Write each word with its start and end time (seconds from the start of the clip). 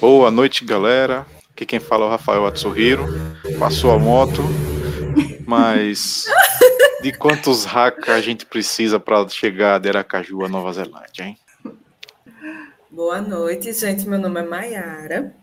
Boa 0.00 0.30
noite, 0.30 0.64
galera. 0.64 1.26
Aqui 1.50 1.66
quem 1.66 1.78
fala 1.78 2.06
é 2.06 2.08
o 2.08 2.10
Rafael 2.10 2.46
Atsuhiro. 2.46 3.04
Passou 3.58 3.90
a 3.90 3.98
moto, 3.98 4.40
mas 5.46 6.24
de 7.02 7.12
quantos 7.12 7.66
haka 7.66 8.14
a 8.14 8.20
gente 8.22 8.46
precisa 8.46 8.98
para 8.98 9.28
chegar 9.28 9.78
de 9.78 9.90
Aracaju 9.90 10.46
a 10.46 10.48
Nova 10.48 10.72
Zelândia, 10.72 11.24
hein? 11.24 11.38
Boa 12.90 13.20
noite, 13.20 13.74
gente. 13.74 14.08
Meu 14.08 14.18
nome 14.18 14.40
é 14.40 14.42
Maiara. 14.42 15.36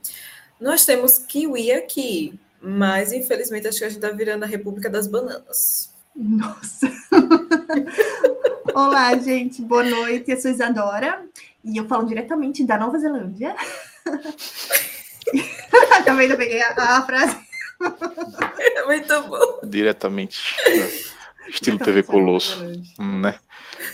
Nós 0.59 0.87
temos 0.87 1.19
kiwi 1.19 1.71
aqui, 1.71 2.33
mas 2.59 3.13
infelizmente 3.13 3.67
acho 3.67 3.77
que 3.77 3.85
a 3.85 3.89
gente 3.89 4.03
está 4.03 4.09
virando 4.09 4.43
a 4.43 4.47
República 4.47 4.89
das 4.89 5.05
Bananas. 5.05 5.93
Nossa! 6.15 6.91
Olá, 8.73 9.15
gente. 9.19 9.61
Boa 9.61 9.83
noite. 9.83 10.31
Eu 10.31 10.41
sou 10.41 10.49
Isadora 10.49 11.23
e 11.63 11.77
eu 11.77 11.85
falo 11.85 12.07
diretamente 12.07 12.63
da 12.63 12.75
Nova 12.79 12.97
Zelândia. 12.97 13.55
Também 16.05 16.27
não 16.27 16.37
peguei 16.37 16.61
a, 16.61 16.97
a 16.97 17.01
frase. 17.05 17.37
Muito 18.85 19.21
bom. 19.23 19.59
Diretamente. 19.63 20.55
Estilo 21.49 21.77
TV 21.79 22.03
Colosso. 22.03 22.63
Né? 22.99 23.35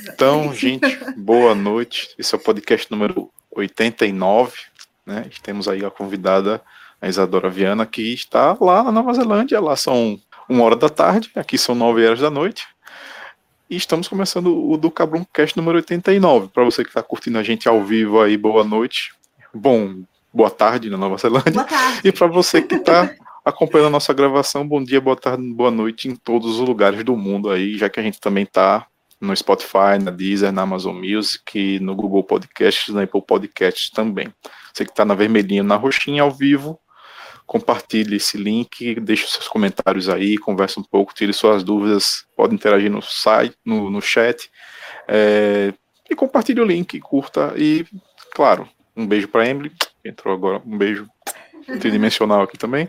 Então, 0.07 0.53
gente, 0.53 0.97
boa 1.17 1.53
noite. 1.53 2.13
Esse 2.17 2.33
é 2.33 2.37
o 2.37 2.41
podcast 2.41 2.89
número 2.91 3.31
89. 3.51 4.53
Né? 5.05 5.29
Temos 5.41 5.67
aí 5.67 5.83
a 5.85 5.91
convidada, 5.91 6.61
a 7.01 7.07
Isadora 7.07 7.49
Viana, 7.49 7.85
que 7.85 8.13
está 8.13 8.55
lá 8.59 8.83
na 8.83 8.91
Nova 8.91 9.13
Zelândia. 9.13 9.59
Lá 9.59 9.75
são 9.75 10.19
uma 10.47 10.63
hora 10.63 10.75
da 10.75 10.89
tarde, 10.89 11.31
aqui 11.35 11.57
são 11.57 11.75
nove 11.75 12.05
horas 12.05 12.19
da 12.19 12.29
noite. 12.29 12.67
E 13.69 13.75
estamos 13.75 14.07
começando 14.07 14.69
o 14.69 14.77
do 14.77 14.91
Cabrum 14.91 15.25
Cast 15.33 15.57
número 15.57 15.77
89. 15.77 16.49
Para 16.49 16.63
você 16.63 16.83
que 16.83 16.89
está 16.89 17.01
curtindo 17.01 17.37
a 17.37 17.43
gente 17.43 17.67
ao 17.67 17.83
vivo 17.83 18.21
aí, 18.21 18.37
boa 18.37 18.63
noite. 18.63 19.13
Bom, 19.55 20.03
boa 20.33 20.49
tarde 20.49 20.89
na 20.89 20.97
Nova 20.97 21.15
Zelândia. 21.15 21.63
E 22.03 22.11
para 22.11 22.25
você 22.25 22.59
que 22.59 22.73
está 22.73 23.13
acompanhando 23.45 23.87
a 23.87 23.91
nossa 23.91 24.11
gravação, 24.11 24.67
bom 24.67 24.83
dia, 24.83 24.99
boa 24.99 25.15
tarde, 25.15 25.43
boa 25.53 25.69
noite 25.69 26.07
em 26.07 26.15
todos 26.15 26.59
os 26.59 26.67
lugares 26.67 27.03
do 27.03 27.15
mundo 27.15 27.51
aí, 27.51 27.77
já 27.77 27.87
que 27.87 27.99
a 27.99 28.03
gente 28.03 28.19
também 28.19 28.45
está 28.45 28.87
no 29.21 29.35
Spotify, 29.35 29.99
na 30.01 30.09
Deezer, 30.09 30.51
na 30.51 30.63
Amazon 30.63 30.95
Music, 30.95 31.79
no 31.79 31.95
Google 31.95 32.23
Podcasts, 32.23 32.91
na 32.91 33.03
Apple 33.03 33.21
Podcasts 33.21 33.91
também. 33.91 34.33
Você 34.73 34.85
que 34.85 34.91
está 34.91 35.05
na 35.05 35.13
vermelhinha, 35.13 35.61
na 35.61 35.75
roxinha, 35.75 36.23
ao 36.23 36.31
vivo, 36.31 36.79
compartilhe 37.45 38.15
esse 38.15 38.37
link, 38.37 38.99
deixe 39.01 39.27
seus 39.27 39.47
comentários 39.47 40.09
aí, 40.09 40.35
converse 40.35 40.79
um 40.79 40.83
pouco, 40.83 41.13
tire 41.13 41.31
suas 41.31 41.63
dúvidas, 41.63 42.25
pode 42.35 42.55
interagir 42.55 42.89
no 42.89 43.03
site, 43.03 43.55
no, 43.63 43.91
no 43.91 44.01
chat, 44.01 44.49
é, 45.07 45.71
e 46.09 46.15
compartilhe 46.15 46.59
o 46.59 46.65
link, 46.65 46.99
curta 46.99 47.53
e, 47.55 47.85
claro, 48.33 48.67
um 48.95 49.05
beijo 49.05 49.27
para 49.27 49.47
Emily. 49.47 49.71
Entrou 50.03 50.33
agora 50.33 50.61
um 50.65 50.77
beijo 50.77 51.07
tridimensional 51.79 52.41
aqui 52.41 52.57
também. 52.57 52.87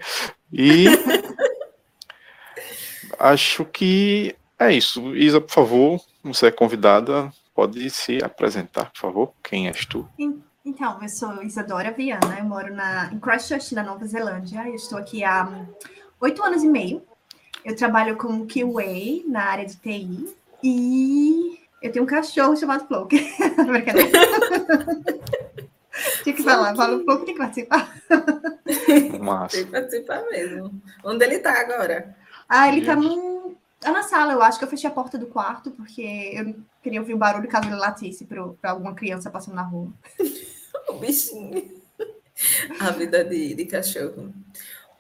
E 0.53 0.87
acho 3.19 3.65
que 3.65 4.35
é 4.59 4.73
isso. 4.73 5.15
Isa, 5.17 5.41
por 5.41 5.53
favor, 5.53 6.01
você 6.23 6.47
é 6.47 6.51
convidada, 6.51 7.33
pode 7.55 7.89
se 7.91 8.23
apresentar, 8.23 8.91
por 8.93 8.99
favor. 8.99 9.33
Quem 9.43 9.69
és 9.69 9.85
tu? 9.87 10.09
Então, 10.65 10.99
eu 11.03 11.09
sou 11.09 11.43
Isadora 11.43 11.91
Viana, 11.91 12.39
eu 12.39 12.45
moro 12.45 12.75
na, 12.75 13.11
em 13.13 13.19
Christchurch, 13.19 13.75
na 13.75 13.83
Nova 13.83 14.07
Zelândia. 14.07 14.67
Eu 14.67 14.75
estou 14.75 14.99
aqui 14.99 15.23
há 15.23 15.67
oito 16.21 16.43
anos 16.43 16.63
e 16.63 16.69
meio. 16.69 17.03
Eu 17.65 17.77
trabalho 17.77 18.17
como 18.17 18.47
QA 18.47 19.23
na 19.27 19.45
área 19.45 19.67
de 19.67 19.77
TI 19.77 20.35
e 20.63 21.61
eu 21.83 21.93
tenho 21.93 22.05
um 22.05 22.09
cachorro 22.09 22.57
chamado 22.57 22.87
Floke. 22.87 23.17
Tinha 26.23 26.35
que 26.35 26.43
falar, 26.43 26.75
fala 26.75 26.97
um 26.97 27.05
pouco, 27.05 27.25
tem 27.25 27.35
que 27.35 27.41
participar. 27.41 27.95
Massa. 29.21 29.57
Tem 29.57 29.67
que 29.67 29.73
participar 29.73 30.23
mesmo. 30.31 30.83
Onde 31.05 31.25
ele 31.25 31.39
tá 31.39 31.61
agora? 31.61 32.17
Ah, 32.49 32.69
ele 32.69 32.85
tá, 32.85 32.97
num, 32.97 33.55
tá 33.81 33.93
na 33.93 34.03
sala, 34.03 34.33
eu 34.33 34.43
acho 34.43 34.59
que 34.59 34.65
eu 34.65 34.69
fechei 34.69 34.89
a 34.89 34.93
porta 34.93 35.17
do 35.17 35.27
quarto, 35.27 35.71
porque 35.71 36.33
eu 36.35 36.57
queria 36.83 37.01
ouvir 37.01 37.15
o 37.15 37.19
barulho 37.19 37.49
caso 37.49 37.69
ele 37.69 37.77
latisse 37.77 38.27
para 38.27 38.71
alguma 38.71 38.95
criança 38.95 39.31
passando 39.31 39.55
na 39.55 39.63
rua. 39.63 39.89
o 40.89 40.95
bichinho. 40.95 41.83
A 42.81 42.91
vida 42.91 43.25
de, 43.25 43.55
de 43.55 43.65
cachorro. 43.65 44.33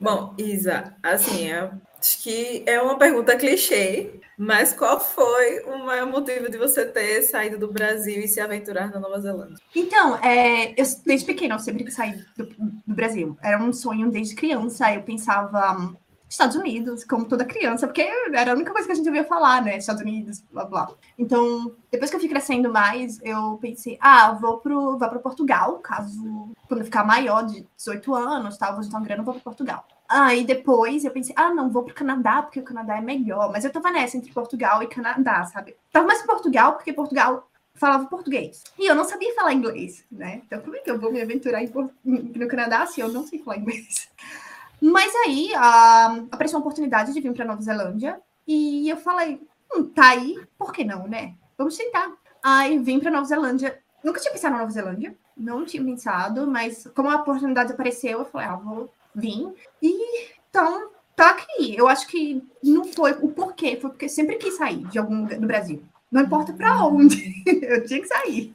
Bom, 0.00 0.34
Isa, 0.38 0.94
assim, 1.02 1.50
é, 1.50 1.70
acho 2.04 2.22
que 2.22 2.62
é 2.66 2.80
uma 2.80 2.98
pergunta 2.98 3.34
clichê, 3.34 4.20
mas 4.36 4.74
qual 4.74 5.00
foi 5.00 5.60
o 5.60 5.78
maior 5.78 6.06
motivo 6.06 6.50
de 6.50 6.58
você 6.58 6.84
ter 6.84 7.22
saído 7.22 7.58
do 7.58 7.72
Brasil 7.72 8.20
e 8.20 8.28
se 8.28 8.40
aventurar 8.40 8.90
na 8.90 9.00
Nova 9.00 9.18
Zelândia? 9.18 9.56
Então, 9.74 10.16
é, 10.16 10.72
eu 10.72 10.84
desde 11.06 11.24
pequena 11.24 11.54
eu 11.54 11.58
sempre 11.58 11.90
saí 11.90 12.22
do, 12.36 12.44
do, 12.46 12.94
Brasil. 12.94 13.38
Era 13.42 13.62
um 13.62 13.72
sonho 13.72 14.10
desde 14.10 14.34
criança. 14.34 14.92
Eu 14.92 15.02
pensava 15.02 15.78
um, 15.78 15.96
Estados 16.28 16.56
Unidos, 16.56 17.04
como 17.04 17.24
toda 17.24 17.44
criança, 17.44 17.86
porque 17.86 18.06
era 18.34 18.52
a 18.52 18.54
única 18.54 18.72
coisa 18.72 18.86
que 18.86 18.92
a 18.92 18.96
gente 18.96 19.08
ouvia 19.08 19.24
falar, 19.24 19.62
né? 19.62 19.78
Estados 19.78 20.02
Unidos, 20.02 20.44
blá 20.52 20.66
blá. 20.66 20.90
Então, 21.18 21.74
depois 21.90 22.10
que 22.10 22.16
eu 22.16 22.20
fui 22.20 22.28
crescendo 22.28 22.70
mais, 22.70 23.18
eu 23.22 23.58
pensei, 23.62 23.96
ah, 23.98 24.32
vou 24.32 24.58
pro, 24.58 24.98
vou 24.98 25.20
Portugal, 25.20 25.78
caso 25.78 26.52
quando 26.68 26.80
eu 26.80 26.84
ficar 26.84 27.04
maior 27.04 27.46
de 27.46 27.66
18 27.76 28.14
anos, 28.14 28.58
tal, 28.58 28.74
vou 28.74 28.82
juntar 28.82 28.98
uma 28.98 29.06
grana, 29.06 29.22
vou 29.22 29.34
pro 29.34 29.42
Portugal. 29.42 29.86
Aí 30.08 30.44
depois 30.44 31.04
eu 31.04 31.10
pensei, 31.10 31.34
ah, 31.36 31.52
não, 31.52 31.70
vou 31.70 31.82
pro 31.82 31.94
Canadá, 31.94 32.42
porque 32.42 32.60
o 32.60 32.64
Canadá 32.64 32.98
é 32.98 33.00
melhor. 33.00 33.50
Mas 33.50 33.64
eu 33.64 33.72
tava 33.72 33.90
nessa 33.90 34.16
entre 34.16 34.32
Portugal 34.32 34.82
e 34.82 34.86
Canadá, 34.86 35.44
sabe? 35.46 35.74
Tava 35.90 36.06
mais 36.06 36.22
em 36.22 36.26
Portugal, 36.26 36.74
porque 36.74 36.92
Portugal 36.92 37.48
falava 37.74 38.06
português. 38.06 38.62
E 38.78 38.86
eu 38.88 38.94
não 38.94 39.04
sabia 39.04 39.34
falar 39.34 39.52
inglês, 39.52 40.04
né? 40.10 40.42
Então, 40.46 40.60
como 40.60 40.76
é 40.76 40.80
que 40.80 40.90
eu 40.90 40.98
vou 40.98 41.12
me 41.12 41.20
aventurar 41.20 41.62
em, 41.62 41.72
no 42.04 42.48
Canadá 42.48 42.86
se 42.86 43.00
eu 43.00 43.08
não 43.08 43.26
sei 43.26 43.40
falar 43.40 43.58
inglês? 43.58 44.08
Mas 44.80 45.12
aí 45.24 45.50
uh, 45.52 46.28
apareceu 46.30 46.58
uma 46.58 46.62
oportunidade 46.62 47.12
de 47.12 47.20
vir 47.20 47.32
para 47.32 47.44
Nova 47.44 47.62
Zelândia 47.62 48.20
e 48.46 48.88
eu 48.88 48.96
falei, 48.98 49.40
hum, 49.74 49.84
tá 49.84 50.10
aí, 50.10 50.38
por 50.58 50.72
que 50.72 50.84
não, 50.84 51.08
né? 51.08 51.34
Vamos 51.56 51.76
tentar. 51.76 52.12
Aí 52.42 52.78
vim 52.78 53.00
para 53.00 53.10
Nova 53.10 53.24
Zelândia. 53.24 53.78
Nunca 54.02 54.20
tinha 54.20 54.32
pensado 54.32 54.52
na 54.52 54.60
Nova 54.60 54.70
Zelândia, 54.70 55.16
não 55.34 55.64
tinha 55.64 55.82
pensado, 55.82 56.46
mas 56.46 56.86
como 56.94 57.08
a 57.08 57.16
oportunidade 57.16 57.72
apareceu, 57.72 58.18
eu 58.18 58.24
falei, 58.26 58.46
ah, 58.46 58.56
vou 58.56 58.92
vir. 59.14 59.52
E 59.82 60.32
então, 60.48 60.90
tá 61.16 61.30
aqui. 61.30 61.76
Eu 61.76 61.88
acho 61.88 62.06
que 62.06 62.42
não 62.62 62.84
foi 62.84 63.12
o 63.20 63.28
porquê, 63.28 63.76
foi 63.80 63.90
porque 63.90 64.08
sempre 64.08 64.36
quis 64.36 64.56
sair 64.56 64.86
de 64.88 64.98
algum 64.98 65.22
lugar 65.22 65.38
do 65.38 65.46
Brasil. 65.46 65.82
Não 66.10 66.22
importa 66.22 66.52
para 66.52 66.86
onde, 66.86 67.42
eu 67.46 67.84
tinha 67.84 68.00
que 68.00 68.06
sair. 68.06 68.54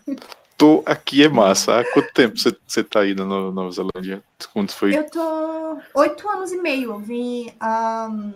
Tô 0.57 0.83
aqui 0.85 1.23
é 1.23 1.29
massa. 1.29 1.79
Há 1.79 1.83
quanto 1.93 2.13
tempo 2.13 2.37
você, 2.37 2.55
você 2.67 2.83
tá 2.83 3.01
aí 3.01 3.15
na 3.15 3.23
Nova 3.25 3.71
Zelândia? 3.71 4.21
Quando 4.53 4.71
foi? 4.71 4.97
Eu 4.97 5.09
tô 5.09 5.77
oito 5.95 6.27
anos 6.29 6.51
e 6.51 6.57
meio. 6.57 6.91
Eu 6.91 6.99
vim 6.99 7.49
um, 7.61 8.33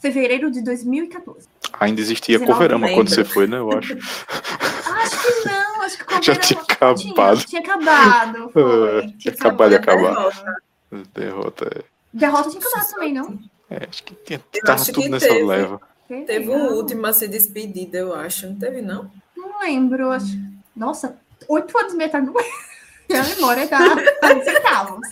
fevereiro 0.00 0.50
de 0.50 0.62
2014. 0.62 1.46
Ainda 1.78 2.00
existia 2.00 2.40
Coverama 2.40 2.88
quando 2.92 3.10
você 3.10 3.24
foi, 3.24 3.46
né? 3.46 3.58
Eu 3.58 3.70
acho. 3.72 3.94
Acho 4.90 5.22
que 5.22 5.48
não, 5.48 5.82
acho 5.82 5.98
que 5.98 6.04
Coverama 6.04 6.22
já 6.34 6.36
tinha 6.36 6.60
acabado. 6.60 7.38
Tinha, 7.44 7.62
tinha 7.62 7.62
acabado. 7.62 8.50
Foi. 8.52 9.14
tinha 9.18 9.34
acabado 9.34 9.70
de 9.70 9.76
acabar. 9.76 10.32
Derrota 11.14 11.66
é. 11.66 11.84
Derrota 12.12 12.50
tinha 12.50 12.60
acabado 12.60 12.90
também, 12.90 13.12
não? 13.14 13.38
É, 13.70 13.86
acho 13.88 14.02
que 14.02 14.14
tinha, 14.14 14.40
tava 14.64 14.84
tudo 14.84 15.08
nessa 15.08 15.28
teve, 15.28 15.44
leva. 15.44 15.80
Teve 16.08 16.50
um 16.50 16.72
último 16.74 17.06
a 17.06 17.12
ser 17.12 17.28
despedida, 17.28 17.98
eu 17.98 18.14
acho. 18.14 18.48
Não 18.48 18.56
teve, 18.56 18.82
não? 18.82 19.10
Não 19.36 19.60
lembro. 19.60 20.10
Acho... 20.10 20.36
Nossa, 20.74 21.16
oito 21.48 21.76
anos 21.78 21.94
metade 21.94 22.26
do 22.26 22.32
Minha 23.08 23.24
memória 23.24 23.66
tá 23.68 23.80
centavos. 24.44 25.08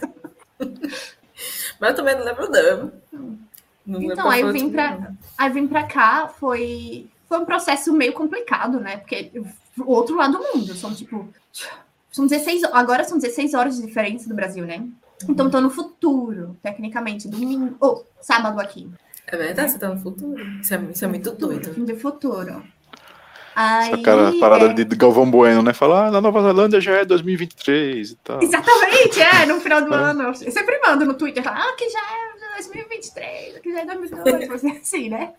Mas 1.80 1.90
eu 1.90 1.96
também 1.96 2.16
não 2.16 2.24
lembro 2.24 2.50
não. 2.50 3.38
não 3.86 4.02
então, 4.02 4.28
aí 4.28 4.40
eu 4.40 4.52
vim 4.52 4.70
para 4.70 5.12
aí 5.36 5.50
vim 5.50 5.68
para 5.68 5.84
cá, 5.84 6.28
foi 6.28 7.08
foi 7.28 7.38
um 7.38 7.44
processo 7.44 7.92
meio 7.92 8.12
complicado, 8.12 8.80
né? 8.80 8.96
Porque 8.96 9.30
o 9.78 9.92
outro 9.92 10.16
lado 10.16 10.38
do 10.38 10.44
mundo, 10.44 10.74
são 10.74 10.92
tipo 10.94 11.28
são 12.10 12.26
16, 12.26 12.64
agora 12.64 13.04
são 13.04 13.18
16 13.18 13.54
horas 13.54 13.76
de 13.76 13.86
diferença 13.86 14.28
do 14.28 14.34
Brasil, 14.34 14.64
né? 14.64 14.84
Então, 15.28 15.50
tô 15.50 15.60
no 15.60 15.70
futuro, 15.70 16.56
tecnicamente, 16.62 17.28
domingo, 17.28 17.76
ou 17.80 18.06
oh, 18.06 18.22
sábado 18.22 18.60
aqui. 18.60 18.88
É 19.26 19.36
verdade, 19.36 19.72
você 19.72 19.78
tá 19.78 19.88
no 19.88 19.98
futuro. 19.98 20.42
Isso 20.60 20.74
é, 20.74 20.82
isso 20.92 21.04
é 21.04 21.08
muito 21.08 21.32
doido. 21.32 21.72
Do 21.74 21.96
futuro. 21.96 22.62
Aí, 23.60 23.92
Essa 23.94 24.02
cara, 24.02 24.32
parada 24.38 24.66
é... 24.66 24.84
de 24.84 24.84
Galvão 24.96 25.28
Bueno, 25.28 25.62
né? 25.62 25.72
Falar, 25.72 26.06
ah, 26.06 26.10
na 26.12 26.20
Nova 26.20 26.40
Zelândia 26.42 26.80
já 26.80 26.92
é 26.92 27.04
2023 27.04 28.10
e 28.10 28.16
tal. 28.16 28.40
Exatamente, 28.40 29.20
é, 29.20 29.46
no 29.46 29.60
final 29.60 29.82
do 29.82 29.92
é. 29.92 29.96
ano. 29.96 30.22
Eu 30.22 30.34
sempre 30.34 30.80
mando 30.86 31.04
no 31.04 31.14
Twitter, 31.14 31.42
ah, 31.44 31.74
que 31.76 31.90
já 31.90 31.98
é 31.98 32.38
2023, 32.54 33.56
aqui 33.56 33.72
já 33.72 33.80
é 33.80 33.84
2022, 33.84 34.64
assim, 34.80 35.08
né? 35.08 35.32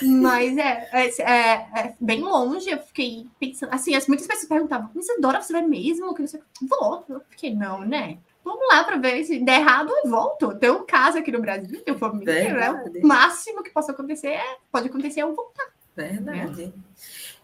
Mas 0.00 0.56
é, 0.56 0.88
é, 0.92 1.22
é, 1.22 1.52
é, 1.76 1.94
bem 2.00 2.22
longe, 2.22 2.70
eu 2.70 2.78
fiquei 2.78 3.26
pensando, 3.38 3.72
assim, 3.72 3.92
muitas 4.08 4.26
pessoas 4.26 4.48
perguntavam, 4.48 4.90
mas 4.94 5.06
Dora, 5.20 5.42
você 5.42 5.52
vai 5.52 5.62
mesmo? 5.62 6.14
Que 6.14 6.26
você... 6.26 6.40
Vou, 6.62 7.04
eu 7.08 7.20
fiquei, 7.28 7.54
não, 7.54 7.80
né? 7.80 8.16
Vamos 8.44 8.66
lá 8.68 8.82
para 8.82 8.96
ver 8.96 9.22
se 9.24 9.38
der 9.38 9.60
errado, 9.60 9.92
eu 10.04 10.10
volto. 10.10 10.54
Tenho 10.56 10.82
casa 10.84 11.20
aqui 11.20 11.30
no 11.30 11.40
Brasil, 11.40 11.80
tenho 11.82 11.98
família, 11.98 12.52
né? 12.52 12.70
O 13.02 13.06
máximo 13.06 13.62
que 13.62 13.70
possa 13.70 13.92
acontecer 13.92 14.28
é, 14.28 14.56
pode 14.70 14.88
acontecer 14.88 15.22
eu 15.22 15.34
voltar. 15.34 15.72
Verdade. 15.96 16.66
Né? 16.66 16.72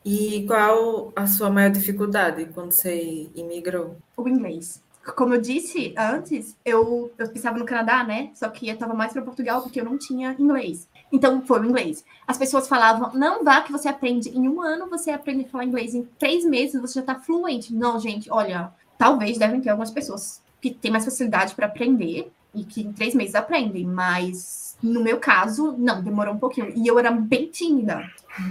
E 0.05 0.45
qual 0.47 1.13
a 1.15 1.27
sua 1.27 1.51
maior 1.51 1.71
dificuldade 1.71 2.47
quando 2.55 2.73
você 2.73 3.31
imigrou? 3.35 3.97
O 4.17 4.29
inglês. 4.29 4.83
como 5.17 5.35
eu 5.35 5.41
disse 5.41 5.95
antes, 5.97 6.57
eu, 6.65 7.13
eu 7.19 7.29
pensava 7.31 7.59
no 7.59 7.65
Canadá, 7.65 8.05
né? 8.05 8.31
Só 8.35 8.49
que 8.49 8.69
eu 8.69 8.75
estava 8.75 8.95
mais 8.95 9.13
para 9.13 9.23
Portugal 9.23 9.63
porque 9.63 9.81
eu 9.81 9.85
não 9.85 9.99
tinha 9.99 10.35
inglês. 10.39 10.89
Então, 11.13 11.45
foi 11.47 11.61
o 11.61 11.65
inglês. 11.65 12.05
As 12.27 12.37
pessoas 12.37 12.69
falavam, 12.69 13.13
não 13.15 13.45
vá 13.45 13.63
que 13.63 13.73
você 13.73 13.89
aprende 13.89 14.29
em 14.31 14.49
um 14.49 14.61
ano, 14.61 14.89
você 14.89 15.11
aprende 15.11 15.45
a 15.45 15.49
falar 15.49 15.65
inglês 15.65 15.95
em 15.95 16.05
três 16.19 16.45
meses, 16.45 16.81
você 16.81 16.95
já 16.95 17.01
está 17.01 17.15
fluente. 17.15 17.75
Não, 17.75 17.99
gente, 17.99 18.31
olha, 18.31 18.73
talvez 18.99 19.39
devem 19.39 19.61
ter 19.61 19.71
algumas 19.71 19.91
pessoas 19.91 20.43
que 20.61 20.71
têm 20.71 20.91
mais 20.91 21.05
facilidade 21.05 21.55
para 21.55 21.67
aprender 21.67 22.31
e 22.55 22.65
que 22.65 22.83
em 22.83 22.93
três 22.93 23.15
meses 23.15 23.35
aprendem, 23.35 23.85
mas 23.85 24.77
no 24.83 25.03
meu 25.03 25.19
caso, 25.19 25.75
não, 25.77 26.03
demorou 26.03 26.35
um 26.35 26.39
pouquinho. 26.39 26.73
E 26.77 26.87
eu 26.87 26.99
era 26.99 27.11
bem 27.11 27.47
tímida. 27.47 28.09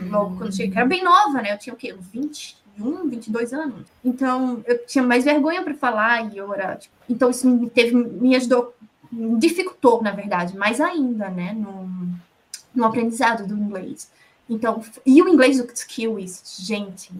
Logo 0.09 0.37
quando 0.37 0.55
cheguei, 0.55 0.77
era 0.77 0.85
bem 0.85 1.03
nova, 1.03 1.41
né? 1.41 1.53
Eu 1.53 1.57
tinha 1.57 1.73
o 1.73 1.77
quê? 1.77 1.95
21, 2.11 3.09
22 3.09 3.53
anos. 3.53 3.87
Então, 4.03 4.61
eu 4.65 4.85
tinha 4.85 5.03
mais 5.03 5.23
vergonha 5.23 5.63
para 5.63 5.73
falar 5.73 6.33
e 6.33 6.37
eu 6.37 6.53
era. 6.53 6.75
Tipo, 6.75 6.95
então, 7.09 7.29
isso 7.29 7.49
me 7.49 7.69
teve, 7.69 7.95
me 7.95 8.35
ajudou, 8.35 8.75
me 9.11 9.39
dificultou, 9.39 10.01
na 10.01 10.11
verdade, 10.11 10.57
mais 10.57 10.81
ainda, 10.81 11.29
né? 11.29 11.53
No, 11.53 11.89
no 12.75 12.85
aprendizado 12.85 13.47
do 13.47 13.55
inglês. 13.55 14.11
Então, 14.49 14.83
e 15.05 15.21
o 15.21 15.27
inglês 15.27 15.57
do 15.57 15.67
Kiwis, 15.67 16.57
gente, 16.59 17.11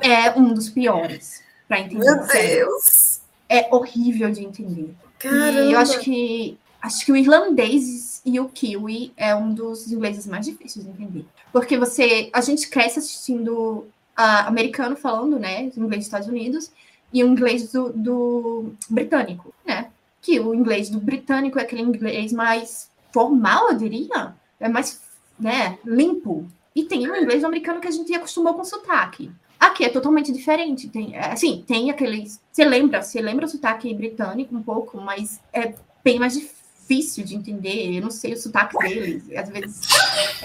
é 0.00 0.30
um 0.38 0.52
dos 0.52 0.68
piores 0.68 1.42
para 1.68 1.80
entender. 1.80 2.04
Meu 2.04 2.26
Deus! 2.26 3.21
É 3.52 3.68
horrível 3.70 4.30
de 4.30 4.44
entender. 4.44 4.94
Caramba. 5.18 5.60
E 5.60 5.72
eu 5.72 5.78
acho 5.78 6.00
que 6.00 6.58
acho 6.80 7.04
que 7.04 7.12
o 7.12 7.16
irlandês 7.16 8.20
e 8.24 8.40
o 8.40 8.48
kiwi 8.48 9.12
é 9.16 9.34
um 9.34 9.52
dos 9.54 9.90
ingleses 9.90 10.26
mais 10.26 10.46
difíceis 10.46 10.84
de 10.84 10.90
entender. 10.90 11.24
Porque 11.52 11.76
você, 11.76 12.30
a 12.32 12.40
gente 12.40 12.68
cresce 12.68 12.98
assistindo 12.98 13.86
a 14.16 14.48
americano 14.48 14.96
falando, 14.96 15.38
né, 15.38 15.70
o 15.76 15.80
inglês 15.80 15.98
dos 15.98 16.06
Estados 16.06 16.28
Unidos 16.28 16.72
e 17.12 17.22
o 17.22 17.26
inglês 17.26 17.70
do, 17.70 17.92
do 17.92 18.72
britânico, 18.88 19.54
né? 19.64 19.90
Que 20.20 20.40
o 20.40 20.54
inglês 20.54 20.88
do 20.88 20.98
britânico 20.98 21.58
é 21.58 21.62
aquele 21.62 21.82
inglês 21.82 22.32
mais 22.32 22.90
formal, 23.12 23.70
eu 23.70 23.76
diria, 23.76 24.34
é 24.58 24.68
mais, 24.68 25.00
né, 25.38 25.78
limpo. 25.84 26.46
E 26.74 26.84
tem 26.84 27.08
o 27.08 27.16
inglês 27.16 27.42
do 27.42 27.46
americano 27.46 27.80
que 27.80 27.88
a 27.88 27.92
gente 27.92 28.14
acostumou 28.14 28.54
com 28.54 28.64
sotaque. 28.64 29.30
Aqui 29.62 29.84
é 29.84 29.88
totalmente 29.88 30.32
diferente. 30.32 30.88
Tem, 30.88 31.16
assim, 31.16 31.64
tem 31.64 31.88
aqueles. 31.88 32.40
Você 32.50 32.64
lembra, 32.64 33.00
você 33.00 33.22
lembra 33.22 33.46
o 33.46 33.48
sotaque 33.48 33.94
britânico 33.94 34.56
um 34.56 34.62
pouco, 34.62 35.00
mas 35.00 35.40
é 35.52 35.72
bem 36.02 36.18
mais 36.18 36.34
difícil 36.34 37.24
de 37.24 37.36
entender. 37.36 37.96
Eu 37.96 38.02
não 38.02 38.10
sei 38.10 38.32
o 38.32 38.36
sotaque 38.36 38.76
deles. 38.76 39.22
Às 39.36 39.48
vezes 39.50 39.88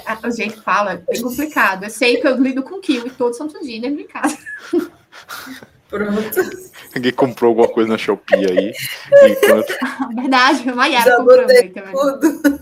a 0.06 0.30
gente 0.30 0.62
fala, 0.62 0.94
é 0.94 0.98
bem 0.98 1.20
complicado. 1.20 1.86
Eu 1.86 1.90
sei 1.90 2.18
que 2.18 2.28
eu 2.28 2.38
lido 2.38 2.62
com 2.62 2.80
kiwi 2.80 3.10
todo 3.10 3.34
santo 3.34 3.60
dia 3.64 3.82
dentro 3.82 3.98
de 3.98 4.04
casa. 4.04 4.38
Pronto. 5.90 6.68
Ninguém 6.94 7.14
comprou 7.14 7.50
alguma 7.50 7.70
coisa 7.70 7.90
na 7.90 7.98
Shopee 7.98 8.36
aí. 8.36 8.72
Enquanto... 9.32 9.74
Verdade, 10.14 10.70
a 10.70 10.76
Mayara 10.76 11.10
Já 11.10 11.18
comprou 11.18 11.50
aí 11.50 11.70
também. 11.70 11.92
tudo. 11.92 12.60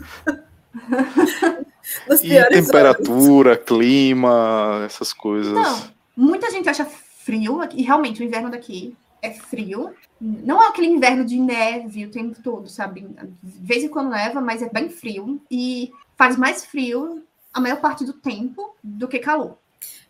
E 2.23 2.43
temperatura, 2.49 3.55
clima, 3.55 4.83
essas 4.85 5.13
coisas. 5.13 5.53
Não, 5.53 5.94
muita 6.15 6.49
gente 6.51 6.69
acha 6.69 6.85
frio, 6.85 7.61
aqui, 7.61 7.79
e 7.79 7.83
realmente 7.83 8.21
o 8.21 8.25
inverno 8.25 8.49
daqui 8.49 8.95
é 9.21 9.31
frio. 9.31 9.93
Não 10.19 10.61
é 10.61 10.67
aquele 10.67 10.87
inverno 10.87 11.25
de 11.25 11.37
neve 11.39 12.05
o 12.05 12.11
tempo 12.11 12.41
todo, 12.41 12.69
sabe? 12.69 13.01
De 13.43 13.59
vez 13.59 13.83
em 13.83 13.89
quando 13.89 14.11
neva, 14.11 14.39
mas 14.39 14.61
é 14.61 14.69
bem 14.69 14.89
frio. 14.89 15.41
E 15.49 15.91
faz 16.15 16.37
mais 16.37 16.65
frio 16.65 17.23
a 17.53 17.59
maior 17.59 17.81
parte 17.81 18.05
do 18.05 18.13
tempo 18.13 18.75
do 18.83 19.07
que 19.07 19.19
calor. 19.19 19.57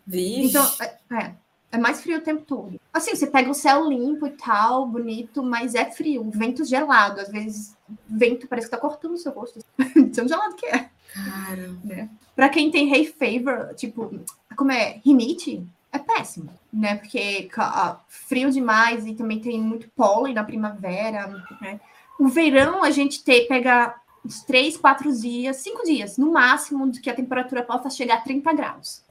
Vixe. 0.05 0.49
Então, 0.49 0.71
é, 0.81 0.97
é, 1.15 1.35
é 1.71 1.77
mais 1.77 2.01
frio 2.01 2.17
o 2.17 2.21
tempo 2.21 2.43
todo. 2.43 2.79
Assim, 2.93 3.15
você 3.15 3.27
pega 3.27 3.49
o 3.49 3.55
céu 3.55 3.87
limpo 3.87 4.27
e 4.27 4.31
tal, 4.31 4.85
bonito, 4.85 5.41
mas 5.41 5.75
é 5.75 5.89
frio. 5.89 6.29
Vento 6.29 6.63
gelado. 6.65 7.21
Às 7.21 7.29
vezes, 7.29 7.75
vento 8.07 8.47
parece 8.47 8.67
que 8.67 8.71
tá 8.71 8.77
cortando 8.77 9.13
o 9.13 9.17
seu 9.17 9.31
rosto. 9.31 9.59
Tão 10.13 10.27
gelado 10.27 10.55
que 10.55 10.65
é. 10.65 10.89
Cara, 11.13 11.73
né? 11.83 12.09
Pra 12.35 12.49
quem 12.49 12.69
tem 12.69 12.93
hay 12.93 13.05
fever, 13.05 13.73
tipo, 13.75 14.19
como 14.57 14.71
é, 14.71 14.99
rinite, 15.05 15.65
é 15.95 15.99
péssimo, 15.99 16.49
né? 16.71 16.95
Porque 16.95 17.49
ah, 17.57 17.99
frio 18.07 18.51
demais 18.51 19.05
e 19.05 19.13
também 19.13 19.39
tem 19.39 19.59
muito 19.59 19.89
pólen 19.89 20.33
na 20.33 20.43
primavera, 20.43 21.27
né? 21.61 21.79
O 22.19 22.27
verão 22.27 22.83
a 22.83 22.91
gente 22.91 23.23
tem, 23.23 23.47
pega 23.47 23.95
uns 24.23 24.41
três, 24.43 24.77
quatro 24.77 25.11
dias, 25.13 25.57
cinco 25.57 25.83
dias, 25.83 26.17
no 26.17 26.31
máximo, 26.31 26.89
de 26.89 26.99
que 26.99 27.09
a 27.09 27.15
temperatura 27.15 27.63
possa 27.63 27.89
chegar 27.89 28.15
a 28.15 28.21
30 28.21 28.53
graus. 28.53 29.03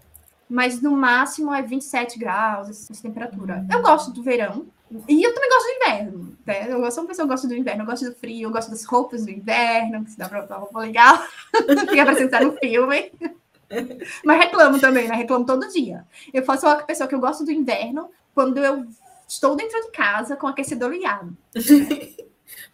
Mas 0.49 0.81
no 0.83 0.93
máximo 0.93 1.55
é 1.55 1.63
27 1.63 2.19
graus, 2.19 2.69
essa 2.69 3.03
temperatura. 3.03 3.65
Eu 3.71 3.83
gosto 3.83 4.11
do 4.11 4.23
verão. 4.23 4.67
E 5.09 5.23
eu 5.23 5.35
também 5.35 5.51
gosto 5.51 5.67
do 5.67 5.73
inverno. 5.73 6.37
Né? 6.47 6.67
Eu 6.71 6.91
sou 6.91 7.03
uma 7.03 7.09
pessoa 7.09 7.27
que 7.27 7.33
gosta 7.33 7.49
do 7.49 7.55
inverno, 7.55 7.83
eu 7.83 7.87
gosto 7.87 8.05
do 8.05 8.15
frio, 8.15 8.49
eu 8.49 8.53
gosto 8.53 8.71
das 8.71 8.85
roupas 8.85 9.25
do 9.25 9.31
inverno, 9.31 10.05
que 10.05 10.11
se 10.11 10.19
dá 10.19 10.29
pra 10.29 10.43
botar 10.43 10.57
roupa 10.57 10.81
legal. 10.81 11.19
Fica 11.89 12.05
pra 12.05 12.15
sentar 12.15 12.45
no 12.45 12.53
filme. 12.59 13.11
Mas 14.25 14.39
reclamo 14.39 14.79
também, 14.81 15.09
né? 15.09 15.15
Reclamo 15.15 15.45
todo 15.47 15.69
dia. 15.69 16.05
Eu 16.33 16.45
faço 16.45 16.67
uma 16.67 16.77
pessoa 16.77 17.09
que 17.09 17.15
eu 17.15 17.21
gosto 17.21 17.45
do 17.45 17.53
inverno 17.53 18.09
quando 18.35 18.59
eu 18.59 18.87
estou 19.29 19.57
dentro 19.57 19.81
de 19.83 19.91
casa 19.91 20.37
com 20.37 20.47
o 20.47 20.51
aquecedor 20.51 20.91
ligado. 20.91 21.37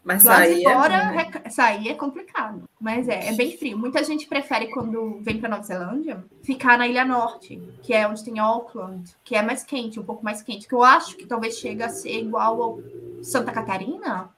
mas 0.03 0.25
Lá 0.25 0.47
de 0.47 0.65
é 0.65 0.89
né? 0.89 1.11
rec- 1.13 1.51
sair 1.51 1.89
é 1.89 1.95
complicado. 1.95 2.69
Mas 2.81 3.09
é, 3.09 3.29
é 3.29 3.33
bem 3.33 3.57
frio. 3.57 3.79
Muita 3.79 4.03
gente 4.03 4.27
prefere, 4.27 4.69
quando 4.69 5.21
vem 5.21 5.39
para 5.39 5.49
Nova 5.49 5.63
Zelândia, 5.63 6.25
ficar 6.43 6.79
na 6.79 6.89
Ilha 6.89 7.05
Norte, 7.05 7.63
que 7.83 7.93
é 7.93 8.07
onde 8.09 8.25
tem 8.25 8.39
Auckland, 8.39 9.15
que 9.23 9.35
é 9.35 9.43
mais 9.43 9.63
quente, 9.63 10.01
um 10.01 10.05
pouco 10.05 10.25
mais 10.25 10.43
quente. 10.43 10.67
Que 10.67 10.75
eu 10.75 10.83
acho 10.83 11.17
que 11.17 11.27
talvez 11.27 11.59
chegue 11.59 11.83
a 11.83 11.89
ser 11.89 12.19
igual 12.19 12.63
ao 12.63 12.81
Santa 13.23 13.53
Catarina, 13.53 14.31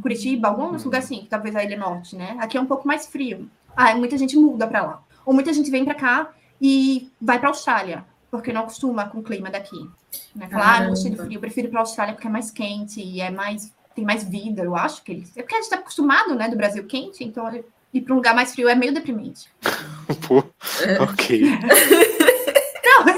Curitiba, 0.00 0.48
algum 0.48 0.76
lugar 0.76 0.98
assim, 0.98 1.20
que 1.20 1.26
talvez 1.26 1.54
a 1.54 1.62
Ilha 1.64 1.76
Norte, 1.76 2.16
né? 2.16 2.36
Aqui 2.40 2.56
é 2.56 2.60
um 2.60 2.66
pouco 2.66 2.86
mais 2.86 3.06
frio. 3.06 3.50
Ah, 3.76 3.94
muita 3.94 4.16
gente 4.16 4.36
muda 4.36 4.66
para 4.66 4.82
lá. 4.82 5.02
Ou 5.26 5.34
muita 5.34 5.52
gente 5.52 5.70
vem 5.70 5.84
para 5.84 5.94
cá 5.94 6.30
e 6.58 7.10
vai 7.20 7.38
para 7.38 7.50
Austrália, 7.50 8.04
porque 8.30 8.52
não 8.52 8.62
acostuma 8.62 9.08
com 9.08 9.18
o 9.18 9.22
clima 9.22 9.50
daqui. 9.50 9.90
Né? 10.34 10.48
Fala, 10.48 10.76
ah, 10.76 10.80
não 10.80 10.90
gostei 10.90 11.10
do 11.10 11.22
frio, 11.22 11.36
eu 11.36 11.40
prefiro 11.40 11.66
ir 11.66 11.70
para 11.70 11.80
Austrália 11.80 12.14
porque 12.14 12.28
é 12.28 12.30
mais 12.30 12.50
quente 12.50 13.02
e 13.02 13.20
é 13.20 13.30
mais 13.30 13.74
tem 13.96 14.04
mais 14.04 14.22
vida, 14.22 14.62
eu 14.62 14.76
acho 14.76 15.02
que 15.02 15.10
eles. 15.10 15.34
É 15.34 15.40
porque 15.40 15.54
a 15.54 15.56
gente 15.56 15.64
está 15.64 15.76
acostumado, 15.76 16.34
né, 16.34 16.48
do 16.48 16.56
Brasil 16.56 16.84
quente, 16.84 17.24
então 17.24 17.50
ir 17.92 18.00
para 18.02 18.12
um 18.12 18.16
lugar 18.16 18.34
mais 18.34 18.52
frio 18.52 18.68
é 18.68 18.74
meio 18.74 18.92
deprimente. 18.92 19.50
Pô, 20.28 20.44
ok. 21.00 21.42
Não, 22.84 23.08
é. 23.08 23.16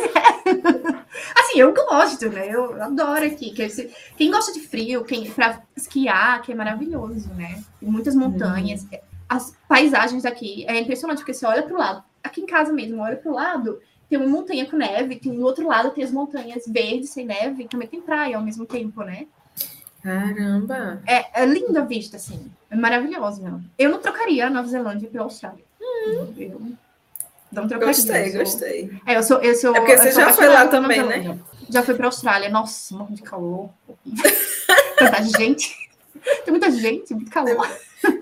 Assim, 1.36 1.58
eu 1.58 1.74
gosto, 1.74 2.28
né? 2.30 2.48
Eu 2.48 2.80
adoro 2.80 3.24
aqui. 3.24 3.52
Quem 4.16 4.30
gosta 4.30 4.52
de 4.52 4.60
frio, 4.60 5.04
quem 5.04 5.28
para 5.30 5.62
esquiar, 5.76 6.42
que 6.42 6.52
é 6.52 6.54
maravilhoso, 6.54 7.28
né? 7.34 7.62
Tem 7.80 7.88
muitas 7.88 8.14
montanhas. 8.14 8.86
As 9.28 9.54
paisagens 9.68 10.24
aqui 10.24 10.64
é 10.68 10.78
impressionante, 10.78 11.18
porque 11.18 11.34
você 11.34 11.44
olha 11.44 11.62
para 11.62 11.74
o 11.74 11.78
lado. 11.78 12.04
Aqui 12.28 12.42
em 12.42 12.46
casa 12.46 12.72
mesmo, 12.72 13.00
olha 13.00 13.16
para 13.16 13.30
o 13.30 13.34
lado, 13.34 13.80
tem 14.08 14.18
uma 14.18 14.28
montanha 14.28 14.66
com 14.66 14.76
neve, 14.76 15.16
tem 15.16 15.34
do 15.34 15.42
outro 15.42 15.66
lado 15.66 15.90
tem 15.90 16.04
as 16.04 16.10
montanhas 16.10 16.64
verdes 16.66 17.10
sem 17.10 17.24
neve, 17.26 17.62
e 17.64 17.68
também 17.68 17.88
tem 17.88 18.00
praia 18.00 18.36
ao 18.36 18.42
mesmo 18.42 18.66
tempo, 18.66 19.02
né? 19.02 19.26
Caramba. 20.02 21.02
É, 21.06 21.42
é 21.42 21.46
linda 21.46 21.80
a 21.80 21.84
vista, 21.84 22.16
assim. 22.16 22.50
É 22.70 22.76
maravilhoso, 22.76 23.42
não. 23.42 23.60
Eu 23.78 23.90
não 23.90 23.98
trocaria 23.98 24.46
a 24.46 24.50
Nova 24.50 24.68
Zelândia 24.68 25.08
pela 25.08 25.24
Austrália. 25.24 25.64
Eu 25.80 26.60
não 27.52 27.66
trocaria. 27.66 27.86
Gostei, 27.86 28.26
eu 28.26 28.30
sou- 28.30 28.38
gostei. 28.40 29.00
É, 29.06 29.16
eu 29.16 29.22
sou, 29.22 29.38
eu 29.38 29.54
sou. 29.54 29.74
É 29.74 29.80
porque 29.80 29.92
eu 29.92 29.98
você 29.98 30.12
sou 30.12 30.22
já 30.22 30.32
foi 30.32 30.48
lá 30.48 30.68
também, 30.68 31.02
né? 31.02 31.38
Já 31.70 31.82
fui 31.82 31.94
pra 31.94 32.06
Austrália. 32.06 32.48
Nossa, 32.50 32.94
morro 32.94 33.14
de 33.14 33.22
calor. 33.22 33.70
Tanta 34.98 35.22
gente. 35.38 35.74
Tem 36.44 36.50
muita 36.52 36.70
gente, 36.70 37.14
muito 37.14 37.30
calor. 37.30 37.68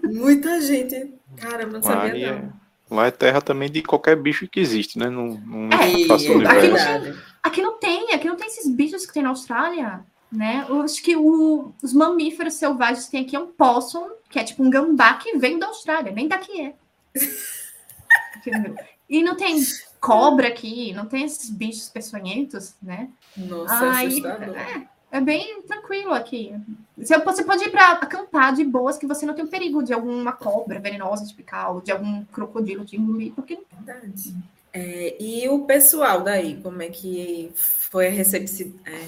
Muita 0.05 0.61
gente. 0.61 1.13
Caramba, 1.37 1.73
não 1.75 1.83
sabia 1.83 2.33
não. 2.43 2.53
Lá 2.91 3.07
é 3.07 3.11
terra 3.11 3.41
também 3.41 3.71
de 3.71 3.83
qualquer 3.83 4.17
bicho 4.17 4.49
que 4.49 4.61
existe, 4.61 4.99
né? 4.99 5.09
Não, 5.09 5.27
não 5.35 5.69
É, 5.79 5.91
E- 5.93 6.13
aqui 6.13 6.69
não-. 6.69 7.17
Aqui 7.43 7.63
não 7.63 7.79
tem, 7.79 8.13
aqui 8.13 8.27
não 8.27 8.37
tem 8.37 8.47
esses 8.49 8.69
bichos 8.71 9.07
que 9.07 9.13
tem 9.13 9.23
na 9.23 9.29
Austrália, 9.31 10.05
né? 10.33 10.67
Eu 10.69 10.83
acho 10.83 11.03
que 11.03 11.17
o- 11.17 11.73
os 11.83 11.93
mamíferos 11.93 12.55
selvagens 12.55 13.05
que 13.07 13.11
tem 13.13 13.23
aqui 13.25 13.37
é 13.37 13.41
um 13.41 13.47
possum, 13.49 14.09
que 14.29 14.39
é 14.39 14.45
tipo 14.45 14.63
um 14.65 14.71
gambá 14.71 15.15
que 15.15 15.37
vem 15.39 15.59
da 15.59 15.67
Austrália, 15.69 16.11
nem 16.13 16.27
daqui 16.29 16.61
é. 16.61 16.75
E 19.09 19.23
não 19.23 19.37
tem 19.37 19.61
cobra 20.01 20.49
aqui, 20.49 20.93
não 20.93 21.07
tem 21.07 21.25
esses 21.25 21.49
bichos 21.49 21.89
peçonhentos, 21.89 22.75
né? 22.83 23.09
Nossa, 23.37 23.75
Ai, 23.75 24.07
assustador. 24.09 24.57
é, 24.57 24.89
é 25.17 25.21
bem 25.21 25.63
tranquilo 25.63 26.13
aqui. 26.13 26.55
Você, 26.97 27.45
pode 27.45 27.65
ir 27.65 27.71
para 27.71 27.93
acampar 27.93 28.55
de 28.55 28.65
boas 28.65 28.97
que 28.97 29.07
você 29.07 29.27
não 29.27 29.35
tem 29.35 29.45
o 29.45 29.49
perigo 29.49 29.83
de 29.83 29.93
alguma 29.93 30.33
cobra 30.33 30.81
venenosa 30.81 31.27
de 31.27 31.35
picar 31.35 31.75
ou 31.75 31.81
de 31.81 31.93
algum 31.93 32.25
crocodilo 32.27 32.85
de 32.85 32.97
engolir, 32.97 33.33
porque 33.35 33.59
Verdade. 33.85 34.35
É, 34.73 35.17
e 35.19 35.49
o 35.49 35.61
pessoal 35.61 36.23
daí, 36.23 36.61
como 36.63 36.83
é 36.83 36.89
que 36.89 37.51
foi 37.55 38.07
a 38.07 38.11
é, 38.11 38.13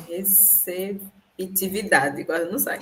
receptividade? 0.09 2.23
Agora 2.23 2.51
não 2.51 2.59
sai. 2.59 2.81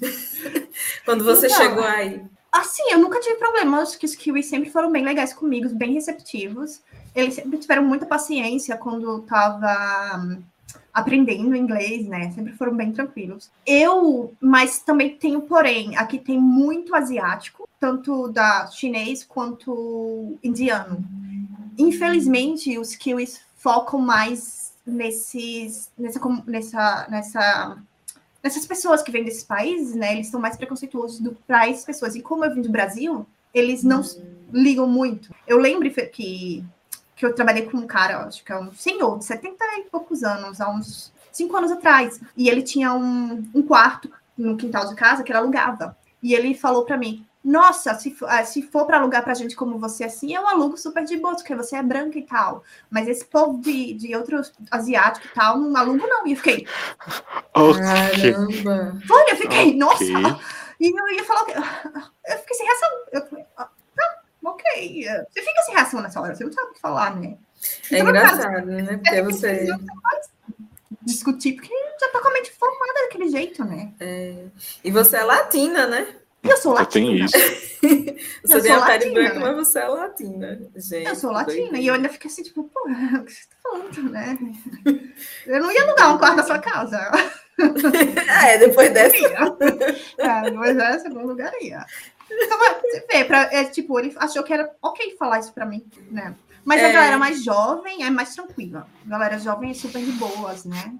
Quando 1.04 1.24
você 1.24 1.46
Então, 1.46 1.58
chegou 1.58 1.82
aí. 1.82 2.22
Assim, 2.52 2.82
eu 2.90 2.98
nunca 2.98 3.20
tive 3.20 3.36
problema. 3.36 3.80
Acho 3.80 3.98
que 3.98 4.04
os 4.04 4.14
kiwis 4.14 4.46
sempre 4.46 4.68
foram 4.68 4.92
bem 4.92 5.02
legais 5.02 5.32
comigo, 5.32 5.74
bem 5.74 5.94
receptivos. 5.94 6.82
Eles 7.14 7.34
sempre 7.34 7.56
tiveram 7.56 7.84
muita 7.84 8.04
paciência 8.04 8.76
quando 8.76 9.22
tava. 9.22 10.38
Aprendendo 10.96 11.54
inglês, 11.54 12.06
né? 12.06 12.30
Sempre 12.30 12.54
foram 12.54 12.74
bem 12.74 12.90
tranquilos. 12.90 13.50
Eu, 13.66 14.32
mas 14.40 14.78
também 14.78 15.14
tenho, 15.14 15.42
porém, 15.42 15.94
aqui 15.94 16.18
tem 16.18 16.40
muito 16.40 16.94
asiático, 16.94 17.68
tanto 17.78 18.28
da 18.28 18.66
chinês 18.68 19.22
quanto 19.22 20.38
indiano. 20.42 21.04
Infelizmente, 21.78 22.78
os 22.78 22.96
kiwis 22.96 23.42
focam 23.56 24.00
mais 24.00 24.72
nesses, 24.86 25.92
nessa, 25.98 26.18
nessa, 26.46 27.06
nessa, 27.10 27.78
nessas 28.42 28.64
pessoas 28.64 29.02
que 29.02 29.12
vêm 29.12 29.22
desses 29.22 29.44
países, 29.44 29.94
né? 29.94 30.14
Eles 30.14 30.28
são 30.28 30.40
mais 30.40 30.56
preconceituosos 30.56 31.20
para 31.46 31.68
essas 31.68 31.84
pessoas. 31.84 32.14
E 32.14 32.22
como 32.22 32.42
eu 32.42 32.54
vim 32.54 32.62
do 32.62 32.70
Brasil, 32.70 33.26
eles 33.52 33.84
não 33.84 34.00
ligam 34.50 34.88
muito. 34.88 35.34
Eu 35.46 35.58
lembro 35.58 35.90
que 35.90 36.64
que 37.16 37.24
eu 37.24 37.34
trabalhei 37.34 37.62
com 37.64 37.78
um 37.78 37.86
cara, 37.86 38.26
acho 38.26 38.44
que 38.44 38.52
é 38.52 38.58
um 38.58 38.70
senhor 38.72 39.18
de 39.18 39.24
70 39.24 39.56
e 39.78 39.84
poucos 39.84 40.22
anos, 40.22 40.60
há 40.60 40.68
uns 40.68 41.10
cinco 41.32 41.56
anos 41.56 41.72
atrás. 41.72 42.20
E 42.36 42.48
ele 42.48 42.62
tinha 42.62 42.92
um, 42.92 43.42
um 43.54 43.62
quarto 43.62 44.10
no 44.36 44.56
quintal 44.56 44.86
de 44.86 44.94
casa 44.94 45.22
que 45.22 45.32
ele 45.32 45.38
alugava. 45.38 45.96
E 46.22 46.34
ele 46.34 46.54
falou 46.54 46.84
para 46.84 46.98
mim: 46.98 47.24
Nossa, 47.42 47.94
se, 47.94 48.14
ah, 48.24 48.44
se 48.44 48.60
for 48.62 48.84
para 48.84 48.98
alugar 48.98 49.24
pra 49.24 49.32
gente 49.32 49.56
como 49.56 49.78
você 49.78 50.04
assim, 50.04 50.34
eu 50.34 50.46
alugo 50.46 50.76
super 50.76 51.04
de 51.04 51.16
boa, 51.16 51.34
porque 51.34 51.54
você 51.54 51.76
é 51.76 51.82
branca 51.82 52.18
e 52.18 52.22
tal. 52.22 52.62
Mas 52.90 53.08
esse 53.08 53.24
povo 53.24 53.62
de, 53.62 53.94
de 53.94 54.14
outros 54.14 54.52
asiáticos 54.70 55.30
e 55.30 55.34
tal, 55.34 55.58
não 55.58 55.74
alugo 55.74 56.06
não. 56.06 56.26
E 56.26 56.32
eu 56.32 56.36
fiquei. 56.36 56.66
Okay. 57.54 58.32
Caramba! 58.32 59.00
Foi, 59.06 59.32
eu 59.32 59.36
fiquei, 59.36 59.68
okay. 59.68 59.76
nossa! 59.76 60.04
E 60.78 60.90
eu 60.90 61.08
ia 61.08 61.24
falar. 61.24 61.46
Eu 62.28 62.38
fiquei 62.38 62.56
sem 62.56 62.66
reação. 62.66 62.90
Eu 63.12 63.26
falei, 63.26 63.44
ah, 63.56 63.68
ok. 64.46 65.04
Você 65.30 65.42
fica 65.42 65.62
sem 65.62 65.74
reação 65.74 66.00
nessa 66.00 66.20
hora, 66.20 66.34
você 66.34 66.44
não 66.44 66.52
sabe 66.52 66.70
o 66.70 66.74
que 66.74 66.80
falar, 66.80 67.16
né? 67.16 67.36
É 67.90 67.98
então, 67.98 68.08
engraçado, 68.08 68.40
caso, 68.40 68.66
né? 68.66 68.96
Porque 68.96 69.16
é, 69.16 69.22
você. 69.22 69.66
Discutir, 71.02 71.52
porque 71.54 71.72
já 72.00 72.08
tá 72.08 72.20
com 72.20 72.28
a 72.28 72.32
mente 72.32 72.50
formada 72.52 73.02
daquele 73.04 73.28
jeito, 73.28 73.64
né? 73.64 73.92
É. 74.00 74.44
E 74.82 74.90
você 74.90 75.16
é 75.16 75.24
latina, 75.24 75.86
né? 75.86 76.16
Eu 76.42 76.56
sou 76.56 76.72
latina. 76.72 77.06
Eu 77.06 77.12
tenho 77.12 77.24
isso. 77.24 77.36
você 78.44 78.56
eu 78.56 78.62
tem 78.62 78.72
a 78.72 78.86
pele 78.86 79.10
branca, 79.10 79.40
mas 79.40 79.56
você 79.56 79.78
é 79.80 79.88
latina. 79.88 80.60
Gente, 80.76 81.08
eu 81.08 81.16
sou 81.16 81.32
latina. 81.32 81.78
E 81.78 81.86
eu 81.86 81.94
ainda 81.94 82.08
fiquei 82.08 82.30
assim, 82.30 82.42
tipo, 82.42 82.64
pô, 82.64 82.88
o 82.88 83.24
que 83.24 83.32
você 83.32 83.46
tá 83.48 83.56
falando, 83.62 84.10
né? 84.10 84.38
Eu 85.46 85.60
não 85.60 85.72
ia 85.72 85.82
alugar 85.82 86.14
um 86.14 86.18
quarto 86.18 86.36
da 86.36 86.42
sua 86.42 86.58
casa. 86.58 87.10
é, 88.46 88.58
depois 88.58 88.92
dessa. 88.92 89.16
É, 90.18 90.42
depois 90.50 90.76
dessa, 90.76 91.08
eu 91.08 91.14
não 91.14 91.22
alugaria. 91.22 91.84
Então, 92.30 92.58
você 92.58 93.06
vê, 93.10 93.24
pra, 93.24 93.42
é, 93.52 93.64
tipo, 93.64 93.98
ele 93.98 94.12
achou 94.16 94.42
que 94.42 94.52
era 94.52 94.74
ok 94.82 95.16
falar 95.16 95.38
isso 95.38 95.52
pra 95.52 95.66
mim, 95.66 95.86
né? 96.10 96.34
Mas 96.64 96.82
é. 96.82 96.90
a 96.90 96.92
galera 96.92 97.18
mais 97.18 97.44
jovem 97.44 98.02
é 98.02 98.10
mais 98.10 98.34
tranquila. 98.34 98.88
A 99.06 99.08
galera 99.08 99.38
jovem 99.38 99.70
é 99.70 99.74
super 99.74 100.02
de 100.02 100.10
boas, 100.12 100.64
né? 100.64 100.94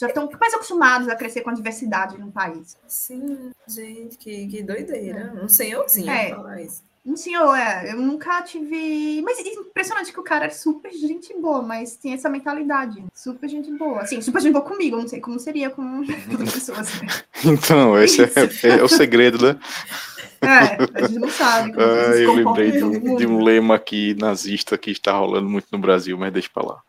Já 0.00 0.06
estão 0.06 0.28
mais 0.40 0.54
acostumados 0.54 1.08
a 1.08 1.14
crescer 1.14 1.42
com 1.42 1.50
a 1.50 1.54
diversidade 1.54 2.18
no 2.18 2.32
país. 2.32 2.78
Sim, 2.88 3.50
gente, 3.68 4.16
que, 4.16 4.46
que 4.46 4.62
doideira. 4.62 5.34
É. 5.36 5.44
Um 5.44 5.48
senhorzinho 5.48 6.10
é. 6.10 6.30
falar 6.30 6.62
isso. 6.62 6.82
Um 7.04 7.16
senhor, 7.18 7.54
é. 7.54 7.92
Eu 7.92 7.98
nunca 7.98 8.40
tive. 8.40 9.20
Mas 9.20 9.38
é 9.38 9.52
impressionante 9.52 10.10
que 10.10 10.18
o 10.18 10.24
cara 10.24 10.46
é 10.46 10.50
super 10.50 10.90
gente 10.90 11.38
boa, 11.38 11.60
mas 11.60 11.96
tem 11.96 12.14
essa 12.14 12.30
mentalidade. 12.30 13.04
Super 13.12 13.46
gente 13.46 13.70
boa. 13.72 14.00
Assim, 14.00 14.22
super 14.22 14.40
gente 14.40 14.54
boa 14.54 14.64
comigo. 14.64 14.96
Não 14.96 15.06
sei 15.06 15.20
como 15.20 15.38
seria 15.38 15.68
com 15.68 15.98
outras 16.32 16.54
pessoas. 16.54 17.02
Né? 17.02 17.08
Então, 17.44 18.02
esse 18.02 18.22
é, 18.22 18.24
é, 18.24 18.78
é 18.78 18.82
o 18.82 18.88
segredo, 18.88 19.46
né? 19.46 19.60
É, 20.44 21.02
a 21.02 21.06
gente 21.06 21.18
não 21.18 21.30
sabe. 21.30 21.72
Como 21.72 21.84
ah, 21.84 22.16
eu 22.16 22.34
lembrei 22.34 22.72
de 22.72 22.84
um, 22.84 23.16
de 23.16 23.26
um, 23.26 23.42
lema 23.42 23.74
aqui 23.74 24.14
nazista 24.14 24.76
que 24.78 24.90
está 24.90 25.12
rolando 25.12 25.48
muito 25.48 25.66
no 25.72 25.78
Brasil, 25.78 26.16
mas 26.18 26.32
deixa 26.32 26.50
pra 26.52 26.64
lá. 26.64 26.82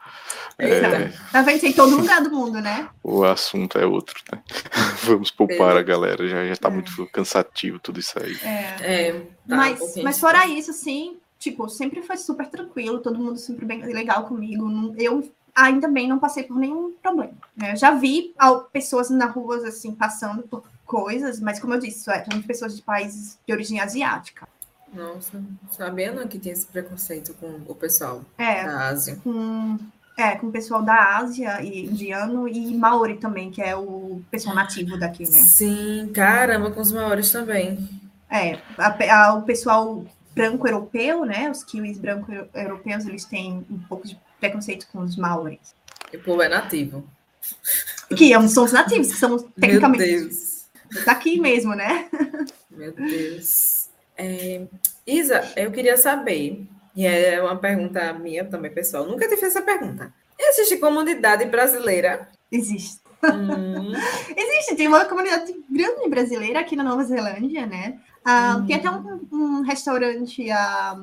É, 0.57 1.09
tá 1.31 1.41
vendo? 1.41 1.65
Em 1.65 1.73
todo 1.73 1.97
lugar 1.97 2.21
do 2.21 2.31
mundo, 2.31 2.61
né? 2.61 2.87
O 3.03 3.23
assunto 3.23 3.77
é 3.77 3.85
outro, 3.85 4.15
né? 4.31 4.41
Vamos 5.03 5.29
poupar 5.29 5.75
é. 5.75 5.79
a 5.79 5.83
galera, 5.83 6.27
já, 6.27 6.45
já 6.45 6.55
tá 6.55 6.69
é. 6.69 6.71
muito 6.71 7.05
cansativo 7.07 7.79
tudo 7.79 7.99
isso 7.99 8.17
aí. 8.17 8.37
É. 8.43 8.75
é 8.79 9.11
tá, 9.47 9.55
mas, 9.55 9.97
um 9.97 10.03
mas 10.03 10.19
fora 10.19 10.47
isso, 10.47 10.71
assim, 10.71 11.17
tipo, 11.37 11.67
sempre 11.69 12.01
foi 12.01 12.17
super 12.17 12.47
tranquilo, 12.47 12.99
todo 12.99 13.19
mundo 13.19 13.37
sempre 13.37 13.65
bem 13.65 13.83
legal 13.83 14.23
comigo. 14.23 14.93
Eu 14.97 15.29
ainda 15.53 15.87
bem 15.87 16.07
não 16.07 16.19
passei 16.19 16.43
por 16.43 16.57
nenhum 16.57 16.93
problema. 17.01 17.33
Né? 17.55 17.73
Eu 17.73 17.77
já 17.77 17.91
vi 17.91 18.33
pessoas 18.73 19.09
na 19.09 19.25
rua, 19.25 19.67
assim, 19.67 19.93
passando 19.93 20.43
por 20.43 20.63
coisas, 20.85 21.39
mas 21.39 21.59
como 21.59 21.73
eu 21.73 21.79
disse, 21.79 22.03
são 22.03 22.41
pessoas 22.43 22.75
de 22.75 22.81
países 22.81 23.37
de 23.45 23.53
origem 23.53 23.79
asiática. 23.79 24.47
Nossa, 24.93 25.43
sabendo 25.71 26.25
que 26.27 26.39
tem 26.39 26.53
esse 26.53 26.65
preconceito 26.67 27.33
com 27.33 27.59
o 27.67 27.75
pessoal 27.75 28.23
é, 28.37 28.63
da 28.63 28.87
Ásia. 28.87 29.17
Com, 29.21 29.77
é, 30.17 30.35
com 30.35 30.47
o 30.47 30.51
pessoal 30.51 30.81
da 30.81 31.17
Ásia 31.17 31.61
e 31.61 31.85
indiano 31.85 32.47
e 32.47 32.73
maori 32.73 33.17
também, 33.17 33.51
que 33.51 33.61
é 33.61 33.75
o 33.75 34.21
pessoal 34.31 34.55
nativo 34.55 34.97
daqui, 34.97 35.23
né? 35.23 35.39
Sim, 35.43 36.09
caramba, 36.13 36.71
com 36.71 36.79
os 36.79 36.93
maoris 36.93 37.29
também. 37.29 37.89
É, 38.29 38.59
a, 38.77 39.25
a, 39.27 39.33
o 39.33 39.41
pessoal 39.41 40.05
branco 40.33 40.65
europeu, 40.65 41.25
né? 41.25 41.51
Os 41.51 41.63
kiwis 41.63 41.97
branco 41.97 42.31
europeus, 42.53 43.05
eles 43.05 43.25
têm 43.25 43.65
um 43.69 43.79
pouco 43.79 44.07
de 44.07 44.17
preconceito 44.39 44.87
com 44.93 44.99
os 44.99 45.17
maoris. 45.17 45.75
E 46.13 46.17
o 46.17 46.23
povo 46.23 46.41
é 46.41 46.47
nativo. 46.47 47.03
Que 48.15 48.33
são 48.47 48.63
os 48.63 48.71
nativos, 48.71 49.11
que 49.11 49.17
são 49.17 49.37
tecnicamente. 49.59 50.54
Meu 50.91 50.93
Deus 50.93 51.05
Tá 51.05 51.11
aqui 51.13 51.39
mesmo, 51.39 51.75
né? 51.75 52.09
Meu 52.69 52.91
Deus. 52.91 53.89
É, 54.17 54.65
Isa, 55.05 55.41
eu 55.55 55.71
queria 55.71 55.97
saber, 55.97 56.65
e 56.95 57.05
é 57.05 57.41
uma 57.41 57.57
pergunta 57.57 58.13
minha 58.13 58.45
também, 58.45 58.71
pessoal. 58.71 59.05
Nunca 59.05 59.27
te 59.27 59.35
fiz 59.35 59.49
essa 59.49 59.61
pergunta. 59.61 60.13
Existe 60.39 60.77
comunidade 60.77 61.45
brasileira? 61.45 62.29
Existe. 62.51 63.01
Hum. 63.23 63.93
Existe, 64.35 64.75
tem 64.75 64.87
uma 64.87 65.05
comunidade 65.05 65.53
grande 65.69 66.09
brasileira 66.09 66.59
aqui 66.59 66.75
na 66.75 66.83
Nova 66.83 67.03
Zelândia, 67.03 67.65
né? 67.65 67.99
Ah, 68.23 68.57
hum. 68.57 68.65
Tem 68.65 68.75
até 68.75 68.89
um, 68.89 69.27
um 69.31 69.61
restaurante 69.61 70.49
ah, 70.51 70.99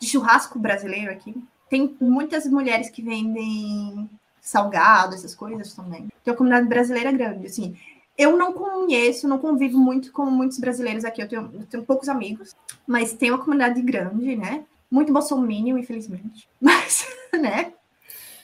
de 0.00 0.06
churrasco 0.06 0.58
brasileiro 0.58 1.10
aqui. 1.10 1.34
Tem 1.70 1.96
muitas 2.00 2.46
mulheres 2.46 2.90
que 2.90 3.02
vendem 3.02 4.10
salgado, 4.40 5.14
essas 5.14 5.34
coisas 5.34 5.72
também. 5.74 6.08
Tem 6.22 6.32
uma 6.32 6.36
comunidade 6.36 6.68
brasileira 6.68 7.12
grande, 7.12 7.46
assim. 7.46 7.76
Eu 8.16 8.36
não 8.36 8.52
conheço, 8.52 9.26
não 9.26 9.38
convivo 9.38 9.78
muito 9.78 10.12
com 10.12 10.26
muitos 10.26 10.58
brasileiros 10.58 11.04
aqui. 11.04 11.22
Eu 11.22 11.28
tenho, 11.28 11.50
eu 11.54 11.66
tenho 11.66 11.84
poucos 11.84 12.08
amigos, 12.08 12.54
mas 12.86 13.12
tem 13.12 13.30
uma 13.30 13.38
comunidade 13.38 13.80
grande, 13.80 14.36
né? 14.36 14.64
Muito 14.90 15.12
bolsominion, 15.12 15.78
infelizmente. 15.78 16.48
Mas, 16.60 17.06
né? 17.32 17.72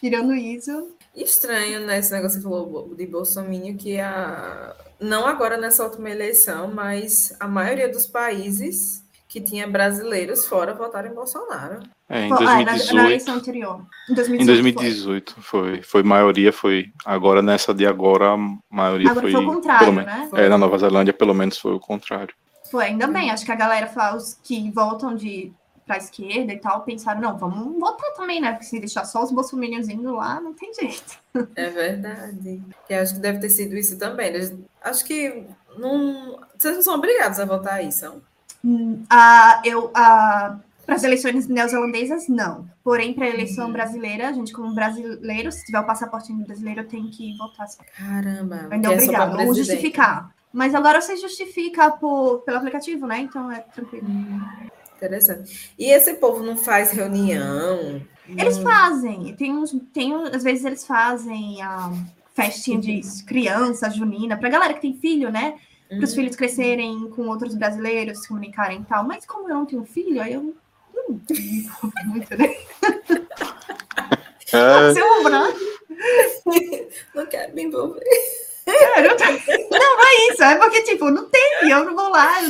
Tirando 0.01 0.35
isso. 0.35 0.97
Estranho, 1.15 1.85
né? 1.85 1.99
Esse 1.99 2.13
negócio 2.13 2.39
que 2.39 2.43
você 2.43 2.49
falou 2.49 2.95
de 2.95 3.07
bolsominion, 3.07 3.77
que 3.77 3.99
a... 3.99 4.75
não 5.01 5.27
agora 5.27 5.59
nessa 5.59 5.85
última 5.85 6.09
eleição, 6.09 6.73
mas 6.73 7.35
a 7.41 7.49
maioria 7.49 7.89
dos 7.89 8.07
países 8.07 9.05
que 9.29 9.41
tinha 9.43 9.69
brasileiros 9.69 10.47
fora 10.47 10.73
votaram 10.73 11.11
em 11.11 11.15
Bolsonaro. 11.15 11.81
É, 12.09 12.25
em 12.25 12.29
2018. 12.31 12.41
Ah, 12.49 12.95
na, 12.95 13.03
na, 13.03 13.09
eleição 13.09 13.35
anterior. 13.35 13.87
Em 14.09 14.15
2018, 14.15 14.43
em 14.43 14.47
2018 14.47 15.35
foi. 15.35 15.43
foi. 15.43 15.83
foi. 15.83 16.03
maioria, 16.03 16.53
foi. 16.53 16.87
Agora, 17.05 17.43
nessa 17.43 17.75
de 17.75 17.87
agora, 17.87 18.33
a 18.33 18.39
maioria 18.71 19.11
agora 19.11 19.21
foi. 19.21 19.33
foi 19.33 19.45
o 19.45 19.47
contrário, 19.47 19.93
né? 19.93 20.31
É, 20.33 20.49
na 20.49 20.57
Nova 20.57 20.79
Zelândia, 20.79 21.13
pelo 21.13 21.35
menos, 21.35 21.59
foi 21.59 21.75
o 21.75 21.81
contrário. 21.81 22.35
Foi, 22.71 22.87
ainda 22.87 23.07
bem. 23.07 23.31
Acho 23.31 23.45
que 23.45 23.53
a 23.53 23.57
galera 23.57 23.87
fala, 23.87 24.17
os 24.17 24.35
que 24.43 24.71
voltam 24.71 25.15
de 25.15 25.53
para 25.87 25.97
a 25.97 25.99
esquerda 25.99 26.53
e 26.53 26.59
tal, 26.59 26.83
pensaram, 26.83 27.19
não, 27.19 27.39
vamos 27.39 27.81
votar 27.81 28.13
também, 28.13 28.43
né? 28.43 28.53
Porque 28.53 28.67
se 28.67 28.79
deixar 28.79 29.07
só 29.07 29.25
os 29.25 29.33
bolsominions 29.33 29.89
indo 29.89 30.15
lá, 30.15 30.39
não 30.39 30.53
tem 30.53 30.71
jeito. 30.75 31.19
É 31.57 31.71
verdade. 31.71 32.63
E 32.91 32.95
acho 32.95 33.15
que 33.15 33.21
deve 33.21 33.39
ter 33.39 33.49
sido 33.49 33.75
isso 33.75 33.99
também. 33.99 34.27
Eles, 34.27 34.55
acho 34.83 35.03
que 35.07 35.47
não, 35.79 36.39
vocês 36.59 36.77
não 36.77 36.83
são 36.83 36.95
obrigados 36.95 37.41
a 37.41 37.47
votar 37.47 37.75
aí, 37.75 37.91
são? 37.91 38.21
Hum, 38.65 39.03
a, 39.09 39.63
eu, 39.65 39.91
a, 39.95 40.59
para 40.89 40.95
as 40.95 41.05
eleições 41.05 41.47
neozelandesas, 41.47 42.29
não. 42.29 42.67
Porém, 42.83 43.13
para 43.13 43.27
a 43.27 43.29
eleição 43.29 43.67
uhum. 43.67 43.73
brasileira, 43.73 44.29
a 44.29 44.33
gente, 44.33 44.53
como 44.53 44.75
brasileiro, 44.75 45.53
se 45.53 45.65
tiver 45.67 45.81
o 45.81 45.85
passaporte 45.85 46.33
brasileiro, 46.33 46.83
tem 46.85 47.09
que 47.11 47.37
votar. 47.37 47.67
Caramba. 47.97 48.69
Ainda 48.71 48.89
é 48.89 48.95
obrigado. 48.95 49.39
Ou 49.39 49.55
justificar. 49.55 50.35
Mas 50.51 50.75
agora 50.75 51.01
você 51.01 51.17
justifica 51.17 51.91
por, 51.91 52.39
pelo 52.39 52.57
aplicativo, 52.57 53.07
né? 53.07 53.21
Então 53.21 53.53
é 53.53 53.61
tranquilo. 53.61 54.09
Hum, 54.09 54.41
interessante. 54.97 55.75
E 55.79 55.91
esse 55.91 56.15
povo 56.15 56.43
não 56.43 56.57
faz 56.57 56.91
reunião? 56.91 58.01
Eles 58.27 58.57
não... 58.57 58.65
fazem. 58.65 59.35
Tem 59.37 59.53
uns, 59.53 59.77
tem, 59.93 60.15
às 60.15 60.43
vezes 60.43 60.65
eles 60.65 60.87
fazem 60.87 61.61
a 61.61 61.93
festinha 62.35 62.79
de 62.79 63.03
criança, 63.27 63.91
junina, 63.91 64.37
para 64.37 64.49
galera 64.49 64.73
que 64.73 64.81
tem 64.81 64.95
filho, 64.95 65.31
né? 65.31 65.57
Para 65.89 66.05
os 66.05 66.11
uhum. 66.11 66.17
filhos 66.17 66.37
crescerem 66.37 67.09
com 67.11 67.29
outros 67.29 67.55
brasileiros, 67.55 68.21
se 68.21 68.29
comunicarem 68.29 68.81
e 68.81 68.85
tal. 68.85 69.05
Mas 69.05 69.25
como 69.25 69.49
eu 69.49 69.55
não 69.55 69.67
tenho 69.67 69.85
filho, 69.85 70.21
aí 70.21 70.35
eu 70.35 70.43
não 70.43 70.55
muito, 72.07 72.37
né? 72.37 72.55
É. 74.53 74.95
Seu 74.95 75.23
Não 77.15 77.27
quero 77.27 77.55
me 77.55 77.65
envolver. 77.65 78.03
É, 78.67 79.03
não, 79.03 79.17
não, 79.71 80.01
é 80.01 80.33
isso. 80.33 80.43
É 80.43 80.57
porque, 80.57 80.83
tipo, 80.83 81.11
não 81.11 81.29
tem. 81.29 81.71
Eu 81.71 81.85
não 81.85 81.95
vou 81.95 82.11
lá, 82.11 82.43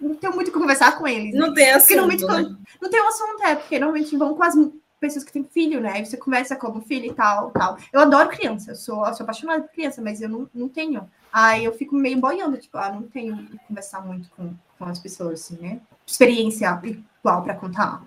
não 0.00 0.14
tenho 0.14 0.34
muito 0.34 0.48
o 0.48 0.52
que 0.52 0.58
conversar 0.58 0.98
com 0.98 1.06
eles. 1.06 1.34
Não 1.34 1.48
né? 1.48 1.54
tem 1.54 1.70
assunto. 1.72 2.26
Não, 2.26 2.42
né? 2.42 2.56
não 2.80 2.90
tem 2.90 3.02
um 3.02 3.08
assunto, 3.08 3.42
é, 3.42 3.56
porque 3.56 3.78
normalmente 3.78 4.16
vão 4.16 4.34
com 4.34 4.42
as 4.42 4.54
pessoas 5.00 5.24
que 5.24 5.32
têm 5.32 5.44
filho, 5.44 5.80
né? 5.80 5.92
Aí 5.92 6.06
você 6.06 6.16
conversa 6.16 6.56
como 6.56 6.80
filho 6.80 7.06
e 7.06 7.14
tal, 7.14 7.50
tal. 7.50 7.78
Eu 7.92 8.00
adoro 8.00 8.28
criança, 8.28 8.72
eu 8.72 8.76
sou, 8.76 9.06
eu 9.06 9.14
sou 9.14 9.24
apaixonada 9.24 9.62
por 9.62 9.72
criança, 9.72 10.00
mas 10.02 10.20
eu 10.20 10.28
não, 10.28 10.48
não 10.54 10.68
tenho. 10.68 11.08
Aí 11.32 11.64
eu 11.64 11.72
fico 11.72 11.94
meio 11.94 12.18
boiando, 12.18 12.56
tipo, 12.56 12.78
ah, 12.78 12.90
não 12.90 13.02
tenho 13.02 13.48
conversar 13.68 14.04
muito 14.04 14.30
com, 14.30 14.54
com 14.78 14.84
as 14.84 14.98
pessoas, 14.98 15.40
assim, 15.42 15.58
né? 15.60 15.80
Experiência 16.06 16.80
igual 16.84 17.42
para 17.42 17.54
contar. 17.54 18.04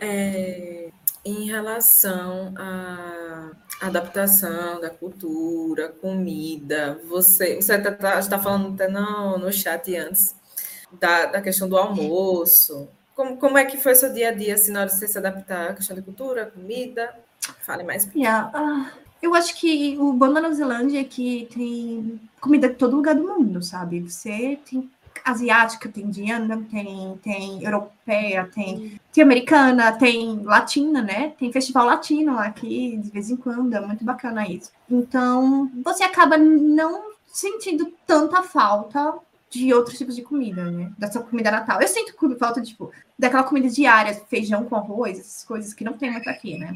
É, 0.00 0.90
em 1.24 1.46
relação 1.46 2.52
à 2.56 3.52
adaptação 3.80 4.80
da 4.80 4.90
cultura, 4.90 5.88
comida, 5.88 7.00
você 7.08 7.56
você 7.56 7.76
está 7.76 7.92
tá, 7.92 8.20
tá 8.20 8.38
falando 8.38 8.74
até 8.74 8.88
no, 8.88 9.38
no 9.38 9.52
chat 9.52 9.94
antes 9.96 10.34
da, 10.92 11.26
da 11.26 11.40
questão 11.40 11.68
do 11.68 11.76
almoço. 11.76 12.88
Como, 13.14 13.36
como 13.36 13.58
é 13.58 13.64
que 13.64 13.76
foi 13.76 13.94
seu 13.94 14.12
dia 14.12 14.30
a 14.30 14.32
dia, 14.32 14.54
assim, 14.54 14.72
na 14.72 14.80
hora 14.80 14.88
de 14.88 14.96
você 14.96 15.06
se 15.06 15.18
adaptar 15.18 15.70
à 15.70 15.74
questão 15.74 15.94
de 15.94 16.02
cultura, 16.02 16.46
comida? 16.46 17.14
Fale 17.60 17.82
mais. 17.82 18.08
Yeah. 18.14 18.50
Uh, 18.54 18.86
eu 19.20 19.34
acho 19.34 19.54
que 19.56 19.96
o 19.98 20.12
bom 20.12 20.32
da 20.32 20.40
Nova 20.40 20.54
Zelândia 20.54 21.00
é 21.00 21.04
que 21.04 21.48
tem 21.54 22.20
comida 22.40 22.68
de 22.68 22.74
todo 22.74 22.96
lugar 22.96 23.14
do 23.14 23.26
mundo, 23.26 23.62
sabe? 23.62 24.00
Você 24.00 24.58
tem 24.68 24.90
asiática, 25.24 25.88
tem 25.88 26.04
indiana, 26.04 26.66
tem, 26.70 27.18
tem 27.22 27.62
europeia, 27.62 28.50
tem, 28.52 29.00
tem 29.12 29.22
americana, 29.22 29.92
tem 29.92 30.42
latina, 30.42 31.00
né? 31.02 31.34
Tem 31.38 31.52
festival 31.52 31.86
latino 31.86 32.38
aqui 32.38 32.96
de 32.96 33.10
vez 33.10 33.30
em 33.30 33.36
quando, 33.36 33.74
é 33.74 33.80
muito 33.80 34.04
bacana 34.04 34.48
isso. 34.48 34.72
Então, 34.90 35.70
você 35.84 36.02
acaba 36.02 36.36
não 36.36 37.12
sentindo 37.26 37.92
tanta 38.06 38.42
falta 38.42 39.14
de 39.52 39.72
outros 39.74 39.98
tipos 39.98 40.16
de 40.16 40.22
comida, 40.22 40.70
né? 40.70 40.90
Da 40.96 41.10
sua 41.10 41.22
comida 41.22 41.50
natal. 41.50 41.80
Eu 41.80 41.88
sinto 41.88 42.14
falta, 42.38 42.62
tipo, 42.62 42.90
daquela 43.18 43.44
comida 43.44 43.68
diária, 43.68 44.14
feijão 44.28 44.64
com 44.64 44.74
arroz, 44.74 45.18
essas 45.18 45.44
coisas 45.44 45.74
que 45.74 45.84
não 45.84 45.92
tem 45.92 46.10
muito 46.10 46.28
aqui, 46.28 46.56
né? 46.56 46.74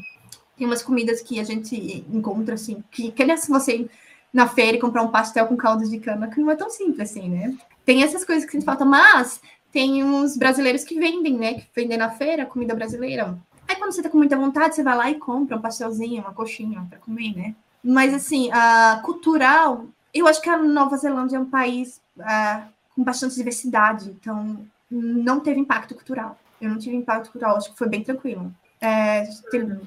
Tem 0.55 0.67
umas 0.67 0.83
comidas 0.83 1.21
que 1.21 1.39
a 1.39 1.43
gente 1.43 2.05
encontra, 2.11 2.53
assim, 2.53 2.83
que, 2.91 3.11
que 3.11 3.25
nem 3.25 3.35
se 3.35 3.49
você 3.49 3.89
na 4.31 4.47
feira 4.47 4.77
e 4.77 4.79
comprar 4.79 5.01
um 5.01 5.09
pastel 5.09 5.47
com 5.47 5.57
caldo 5.57 5.89
de 5.89 5.97
cana, 5.99 6.27
que 6.27 6.39
não 6.39 6.51
é 6.51 6.55
tão 6.55 6.69
simples 6.69 7.09
assim, 7.09 7.27
né? 7.27 7.57
Tem 7.83 8.03
essas 8.03 8.23
coisas 8.23 8.47
que 8.47 8.57
a 8.57 8.61
falta, 8.61 8.85
mas 8.85 9.41
tem 9.71 10.03
uns 10.03 10.37
brasileiros 10.37 10.83
que 10.83 10.99
vendem, 10.99 11.35
né? 11.35 11.55
Que 11.55 11.67
vendem 11.75 11.97
na 11.97 12.11
feira 12.11 12.45
comida 12.45 12.75
brasileira. 12.75 13.37
Aí 13.67 13.75
quando 13.75 13.91
você 13.91 14.03
tá 14.03 14.09
com 14.09 14.17
muita 14.17 14.37
vontade, 14.37 14.75
você 14.75 14.83
vai 14.83 14.95
lá 14.95 15.09
e 15.09 15.15
compra 15.15 15.57
um 15.57 15.61
pastelzinho, 15.61 16.21
uma 16.21 16.33
coxinha 16.33 16.85
para 16.87 16.99
comer, 16.99 17.35
né? 17.35 17.55
Mas 17.83 18.13
assim, 18.13 18.51
a 18.51 19.01
cultural, 19.03 19.87
eu 20.19 20.27
acho 20.27 20.41
que 20.41 20.49
a 20.49 20.57
Nova 20.57 20.97
Zelândia 20.97 21.37
é 21.37 21.39
um 21.39 21.49
país 21.49 22.01
uh, 22.17 22.67
com 22.95 23.03
bastante 23.03 23.35
diversidade, 23.35 24.09
então 24.09 24.65
não 24.89 25.39
teve 25.39 25.59
impacto 25.59 25.93
cultural. 25.95 26.37
Eu 26.61 26.69
não 26.69 26.77
tive 26.77 26.95
impacto 26.95 27.31
cultural, 27.31 27.57
acho 27.57 27.71
que 27.71 27.77
foi 27.77 27.87
bem 27.87 28.03
tranquilo. 28.03 28.53
É, 28.79 29.23
tem 29.51 29.79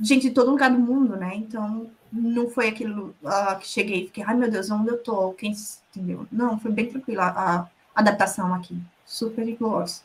gente 0.00 0.28
de 0.28 0.34
todo 0.34 0.50
lugar 0.50 0.70
do 0.70 0.78
mundo, 0.78 1.16
né? 1.16 1.34
Então 1.34 1.90
não 2.12 2.48
foi 2.48 2.68
aquilo 2.68 3.14
uh, 3.22 3.58
que 3.58 3.66
cheguei 3.66 4.04
e 4.04 4.06
fiquei, 4.06 4.24
ai 4.24 4.34
meu 4.34 4.50
Deus, 4.50 4.70
onde 4.70 4.88
eu 4.88 4.98
tô? 4.98 5.32
Quem 5.32 5.54
entendeu? 5.94 6.26
Não, 6.30 6.58
foi 6.58 6.70
bem 6.70 6.86
tranquila 6.88 7.24
a, 7.24 7.56
a 7.60 7.68
adaptação 7.94 8.54
aqui. 8.54 8.76
Super 9.04 9.44
rigorosa. 9.44 10.02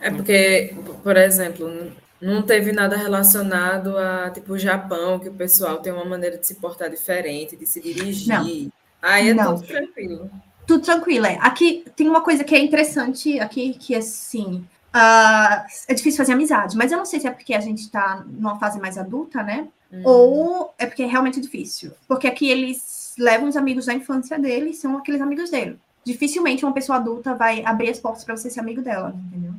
É 0.00 0.10
porque, 0.10 0.74
por 1.02 1.16
exemplo, 1.16 1.92
não 2.20 2.42
teve 2.42 2.72
nada 2.72 2.96
relacionado 2.96 3.96
a 3.96 4.30
tipo 4.30 4.54
o 4.54 4.58
Japão, 4.58 5.18
que 5.18 5.28
o 5.28 5.34
pessoal 5.34 5.78
tem 5.78 5.92
uma 5.92 6.04
maneira 6.04 6.38
de 6.38 6.46
se 6.46 6.54
portar 6.56 6.90
diferente, 6.90 7.56
de 7.56 7.66
se 7.66 7.80
dirigir. 7.80 8.28
Não. 8.28 8.79
Aí 9.02 9.30
é 9.30 9.34
não. 9.34 9.56
tudo 9.56 9.66
tranquilo. 9.66 10.30
Tudo 10.66 10.84
tranquilo, 10.84 11.26
é. 11.26 11.38
Aqui 11.40 11.84
tem 11.96 12.08
uma 12.08 12.20
coisa 12.20 12.44
que 12.44 12.54
é 12.54 12.58
interessante 12.58 13.40
aqui, 13.40 13.74
que 13.74 13.94
é 13.94 13.98
assim. 13.98 14.64
Uh, 14.94 15.66
é 15.88 15.94
difícil 15.94 16.18
fazer 16.18 16.32
amizade, 16.32 16.76
mas 16.76 16.90
eu 16.90 16.98
não 16.98 17.04
sei 17.04 17.20
se 17.20 17.26
é 17.26 17.30
porque 17.30 17.54
a 17.54 17.60
gente 17.60 17.82
está 17.82 18.24
numa 18.26 18.58
fase 18.58 18.80
mais 18.80 18.98
adulta, 18.98 19.42
né? 19.42 19.68
Hum. 19.92 20.02
Ou 20.04 20.74
é 20.78 20.86
porque 20.86 21.02
é 21.02 21.06
realmente 21.06 21.40
difícil. 21.40 21.92
Porque 22.06 22.26
aqui 22.26 22.48
eles 22.48 23.14
levam 23.18 23.48
os 23.48 23.56
amigos 23.56 23.86
da 23.86 23.94
infância 23.94 24.38
dele, 24.38 24.72
são 24.72 24.96
aqueles 24.96 25.20
amigos 25.20 25.50
dele. 25.50 25.78
Dificilmente 26.04 26.64
uma 26.64 26.74
pessoa 26.74 26.98
adulta 26.98 27.34
vai 27.34 27.64
abrir 27.64 27.90
as 27.90 28.00
portas 28.00 28.24
para 28.24 28.36
você 28.36 28.50
ser 28.50 28.60
amigo 28.60 28.82
dela, 28.82 29.14
entendeu? 29.26 29.54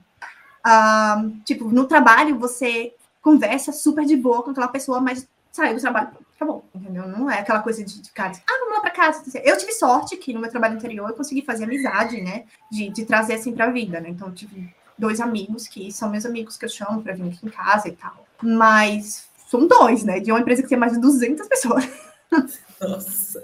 Uh, 0.66 1.32
tipo, 1.46 1.70
no 1.70 1.86
trabalho 1.86 2.38
você 2.38 2.94
conversa 3.22 3.72
super 3.72 4.06
de 4.06 4.16
boa 4.16 4.44
com 4.44 4.52
aquela 4.52 4.68
pessoa, 4.68 5.00
mas 5.00 5.28
saiu 5.52 5.76
do 5.76 5.82
trabalho, 5.82 6.10
acabou, 6.42 6.66
entendeu? 6.74 7.08
Não 7.08 7.30
é 7.30 7.40
aquela 7.40 7.62
coisa 7.62 7.84
de, 7.84 8.02
de 8.02 8.12
cara, 8.12 8.32
ah, 8.48 8.58
vamos 8.60 8.76
lá 8.76 8.82
para 8.82 8.92
casa. 8.92 9.24
Eu 9.44 9.58
tive 9.58 9.72
sorte 9.74 10.18
que 10.18 10.34
no 10.34 10.40
meu 10.40 10.50
trabalho 10.50 10.76
anterior 10.76 11.08
eu 11.08 11.16
consegui 11.16 11.44
fazer 11.44 11.66
amizade, 11.66 12.20
né? 12.20 12.46
De, 12.72 12.90
de 12.90 13.06
trazer 13.06 13.36
assim 13.36 13.54
para 13.54 13.66
a 13.66 13.72
vida, 13.72 14.00
né? 14.02 14.10
Então, 14.10 14.32
tive 14.32 14.74
dois 14.98 15.22
amigos 15.22 15.68
que 15.68 15.92
são 15.92 16.10
meus 16.10 16.26
amigos 16.26 16.58
que 16.58 16.66
eu 16.66 16.70
chamo 16.70 17.02
para 17.02 17.14
vir 17.14 17.28
aqui 17.28 17.46
em 17.46 17.50
casa 17.50 17.88
e 17.88 17.92
tal. 17.92 18.26
Mas 18.42 19.30
são 19.48 19.68
dois, 19.68 20.04
né? 20.04 20.20
De 20.20 20.32
uma 20.32 20.40
empresa 20.42 20.64
que 20.64 20.70
tem 20.70 20.78
mais 20.78 20.94
de 20.94 21.00
200 21.00 21.48
pessoas. 21.48 21.88
Nossa, 22.82 23.44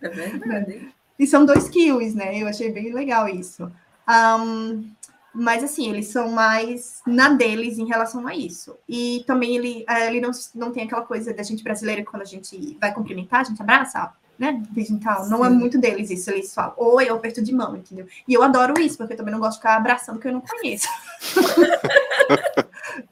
é 0.00 0.08
verdade. 0.08 0.88
E 1.18 1.26
são 1.26 1.44
dois 1.44 1.68
quilos, 1.68 2.14
né? 2.14 2.38
Eu 2.38 2.48
achei 2.48 2.72
bem 2.72 2.94
legal 2.94 3.28
isso. 3.28 3.70
Um, 4.08 4.90
mas, 5.38 5.62
assim, 5.62 5.88
eles 5.88 6.08
são 6.08 6.32
mais 6.32 7.00
na 7.06 7.28
deles 7.28 7.78
em 7.78 7.86
relação 7.86 8.26
a 8.26 8.34
isso. 8.34 8.76
E 8.88 9.22
também 9.24 9.54
ele, 9.54 9.84
eh, 9.88 10.08
ele 10.08 10.20
não, 10.20 10.32
não 10.52 10.72
tem 10.72 10.82
aquela 10.82 11.02
coisa 11.02 11.32
da 11.32 11.44
gente 11.44 11.62
brasileira, 11.62 12.04
quando 12.04 12.22
a 12.22 12.24
gente 12.24 12.76
vai 12.80 12.92
cumprimentar, 12.92 13.42
a 13.42 13.44
gente 13.44 13.62
abraça, 13.62 14.12
né? 14.36 14.60
Digital. 14.72 15.28
Não 15.28 15.44
é 15.44 15.48
muito 15.48 15.78
deles 15.78 16.10
isso. 16.10 16.28
Eles 16.32 16.52
falam, 16.52 16.74
oi, 16.76 17.08
eu 17.08 17.14
aperto 17.14 17.40
de 17.40 17.54
mão, 17.54 17.76
entendeu? 17.76 18.08
E 18.26 18.34
eu 18.34 18.42
adoro 18.42 18.80
isso, 18.80 18.98
porque 18.98 19.12
eu 19.12 19.16
também 19.16 19.32
não 19.32 19.38
gosto 19.38 19.52
de 19.52 19.58
ficar 19.58 19.76
abraçando 19.76 20.18
que 20.18 20.26
eu 20.26 20.32
não 20.32 20.40
conheço. 20.40 20.88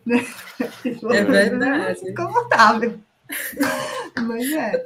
é 1.13 1.25
verdade. 1.25 2.11
Confortável. 2.13 2.99
Mas 4.21 4.51
é. 4.53 4.85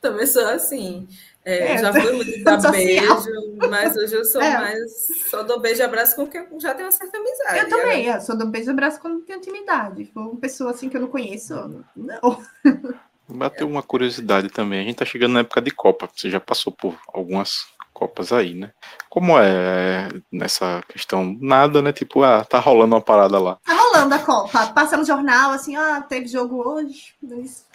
Também 0.00 0.26
sou 0.26 0.48
assim. 0.48 1.06
É, 1.44 1.72
é, 1.72 1.78
já 1.78 1.92
fui 1.92 2.12
muito 2.12 2.42
dar 2.44 2.70
beijo, 2.70 3.56
mas 3.68 3.96
hoje 3.96 4.14
eu 4.14 4.24
sou 4.24 4.42
é. 4.42 4.58
mais. 4.58 5.06
Só 5.28 5.42
dou 5.42 5.60
beijo 5.60 5.80
e 5.80 5.84
abraço 5.84 6.14
com 6.16 6.26
quem 6.26 6.46
já 6.60 6.74
tem 6.74 6.84
uma 6.84 6.92
certa 6.92 7.16
amizade. 7.16 7.58
Eu 7.58 7.68
também, 7.68 8.06
eu 8.06 8.20
só 8.20 8.34
dou 8.34 8.46
beijo 8.46 8.70
e 8.70 8.72
abraço 8.72 9.00
quando 9.00 9.20
tem 9.22 9.36
intimidade. 9.36 10.04
Se 10.04 10.12
for 10.12 10.20
uma 10.20 10.36
pessoa 10.36 10.70
assim 10.70 10.88
que 10.88 10.96
eu 10.96 11.00
não 11.00 11.08
conheço, 11.08 11.84
não. 11.96 12.42
Bateu 13.28 13.66
uma 13.66 13.82
curiosidade 13.82 14.48
também. 14.48 14.80
A 14.80 14.84
gente 14.84 14.96
tá 14.96 15.04
chegando 15.04 15.34
na 15.34 15.40
época 15.40 15.62
de 15.62 15.70
Copa. 15.70 16.10
Você 16.12 16.28
já 16.28 16.40
passou 16.40 16.72
por 16.72 16.98
algumas 17.12 17.64
Copas 17.92 18.32
aí, 18.32 18.54
né? 18.54 18.72
Como 19.08 19.38
é 19.38 20.08
nessa 20.32 20.82
questão? 20.88 21.36
Nada, 21.38 21.82
né? 21.82 21.92
Tipo, 21.92 22.22
ah, 22.22 22.44
tá 22.44 22.58
rolando 22.58 22.94
uma 22.94 23.00
parada 23.00 23.38
lá. 23.38 23.58
Tá 23.64 23.74
rolando 23.74 24.14
a 24.14 24.18
Copa. 24.18 24.68
Passa 24.68 24.96
no 24.96 25.04
jornal, 25.04 25.50
assim, 25.50 25.76
ah, 25.76 26.00
teve 26.00 26.26
jogo 26.26 26.66
hoje. 26.66 27.14
Eles, 27.22 27.66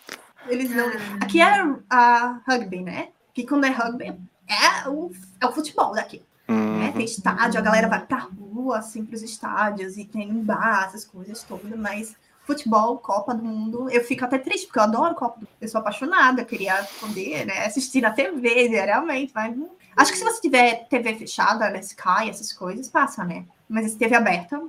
eles 0.48 0.72
não. 0.72 0.88
Ah. 0.88 1.20
Aqui 1.22 1.40
é 1.40 1.64
a 1.90 2.42
rugby, 2.48 2.82
né? 2.82 3.10
Que 3.36 3.46
quando 3.46 3.66
é 3.66 3.70
rugby 3.70 4.18
é 4.48 4.90
o, 4.90 5.12
é 5.40 5.46
o 5.46 5.52
futebol 5.52 5.94
daqui. 5.94 6.24
Uhum. 6.48 6.80
Né? 6.80 6.92
Tem 6.92 7.06
estádio, 7.06 7.60
a 7.60 7.64
galera 7.64 7.88
vai 7.88 8.04
pra 8.04 8.18
rua, 8.18 8.80
assim, 8.80 9.06
pros 9.06 9.22
estádios, 9.22 9.98
e 9.98 10.06
tem 10.06 10.32
bar, 10.44 10.86
essas 10.86 11.06
coisas 11.06 11.44
todas, 11.44 11.78
mas 11.78 12.16
futebol, 12.46 12.98
Copa 13.00 13.34
do 13.34 13.44
Mundo, 13.44 13.90
eu 13.90 14.04
fico 14.04 14.24
até 14.24 14.38
triste, 14.38 14.68
porque 14.68 14.80
eu 14.80 14.84
adoro 14.84 15.16
Copa 15.16 15.40
do 15.40 15.42
Mundo. 15.42 15.58
Eu 15.60 15.68
sou 15.68 15.82
apaixonada, 15.82 16.42
eu 16.42 16.46
queria 16.46 16.88
poder 17.00 17.46
né, 17.46 17.66
assistir 17.66 18.02
na 18.02 18.12
TV 18.12 18.70
diariamente, 18.70 19.32
mas 19.34 19.56
acho 19.98 20.12
que 20.12 20.18
se 20.18 20.24
você 20.24 20.42
tiver 20.42 20.88
TV 20.88 21.16
fechada, 21.16 21.70
né, 21.70 21.80
Sky, 21.80 22.30
essas 22.30 22.54
coisas, 22.54 22.88
passa, 22.88 23.24
né? 23.24 23.46
Mas 23.68 23.92
se 23.92 23.98
TV 23.98 24.16
aberta. 24.16 24.62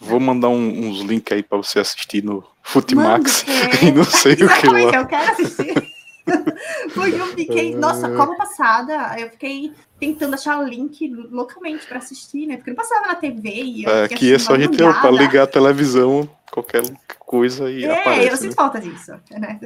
Vou 0.00 0.20
mandar 0.20 0.48
um, 0.48 0.88
uns 0.88 1.00
links 1.00 1.36
aí 1.36 1.42
para 1.42 1.58
você 1.58 1.80
assistir 1.80 2.22
no 2.22 2.44
Futimax 2.62 3.44
é. 3.48 3.86
e 3.86 3.90
não 3.90 4.04
sei 4.04 4.34
o 4.34 4.48
que 4.60 4.66
lá. 4.68 4.80
Eu 4.80 5.06
quero 5.06 5.32
assistir. 5.32 5.92
Porque 6.94 7.16
eu 7.16 7.26
fiquei, 7.28 7.74
nossa, 7.74 8.08
é. 8.08 8.16
Copa 8.16 8.34
passada, 8.34 9.18
eu 9.18 9.30
fiquei 9.30 9.72
tentando 9.98 10.34
achar 10.34 10.62
link 10.62 11.08
localmente 11.30 11.86
para 11.86 11.98
assistir, 11.98 12.46
né? 12.46 12.56
Porque 12.56 12.70
não 12.70 12.76
passava 12.76 13.08
na 13.08 13.14
TV 13.14 13.48
e 13.50 13.84
eu 13.84 13.90
é, 13.90 14.04
Aqui 14.04 14.32
é 14.32 14.38
só 14.38 14.54
a 14.54 14.58
gente 14.58 14.76
para 14.76 15.10
ligar 15.10 15.44
a 15.44 15.46
televisão 15.46 16.28
qualquer 16.50 16.82
coisa 17.18 17.70
e 17.70 17.84
é, 17.84 18.00
aparece. 18.00 18.28
eu 18.28 18.36
sinto 18.36 18.50
né? 18.50 18.56
falta 18.56 18.80
disso, 18.80 19.12
né? 19.30 19.58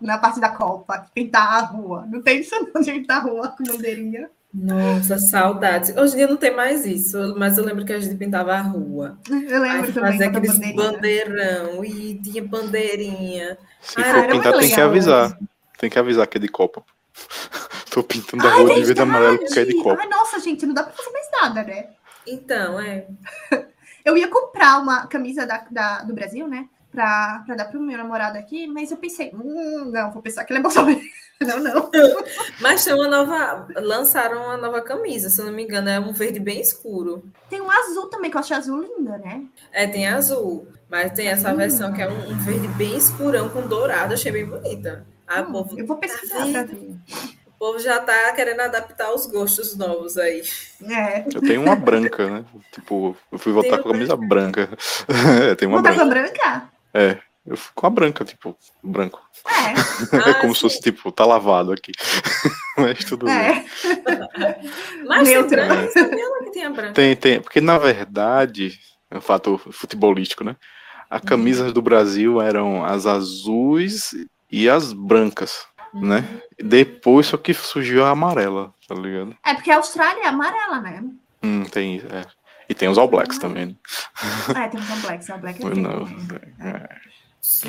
na 0.00 0.18
parte 0.18 0.40
da 0.40 0.48
Copa, 0.48 1.06
pintar 1.14 1.46
a 1.46 1.66
rua. 1.66 2.06
Não 2.10 2.22
tem 2.22 2.40
isso 2.40 2.54
não, 2.74 2.80
de 2.80 2.92
pintar 2.92 3.18
a 3.18 3.20
rua 3.20 3.48
com 3.48 3.64
bandeirinha. 3.64 4.30
Nossa, 4.52 5.18
saudades. 5.18 5.94
Hoje 5.94 6.14
em 6.14 6.16
dia 6.16 6.26
não 6.26 6.36
tem 6.36 6.56
mais 6.56 6.86
isso, 6.86 7.34
mas 7.36 7.58
eu 7.58 7.64
lembro 7.64 7.84
que 7.84 7.92
a 7.92 8.00
gente 8.00 8.16
pintava 8.16 8.54
a 8.54 8.62
rua. 8.62 9.18
Eu 9.28 9.60
lembro 9.60 9.86
Aí 9.86 9.92
também. 9.92 10.12
Fazia 10.12 10.28
aqueles 10.28 10.74
bandeirão 10.74 11.84
e 11.84 12.14
tinha 12.14 12.42
bandeirinha. 12.42 13.58
Se 13.82 14.00
ah, 14.00 14.14
for 14.14 14.26
pintar, 14.26 14.58
tem 14.58 14.70
que 14.70 14.80
avisar. 14.80 15.38
Tem 15.78 15.88
que 15.88 15.98
avisar 15.98 16.26
que 16.26 16.36
é 16.36 16.40
de 16.40 16.48
Copa. 16.48 16.84
Tô 17.90 18.02
pintando 18.02 18.46
a 18.46 18.50
rua 18.50 18.74
de 18.74 18.84
verde 18.84 19.00
amarelo 19.00 19.38
porque 19.38 19.58
é 19.58 19.64
de 19.64 19.82
Copa. 19.82 20.00
Ai, 20.00 20.08
nossa, 20.08 20.38
gente, 20.40 20.66
não 20.66 20.74
dá 20.74 20.82
pra 20.82 20.92
fazer 20.92 21.10
mais 21.10 21.30
nada, 21.40 21.62
né? 21.62 21.90
Então, 22.26 22.80
é. 22.80 23.06
Eu 24.04 24.16
ia 24.16 24.28
comprar 24.28 24.80
uma 24.80 25.06
camisa 25.06 25.46
da, 25.46 25.66
da 25.70 26.02
do 26.02 26.14
Brasil, 26.14 26.48
né? 26.48 26.68
Pra, 26.90 27.42
pra 27.44 27.54
dar 27.54 27.66
pro 27.66 27.80
meu 27.80 27.98
namorado 27.98 28.38
aqui, 28.38 28.66
mas 28.66 28.90
eu 28.90 28.96
pensei, 28.96 29.30
hum, 29.34 29.90
não, 29.92 30.10
vou 30.10 30.22
pensar 30.22 30.44
que 30.44 30.52
ele 30.52 30.60
é 30.60 30.62
bolsonaro. 30.62 30.98
Não, 31.40 31.60
não. 31.60 31.88
Mas 32.60 32.84
tem 32.84 32.92
uma 32.92 33.06
nova. 33.06 33.68
Lançaram 33.76 34.42
uma 34.42 34.56
nova 34.56 34.80
camisa, 34.82 35.30
se 35.30 35.40
eu 35.40 35.44
não 35.44 35.52
me 35.52 35.62
engano, 35.62 35.88
é 35.88 36.00
um 36.00 36.12
verde 36.12 36.40
bem 36.40 36.60
escuro. 36.60 37.22
Tem 37.48 37.60
um 37.60 37.70
azul 37.70 38.08
também, 38.08 38.28
que 38.28 38.36
eu 38.36 38.40
acho 38.40 38.54
azul 38.54 38.82
linda, 38.82 39.18
né? 39.18 39.44
É, 39.70 39.86
tem 39.86 40.08
azul. 40.08 40.66
Mas 40.90 41.12
tem 41.12 41.28
essa 41.28 41.54
versão 41.54 41.92
que 41.92 42.02
é 42.02 42.08
um, 42.08 42.32
um 42.32 42.38
verde 42.38 42.66
bem 42.66 42.96
escurão 42.96 43.48
com 43.50 43.68
dourado, 43.68 44.14
achei 44.14 44.32
bem 44.32 44.46
bonita. 44.46 45.06
Hum, 45.30 45.52
povo, 45.52 45.78
eu 45.78 45.86
vou 45.86 45.96
pesquisar 45.96 46.38
tá 46.52 46.62
ver. 46.62 46.96
o 47.46 47.50
povo 47.58 47.78
já 47.78 48.00
tá 48.00 48.32
querendo 48.32 48.60
adaptar 48.60 49.12
os 49.12 49.26
gostos 49.26 49.76
novos 49.76 50.16
aí. 50.16 50.42
É. 50.82 51.24
Eu 51.34 51.40
tenho 51.40 51.62
uma 51.62 51.76
branca, 51.76 52.28
né? 52.30 52.44
Tipo, 52.72 53.16
eu 53.30 53.38
fui 53.38 53.52
votar 53.52 53.80
com 53.82 53.88
a 53.88 53.92
camisa 53.92 54.16
branca. 54.16 54.68
é, 55.50 55.54
tem 55.54 55.68
uma 55.68 55.82
Vou 55.82 55.82
botar 55.82 55.94
com 55.94 56.02
a 56.02 56.08
branca. 56.08 56.32
branca? 56.32 56.72
É, 56.94 57.18
eu 57.46 57.56
fui 57.56 57.72
com 57.74 57.86
a 57.86 57.90
branca, 57.90 58.24
tipo, 58.24 58.56
branco. 58.82 59.20
É. 59.46 59.68
É 60.28 60.30
Ah, 60.30 60.34
como 60.40 60.54
se 60.54 60.60
sim. 60.60 60.68
fosse, 60.68 60.80
tipo, 60.80 61.10
tá 61.12 61.26
lavado 61.26 61.72
aqui. 61.72 61.92
Mas 62.78 63.04
tudo 63.04 63.26
bem. 63.26 63.34
É. 63.34 63.64
Mas 65.06 65.28
tem 65.28 65.42
branca, 65.42 65.90
sabia 65.90 66.28
lá 66.28 66.38
que 66.44 66.50
tinha 66.52 66.70
branca. 66.70 66.92
Tem, 66.94 67.16
tem. 67.16 67.40
Porque, 67.40 67.60
na 67.60 67.76
verdade, 67.78 68.78
é 69.10 69.18
um 69.18 69.20
fato 69.20 69.58
futebolístico, 69.72 70.44
né? 70.44 70.56
As 71.10 71.20
camisas 71.22 71.72
do 71.72 71.80
Brasil 71.82 72.40
eram 72.40 72.84
as 72.84 73.06
azuis 73.06 74.14
e 74.50 74.68
as 74.68 74.92
brancas, 74.92 75.66
né? 75.94 76.24
Depois 76.62 77.26
só 77.26 77.36
que 77.36 77.52
surgiu 77.54 78.04
a 78.04 78.10
amarela, 78.10 78.72
tá 78.86 78.94
ligado? 78.94 79.36
É 79.44 79.54
porque 79.54 79.70
a 79.70 79.76
Austrália 79.76 80.24
é 80.24 80.28
amarela, 80.28 80.80
né? 80.80 81.04
Hum, 81.42 81.64
tem. 81.64 81.98
É. 82.10 82.24
E 82.68 82.74
tem 82.74 82.88
os 82.88 82.98
All 82.98 83.08
Blacks 83.08 83.38
também, 83.38 83.66
né? 83.66 83.74
É, 84.64 84.68
tem 84.68 84.78
os 84.80 84.90
All 84.90 84.98
Blacks. 84.98 85.30
All 85.30 85.38
Blacks 85.38 85.64
é 85.64 85.74
Não, 85.74 86.04
bem- 86.04 86.54
é, 86.60 86.88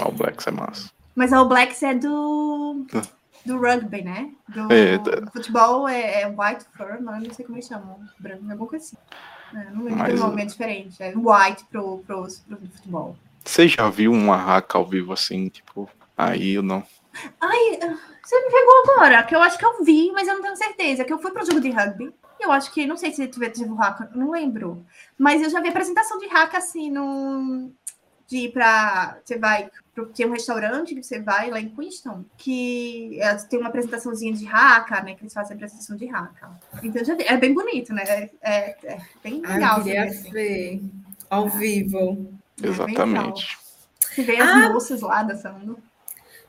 All 0.01 0.11
Blacks 0.11 0.47
é 0.47 0.51
massa. 0.51 0.91
Mas 1.15 1.31
All 1.33 1.47
Blacks 1.47 1.81
é 1.83 1.93
do. 1.95 2.85
Do 3.45 3.57
rugby, 3.57 4.01
né? 4.03 4.31
Do 4.49 4.71
É, 4.71 4.97
tá. 4.97 5.31
futebol 5.31 5.87
é, 5.87 6.23
é 6.23 6.27
white 6.27 6.65
fur, 6.75 6.99
mas 7.01 7.21
eu 7.23 7.27
não 7.29 7.33
sei 7.33 7.45
como 7.45 7.57
eles 7.57 7.67
chamam. 7.67 7.99
Branco, 8.19 8.43
alguma 8.43 8.67
coisa 8.67 8.83
assim. 8.85 8.97
É, 9.57 9.71
não 9.71 9.83
lembro 9.85 9.97
Mas 9.99 10.19
nome 10.19 10.41
é 10.41 10.45
diferente. 10.45 11.01
É 11.01 11.13
white 11.15 11.63
pro, 11.71 11.99
pro, 12.05 12.27
pro 12.27 12.57
futebol. 12.75 13.17
Você 13.45 13.67
já 13.69 13.89
viu 13.89 14.11
uma 14.11 14.35
raca 14.35 14.77
ao 14.77 14.85
vivo 14.85 15.13
assim, 15.13 15.47
tipo, 15.47 15.89
aí 16.19 16.53
eu 16.53 16.63
não. 16.63 16.83
Ai, 17.41 17.79
você 18.23 18.39
me 18.43 18.51
pegou 18.51 18.83
agora, 18.93 19.23
que 19.23 19.35
eu 19.35 19.41
acho 19.41 19.57
que 19.57 19.65
eu 19.65 19.83
vi, 19.83 20.11
mas 20.11 20.27
eu 20.27 20.35
não 20.35 20.41
tenho 20.41 20.55
certeza. 20.55 21.03
Que 21.03 21.11
eu 21.13 21.19
fui 21.19 21.31
pro 21.31 21.45
jogo 21.45 21.59
de 21.59 21.69
rugby. 21.71 22.13
e 22.39 22.43
Eu 22.45 22.51
acho 22.51 22.71
que, 22.71 22.85
não 22.85 22.95
sei 22.97 23.11
se 23.11 23.27
tiver 23.27 23.49
tive 23.49 23.73
hack, 23.75 24.15
não 24.15 24.31
lembro. 24.31 24.85
Mas 25.17 25.41
eu 25.41 25.49
já 25.49 25.59
vi 25.59 25.69
apresentação 25.69 26.17
de 26.19 26.27
hack 26.27 26.53
assim, 26.55 26.91
no, 26.91 27.71
de 28.27 28.37
ir 28.45 28.51
pra. 28.51 29.17
Você 29.25 29.37
vai. 29.37 29.69
pro- 29.95 30.05
Tem 30.07 30.27
um 30.27 30.31
restaurante 30.31 30.93
que 30.95 31.01
você 31.03 31.19
vai 31.19 31.49
lá 31.49 31.59
em 31.59 31.69
Queenstown, 31.69 32.23
que 32.37 33.17
é, 33.19 33.33
tem 33.35 33.59
uma 33.59 33.69
apresentaçãozinha 33.69 34.33
de 34.33 34.45
raca, 34.45 35.01
né? 35.01 35.15
Que 35.15 35.23
eles 35.23 35.33
fazem 35.33 35.55
apresentação 35.55 35.97
de 35.97 36.05
raca. 36.05 36.51
Então 36.83 37.03
já 37.03 37.15
vi. 37.15 37.23
É 37.23 37.35
bem 37.37 37.53
bonito, 37.53 37.91
né? 37.93 38.03
É, 38.07 38.29
é- 38.41 38.77
é 38.83 39.01
bem 39.23 39.41
Ah, 39.45 39.53
legal. 39.55 39.77
eu 39.79 39.83
queria 39.83 40.03
ver, 40.03 40.09
assim. 40.09 40.31
ver 40.31 40.81
ao 41.29 41.49
vivo. 41.49 42.33
É 42.57 42.61
bem 42.61 42.69
Exatamente. 42.71 43.57
Você 43.99 44.23
vê 44.23 44.37
as 44.37 44.49
Ah! 44.49 44.69
moças 44.69 45.01
lá 45.01 45.23
dançando. 45.23 45.77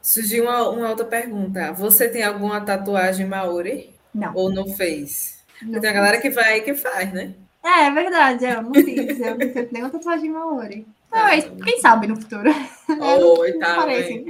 Surgiu 0.02 0.44
uma, 0.44 0.68
uma 0.70 0.88
outra 0.90 1.04
pergunta. 1.04 1.72
Você 1.74 2.08
tem 2.08 2.22
alguma 2.22 2.60
tatuagem 2.60 3.26
maori? 3.26 3.90
Não. 4.14 4.32
Ou 4.34 4.50
não 4.52 4.66
fez? 4.74 5.38
não 5.62 5.80
Tem 5.80 5.90
a 5.90 5.92
galera 5.92 6.20
que 6.20 6.30
vai 6.30 6.58
e 6.58 6.60
que 6.62 6.74
faz, 6.74 7.12
né? 7.12 7.34
É, 7.62 7.86
é 7.86 7.90
verdade, 7.90 8.44
eu 8.46 8.62
não 8.62 8.72
fiz. 8.74 9.20
Eu 9.20 9.30
não 9.38 9.52
tenho 9.52 9.68
nenhuma 9.70 9.90
tatuagem 9.90 10.30
maori. 10.30 10.86
Tá. 11.10 11.24
Mas 11.24 11.44
quem 11.64 11.80
sabe 11.80 12.06
no 12.06 12.14
futuro. 12.14 12.48
Oi, 12.88 13.52
tá 13.58 13.74
parece. 13.74 14.24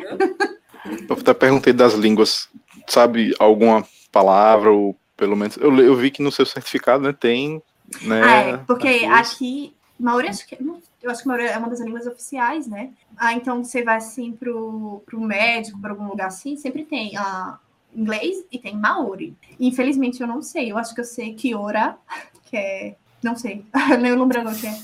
Eu 1.06 1.14
até 1.14 1.34
perguntei 1.34 1.74
das 1.74 1.92
línguas. 1.92 2.48
Sabe 2.86 3.34
alguma 3.38 3.86
palavra, 4.10 4.70
ou 4.72 4.96
pelo 5.14 5.36
menos. 5.36 5.58
Eu, 5.58 5.78
eu 5.78 5.94
vi 5.94 6.10
que 6.10 6.22
no 6.22 6.32
seu 6.32 6.46
certificado, 6.46 7.04
né, 7.04 7.12
tem. 7.12 7.62
Né, 8.00 8.22
Ah, 8.24 8.40
é, 8.40 8.56
porque 8.66 9.00
duas. 9.00 9.12
aqui, 9.34 9.76
Maori, 9.98 10.28
acho 10.28 10.46
que, 10.46 10.56
não- 10.62 10.80
eu 11.02 11.10
acho 11.10 11.22
que 11.22 11.28
Maori 11.28 11.46
é 11.46 11.56
uma 11.56 11.68
das 11.68 11.80
línguas 11.80 12.06
oficiais, 12.06 12.66
né? 12.66 12.92
Ah, 13.16 13.32
então 13.32 13.64
você 13.64 13.82
vai 13.82 13.96
assim 13.96 14.32
pro, 14.32 15.02
pro 15.06 15.20
médico, 15.20 15.80
para 15.80 15.90
algum 15.90 16.06
lugar 16.06 16.28
assim, 16.28 16.56
sempre 16.56 16.84
tem 16.84 17.16
ah, 17.16 17.58
inglês 17.94 18.44
e 18.50 18.58
tem 18.58 18.76
Maori. 18.76 19.36
Infelizmente 19.58 20.20
eu 20.20 20.26
não 20.26 20.42
sei, 20.42 20.70
eu 20.70 20.78
acho 20.78 20.94
que 20.94 21.00
eu 21.00 21.04
sei 21.04 21.34
Kiora, 21.34 21.96
que 22.44 22.56
é, 22.56 22.96
não 23.22 23.36
sei, 23.36 23.64
nem 24.00 24.14
lembro 24.14 24.50
o 24.50 24.54
que 24.54 24.66
é. 24.66 24.74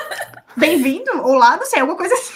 Bem-vindo, 0.56 1.10
olá, 1.22 1.56
não 1.56 1.66
sei, 1.66 1.80
alguma 1.80 1.98
coisa 1.98 2.14
assim. 2.14 2.32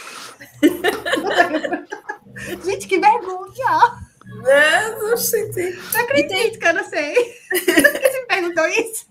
Gente, 2.65 2.87
que 2.87 2.99
vergonha! 2.99 4.11
Não, 4.31 5.17
gente. 5.17 5.79
Não 5.93 6.01
acredito 6.01 6.59
que 6.59 6.67
eu 6.67 6.75
não 6.75 6.85
sei. 6.85 7.15
Você 7.51 8.21
me 8.21 8.27
perguntou 8.27 8.67
isso? 8.69 9.07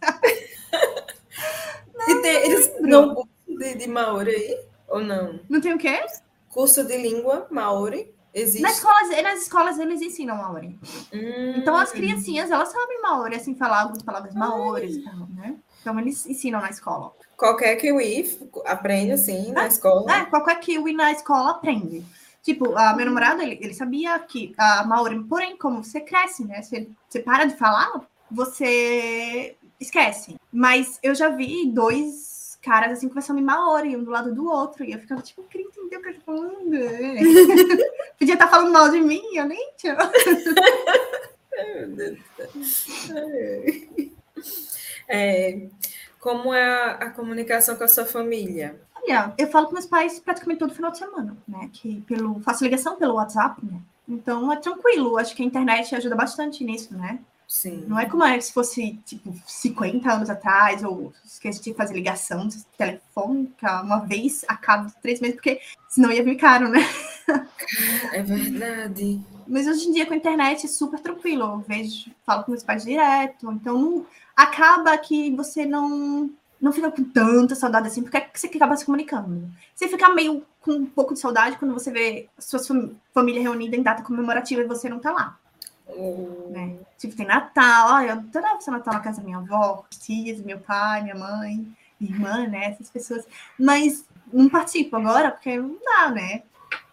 E 2.07 2.21
tem, 2.21 2.45
eles 2.45 2.71
não 2.79 3.27
de, 3.59 3.75
de 3.75 3.87
Maori 3.87 4.31
aí? 4.31 4.59
Ou 4.87 5.01
não? 5.01 5.39
Não 5.49 5.61
tem 5.61 5.73
o 5.73 5.77
quê? 5.77 5.99
Curso 6.49 6.83
de 6.83 6.97
língua 6.97 7.47
Maori 7.51 8.11
existe? 8.33 8.61
Nas 8.61 8.77
escolas, 8.77 9.09
nas 9.23 9.41
escolas 9.41 9.79
eles 9.79 10.01
ensinam 10.01 10.37
Maori. 10.37 10.79
Hum, 11.13 11.53
Então 11.57 11.75
as 11.77 11.91
criancinhas, 11.91 12.49
elas 12.49 12.69
sabem 12.69 13.01
Maori, 13.01 13.35
assim, 13.35 13.55
falar 13.55 13.81
algumas 13.81 14.01
palavras 14.01 14.33
Maori 14.33 14.91
e 14.91 15.03
tal, 15.03 15.27
né? 15.35 15.55
Então 15.81 15.99
eles 15.99 16.25
ensinam 16.25 16.59
na 16.59 16.69
escola. 16.69 17.13
Qualquer 17.37 17.75
kiwi 17.77 18.37
aprende 18.65 19.13
assim 19.13 19.51
na 19.51 19.67
escola. 19.67 20.11
É, 20.13 20.25
qualquer 20.25 20.59
kiwi 20.59 20.93
na 20.93 21.11
escola 21.11 21.51
aprende. 21.51 22.03
Tipo, 22.41 22.75
a 22.77 22.93
meu 22.95 23.05
namorado, 23.05 23.41
ele, 23.41 23.59
ele 23.61 23.73
sabia 23.73 24.17
que 24.19 24.53
a 24.57 24.83
Maori, 24.85 25.23
porém, 25.23 25.57
como 25.57 25.83
você 25.83 26.01
cresce, 26.01 26.43
né? 26.45 26.61
Você, 26.61 26.89
você 27.07 27.19
para 27.19 27.45
de 27.45 27.55
falar, 27.55 28.01
você 28.31 29.55
esquece. 29.79 30.35
Mas 30.51 30.99
eu 31.03 31.13
já 31.13 31.29
vi 31.29 31.69
dois 31.71 32.38
caras, 32.61 32.93
assim, 32.93 33.07
conversando 33.07 33.39
em 33.39 33.43
Maori, 33.43 33.95
um 33.95 34.03
do 34.03 34.11
lado 34.11 34.33
do 34.33 34.49
outro, 34.49 34.83
e 34.83 34.91
eu 34.91 34.99
ficava 34.99 35.21
tipo, 35.21 35.41
eu 35.41 35.45
queria 35.45 35.67
entender 35.67 35.97
o 35.97 36.01
que 36.01 36.07
ele 36.09 36.17
tá 36.19 36.25
falando. 36.25 36.69
Podia 38.17 38.33
estar 38.33 38.47
falando 38.47 38.71
mal 38.71 38.89
de 38.89 39.01
mim, 39.01 39.23
eu 39.33 39.45
nem 39.45 39.71
tinha. 39.77 39.97
É, 45.11 45.67
como 46.19 46.53
é 46.53 46.63
a, 46.63 46.91
a 46.91 47.09
comunicação 47.09 47.75
com 47.75 47.83
a 47.83 47.87
sua 47.87 48.05
família? 48.05 48.79
Olha, 48.95 49.33
eu 49.37 49.47
falo 49.47 49.65
com 49.67 49.73
meus 49.73 49.87
pais 49.87 50.19
praticamente 50.19 50.59
todo 50.59 50.75
final 50.75 50.91
de 50.91 50.99
semana, 50.99 51.35
né? 51.47 51.69
Que 51.73 52.01
pelo, 52.01 52.39
faço 52.41 52.63
ligação 52.63 52.95
pelo 52.95 53.15
WhatsApp, 53.15 53.65
né? 53.65 53.81
Então 54.07 54.51
é 54.51 54.57
tranquilo. 54.57 55.17
Acho 55.17 55.35
que 55.35 55.41
a 55.41 55.45
internet 55.45 55.95
ajuda 55.95 56.15
bastante 56.15 56.63
nisso, 56.63 56.95
né? 56.95 57.19
Sim. 57.49 57.83
Não 57.87 57.99
é 57.99 58.05
como 58.05 58.23
é 58.23 58.39
se 58.39 58.53
fosse, 58.53 58.99
tipo, 59.05 59.33
50 59.47 60.13
anos 60.13 60.29
atrás, 60.29 60.83
ou 60.83 61.11
que 61.41 61.47
a 61.47 61.51
gente 61.51 61.63
tinha 61.63 61.73
que 61.73 61.81
fazer 61.81 61.95
ligação 61.95 62.47
telefônica 62.77 63.81
uma 63.81 64.05
vez 64.05 64.45
a 64.47 64.55
cada 64.55 64.87
três 65.01 65.19
meses, 65.19 65.35
porque 65.35 65.59
senão 65.89 66.11
ia 66.11 66.23
vir 66.23 66.35
caro, 66.37 66.69
né? 66.69 66.79
É 68.13 68.21
verdade. 68.23 69.21
Mas 69.47 69.67
hoje 69.67 69.87
em 69.87 69.91
dia 69.93 70.05
com 70.05 70.13
a 70.13 70.17
internet 70.17 70.65
é 70.65 70.69
super 70.69 70.99
tranquilo. 70.99 71.43
Eu 71.43 71.59
vejo, 71.67 72.11
falo 72.25 72.43
com 72.43 72.51
meus 72.51 72.63
pais 72.63 72.83
direto, 72.83 73.51
então 73.51 73.77
não, 73.77 74.05
acaba 74.35 74.97
que 74.97 75.29
você 75.35 75.65
não 75.65 76.29
não 76.61 76.73
fica 76.73 76.91
com 76.91 77.03
tanta 77.05 77.55
saudade 77.55 77.87
assim, 77.87 78.01
porque 78.01 78.17
é 78.17 78.21
que 78.21 78.37
você 78.37 78.47
acaba 78.47 78.75
se 78.75 78.85
comunicando. 78.85 79.49
Você 79.73 79.87
fica 79.87 80.09
meio 80.09 80.43
com 80.59 80.73
um 80.73 80.85
pouco 80.85 81.13
de 81.13 81.19
saudade 81.19 81.55
quando 81.57 81.73
você 81.73 81.89
vê 81.89 82.27
sua 82.37 82.59
fam- 82.59 82.91
família 83.13 83.41
reunida 83.41 83.77
em 83.77 83.81
data 83.81 84.03
comemorativa 84.03 84.61
e 84.61 84.67
você 84.67 84.89
não 84.89 84.99
tá 84.99 85.11
lá, 85.11 85.37
Né? 86.49 86.77
Tipo, 86.97 87.15
tem 87.15 87.25
Natal, 87.25 87.95
olha, 87.95 88.07
eu 88.07 88.13
adorava 88.13 88.55
passar 88.55 88.71
Natal 88.71 88.93
na 88.93 88.99
casa 88.99 89.17
da 89.17 89.23
minha 89.23 89.37
avó, 89.37 89.85
tias, 89.89 90.39
meu 90.41 90.59
pai, 90.59 91.01
minha 91.03 91.15
mãe, 91.15 91.67
minha 91.99 92.13
irmã, 92.13 92.47
né? 92.47 92.71
Essas 92.71 92.89
pessoas. 92.89 93.25
Mas 93.57 94.05
não 94.31 94.49
participo 94.49 94.95
agora 94.95 95.31
porque 95.31 95.57
não 95.57 95.77
dá, 95.83 96.11
né? 96.11 96.43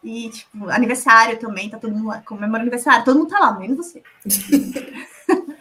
E, 0.03 0.31
tipo, 0.31 0.69
aniversário 0.69 1.39
também, 1.39 1.69
tá 1.69 1.79
todo 1.79 1.95
mundo 1.95 2.09
lá 2.09 2.21
comemorando 2.21 2.63
aniversário, 2.63 3.05
todo 3.05 3.19
mundo 3.19 3.29
tá 3.29 3.39
lá, 3.39 3.59
menos 3.59 3.77
você. 3.77 4.03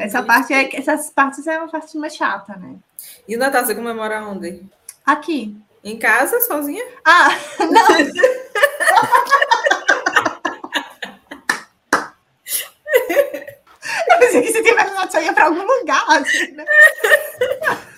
Essa 0.00 0.22
parte 0.22 0.52
é, 0.52 0.76
essas 0.76 1.08
partes 1.10 1.46
é 1.46 1.56
uma 1.56 1.68
parte 1.68 1.96
mais 1.96 2.14
chata, 2.14 2.56
né? 2.56 2.76
E 3.28 3.36
o 3.36 3.38
Natal 3.38 3.64
você 3.64 3.74
comemora 3.74 4.26
onde? 4.26 4.62
Aqui. 5.06 5.56
Em 5.84 5.96
casa, 5.96 6.40
sozinha? 6.40 6.84
Ah, 7.04 7.28
não! 7.60 7.88
Eu 14.20 14.27
pensei 14.40 14.52
que 14.52 14.52
você 14.52 14.62
tinha 14.62 14.74
imaginado 14.74 15.10
que 15.10 15.16
eu 15.16 15.22
ia 15.22 15.32
pra 15.32 15.44
algum 15.46 15.62
lugar, 15.64 16.04
assim, 16.08 16.52
né? 16.52 16.64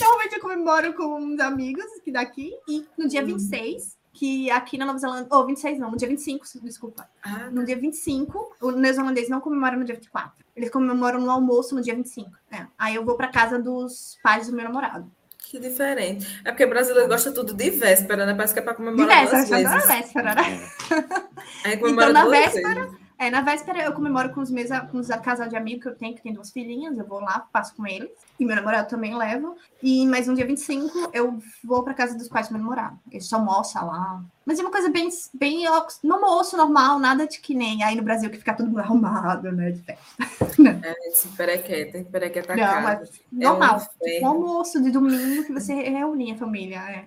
Normalmente 0.00 0.34
eu 0.34 0.40
comemoro 0.40 0.92
com 0.94 1.16
uns 1.20 1.40
amigos 1.40 1.84
que 2.04 2.10
daqui, 2.10 2.52
e 2.68 2.84
no 2.98 3.08
dia 3.08 3.22
26, 3.24 3.96
que 4.12 4.50
aqui 4.50 4.78
na 4.78 4.86
Nova 4.86 4.98
Zelândia, 4.98 5.26
ou 5.30 5.46
26 5.46 5.78
não, 5.78 5.90
no 5.90 5.96
dia 5.96 6.08
25, 6.08 6.44
desculpa. 6.62 7.08
Ah, 7.22 7.48
No 7.50 7.64
dia 7.64 7.76
25, 7.76 8.56
o 8.60 8.70
neozelandês 8.70 9.28
não 9.28 9.40
comemora 9.40 9.76
no 9.76 9.84
dia 9.84 9.94
24. 9.94 10.32
Eles 10.54 10.70
comemoram 10.70 11.20
no 11.20 11.30
almoço 11.30 11.74
no 11.74 11.82
dia 11.82 11.94
25. 11.94 12.30
É. 12.50 12.66
Aí 12.78 12.94
eu 12.94 13.04
vou 13.04 13.16
pra 13.16 13.28
casa 13.28 13.58
dos 13.58 14.18
pais 14.22 14.46
do 14.48 14.54
meu 14.54 14.64
namorado. 14.64 15.10
que 15.38 15.58
diferente. 15.60 16.40
É 16.44 16.50
porque 16.50 16.66
brasileiro 16.66 17.08
gosta 17.08 17.30
tudo 17.32 17.52
de 17.54 17.70
véspera, 17.70 18.24
né? 18.26 18.34
Parece 18.34 18.54
que 18.54 18.60
é 18.60 18.62
pra 18.62 18.72
De 18.72 18.78
comemorar 18.78 19.26
véspera, 19.28 19.60
duas 19.62 19.72
vezes. 19.72 19.86
véspera, 19.88 20.34
né? 20.34 20.68
Aí 21.64 21.76
comemora 21.76 22.10
Então, 22.10 22.24
na 22.24 22.28
véspera, 22.30 22.84
vezes. 22.86 23.05
É, 23.18 23.30
na 23.30 23.40
véspera 23.40 23.82
eu 23.82 23.92
comemoro 23.92 24.30
com 24.30 24.40
os 24.42 24.50
meus 24.50 24.68
com 24.90 24.98
os 24.98 25.08
casal 25.08 25.48
de 25.48 25.56
amigos 25.56 25.82
que 25.82 25.88
eu 25.88 25.94
tenho, 25.94 26.14
que 26.14 26.22
tem 26.22 26.34
duas 26.34 26.50
filhinhas, 26.50 26.96
eu 26.98 27.06
vou 27.06 27.20
lá, 27.20 27.46
passo 27.50 27.74
com 27.74 27.86
eles. 27.86 28.10
E 28.38 28.44
meu 28.44 28.54
namorado 28.54 28.88
também 28.90 29.16
leva. 29.16 29.54
E 29.82 30.06
mais 30.06 30.28
um 30.28 30.34
dia 30.34 30.46
25 30.46 31.10
eu 31.14 31.38
vou 31.64 31.82
pra 31.82 31.94
casa 31.94 32.16
dos 32.16 32.28
pais 32.28 32.48
do 32.48 32.52
meu 32.54 32.62
namorado. 32.62 32.98
Eles 33.10 33.32
almoçam 33.32 33.86
lá. 33.86 34.22
Mas 34.44 34.58
é 34.58 34.62
uma 34.62 34.70
coisa 34.70 34.90
bem, 34.90 35.08
bem 35.32 35.64
no 36.04 36.14
almoço 36.14 36.56
normal, 36.56 36.98
nada 36.98 37.26
de 37.26 37.40
que 37.40 37.54
nem 37.54 37.82
aí 37.82 37.96
no 37.96 38.02
Brasil 38.02 38.28
que 38.28 38.36
fica 38.36 38.54
todo 38.54 38.66
mundo 38.68 38.80
arrumado, 38.80 39.50
né? 39.50 39.70
De 39.70 39.82
festa. 39.82 40.04
É, 40.82 41.08
esse 41.08 41.28
perequeta, 41.28 42.04
perequeta 42.10 42.56
Não, 42.56 42.62
casa. 42.64 42.80
mas 42.80 43.10
normal. 43.30 43.80
É 44.02 44.04
um 44.04 44.14
tipo, 44.14 44.26
almoço 44.26 44.82
de 44.82 44.90
domingo 44.90 45.44
que 45.44 45.52
você 45.52 45.74
reúne 45.74 46.32
a 46.32 46.36
família. 46.36 46.78
É. 46.90 47.04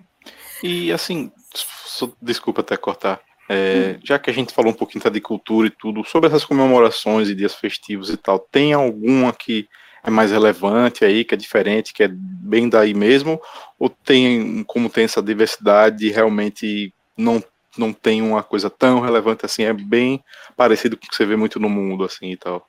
E 0.62 0.92
assim, 0.92 1.32
só- 1.54 2.12
desculpa 2.20 2.60
até 2.60 2.76
cortar. 2.76 3.20
É, 3.52 3.98
já 4.04 4.16
que 4.16 4.30
a 4.30 4.32
gente 4.32 4.54
falou 4.54 4.70
um 4.70 4.76
pouquinho 4.76 5.02
tá, 5.02 5.10
de 5.10 5.20
cultura 5.20 5.66
e 5.66 5.70
tudo, 5.70 6.04
sobre 6.04 6.28
essas 6.28 6.44
comemorações 6.44 7.28
e 7.28 7.34
dias 7.34 7.52
festivos 7.52 8.08
e 8.08 8.16
tal, 8.16 8.38
tem 8.38 8.72
alguma 8.72 9.32
que 9.32 9.68
é 10.04 10.08
mais 10.08 10.30
relevante 10.30 11.04
aí, 11.04 11.24
que 11.24 11.34
é 11.34 11.36
diferente, 11.36 11.92
que 11.92 12.04
é 12.04 12.08
bem 12.08 12.68
daí 12.68 12.94
mesmo? 12.94 13.42
Ou 13.76 13.88
tem, 13.88 14.62
como 14.68 14.88
tem 14.88 15.02
essa 15.02 15.20
diversidade, 15.20 16.08
realmente 16.10 16.94
não, 17.16 17.42
não 17.76 17.92
tem 17.92 18.22
uma 18.22 18.44
coisa 18.44 18.70
tão 18.70 19.00
relevante 19.00 19.44
assim? 19.44 19.64
É 19.64 19.72
bem 19.72 20.22
parecido 20.56 20.96
com 20.96 21.04
o 21.04 21.08
que 21.08 21.16
você 21.16 21.26
vê 21.26 21.34
muito 21.34 21.58
no 21.58 21.68
mundo, 21.68 22.04
assim 22.04 22.30
e 22.30 22.36
tal. 22.36 22.64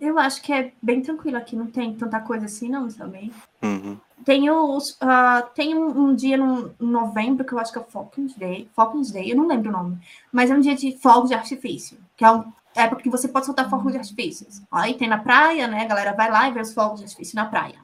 Eu 0.00 0.18
acho 0.18 0.40
que 0.40 0.52
é 0.52 0.72
bem 0.80 1.02
tranquilo 1.02 1.36
aqui, 1.36 1.56
não 1.56 1.66
tem 1.66 1.94
tanta 1.94 2.20
coisa 2.20 2.46
assim, 2.46 2.68
não, 2.68 2.86
também. 2.88 3.32
Uhum. 3.60 3.98
Tem, 4.24 4.48
os, 4.48 4.96
ah, 5.00 5.42
tem 5.54 5.74
um, 5.74 5.88
um 5.88 6.14
dia 6.14 6.36
no, 6.36 6.72
em 6.80 6.86
novembro 6.86 7.44
que 7.44 7.52
eu 7.52 7.58
acho 7.58 7.72
que 7.72 7.78
é 7.78 7.80
o 7.80 7.84
Falcons 7.84 8.34
Day. 8.34 8.68
Falcons 8.74 9.10
Day, 9.10 9.32
eu 9.32 9.36
não 9.36 9.48
lembro 9.48 9.70
o 9.70 9.72
nome. 9.72 9.98
Mas 10.30 10.50
é 10.50 10.54
um 10.54 10.60
dia 10.60 10.76
de 10.76 10.96
fogos 10.98 11.30
de 11.30 11.34
artifício. 11.34 11.98
Que 12.16 12.24
é 12.24 12.30
uma 12.30 12.52
época 12.74 13.02
que 13.02 13.10
você 13.10 13.26
pode 13.26 13.46
soltar 13.46 13.68
fogos 13.68 13.90
de 13.90 13.98
artifícios. 13.98 14.62
Aí 14.70 14.94
tem 14.94 15.08
na 15.08 15.18
praia, 15.18 15.66
né? 15.66 15.82
A 15.82 15.88
galera 15.88 16.12
vai 16.12 16.30
lá 16.30 16.48
e 16.48 16.52
vê 16.52 16.60
os 16.60 16.72
fogos 16.72 17.00
de 17.00 17.06
artifício 17.06 17.34
na 17.34 17.46
praia. 17.46 17.76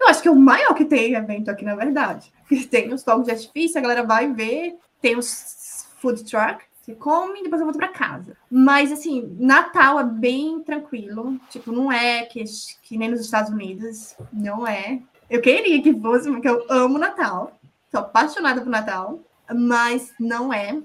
Eu 0.00 0.08
acho 0.08 0.22
que 0.22 0.28
é 0.28 0.30
o 0.30 0.36
maior 0.36 0.74
que 0.74 0.86
tem 0.86 1.12
evento 1.12 1.50
aqui, 1.50 1.62
na 1.62 1.74
verdade. 1.74 2.32
Tem 2.70 2.92
os 2.92 3.04
fogos 3.04 3.26
de 3.26 3.32
artifício, 3.32 3.78
a 3.78 3.82
galera 3.82 4.02
vai 4.02 4.32
ver. 4.32 4.78
Tem 5.00 5.16
os 5.16 5.86
food 6.00 6.24
truck. 6.24 6.64
Você 6.90 6.96
come 6.96 7.40
e 7.40 7.42
depois 7.44 7.60
eu 7.60 7.66
volto 7.66 7.76
pra 7.78 7.88
casa. 7.88 8.36
Mas, 8.50 8.90
assim, 8.90 9.36
Natal 9.38 10.00
é 10.00 10.04
bem 10.04 10.60
tranquilo. 10.60 11.38
Tipo, 11.48 11.70
não 11.72 11.90
é 11.90 12.22
que, 12.24 12.42
que 12.82 12.98
nem 12.98 13.10
nos 13.10 13.20
Estados 13.20 13.50
Unidos. 13.52 14.16
Não 14.32 14.66
é. 14.66 15.00
Eu 15.28 15.40
queria 15.40 15.80
que 15.82 15.94
fosse, 16.00 16.30
porque 16.30 16.48
eu 16.48 16.66
amo 16.68 16.98
Natal. 16.98 17.56
Sou 17.90 18.00
apaixonada 18.00 18.60
por 18.60 18.68
Natal. 18.70 19.20
Mas 19.54 20.12
não 20.18 20.52
é. 20.52 20.80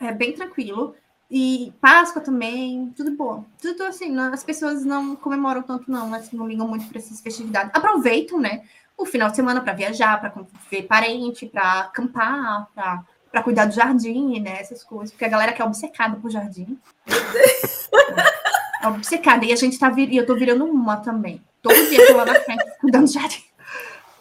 É 0.00 0.12
bem 0.12 0.32
tranquilo. 0.32 0.94
E 1.30 1.72
Páscoa 1.80 2.20
também, 2.20 2.92
tudo 2.96 3.10
bom. 3.16 3.44
Tudo 3.60 3.84
assim, 3.84 4.10
não- 4.10 4.32
as 4.32 4.44
pessoas 4.44 4.84
não 4.84 5.16
comemoram 5.16 5.62
tanto, 5.62 5.90
não. 5.90 6.12
Assim, 6.14 6.36
não 6.36 6.46
ligam 6.46 6.68
muito 6.68 6.86
para 6.86 6.98
essas 6.98 7.20
festividades. 7.20 7.72
Aproveitam, 7.74 8.38
né? 8.38 8.64
O 8.96 9.06
final 9.06 9.30
de 9.30 9.36
semana 9.36 9.60
para 9.60 9.72
viajar, 9.72 10.20
para 10.20 10.44
ver 10.70 10.82
parente, 10.82 11.46
para 11.46 11.80
acampar, 11.80 12.68
para 12.74 13.02
para 13.32 13.42
cuidar 13.42 13.64
do 13.64 13.74
jardim, 13.74 14.38
né? 14.38 14.60
Essas 14.60 14.84
coisas. 14.84 15.10
Porque 15.10 15.24
a 15.24 15.28
galera 15.28 15.52
que 15.52 15.62
é 15.62 15.64
obcecada 15.64 16.16
por 16.16 16.30
jardim. 16.30 16.78
É 18.82 18.86
obcecada. 18.86 19.44
E 19.46 19.52
a 19.52 19.56
gente 19.56 19.78
tá 19.78 19.88
vir... 19.88 20.12
e 20.12 20.16
eu 20.18 20.26
tô 20.26 20.36
virando 20.36 20.66
uma 20.66 20.98
também. 20.98 21.42
Todo 21.62 21.74
dia 21.88 22.02
eu 22.02 22.08
tô 22.08 22.16
lá 22.18 22.26
na 22.26 22.34
frente 22.34 22.62
cuidando 22.80 23.06
do 23.06 23.12
jardim. 23.12 23.42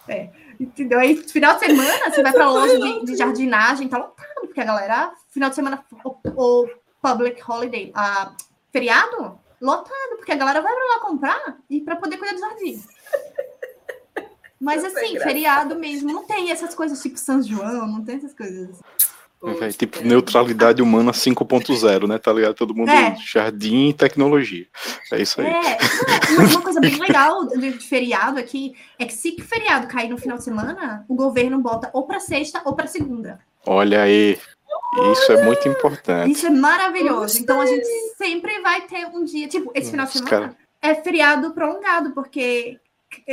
É. 0.07 0.29
Entendeu? 0.59 0.99
Aí, 0.99 1.17
final 1.17 1.55
de 1.55 1.65
semana, 1.65 2.09
você 2.09 2.23
vai 2.23 2.31
pra 2.31 2.49
loja 2.49 2.79
de, 2.79 3.05
de 3.05 3.15
jardinagem, 3.15 3.87
tá 3.87 3.97
lotado, 3.97 4.41
porque 4.41 4.61
a 4.61 4.65
galera, 4.65 5.11
final 5.29 5.49
de 5.49 5.55
semana, 5.55 5.83
o, 6.03 6.15
o 6.35 6.69
public 7.01 7.41
holiday, 7.49 7.91
a, 7.95 8.31
feriado, 8.71 9.39
lotado, 9.59 10.17
porque 10.17 10.31
a 10.31 10.35
galera 10.35 10.61
vai 10.61 10.71
pra 10.71 10.85
lá 10.85 10.99
comprar 10.99 11.57
e 11.67 11.81
pra 11.81 11.95
poder 11.95 12.17
cuidar 12.17 12.33
do 12.33 12.39
jardim. 12.39 12.79
Mas 14.61 14.83
Não 14.83 14.93
tem 14.93 15.05
assim, 15.17 15.19
feriado 15.19 15.75
mesmo, 15.75 16.13
não 16.13 16.23
tem 16.23 16.51
essas 16.51 16.75
coisas 16.75 17.01
tipo 17.01 17.17
São 17.17 17.41
João, 17.41 17.87
não 17.87 18.03
tem 18.03 18.15
essas 18.17 18.33
coisas. 18.33 18.69
É, 19.43 19.53
Poxa, 19.53 19.71
tipo, 19.71 19.97
é. 19.99 20.03
neutralidade 20.03 20.83
humana 20.83 21.11
5.0, 21.11 22.07
né? 22.07 22.19
Tá 22.19 22.31
ligado? 22.31 22.53
Todo 22.53 22.75
mundo 22.75 22.91
É. 22.91 23.15
jardim 23.25 23.89
e 23.89 23.93
tecnologia. 23.93 24.67
É 25.11 25.19
isso 25.19 25.41
aí. 25.41 25.47
É, 25.47 25.77
não, 26.37 26.45
uma 26.45 26.61
coisa 26.61 26.79
bem 26.79 26.95
legal 26.99 27.47
de 27.47 27.71
feriado 27.71 28.39
aqui 28.39 28.75
é 28.99 29.05
que 29.05 29.13
se 29.15 29.35
o 29.39 29.43
feriado 29.43 29.87
cair 29.87 30.09
no 30.09 30.17
final 30.19 30.37
de 30.37 30.43
semana, 30.43 31.03
o 31.09 31.15
governo 31.15 31.59
bota 31.59 31.89
ou 31.91 32.03
pra 32.05 32.19
sexta 32.19 32.61
ou 32.63 32.75
pra 32.75 32.85
segunda. 32.85 33.39
Olha 33.65 34.03
aí. 34.03 34.37
Isso 35.11 35.31
é 35.31 35.43
muito 35.43 35.67
importante. 35.67 36.31
Isso 36.31 36.45
é 36.45 36.49
maravilhoso. 36.51 37.39
Então 37.39 37.61
a 37.61 37.65
gente 37.65 37.87
sempre 38.17 38.61
vai 38.61 38.81
ter 38.81 39.05
um 39.07 39.23
dia, 39.23 39.47
tipo, 39.47 39.71
esse 39.73 39.89
final 39.89 40.05
de 40.05 40.11
semana 40.13 40.29
cara- 40.29 40.55
é 40.83 40.93
feriado 40.95 41.51
prolongado, 41.51 42.11
porque 42.11 42.77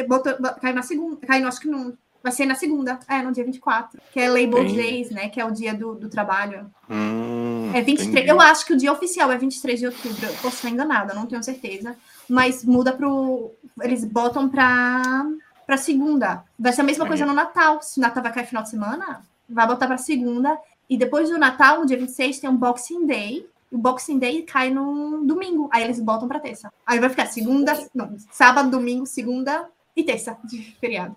botou, 0.07 0.35
cai 0.61 0.73
na 0.73 0.83
segunda, 0.83 1.17
cai, 1.27 1.43
acho 1.43 1.61
que 1.61 1.69
não, 1.69 1.93
vai 2.23 2.33
ser 2.33 2.47
na 2.47 2.55
segunda, 2.55 2.99
é, 3.09 3.23
no 3.23 3.33
dia 3.33 3.45
24, 3.45 4.01
que 4.12 4.19
é 4.21 4.29
Labor 4.29 4.62
Bem- 4.64 4.75
Days, 4.77 5.11
né, 5.11 5.29
que 5.29 5.41
é 5.41 5.45
o 5.45 5.51
dia 5.51 5.73
do, 5.75 5.95
do 5.95 6.09
trabalho. 6.09 6.71
Hum, 6.91 7.71
É 7.75 7.81
23, 7.83 8.09
entendi. 8.09 8.29
eu 8.31 8.41
acho 8.41 8.67
que 8.67 8.73
o 8.73 8.77
dia 8.77 8.93
oficial 8.93 9.31
é 9.31 9.38
23 9.38 9.79
de 9.81 9.87
outubro, 9.87 10.27
eu 10.27 10.33
posso 10.35 10.57
estar 10.57 10.71
enganada, 10.71 11.14
não 11.14 11.27
tenho 11.27 11.43
certeza, 11.43 11.97
mas 12.29 12.64
muda 12.64 12.93
pro, 12.93 13.53
eles 13.83 14.05
botam 14.05 14.49
pra, 14.49 15.27
pra 15.67 15.77
segunda. 15.77 16.43
Vai 16.59 16.73
ser 16.73 16.81
a 16.81 16.85
mesma 16.85 17.07
coisa 17.07 17.25
no 17.27 17.33
Natal, 17.35 17.81
se 17.83 17.99
o 17.99 18.03
Natal 18.03 18.23
vai 18.23 18.33
cair 18.33 18.47
final 18.47 18.62
de 18.62 18.71
semana, 18.71 19.23
vai 19.49 19.67
botar 19.67 19.87
pra 19.87 19.97
segunda, 19.99 20.59
e 20.91 20.97
depois 20.97 21.29
do 21.29 21.38
Natal, 21.38 21.81
no 21.81 21.87
dia 21.87 21.99
26, 21.99 22.38
tem 22.41 22.49
um 22.51 22.57
Boxing 22.57 23.07
Day, 23.07 23.47
o 23.71 23.79
Boxing 23.79 24.19
Day 24.19 24.43
cai 24.43 24.71
no 24.71 25.25
domingo, 25.25 25.69
aí 25.73 25.85
eles 25.85 26.01
botam 26.01 26.29
pra 26.29 26.41
terça. 26.41 26.73
Aí 26.87 26.99
vai 26.99 27.09
ficar 27.09 27.27
segunda, 27.27 27.79
não, 27.95 28.17
sábado, 28.31 28.71
domingo, 28.71 29.07
segunda 29.07 29.69
e 29.97 30.03
terça 30.03 30.37
de 30.45 30.77
feriado. 30.81 31.15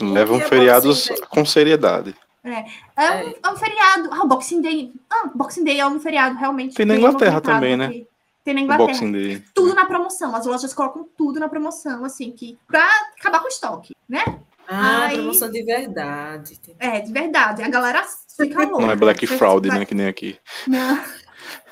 Levam 0.00 0.38
é 0.38 0.48
feriados 0.48 1.10
com 1.28 1.44
seriedade. 1.44 2.14
É 2.44 2.60
um, 3.10 3.34
é 3.42 3.52
um 3.52 3.56
feriado. 3.56 4.10
Ah, 4.12 4.22
o 4.22 4.28
Boxing 4.28 4.60
Day. 4.60 4.92
Ah, 5.08 5.30
Boxing 5.34 5.64
Day 5.64 5.80
é 5.80 5.86
um 5.86 5.98
feriado, 5.98 6.36
realmente. 6.36 6.74
Tem 6.74 6.84
na 6.84 6.96
Inglaterra 6.96 7.40
também, 7.40 7.76
né? 7.76 7.86
aqui. 7.86 8.06
Tem 8.44 8.52
na 8.52 8.60
Inglaterra. 8.60 8.88
Boxing 8.88 9.12
Day. 9.12 9.42
Tudo 9.54 9.74
na 9.74 9.86
promoção. 9.86 10.36
As 10.36 10.44
lojas 10.44 10.74
colocam 10.74 11.08
tudo 11.16 11.40
na 11.40 11.48
promoção, 11.48 12.04
assim, 12.04 12.30
que 12.30 12.58
pra 12.66 12.86
acabar 13.18 13.40
com 13.40 13.46
o 13.46 13.48
estoque, 13.48 13.96
né? 14.06 14.22
Ah, 14.68 15.06
Aí- 15.06 15.16
promoção 15.16 15.50
de 15.50 15.62
verdade. 15.62 16.60
É, 16.78 17.00
de 17.00 17.12
verdade. 17.12 17.62
A 17.62 17.68
galera 17.68 18.04
fica 18.36 18.62
louca. 18.64 18.80
Não 18.80 18.90
é 18.90 18.96
Black 18.96 19.26
Fraud, 19.26 19.66
né? 19.68 19.84
Que 19.86 19.94
nem 19.94 20.06
aqui. 20.06 20.38
Não. 20.66 21.00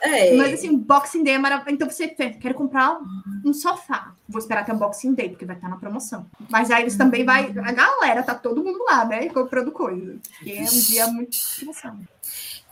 É. 0.00 0.36
Mas 0.36 0.54
assim, 0.54 0.70
o 0.70 0.76
Boxing 0.78 1.22
Day 1.24 1.34
é 1.34 1.38
maravilhoso. 1.38 1.74
Então 1.74 1.88
você 1.90 2.08
quer, 2.08 2.38
quero 2.38 2.54
comprar 2.54 2.98
um 3.44 3.52
sofá. 3.52 4.14
Vou 4.28 4.38
esperar 4.40 4.62
até 4.62 4.72
o 4.72 4.76
Boxing 4.76 5.14
Day, 5.14 5.28
porque 5.30 5.44
vai 5.44 5.56
estar 5.56 5.68
na 5.68 5.76
promoção. 5.76 6.26
Mas 6.50 6.70
aí 6.70 6.82
eles 6.82 6.96
também 6.96 7.24
vai. 7.24 7.52
A 7.64 7.72
galera, 7.72 8.22
tá 8.22 8.34
todo 8.34 8.62
mundo 8.64 8.84
lá, 8.84 9.04
né? 9.04 9.28
Comprando 9.28 9.70
coisa. 9.70 10.16
E 10.44 10.52
é 10.52 10.62
um 10.62 10.66
dia 10.66 11.06
muito 11.08 11.36
emoção. 11.60 11.98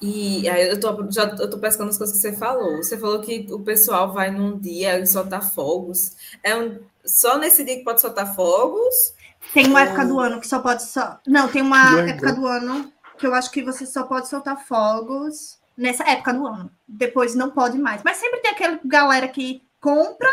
E 0.02 0.48
aí 0.48 0.68
eu 0.70 0.80
tô, 0.80 1.10
já, 1.10 1.24
eu 1.24 1.50
tô 1.50 1.58
pescando 1.58 1.90
as 1.90 1.98
coisas 1.98 2.16
que 2.16 2.22
você 2.22 2.32
falou. 2.36 2.78
Você 2.78 2.96
falou 2.96 3.20
que 3.20 3.46
o 3.50 3.60
pessoal 3.60 4.12
vai 4.12 4.30
num 4.30 4.58
dia 4.58 4.98
e 4.98 5.06
soltar 5.06 5.42
fogos. 5.48 6.16
É 6.42 6.56
um, 6.56 6.78
só 7.04 7.36
nesse 7.38 7.62
dia 7.64 7.76
que 7.76 7.84
pode 7.84 8.00
soltar 8.00 8.34
fogos? 8.34 9.14
Tem 9.52 9.66
uma 9.66 9.80
Oh. 9.80 9.82
época 9.84 10.04
do 10.06 10.18
ano 10.18 10.40
que 10.40 10.48
só 10.48 10.58
pode 10.60 10.82
só. 10.84 11.18
Não, 11.26 11.48
tem 11.48 11.62
uma 11.62 11.90
Legal. 11.96 12.08
época 12.14 12.32
do 12.32 12.46
ano 12.46 12.92
que 13.18 13.26
eu 13.26 13.34
acho 13.34 13.50
que 13.50 13.62
você 13.62 13.84
só 13.84 14.04
pode 14.04 14.28
soltar 14.28 14.64
fogos 14.66 15.58
nessa 15.80 16.04
época 16.08 16.32
do 16.34 16.46
ano. 16.46 16.70
Depois 16.86 17.34
não 17.34 17.50
pode 17.50 17.78
mais. 17.78 18.02
Mas 18.02 18.18
sempre 18.18 18.40
tem 18.40 18.50
aquela 18.50 18.78
galera 18.84 19.26
que 19.28 19.62
compra, 19.80 20.28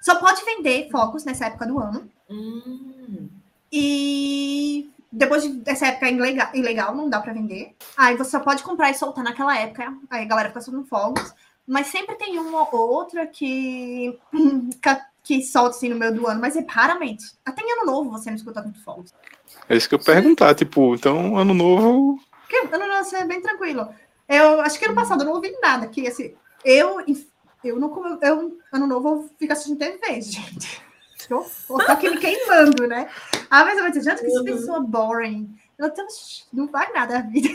só 0.00 0.16
pode 0.16 0.44
vender 0.44 0.88
fogos 0.90 1.24
nessa 1.24 1.46
época 1.46 1.66
do 1.66 1.78
ano. 1.78 2.08
Hum, 2.30 3.28
E 3.72 4.88
depois 5.12 5.42
de- 5.42 5.48
dessa 5.60 5.86
época 5.88 6.08
ilegal, 6.08 6.48
ilegal 6.54 6.94
não 6.94 7.08
dá 7.10 7.20
para 7.20 7.32
vender. 7.32 7.74
Aí 7.96 8.16
você 8.16 8.30
só 8.30 8.40
pode 8.40 8.62
comprar 8.62 8.90
e 8.90 8.94
soltar 8.94 9.24
naquela 9.24 9.56
época. 9.58 9.92
Aí 10.10 10.22
a 10.22 10.26
galera 10.26 10.48
fica 10.48 10.60
soltando 10.60 10.86
fogos. 10.86 11.32
Mas 11.66 11.88
sempre 11.88 12.14
tem 12.14 12.38
uma 12.38 12.62
ou 12.74 12.88
outra 12.90 13.26
que, 13.26 14.16
que 15.22 15.42
solta 15.42 15.70
assim 15.76 15.88
no 15.88 15.96
meio 15.96 16.14
do 16.14 16.26
ano, 16.28 16.40
mas 16.40 16.56
é 16.56 16.64
raramente. 16.68 17.24
Até 17.44 17.60
em 17.62 17.72
ano 17.72 17.86
novo 17.86 18.10
você 18.10 18.30
não 18.30 18.36
escuta 18.36 18.62
muito 18.62 18.82
fogos. 18.84 19.12
É 19.68 19.76
isso 19.76 19.88
que 19.88 19.94
eu 19.96 19.98
perguntar, 19.98 20.54
tipo, 20.54 20.94
então, 20.94 21.36
ano 21.36 21.52
novo. 21.52 22.20
Porque 22.42 22.56
ano 22.74 22.86
novo 22.86 23.16
é 23.16 23.24
bem 23.24 23.40
tranquilo. 23.42 23.88
Eu 24.28 24.60
acho 24.60 24.78
que 24.78 24.84
ano 24.84 24.94
passado 24.94 25.22
eu 25.22 25.26
não 25.26 25.34
ouvi 25.34 25.56
nada. 25.62 25.86
Que 25.88 26.06
assim, 26.06 26.34
eu, 26.64 26.98
eu 27.64 27.78
não 27.78 27.88
come- 27.90 28.18
eu, 28.22 28.58
ano 28.72 28.86
novo 28.86 29.08
eu 29.08 29.30
fico 29.38 29.52
assistindo 29.52 29.78
TV, 29.78 30.20
gente. 30.20 30.82
Eu 31.30 31.38
eu 31.70 31.76
tô 31.78 31.92
aqui 31.92 32.08
me 32.10 32.18
queimando, 32.18 32.86
né? 32.86 33.08
Ah, 33.50 33.64
mas 33.64 33.76
eu 33.78 33.82
vou 33.84 33.90
dizer, 33.92 34.04
gente, 34.10 34.20
que 34.20 34.26
essa 34.26 34.44
pessoa 34.44 34.80
boring. 34.80 35.48
Eu 35.78 35.90
tô, 35.92 36.06
não 36.52 36.66
vai 36.68 36.92
nada 36.92 37.18
a 37.18 37.22
vida. 37.22 37.48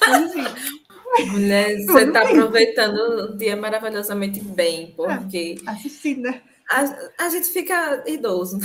Assim, 0.00 0.44
mulher, 1.30 1.76
você 1.86 2.02
está 2.04 2.22
aproveitando 2.22 2.96
o 3.32 3.36
dia 3.36 3.56
maravilhosamente 3.56 4.40
bem, 4.40 4.92
porque 4.96 5.56
assistindo, 5.66 6.22
né? 6.22 6.42
a, 6.70 7.24
a 7.24 7.28
gente 7.28 7.48
fica 7.48 8.02
idoso. 8.06 8.58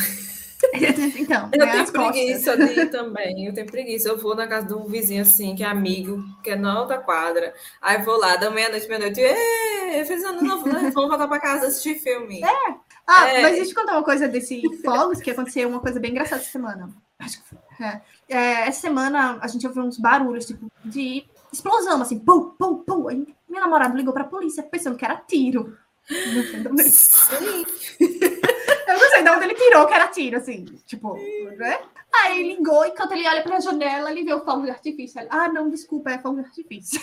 Então, 1.19 1.49
Eu 1.54 1.65
né, 1.65 1.71
tenho 1.71 1.86
costas. 1.91 2.12
preguiça 2.12 2.58
de 2.58 2.80
ir 2.80 2.89
também. 2.89 3.45
Eu 3.45 3.54
tenho 3.54 3.67
preguiça. 3.67 4.10
Eu 4.10 4.17
vou 4.17 4.36
na 4.36 4.47
casa 4.47 4.67
de 4.67 4.73
um 4.73 4.86
vizinho 4.86 5.21
assim, 5.21 5.56
que 5.56 5.63
é 5.63 5.67
amigo, 5.67 6.23
que 6.43 6.52
é 6.52 6.56
na 6.56 6.80
outra 6.82 6.97
quadra. 6.97 7.54
Aí 7.82 8.02
vou 8.04 8.17
lá, 8.17 8.36
da 8.36 8.49
meia-noite, 8.49 8.88
meia-noite. 8.88 9.19
Ê, 9.21 10.04
feliz 10.06 10.23
ano 10.23 10.41
novo, 10.41 10.67
né? 10.67 10.91
Vamos 10.93 11.10
voltar 11.10 11.28
pra 11.28 11.39
casa 11.39 11.67
assistir 11.67 11.95
filme. 11.99 12.41
Ah, 13.06 13.30
É. 13.30 13.41
mas 13.41 13.56
deixa 13.56 13.71
eu 13.71 13.76
contar 13.76 13.93
uma 13.93 14.04
coisa 14.04 14.28
desse 14.28 14.62
fogos, 14.84 15.19
que 15.19 15.32
aconteceu 15.32 15.67
uma 15.69 15.80
coisa 15.80 15.99
bem 15.99 16.12
engraçada 16.12 16.41
essa 16.41 16.52
semana. 16.52 16.89
Acho 17.19 17.41
que 17.41 17.49
foi. 17.49 17.58
É. 17.86 18.02
É, 18.30 18.67
essa 18.67 18.82
semana 18.82 19.38
a 19.41 19.47
gente 19.47 19.65
ouviu 19.67 19.84
uns 19.84 19.97
barulhos, 19.97 20.45
tipo, 20.45 20.71
de 20.86 21.26
explosão, 21.52 22.02
assim, 22.02 22.17
pum, 22.19 22.52
pum, 22.58 22.76
pum. 22.78 23.08
Aí 23.10 23.28
minha 23.47 23.62
namorada 23.62 23.95
ligou 23.95 24.13
pra 24.13 24.23
polícia 24.23 24.63
pensando 24.63 24.97
que 24.97 25.06
era 25.06 25.17
tiro. 25.17 25.78
Sim. 26.84 27.65
Eu 28.88 29.00
não 29.00 29.10
sei 29.10 29.24
de 29.24 29.30
onde 29.30 29.43
ele 29.46 29.56
tirou 29.56 29.88
que 29.88 29.93
era 29.93 30.08
tiro, 30.08 30.38
assim, 30.38 30.65
tipo, 30.86 31.15
né? 31.58 31.80
Aí 32.13 32.56
ligou 32.56 32.86
e 32.86 32.91
quando 32.91 33.13
ele 33.13 33.28
olha 33.28 33.41
pra 33.41 33.60
janela, 33.60 34.12
ele 34.12 34.24
vê 34.24 34.34
o 34.34 34.43
fogo 34.43 34.63
de 34.63 34.69
artifício. 34.69 35.19
Ele, 35.19 35.28
ah, 35.32 35.48
não, 35.50 35.69
desculpa, 35.69 36.12
é 36.12 36.19
fogo 36.19 36.39
de 36.41 36.46
artifício. 36.48 37.02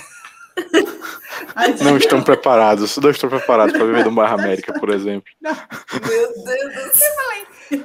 Aí, 1.54 1.74
Não 1.82 1.96
estão 1.96 2.22
preparados, 2.22 2.96
não 2.98 3.10
estão 3.10 3.30
preparados 3.30 3.74
para 3.74 3.86
viver 3.86 4.04
no 4.04 4.12
bairro 4.12 4.34
América, 4.38 4.78
por 4.78 4.90
exemplo. 4.90 5.30
Meu 5.40 6.44
Deus 6.44 6.74
do 6.74 6.96
céu. 6.96 7.20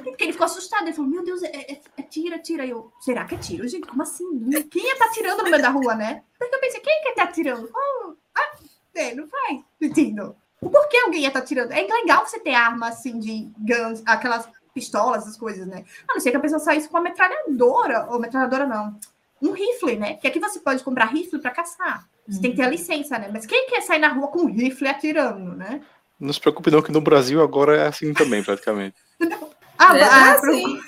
Porque 0.02 0.24
ele 0.24 0.32
ficou 0.32 0.46
assustado, 0.46 0.82
ele 0.82 0.92
falou, 0.92 1.10
meu 1.10 1.24
Deus, 1.24 1.42
é, 1.44 1.48
é, 1.48 1.80
é 1.96 2.02
tiro, 2.02 2.34
é 2.34 2.38
tiro. 2.38 2.62
Aí 2.62 2.70
eu, 2.70 2.92
será 3.00 3.24
que 3.24 3.36
é 3.36 3.38
tiro? 3.38 3.68
Gente, 3.68 3.86
como 3.86 4.02
assim? 4.02 4.24
Quem 4.68 4.84
ia 4.84 4.94
estar 4.94 5.10
tirando 5.10 5.42
no 5.44 5.50
meio 5.50 5.62
da 5.62 5.70
rua, 5.70 5.94
né? 5.94 6.22
Porque 6.38 6.54
eu 6.54 6.60
pensei, 6.60 6.80
quem 6.80 7.02
que 7.02 7.12
tá 7.12 7.26
tirando? 7.28 7.70
Oh, 7.72 8.14
ah, 8.36 8.56
é, 8.94 9.14
não 9.14 9.28
faz 9.28 9.60
sentido. 9.80 10.36
Por 10.70 10.88
que 10.88 10.96
alguém 10.98 11.22
ia 11.22 11.28
estar 11.28 11.42
tirando? 11.42 11.72
É 11.72 11.82
legal 11.82 12.26
você 12.26 12.38
ter 12.40 12.54
arma, 12.54 12.88
assim, 12.88 13.18
de 13.18 13.50
guns, 13.58 14.02
aquelas 14.06 14.48
pistolas, 14.74 15.22
essas 15.22 15.36
coisas, 15.36 15.66
né? 15.66 15.84
A 16.08 16.14
não 16.14 16.20
ser 16.20 16.30
que 16.30 16.36
a 16.36 16.40
pessoa 16.40 16.58
saísse 16.58 16.88
com 16.88 16.96
uma 16.96 17.02
metralhadora, 17.02 18.06
ou 18.10 18.18
metralhadora 18.20 18.66
não, 18.66 18.98
um 19.40 19.52
rifle, 19.52 19.96
né? 19.96 20.14
Que 20.14 20.26
aqui 20.28 20.38
você 20.38 20.60
pode 20.60 20.82
comprar 20.84 21.06
rifle 21.06 21.38
para 21.40 21.50
caçar. 21.50 22.06
Você 22.28 22.40
tem 22.40 22.50
que 22.50 22.56
ter 22.56 22.64
a 22.64 22.68
licença, 22.70 23.18
né? 23.18 23.30
Mas 23.32 23.46
quem 23.46 23.66
quer 23.68 23.80
sair 23.82 23.98
na 24.00 24.08
rua 24.08 24.28
com 24.28 24.40
um 24.42 24.52
rifle 24.52 24.88
atirando, 24.88 25.54
né? 25.56 25.80
Não 26.18 26.32
se 26.32 26.40
preocupe 26.40 26.70
não 26.70 26.82
que 26.82 26.90
no 26.92 27.00
Brasil 27.00 27.42
agora 27.42 27.76
é 27.76 27.86
assim 27.86 28.12
também, 28.12 28.42
praticamente. 28.42 28.96
Ah, 29.78 29.94
É 29.96 30.02
ah, 30.04 30.32
assim. 30.32 30.80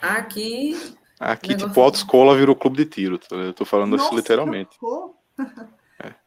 Aqui, 0.00 0.94
Aqui, 1.20 1.48
Negócio- 1.48 1.68
tipo, 1.68 1.80
a 1.80 1.84
autoescola 1.84 2.36
virou 2.36 2.56
clube 2.56 2.76
de 2.78 2.86
tiro, 2.86 3.18
tá? 3.18 3.36
eu 3.36 3.52
tô 3.52 3.64
falando 3.64 3.94
isso 3.96 4.04
Nossa, 4.06 4.16
literalmente. 4.16 4.78
que 4.78 4.84
horror. 4.84 5.14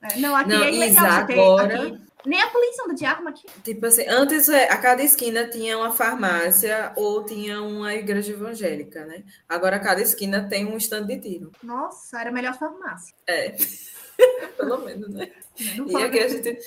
É, 0.01 0.17
Não, 0.19 0.35
aqui 0.35 0.49
Não, 0.49 0.63
é 0.63 0.69
legal 0.71 0.87
Isa, 1.05 1.11
você 1.21 1.25
ter. 1.27 1.33
agora- 1.39 1.75
aqui- 1.83 2.01
Nem 2.27 2.41
a 2.41 2.49
polícia 2.49 2.83
anda 2.83 2.93
de 2.93 3.05
arma 3.05 3.29
aqui. 3.29 3.45
tipo 3.63 3.85
assim, 3.85 4.05
antes 4.07 4.49
é, 4.49 4.69
a 4.69 4.77
cada 4.77 5.01
esquina 5.01 5.49
tinha 5.49 5.77
uma 5.77 5.91
farmácia 5.93 6.91
ou 6.95 7.23
tinha 7.25 7.61
uma 7.61 7.93
igreja 7.93 8.33
evangélica, 8.33 9.05
né? 9.05 9.23
Agora 9.47 9.77
a 9.77 9.79
cada 9.79 10.01
esquina 10.01 10.47
tem 10.49 10.65
um 10.65 10.77
stand 10.77 11.05
de 11.05 11.19
tiro. 11.19 11.51
Nossa, 11.63 12.19
era 12.19 12.31
melhor 12.31 12.57
farmácia. 12.57 13.15
É. 13.25 13.55
Pelo 14.57 14.79
menos, 14.79 15.09
né? 15.09 15.31
Não 15.75 15.87
E 15.89 16.03
aqui 16.03 16.19
a 16.19 16.27
gente. 16.27 16.57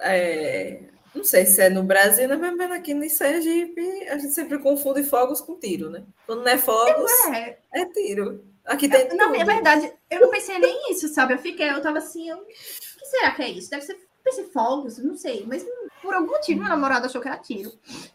é, 0.00 0.80
não 1.14 1.24
sei 1.24 1.46
se 1.46 1.60
é 1.62 1.68
no 1.70 1.82
Brasil, 1.82 2.28
né? 2.28 2.36
mas 2.36 2.70
aqui 2.72 2.92
no 2.94 3.08
Sergipe 3.08 4.08
a 4.08 4.18
gente 4.18 4.32
sempre 4.34 4.58
confunde 4.58 5.02
fogos 5.02 5.40
com 5.40 5.58
tiro, 5.58 5.90
né? 5.90 6.04
Quando 6.26 6.40
não 6.42 6.48
é 6.52 6.58
fogos, 6.58 7.10
É, 7.32 7.58
é 7.72 7.86
tiro. 7.86 8.44
Aqui 8.64 8.88
tem 8.88 9.08
não, 9.16 9.30
tudo. 9.30 9.40
é 9.40 9.44
verdade. 9.44 9.92
Eu 10.10 10.20
não 10.20 10.30
pensei 10.30 10.58
nem 10.58 10.90
isso, 10.90 11.08
sabe? 11.08 11.34
Eu 11.34 11.38
fiquei, 11.38 11.68
eu 11.68 11.82
tava 11.82 11.98
assim, 11.98 12.30
eu... 12.30 12.38
o 12.38 12.44
que 12.46 13.06
será 13.06 13.30
que 13.32 13.42
é 13.42 13.48
isso? 13.50 13.68
Deve 13.70 13.82
ser, 13.82 13.98
pensei 14.24 14.44
fogos, 14.46 14.98
não 14.98 15.16
sei. 15.16 15.44
Mas 15.46 15.64
por 16.02 16.14
algum 16.14 16.30
motivo 16.32 16.60
meu 16.60 16.68
namorado 16.68 17.06
achou 17.06 17.20
que 17.20 17.28
era 17.28 17.36
tiro. 17.38 17.70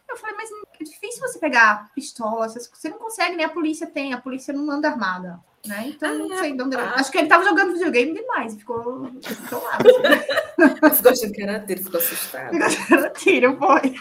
Eu 0.10 0.18
falei, 0.18 0.36
mas 0.36 0.50
é 0.80 0.84
difícil 0.84 1.22
você 1.22 1.38
pegar 1.40 1.92
pistola, 1.94 2.48
você 2.50 2.90
não 2.90 2.98
consegue, 2.98 3.36
nem 3.36 3.46
a 3.46 3.50
polícia 3.50 3.88
tem, 3.88 4.14
a 4.14 4.20
polícia 4.22 4.54
não 4.54 4.70
anda 4.72 4.90
armada. 4.90 5.40
Né? 5.68 5.88
Então, 5.90 6.18
não 6.18 6.38
sei 6.38 6.56
de 6.56 6.64
onde. 6.64 6.78
Ah. 6.78 6.94
Acho 6.96 7.12
que 7.12 7.18
ele 7.18 7.28
tava 7.28 7.44
jogando 7.44 7.74
videogame 7.74 8.14
demais, 8.14 8.56
ficou, 8.56 9.12
ficou 9.22 9.62
lá. 9.62 9.78
Ficou 10.96 11.12
achando 11.12 11.34
que 11.34 11.44
era 11.44 11.60
tiro, 11.60 11.84
ficou 11.84 12.00
assustado. 12.00 12.56
Era 12.56 13.10
tiro, 13.10 13.58
foi. 13.58 13.96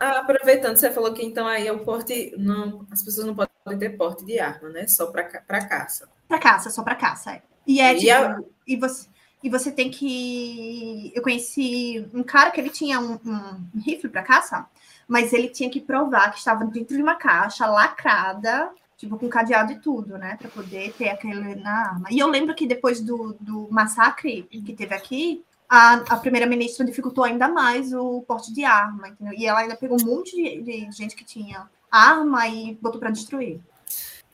Ah, 0.00 0.18
aproveitando, 0.18 0.76
você 0.76 0.90
falou 0.92 1.14
que 1.14 1.24
então 1.24 1.46
aí 1.46 1.66
é 1.66 1.72
o 1.72 1.78
porte. 1.80 2.34
Não, 2.36 2.86
as 2.90 3.02
pessoas 3.02 3.26
não 3.26 3.34
podem 3.34 3.78
ter 3.78 3.96
porte 3.96 4.22
de 4.26 4.38
arma, 4.38 4.68
né? 4.68 4.86
Só 4.86 5.06
para 5.06 5.24
caça. 5.66 6.08
Pra 6.28 6.38
caça, 6.38 6.68
só 6.68 6.82
pra 6.82 6.94
caça. 6.94 7.32
É. 7.32 7.42
E 7.66 7.80
é 7.80 7.94
E 7.94 7.98
tipo, 7.98 8.12
a- 8.12 8.38
e, 8.66 8.76
você, 8.76 9.08
e 9.42 9.50
você 9.50 9.72
tem 9.72 9.90
que. 9.90 11.12
Eu 11.14 11.22
conheci 11.22 12.06
um 12.14 12.22
cara 12.22 12.50
que 12.50 12.60
ele 12.60 12.70
tinha 12.70 13.00
um, 13.00 13.18
um 13.24 13.80
rifle 13.80 14.08
pra 14.08 14.22
caça, 14.22 14.66
mas 15.08 15.32
ele 15.32 15.48
tinha 15.48 15.70
que 15.70 15.80
provar 15.80 16.30
que 16.30 16.38
estava 16.38 16.64
dentro 16.64 16.96
de 16.96 17.02
uma 17.02 17.16
caixa 17.16 17.66
lacrada, 17.66 18.70
tipo, 18.96 19.18
com 19.18 19.28
cadeado 19.28 19.72
e 19.72 19.80
tudo, 19.80 20.16
né? 20.16 20.36
Pra 20.38 20.48
poder 20.48 20.92
ter 20.92 21.08
aquele 21.08 21.56
na 21.56 21.88
arma. 21.88 22.08
E 22.10 22.18
eu 22.18 22.28
lembro 22.28 22.54
que 22.54 22.66
depois 22.66 23.00
do, 23.00 23.36
do 23.40 23.68
massacre 23.70 24.42
que 24.44 24.72
teve 24.72 24.94
aqui. 24.94 25.44
A, 25.68 25.94
a 25.94 26.16
primeira-ministra 26.18 26.84
dificultou 26.84 27.24
ainda 27.24 27.48
mais 27.48 27.94
o 27.94 28.20
porte 28.28 28.52
de 28.52 28.62
arma, 28.62 29.08
entendeu? 29.08 29.32
E 29.34 29.46
ela 29.46 29.60
ainda 29.60 29.74
pegou 29.74 29.98
um 29.98 30.04
monte 30.04 30.36
de, 30.36 30.60
de 30.60 30.92
gente 30.92 31.16
que 31.16 31.24
tinha 31.24 31.66
arma 31.90 32.46
e 32.46 32.74
botou 32.74 33.00
pra 33.00 33.10
destruir. 33.10 33.58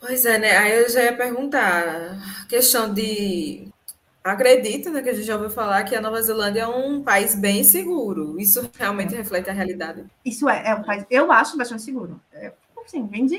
Pois 0.01 0.25
é, 0.25 0.39
né? 0.39 0.57
Aí 0.57 0.79
eu 0.79 0.89
já 0.89 1.03
ia 1.03 1.17
perguntar. 1.17 2.19
Questão 2.49 2.93
de. 2.93 3.69
Acredito, 4.33 4.91
né? 4.91 5.03
Que 5.03 5.11
a 5.11 5.15
gente 5.15 5.27
já 5.27 5.35
ouviu 5.35 5.51
falar 5.51 5.85
que 5.85 5.95
a 5.95 6.01
Nova 6.01 6.21
Zelândia 6.23 6.63
é 6.63 6.67
um 6.67 7.03
país 7.03 7.35
bem 7.35 7.65
seguro. 7.65 8.39
Isso 8.41 8.71
realmente 8.79 9.15
reflete 9.15 9.51
a 9.51 9.53
realidade. 9.53 10.05
Isso 10.25 10.49
é, 10.49 10.69
é 10.69 10.75
um 10.75 10.83
país, 10.83 11.05
eu 11.11 11.31
acho 11.33 11.57
bastante 11.57 11.83
seguro. 11.83 12.21
É, 12.33 12.53
assim, 12.85 13.07
vem 13.07 13.27
de, 13.27 13.39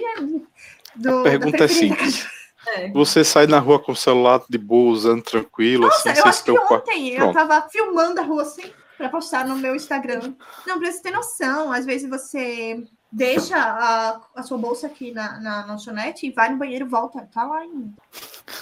do, 0.96 1.20
A 1.20 1.24
pergunta 1.24 1.64
é 1.64 1.68
simples. 1.68 2.28
É. 2.76 2.90
Você 2.92 3.24
sai 3.24 3.48
na 3.48 3.60
rua 3.60 3.80
com 3.80 3.94
o 3.94 3.96
celular 3.96 4.44
de 4.50 4.58
boa, 4.58 4.92
usando 4.92 5.24
tranquilo, 5.24 5.86
Nossa, 5.86 5.98
assim, 5.98 6.10
eu 6.10 6.16
sem 6.16 6.24
acho 6.24 6.38
se 6.38 6.44
que 6.44 6.52
preocupar. 6.52 6.80
ontem 6.80 7.10
eu 7.16 7.34
tava 7.34 7.68
filmando 7.70 8.20
a 8.20 8.24
rua 8.24 8.44
assim 8.44 8.72
para 8.98 9.10
postar 9.10 9.48
no 9.48 9.56
meu 9.56 9.76
Instagram. 9.76 10.34
Não, 10.68 10.78
pra 10.78 10.92
você 10.92 11.02
ter 11.02 11.12
noção, 11.12 11.72
às 11.72 11.86
vezes 11.86 12.10
você 12.10 12.84
deixa 13.12 13.58
a, 13.58 14.22
a 14.36 14.44
sua 14.44 14.58
bolsa 14.58 14.88
aqui 14.88 15.12
na, 15.12 15.40
na 15.40 15.66
lanchonete 15.66 16.28
e 16.28 16.32
vai 16.32 16.50
no 16.50 16.58
banheiro 16.58 16.86
e 16.86 16.90
volta. 16.90 17.28
Tá 17.34 17.44
lá 17.44 17.60
ainda. 17.60 17.94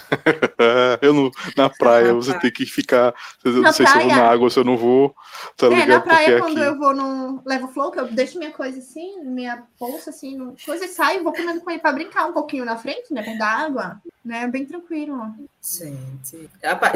eu 1.01 1.13
não, 1.13 1.31
na 1.55 1.69
praia, 1.69 2.13
você 2.13 2.29
praia. 2.29 2.41
tem 2.41 2.51
que 2.51 2.65
ficar. 2.65 3.13
Eu 3.43 3.53
não 3.53 3.61
Na 3.61 3.73
sei 3.73 3.85
se 3.85 3.91
eu 3.91 3.99
vou 3.99 4.07
praia? 4.07 4.23
na 4.23 4.29
água 4.29 4.43
ou 4.45 4.49
se 4.49 4.59
eu 4.59 4.63
não 4.63 4.77
vou. 4.77 5.15
Tá 5.55 5.67
é, 5.67 5.85
na 5.85 5.99
praia, 5.99 6.39
Porque 6.39 6.41
quando 6.41 6.57
aqui. 6.57 6.67
eu 6.67 6.77
vou 6.77 6.93
no 6.93 7.41
Levo 7.45 7.67
Flow, 7.69 7.91
que 7.91 7.99
eu 7.99 8.07
deixo 8.07 8.37
minha 8.37 8.51
coisa 8.51 8.79
assim, 8.79 9.21
minha 9.23 9.63
bolsa 9.79 10.09
assim, 10.09 10.37
no, 10.37 10.55
coisa 10.65 10.85
e 10.85 10.89
saio, 10.89 11.23
vou 11.23 11.33
comendo 11.33 11.61
com 11.61 11.69
ele 11.69 11.79
pra 11.79 11.91
brincar 11.91 12.25
um 12.25 12.33
pouquinho 12.33 12.65
na 12.65 12.77
frente, 12.77 13.13
né? 13.13 13.21
Perto 13.21 13.37
da 13.37 13.47
água. 13.47 14.01
Né? 14.23 14.47
Bem 14.47 14.65
tranquilo. 14.65 15.33
Gente, 15.61 16.49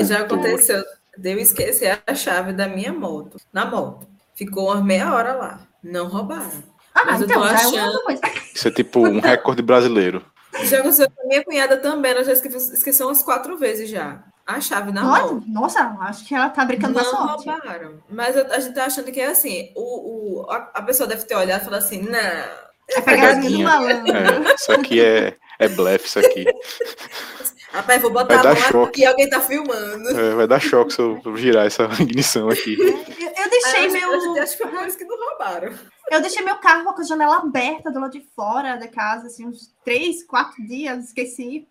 já 0.06 0.20
aconteceu 0.20 0.84
de 1.18 1.32
eu 1.32 1.40
esquecer 1.40 2.02
a 2.06 2.16
chave 2.16 2.54
da 2.54 2.68
minha 2.68 2.94
moto, 2.94 3.38
na 3.52 3.66
moto. 3.66 4.08
Ficou 4.36 4.70
umas 4.72 4.84
meia 4.84 5.14
hora 5.14 5.34
lá. 5.34 5.60
Não 5.84 6.08
roubaram. 6.08 6.71
Ah, 7.02 7.06
Mas 7.06 7.22
eu 7.22 7.26
então, 7.28 7.42
tô 7.42 7.48
é 7.48 7.54
achando- 7.54 7.86
outra 7.86 8.02
coisa. 8.04 8.22
Isso 8.54 8.68
é 8.68 8.72
tipo 8.72 9.00
um 9.08 9.20
recorde 9.20 9.62
brasileiro. 9.62 10.24
Já 10.64 10.80
aconteceu 10.80 11.10
com 11.10 11.22
a 11.24 11.26
minha 11.28 11.44
cunhada 11.44 11.78
também, 11.78 12.12
ela 12.12 12.24
já 12.24 12.34
esqueceu, 12.34 12.60
esqueceu 12.74 13.08
umas 13.08 13.22
quatro 13.24 13.58
vezes 13.58 13.90
já. 13.90 14.24
A 14.46 14.60
chave 14.60 14.92
na 14.92 15.02
Nossa, 15.04 15.34
moto. 15.34 15.44
nossa, 15.48 15.98
acho 16.02 16.26
que 16.28 16.36
ela 16.36 16.50
tá 16.50 16.66
brincando 16.66 16.94
com 16.94 17.00
a 17.00 17.04
Não 17.04 17.12
sorte. 17.12 17.48
roubaram. 17.50 18.00
Mas 18.10 18.36
eu- 18.36 18.52
a 18.52 18.60
gente 18.60 18.74
tá 18.76 18.86
achando 18.86 19.12
que 19.12 19.20
é 19.22 19.28
assim. 19.28 19.72
O, 19.76 20.42
o, 20.44 20.52
a, 20.52 20.58
a 20.74 20.82
pessoa 20.82 21.08
deve 21.08 21.24
ter 21.24 21.36
olhado 21.36 21.62
e 21.62 21.66
falado 21.66 21.80
assim: 21.84 22.02
não. 22.02 22.72
É 22.94 23.00
pegadinha 23.02 23.58
do 23.58 23.64
malandro. 23.64 24.14
É, 24.14 24.54
isso 24.56 24.72
aqui 24.74 25.00
é, 25.00 25.38
é 25.60 25.70
blefe, 25.70 26.08
isso 26.08 26.20
aqui. 26.20 26.44
Rapaz, 27.72 28.02
vou 28.02 28.12
botar 28.12 28.28
Vai 28.28 28.38
a 28.38 28.42
dar 28.42 28.54
mão 28.60 28.70
choque. 28.70 28.90
aqui 28.90 29.02
e 29.02 29.06
alguém 29.06 29.30
tá 29.30 29.40
filmando. 29.40 30.10
É, 30.10 30.36
vai 30.36 30.48
dar 30.48 30.60
choque 30.60 30.94
se 30.94 31.00
eu 31.02 31.22
girar 31.38 31.66
essa 31.66 31.84
ignição 32.02 32.50
aqui. 32.50 32.78
Eu, 32.80 32.88
eu 32.88 33.50
deixei 33.50 33.80
Aí 33.82 33.88
a 33.88 33.92
meu. 33.92 34.42
acha 34.42 34.52
que 34.52 34.58
foi 34.64 34.68
por 34.72 34.88
isso 34.88 34.98
que 34.98 35.06
não 35.06 35.18
roubaram. 35.18 35.74
Eu 36.10 36.20
deixei 36.22 36.44
meu 36.44 36.58
carro 36.58 36.94
com 36.94 37.02
a 37.02 37.06
janela 37.06 37.38
aberta 37.38 37.90
do 37.90 38.00
lado 38.00 38.12
de 38.12 38.26
fora 38.36 38.76
da 38.76 38.88
casa, 38.90 39.28
assim, 39.28 39.46
uns 39.48 39.74
três, 39.86 40.24
quatro 40.26 40.62
dias, 40.66 41.06
esqueci. 41.06 41.66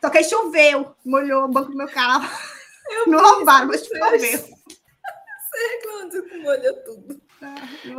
Só 0.00 0.10
que 0.10 0.18
aí 0.18 0.24
choveu, 0.24 0.94
molhou 1.04 1.44
o 1.44 1.48
banco 1.48 1.70
do 1.70 1.76
meu 1.76 1.88
carro. 1.88 2.28
não 3.06 3.18
roubaram, 3.22 3.68
mas 3.68 3.82
choveu. 3.86 4.44
Reclamando 5.72 6.22
que 6.28 6.36
molhou 6.38 6.74
tudo. 6.84 7.20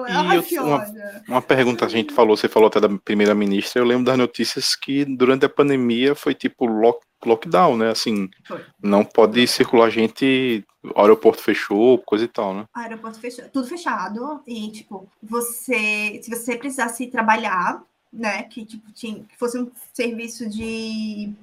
Ai, 0.09 0.37
eu- 0.37 0.43
que 0.43 0.59
uma- 0.59 0.75
ódio. 0.77 0.93
Uma 1.27 1.41
pergunta, 1.41 1.85
a 1.85 1.89
gente 1.89 2.13
falou, 2.13 2.35
você 2.35 2.47
falou 2.49 2.67
até 2.67 2.79
da 2.79 2.89
primeira-ministra, 2.89 3.81
eu 3.81 3.85
lembro 3.85 4.03
das 4.05 4.17
notícias 4.17 4.75
que 4.75 5.05
durante 5.05 5.45
a 5.45 5.49
pandemia 5.49 6.15
foi 6.15 6.33
tipo 6.33 6.65
lock, 6.65 6.99
lockdown, 7.27 7.77
né? 7.77 7.89
Assim, 7.89 8.29
Foi. 8.47 8.61
não 8.81 9.03
pode 9.03 9.45
circular 9.47 9.89
gente, 9.89 10.63
o 10.83 10.99
aeroporto 10.99 11.41
fechou, 11.41 11.97
coisa 11.99 12.25
e 12.25 12.27
tal, 12.27 12.53
né? 12.53 12.65
Aeroporto 12.73 13.19
fechado, 13.19 13.49
tudo 13.51 13.67
fechado. 13.67 14.41
E, 14.47 14.71
tipo, 14.71 15.07
você, 15.21 16.19
se 16.21 16.29
você 16.29 16.55
precisasse 16.55 17.07
trabalhar, 17.07 17.81
né, 18.11 18.43
que, 18.43 18.65
tipo, 18.65 18.91
tinha, 18.93 19.15
que 19.23 19.37
fosse 19.37 19.59
um 19.59 19.69
serviço 19.93 20.47
de 20.49 21.33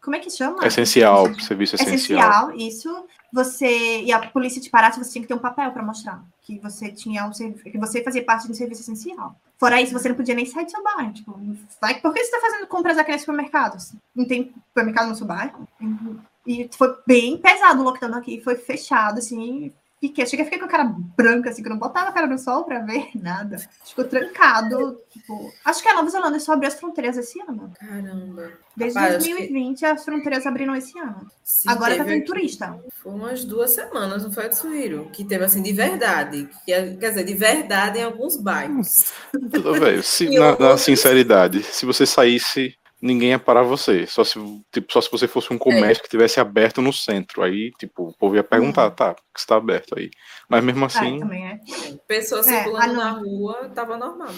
Como 0.00 0.16
é 0.16 0.18
que 0.18 0.30
chama? 0.30 0.66
Essencial, 0.66 1.26
serviço 1.40 1.76
essencial. 1.76 2.50
Essencial, 2.50 2.56
isso. 2.56 3.06
Você 3.32 4.02
e 4.02 4.12
a 4.12 4.28
polícia 4.28 4.60
te 4.60 4.68
parasse, 4.68 5.02
você 5.02 5.12
tinha 5.12 5.22
que 5.22 5.28
ter 5.28 5.34
um 5.34 5.38
papel 5.38 5.70
para 5.72 5.82
mostrar 5.82 6.22
que 6.42 6.58
você 6.58 6.90
tinha 6.92 7.24
um 7.24 7.30
que 7.30 7.78
você 7.78 8.02
fazia 8.02 8.24
parte 8.24 8.46
de 8.46 8.52
um 8.52 8.54
serviço 8.54 8.82
essencial. 8.82 9.34
Fora 9.56 9.80
isso, 9.80 9.92
você 9.92 10.08
não 10.08 10.16
podia 10.16 10.34
nem 10.34 10.44
sair 10.44 10.64
do 10.64 10.70
seu 10.70 10.82
bairro. 10.82 11.12
Tipo, 11.12 11.40
vai, 11.80 12.00
por 12.00 12.12
que 12.12 12.18
você 12.22 12.34
está 12.34 12.40
fazendo 12.40 12.66
compras 12.66 12.98
aqui 12.98 13.10
nesse 13.10 13.24
supermercado? 13.24 13.78
Não 14.14 14.26
tem 14.26 14.52
supermercado 14.68 15.08
no 15.08 15.14
seu 15.14 15.26
bairro? 15.26 15.66
E 16.46 16.68
foi 16.76 16.94
bem 17.06 17.38
pesado 17.38 17.80
o 17.80 17.84
lockdown 17.84 18.14
aqui, 18.14 18.40
foi 18.42 18.56
fechado, 18.56 19.18
assim, 19.18 19.72
fiquei, 20.08 20.26
cheguei, 20.26 20.44
fiquei 20.44 20.58
com 20.58 20.64
a 20.64 20.68
cara 20.68 20.84
branca, 21.16 21.50
assim, 21.50 21.62
que 21.62 21.68
eu 21.68 21.72
não 21.72 21.78
botava 21.78 22.08
a 22.08 22.12
cara 22.12 22.26
no 22.26 22.36
sol 22.36 22.64
para 22.64 22.80
ver 22.80 23.10
nada. 23.14 23.56
Ficou 23.84 24.04
trancado. 24.04 25.00
Tipo, 25.10 25.52
acho 25.64 25.82
que 25.82 25.88
a 25.88 25.94
Nova 25.94 26.10
Zelândia 26.10 26.40
só 26.40 26.54
abriu 26.54 26.68
as 26.68 26.78
fronteiras 26.78 27.16
esse 27.16 27.40
ano. 27.40 27.72
Caramba. 27.78 28.52
Desde 28.76 28.98
Rapaz, 28.98 29.24
2020 29.24 29.78
que... 29.78 29.86
as 29.86 30.04
fronteiras 30.04 30.46
abriram 30.46 30.74
esse 30.74 30.98
ano. 30.98 31.30
Sim, 31.44 31.68
Agora 31.68 31.96
tá 31.96 32.04
tendo 32.04 32.24
turista. 32.24 32.82
Foi 33.02 33.12
umas 33.12 33.44
duas 33.44 33.70
semanas, 33.70 34.24
não 34.24 34.32
foi, 34.32 34.48
Tsuhiro? 34.48 35.08
Que 35.12 35.24
teve 35.24 35.44
assim, 35.44 35.62
de 35.62 35.72
verdade. 35.72 36.48
Que, 36.64 36.72
é, 36.72 36.96
quer 36.96 37.10
dizer, 37.10 37.24
de 37.24 37.34
verdade 37.34 37.98
em 38.00 38.02
alguns 38.02 38.36
bairros. 38.36 39.12
Tudo 39.30 39.78
bem. 39.78 40.02
Se, 40.02 40.28
na, 40.36 40.58
na 40.58 40.76
sinceridade, 40.76 41.62
se 41.62 41.86
você 41.86 42.04
saísse 42.04 42.74
ninguém 43.02 43.30
ia 43.30 43.38
parar 43.38 43.64
você. 43.64 44.06
Só 44.06 44.22
se, 44.22 44.38
tipo, 44.70 44.92
só 44.92 45.00
se 45.00 45.10
você 45.10 45.26
fosse 45.26 45.52
um 45.52 45.58
comércio 45.58 46.00
é. 46.00 46.04
que 46.04 46.08
tivesse 46.08 46.38
aberto 46.38 46.80
no 46.80 46.92
centro. 46.92 47.42
Aí, 47.42 47.72
tipo, 47.72 48.08
o 48.08 48.16
povo 48.16 48.36
ia 48.36 48.44
perguntar, 48.44 48.84
uhum. 48.84 48.94
tá, 48.94 49.14
que 49.14 49.40
está 49.40 49.56
aberto 49.56 49.98
aí. 49.98 50.10
Mas 50.48 50.62
mesmo 50.62 50.84
assim. 50.84 51.20
É, 51.32 51.52
é. 51.52 51.60
Pessoas 52.06 52.46
é, 52.46 52.62
circulando 52.62 52.94
na 52.94 53.10
rua, 53.10 53.70
tava 53.74 53.96
normal. 53.96 54.28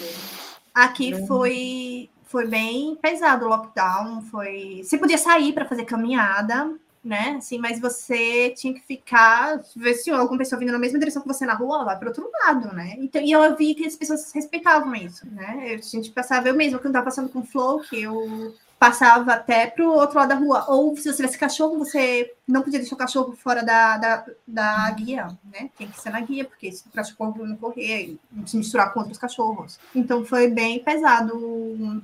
Aqui 0.75 1.13
uhum. 1.13 1.27
foi, 1.27 2.11
foi 2.25 2.47
bem 2.49 2.97
pesado 2.97 3.45
o 3.45 3.49
lockdown. 3.49 4.23
Foi. 4.23 4.81
Você 4.83 4.97
podia 4.97 5.19
sair 5.19 5.53
para 5.53 5.67
fazer 5.67 5.85
caminhada, 5.85 6.73
né? 7.05 7.35
Assim, 7.37 7.59
mas 7.59 7.79
você 7.79 8.51
tinha 8.51 8.73
que 8.73 8.81
ficar, 8.81 9.61
ver 9.77 9.95
se 9.95 10.11
alguma 10.11 10.39
pessoa 10.39 10.59
vindo 10.59 10.73
na 10.73 10.79
mesma 10.79 10.99
direção 10.99 11.21
que 11.21 11.29
você 11.29 11.45
na 11.45 11.55
rua, 11.55 11.83
lá 11.83 11.97
para 11.97 12.09
outro 12.09 12.31
lado, 12.45 12.75
né? 12.75 12.97
Então, 12.99 13.21
e 13.21 13.31
eu 13.31 13.57
vi 13.57 13.75
que 13.75 13.87
as 13.87 13.95
pessoas 13.95 14.33
respeitavam 14.33 14.95
isso, 14.95 15.27
né? 15.31 15.75
Eu, 15.75 15.79
a 15.79 15.83
gente 15.83 16.11
passava, 16.11 16.49
eu 16.49 16.55
mesma, 16.55 16.79
quando 16.79 16.89
estava 16.89 17.05
passando 17.05 17.29
com 17.29 17.45
flow, 17.45 17.81
que 17.81 18.03
eu 18.03 18.55
passava 18.79 19.33
até 19.33 19.67
para 19.67 19.85
o 19.85 19.95
outro 19.95 20.19
lado 20.19 20.29
da 20.29 20.35
rua. 20.35 20.65
Ou 20.69 20.97
se 20.97 21.05
você 21.05 21.17
tivesse 21.17 21.39
cachorro, 21.39 21.79
você 21.79 22.33
não 22.47 22.63
podia 22.63 22.79
deixar 22.79 22.95
o 22.95 22.99
cachorro 22.99 23.37
fora 23.37 23.63
da, 23.63 23.99
da, 23.99 24.25
da 24.47 24.91
guia, 24.91 25.29
né? 25.53 25.71
Tem 25.77 25.89
que 25.89 26.01
ser 26.01 26.11
na 26.11 26.21
guia, 26.21 26.45
porque 26.45 26.73
se 26.73 26.87
o 26.87 26.91
cachorro 26.91 27.47
não 27.47 27.57
correr, 27.57 28.17
se 28.47 28.57
misturar 28.57 28.93
com 28.93 29.01
outros 29.01 29.19
cachorros. 29.19 29.79
Então 29.95 30.25
foi 30.25 30.49
bem 30.49 30.83
pesado 30.83 31.37
o, 31.37 32.03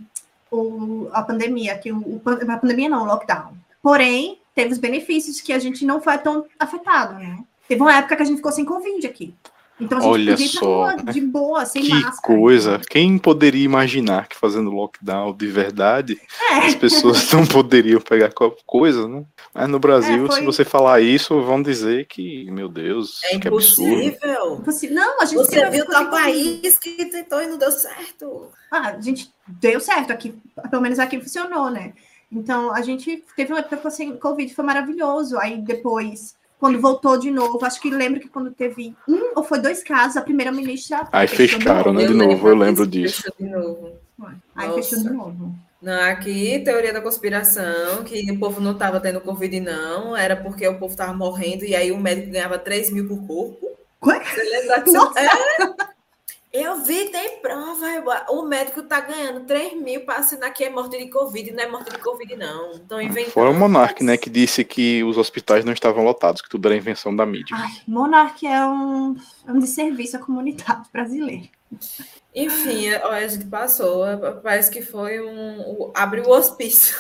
o 0.51 1.09
a 1.13 1.23
pandemia, 1.23 1.77
que 1.79 1.93
o, 1.93 2.21
a 2.25 2.57
pandemia 2.57 2.89
não, 2.89 3.03
o 3.03 3.07
lockdown. 3.07 3.55
Porém, 3.83 4.39
teve 4.61 4.73
os 4.73 4.79
benefícios 4.79 5.41
que 5.41 5.53
a 5.53 5.59
gente 5.59 5.85
não 5.85 6.01
foi 6.01 6.19
tão 6.19 6.45
afetado, 6.59 7.15
né? 7.15 7.39
Teve 7.67 7.81
uma 7.81 7.97
época 7.97 8.17
que 8.17 8.23
a 8.23 8.27
gente 8.27 8.37
ficou 8.37 8.53
sem 8.53 8.65
Covid 8.65 9.07
aqui. 9.07 9.35
Então 9.81 9.97
a 9.97 10.01
gente 10.03 10.11
Olha 10.11 10.33
podia 10.33 10.49
só, 10.49 10.93
de 10.97 11.21
boa, 11.23 11.65
sem 11.65 11.83
que 11.83 11.89
máscara. 11.89 12.17
Que 12.17 12.23
coisa. 12.23 12.81
Quem 12.91 13.17
poderia 13.17 13.65
imaginar 13.65 14.29
que 14.29 14.37
fazendo 14.37 14.71
lockdown 14.71 15.35
de 15.35 15.47
verdade, 15.47 16.21
é. 16.51 16.67
as 16.67 16.75
pessoas 16.75 17.33
não 17.33 17.47
poderiam 17.47 17.99
pegar 17.99 18.31
qualquer 18.31 18.63
coisa, 18.67 19.09
né? 19.09 19.25
Mas 19.55 19.69
no 19.69 19.79
Brasil, 19.79 20.25
é, 20.25 20.27
foi... 20.27 20.41
se 20.41 20.45
você 20.45 20.65
falar 20.67 21.01
isso, 21.01 21.41
vão 21.41 21.63
dizer 21.63 22.07
que, 22.07 22.51
meu 22.51 22.69
Deus, 22.69 23.25
é 23.25 23.39
que 23.39 23.49
impossível. 23.49 24.55
absurdo. 24.59 24.95
Não, 24.95 25.23
a 25.23 25.25
gente 25.25 25.39
Você 25.39 25.71
viu 25.71 25.87
tal 25.87 26.11
país 26.11 26.79
que 26.79 27.07
tentou 27.07 27.41
e 27.41 27.47
não 27.47 27.57
deu 27.57 27.71
certo. 27.73 28.51
Ah, 28.71 28.91
a 28.91 29.01
gente 29.01 29.33
deu 29.49 29.81
certo 29.81 30.13
aqui, 30.13 30.35
pelo 30.71 30.83
menos 30.83 30.99
aqui 30.99 31.19
funcionou, 31.19 31.71
né? 31.71 31.95
Então, 32.33 32.72
a 32.72 32.81
gente 32.81 33.24
teve 33.35 33.53
uma 33.53 33.61
época 33.61 33.91
sem 33.91 34.16
Covid, 34.16 34.55
foi 34.55 34.64
maravilhoso. 34.64 35.39
Aí 35.39 35.61
depois, 35.61 36.37
quando 36.59 36.81
voltou 36.81 37.18
de 37.18 37.31
novo, 37.31 37.64
acho 37.64 37.81
que 37.81 37.91
lembro 37.91 38.20
que 38.20 38.28
quando 38.28 38.53
teve 38.53 38.95
um 39.09 39.33
ou 39.35 39.43
foi 39.43 39.59
dois 39.59 39.83
casos, 39.83 40.16
a 40.16 40.22
primeira-ministra. 40.22 41.09
Aí 41.11 41.26
fecharam, 41.26 41.93
né? 41.93 42.07
De 42.07 42.14
novo, 42.14 42.49
eu 42.49 42.55
lembro 42.55 42.87
disso. 42.87 43.33
De 43.39 43.49
novo. 43.49 43.93
Aí 44.55 44.68
Nossa. 44.68 44.83
fechou 44.83 44.99
de 45.03 45.11
novo. 45.11 45.55
Não, 45.81 46.03
aqui, 46.11 46.59
teoria 46.59 46.93
da 46.93 47.01
conspiração, 47.01 48.05
que 48.05 48.31
o 48.31 48.39
povo 48.39 48.61
não 48.61 48.72
estava 48.72 49.01
tendo 49.01 49.20
Covid, 49.22 49.61
não, 49.61 50.14
era 50.14 50.37
porque 50.37 50.68
o 50.68 50.78
povo 50.78 50.93
estava 50.93 51.14
morrendo 51.14 51.64
e 51.64 51.74
aí 51.74 51.91
o 51.91 51.99
médico 51.99 52.31
ganhava 52.31 52.59
3 52.59 52.91
mil 52.91 53.09
por 53.09 53.26
corpo. 53.26 53.70
Você 54.03 54.43
lembra 54.45 54.85
Nossa. 54.87 55.20
É? 55.20 55.28
Eu 56.53 56.83
vi, 56.83 57.09
tem 57.11 57.39
prova. 57.39 58.27
O 58.31 58.43
médico 58.43 58.83
tá 58.83 59.01
ganhando 59.01 59.47
3 59.47 59.81
mil 59.81 60.01
para 60.01 60.17
assinar 60.17 60.53
que 60.53 60.65
é 60.65 60.71
morte 60.71 60.99
de 60.99 61.09
Covid. 61.09 61.53
Não 61.53 61.63
é 61.63 61.69
morte 61.69 61.91
de 61.91 61.99
Covid, 61.99 62.35
não. 62.35 62.73
Então, 62.75 63.01
inventando. 63.01 63.33
Foi 63.33 63.49
o 63.49 63.55
Monark, 63.55 64.03
né, 64.03 64.17
que 64.17 64.29
disse 64.29 64.65
que 64.65 65.05
os 65.05 65.17
hospitais 65.17 65.65
não 65.65 65.73
estavam 65.73 66.03
lotados, 66.03 66.43
que 66.43 66.49
tudo 66.49 66.67
era 66.67 66.77
invenção 66.77 67.15
da 67.15 67.25
mídia. 67.25 67.57
Ai, 67.57 67.71
Monark 67.87 68.45
é 68.45 68.67
um, 68.67 69.17
é 69.47 69.53
um 69.53 69.61
desserviço 69.61 70.17
à 70.17 70.21
comunidade 70.21 70.89
brasileira. 70.93 71.49
Enfim, 72.35 72.89
a 72.89 73.29
gente 73.29 73.45
passou. 73.45 74.05
Parece 74.43 74.71
que 74.71 74.83
foi 74.83 75.21
um. 75.21 75.61
um 75.61 75.93
abre 75.95 76.21
o 76.21 76.31
hospício. 76.31 76.97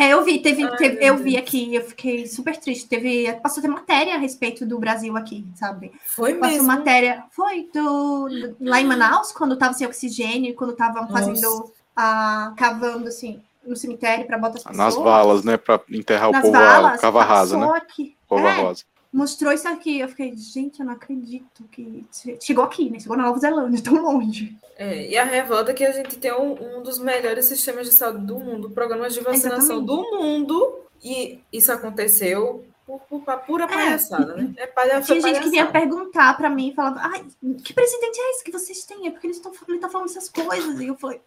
É, 0.00 0.14
eu 0.14 0.24
vi, 0.24 0.38
teve, 0.38 0.64
Ai, 0.64 0.76
teve 0.76 1.04
eu 1.04 1.14
vi 1.18 1.36
aqui, 1.36 1.74
eu 1.74 1.82
fiquei 1.82 2.26
super 2.26 2.56
triste. 2.56 2.88
Teve, 2.88 3.30
passou 3.42 3.62
ter 3.62 3.68
matéria 3.68 4.14
a 4.14 4.18
respeito 4.18 4.64
do 4.64 4.78
Brasil 4.78 5.14
aqui, 5.14 5.46
sabe? 5.54 5.92
Foi 6.06 6.34
passou 6.34 6.54
mesmo. 6.54 6.68
matéria, 6.68 7.24
foi 7.30 7.68
do, 7.72 8.28
do 8.28 8.56
lá 8.60 8.80
em 8.80 8.86
Manaus, 8.86 9.30
quando 9.30 9.58
tava 9.58 9.74
sem 9.74 9.86
oxigênio, 9.86 10.54
quando 10.54 10.70
estavam 10.70 11.06
fazendo 11.08 11.70
a 11.94 12.54
cavando 12.56 13.08
assim 13.08 13.42
no 13.62 13.76
cemitério 13.76 14.26
para 14.26 14.38
botar 14.38 14.56
as 14.56 14.64
pessoas. 14.64 14.76
Nas 14.78 14.96
valas, 14.96 15.44
né, 15.44 15.58
para 15.58 15.78
enterrar 15.90 16.30
Nas 16.30 16.40
o 16.40 16.42
povo 16.44 16.58
valas, 16.58 16.94
a 16.94 16.98
cava 16.98 17.22
rasa, 17.22 17.58
né? 17.58 17.66
Aqui. 17.76 18.16
Povo 18.26 18.46
é, 18.46 18.56
rosa 18.62 18.84
mostrou 19.12 19.52
isso 19.52 19.68
aqui. 19.68 20.00
Eu 20.00 20.08
fiquei, 20.08 20.36
gente, 20.36 20.80
eu 20.80 20.86
não 20.86 20.92
acredito 20.92 21.64
que 21.70 22.04
chegou 22.40 22.64
aqui, 22.64 22.90
né? 22.90 22.98
Chegou 22.98 23.16
na 23.16 23.24
Nova 23.24 23.38
Zelândia, 23.38 23.82
tão 23.84 24.00
longe. 24.00 24.56
É, 24.76 25.08
e 25.08 25.18
a 25.18 25.24
revolta 25.24 25.72
é 25.72 25.74
que 25.74 25.84
a 25.84 25.92
gente 25.92 26.18
tem 26.18 26.32
um, 26.32 26.78
um, 26.78 26.82
dos 26.82 26.98
melhores 26.98 27.44
sistemas 27.46 27.86
de 27.86 27.92
saúde 27.92 28.24
do 28.24 28.38
mundo, 28.38 28.70
programas 28.70 29.12
de 29.12 29.20
vacinação 29.20 29.78
Exatamente. 29.78 29.86
do 29.86 30.18
mundo, 30.18 30.80
e 31.02 31.38
isso 31.52 31.70
aconteceu 31.70 32.64
por, 32.86 33.00
por, 33.00 33.20
por 33.20 33.38
pura 33.40 33.64
é. 33.64 33.68
palhaçada, 33.68 34.32
é, 34.32 34.36
né? 34.36 34.54
É 34.56 34.66
palha, 34.66 35.00
Tinha 35.02 35.20
gente 35.20 35.40
que 35.40 35.50
vinha 35.50 35.66
perguntar 35.66 36.36
para 36.36 36.48
mim, 36.48 36.72
falava, 36.74 37.00
ai, 37.02 37.24
que 37.62 37.74
presidente 37.74 38.18
é 38.18 38.30
esse 38.30 38.44
que 38.44 38.52
vocês 38.52 38.84
têm? 38.84 39.06
É 39.06 39.10
porque 39.10 39.26
eles 39.26 39.36
estão 39.36 39.52
ele 39.68 39.78
tá 39.78 39.88
falando 39.88 40.08
essas 40.08 40.28
coisas. 40.28 40.80
E 40.80 40.86
eu 40.86 40.96
falei, 40.96 41.20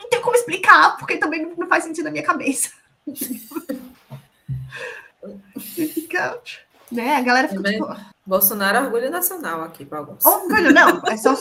não 0.00 0.08
tem 0.08 0.20
como 0.20 0.36
explicar, 0.36 0.96
porque 0.98 1.18
também 1.18 1.52
não 1.56 1.66
faz 1.66 1.84
sentido 1.84 2.04
na 2.04 2.10
minha 2.10 2.24
cabeça. 2.24 2.70
Fica 5.58 6.40
né? 6.90 7.16
A 7.16 7.22
galera 7.22 7.48
fica 7.48 7.62
tipo... 7.62 7.96
Bolsonaro 8.24 8.78
é 8.78 8.80
orgulho 8.82 9.10
nacional 9.10 9.62
aqui 9.62 9.84
para 9.84 9.98
alguns. 9.98 10.24
Orgulho, 10.24 10.72
não, 10.72 11.00
é 11.06 11.16
só 11.16 11.34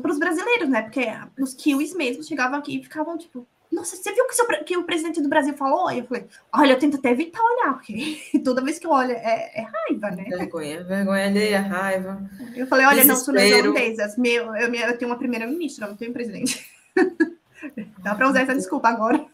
para 0.00 0.10
os 0.10 0.18
brasileiros, 0.18 0.68
né? 0.68 0.82
Porque 0.82 1.06
os 1.40 1.54
kiwis 1.54 1.94
mesmo 1.94 2.22
chegavam 2.22 2.58
aqui 2.58 2.78
e 2.78 2.82
ficavam 2.82 3.16
tipo, 3.16 3.46
nossa, 3.70 3.96
você 3.96 4.12
viu 4.12 4.26
que, 4.26 4.34
seu, 4.34 4.46
que 4.64 4.76
o 4.76 4.84
presidente 4.84 5.20
do 5.20 5.28
Brasil 5.28 5.54
falou? 5.54 5.90
E 5.90 5.98
eu 5.98 6.04
falei, 6.04 6.26
olha, 6.52 6.72
eu 6.72 6.78
tento 6.78 6.96
até 6.96 7.10
evitar 7.10 7.40
olhar, 7.42 7.74
porque 7.74 8.20
toda 8.44 8.62
vez 8.62 8.78
que 8.78 8.86
eu 8.86 8.90
olho 8.90 9.12
é, 9.12 9.50
é 9.54 9.62
raiva, 9.62 10.10
né? 10.10 10.24
Vergonha, 10.24 10.84
vergonha 10.84 11.26
alheia, 11.26 11.60
raiva. 11.60 12.30
Eu 12.54 12.66
falei, 12.66 12.86
olha, 12.86 13.02
Desespero. 13.02 13.18
não 13.18 13.24
sou 13.24 13.34
neerlandesa, 13.34 14.14
meu, 14.18 14.54
eu, 14.56 14.72
eu 14.72 14.98
tenho 14.98 15.10
uma 15.10 15.18
primeira-ministra, 15.18 15.86
não 15.86 15.96
tenho 15.96 16.12
presidente. 16.12 16.64
Dá 18.02 18.14
para 18.14 18.28
usar 18.28 18.42
essa 18.42 18.54
desculpa 18.54 18.88
agora. 18.88 19.24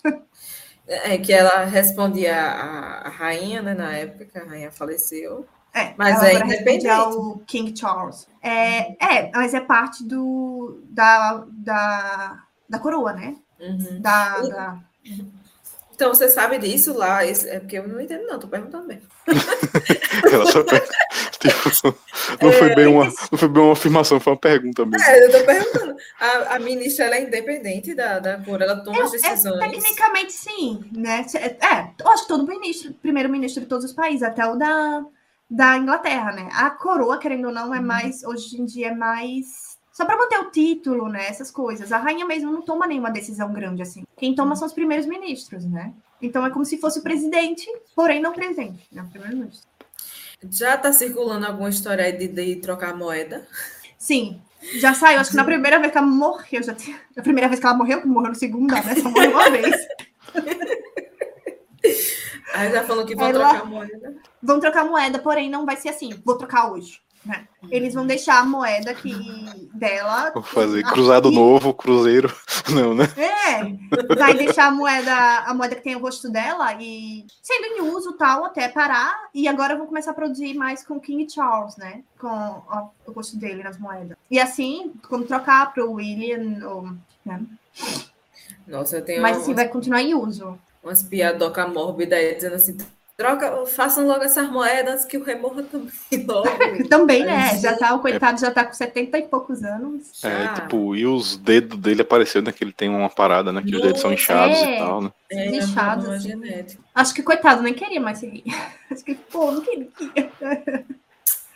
É, 0.90 1.16
que 1.18 1.32
ela 1.32 1.64
respondia 1.64 2.34
a, 2.36 3.06
a, 3.06 3.08
rainha, 3.08 3.62
né, 3.62 3.74
na 3.74 3.92
época 3.92 4.24
que 4.24 4.36
a 4.36 4.44
rainha 4.44 4.72
faleceu. 4.72 5.46
É, 5.72 5.94
mas 5.96 6.20
é 6.20 6.34
independente. 6.34 6.88
ao 6.88 7.38
King 7.46 7.78
Charles. 7.78 8.26
É, 8.42 8.96
é, 9.00 9.30
mas 9.32 9.54
é 9.54 9.60
parte 9.60 10.02
do, 10.02 10.82
da, 10.90 11.46
da, 11.48 12.42
da 12.68 12.78
coroa, 12.80 13.12
né? 13.12 13.36
Uhum. 13.60 14.00
Da, 14.00 14.40
e, 14.42 14.50
da... 14.50 14.78
Então, 16.00 16.14
você 16.14 16.30
sabe 16.30 16.56
disso 16.56 16.96
lá? 16.96 17.22
É 17.26 17.60
porque 17.60 17.76
eu 17.76 17.86
não 17.86 18.00
entendo, 18.00 18.26
não, 18.26 18.38
tô 18.38 18.48
perguntando 18.48 18.86
mesmo. 18.86 19.02
Ela 20.32 20.46
só 20.50 20.64
tipo, 20.64 21.98
não, 22.40 22.52
foi 22.52 22.74
bem 22.74 22.86
uma, 22.86 23.04
não 23.04 23.38
foi 23.38 23.48
bem 23.50 23.62
uma 23.62 23.74
afirmação, 23.74 24.18
foi 24.18 24.32
uma 24.32 24.38
pergunta 24.38 24.86
mesmo. 24.86 25.06
É, 25.06 25.26
eu 25.26 25.30
tô 25.30 25.44
perguntando. 25.44 25.94
A, 26.18 26.54
a 26.54 26.58
ministra 26.58 27.04
ela 27.04 27.16
é 27.16 27.24
independente 27.24 27.94
da, 27.94 28.18
da 28.18 28.38
cor, 28.38 28.62
ela 28.62 28.76
toma 28.76 28.96
é, 28.96 29.02
as 29.02 29.10
decisões. 29.10 29.60
É, 29.62 29.68
tecnicamente, 29.68 30.32
sim, 30.32 30.82
né? 30.90 31.26
É, 31.34 31.90
eu 32.02 32.08
acho 32.08 32.22
que 32.22 32.28
todo 32.28 32.46
ministro, 32.46 32.94
primeiro-ministro 32.94 33.60
de 33.60 33.68
todos 33.68 33.84
os 33.84 33.92
países, 33.92 34.22
até 34.22 34.46
o 34.46 34.56
da, 34.56 35.04
da 35.50 35.76
Inglaterra, 35.76 36.32
né? 36.32 36.48
A 36.54 36.70
coroa, 36.70 37.18
querendo 37.18 37.48
ou 37.48 37.52
não, 37.52 37.74
é 37.74 37.78
uhum. 37.78 37.84
mais, 37.84 38.24
hoje 38.24 38.58
em 38.58 38.64
dia, 38.64 38.88
é 38.88 38.94
mais 38.94 39.69
só 40.00 40.06
para 40.06 40.16
manter 40.16 40.38
o 40.40 40.50
título, 40.50 41.10
né? 41.10 41.26
Essas 41.28 41.50
coisas. 41.50 41.92
A 41.92 41.98
rainha 41.98 42.24
mesmo 42.24 42.50
não 42.50 42.62
toma 42.62 42.86
nenhuma 42.86 43.10
decisão 43.10 43.52
grande 43.52 43.82
assim. 43.82 44.06
Quem 44.16 44.34
toma 44.34 44.56
são 44.56 44.66
os 44.66 44.72
primeiros 44.72 45.04
ministros, 45.04 45.62
né? 45.66 45.92
Então 46.22 46.44
é 46.46 46.48
como 46.48 46.64
se 46.64 46.78
fosse 46.78 47.00
o 47.00 47.02
presidente, 47.02 47.66
porém 47.94 48.18
não 48.18 48.32
presidente, 48.32 48.82
né? 48.90 49.06
Primeiro-ministro. 49.10 49.68
Já 50.50 50.74
está 50.76 50.90
circulando 50.90 51.44
alguma 51.44 51.68
história 51.68 52.02
aí 52.02 52.12
de, 52.12 52.28
de 52.28 52.56
trocar 52.56 52.96
moeda? 52.96 53.46
Sim, 53.98 54.40
já 54.76 54.94
saiu. 54.94 55.20
Acho 55.20 55.32
que 55.32 55.36
na 55.36 55.44
primeira 55.44 55.78
vez 55.78 55.92
que 55.92 55.98
ela 55.98 56.06
morreu, 56.06 56.62
já 56.62 56.74
tinha. 56.74 56.98
A 57.14 57.20
primeira 57.20 57.46
vez 57.46 57.60
que 57.60 57.66
ela 57.66 57.76
morreu, 57.76 58.06
morreu 58.06 58.30
no 58.30 58.36
segunda, 58.36 58.82
né? 58.82 58.94
Só 58.94 59.10
morreu 59.10 59.32
uma 59.32 59.50
vez. 59.50 59.76
Aí 62.54 62.72
já 62.72 62.84
falou 62.84 63.04
que 63.04 63.14
vão 63.14 63.28
Ela- 63.28 63.50
trocar 63.50 63.66
moeda. 63.66 64.16
Vão 64.42 64.60
trocar 64.60 64.84
moeda, 64.86 65.18
porém 65.18 65.50
não 65.50 65.66
vai 65.66 65.76
ser 65.76 65.90
assim. 65.90 66.10
Vou 66.24 66.38
trocar 66.38 66.72
hoje. 66.72 67.02
Né? 67.24 67.46
Eles 67.70 67.94
vão 67.94 68.06
deixar 68.06 68.38
a 68.40 68.44
moeda 68.44 68.94
que 68.94 69.12
dela. 69.74 70.30
Vou 70.32 70.42
fazer 70.42 70.82
cruzado 70.84 71.30
e- 71.30 71.34
novo, 71.34 71.74
cruzeiro. 71.74 72.34
Não, 72.74 72.94
né? 72.94 73.04
É, 73.16 74.14
vai 74.14 74.34
deixar 74.34 74.66
a 74.66 74.70
moeda, 74.70 75.12
a 75.40 75.52
moeda 75.54 75.74
que 75.76 75.82
tem 75.82 75.96
o 75.96 76.00
rosto 76.00 76.30
dela 76.30 76.72
e 76.80 77.26
sendo 77.42 77.64
em 77.66 77.80
uso 77.82 78.12
tal 78.14 78.44
até 78.44 78.68
parar. 78.68 79.28
E 79.34 79.48
agora 79.48 79.76
vão 79.76 79.86
começar 79.86 80.12
a 80.12 80.14
produzir 80.14 80.54
mais 80.54 80.84
com 80.84 81.00
King 81.00 81.28
Charles, 81.30 81.76
né? 81.76 82.02
Com 82.18 82.28
ó, 82.28 82.88
o 83.06 83.12
rosto 83.12 83.36
dele 83.36 83.62
nas 83.62 83.78
moedas. 83.78 84.16
E 84.30 84.38
assim, 84.40 84.92
quando 85.08 85.26
trocar 85.26 85.72
para 85.72 85.84
o 85.84 85.92
William, 85.94 86.66
ou, 86.68 86.88
né? 87.24 87.40
Nossa, 88.66 88.96
eu 88.98 89.04
tenho 89.04 89.20
mas 89.20 89.36
umas, 89.36 89.42
assim 89.42 89.54
vai 89.54 89.68
continuar 89.68 90.02
em 90.02 90.14
uso. 90.14 90.58
umas 90.82 91.02
piadoca 91.02 91.66
mórbida 91.66 92.16
aí 92.16 92.34
dizendo 92.34 92.54
assim: 92.56 92.76
troca, 93.20 93.66
façam 93.66 94.06
logo 94.06 94.24
essas 94.24 94.48
moedas 94.48 95.04
que 95.04 95.18
o 95.18 95.22
rei 95.22 95.34
morra 95.34 95.62
também 95.62 95.90
logo. 96.26 96.48
Também, 96.88 97.22
né? 97.22 97.58
Já 97.58 97.76
tá, 97.76 97.94
o 97.94 98.00
coitado 98.00 98.40
já 98.40 98.50
tá 98.50 98.64
com 98.64 98.72
70 98.72 99.18
e 99.18 99.22
poucos 99.24 99.62
anos. 99.62 100.24
É, 100.24 100.44
Já. 100.44 100.54
tipo, 100.54 100.96
e 100.96 101.06
os 101.06 101.36
dedos 101.36 101.78
dele 101.78 102.00
apareceu, 102.00 102.40
né? 102.40 102.50
Que 102.50 102.64
ele 102.64 102.72
tem 102.72 102.88
uma 102.88 103.10
parada, 103.10 103.52
né? 103.52 103.62
Que 103.62 103.76
os 103.76 103.82
dedos 103.82 104.00
são 104.00 104.12
inchados 104.12 104.56
é. 104.56 104.74
e 104.74 104.78
tal, 104.78 105.02
né? 105.02 105.12
É, 105.30 105.46
é 105.46 105.56
Inchados, 105.56 106.08
assim. 106.08 106.78
Acho 106.94 107.14
que 107.14 107.22
coitado 107.22 107.62
nem 107.62 107.74
queria 107.74 108.00
mais 108.00 108.18
seguir. 108.18 108.44
Acho 108.90 109.04
que, 109.04 109.14
pô, 109.14 109.52
não 109.52 109.60
queria. 109.60 109.88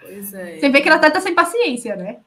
Pois 0.01 0.35
é. 0.35 0.59
Você 0.59 0.69
vê 0.69 0.81
que 0.83 0.89
ela 0.89 0.99
tá, 0.99 1.11
tá 1.11 1.21
sem 1.21 1.35
paciência, 1.35 1.97
né? 1.97 2.19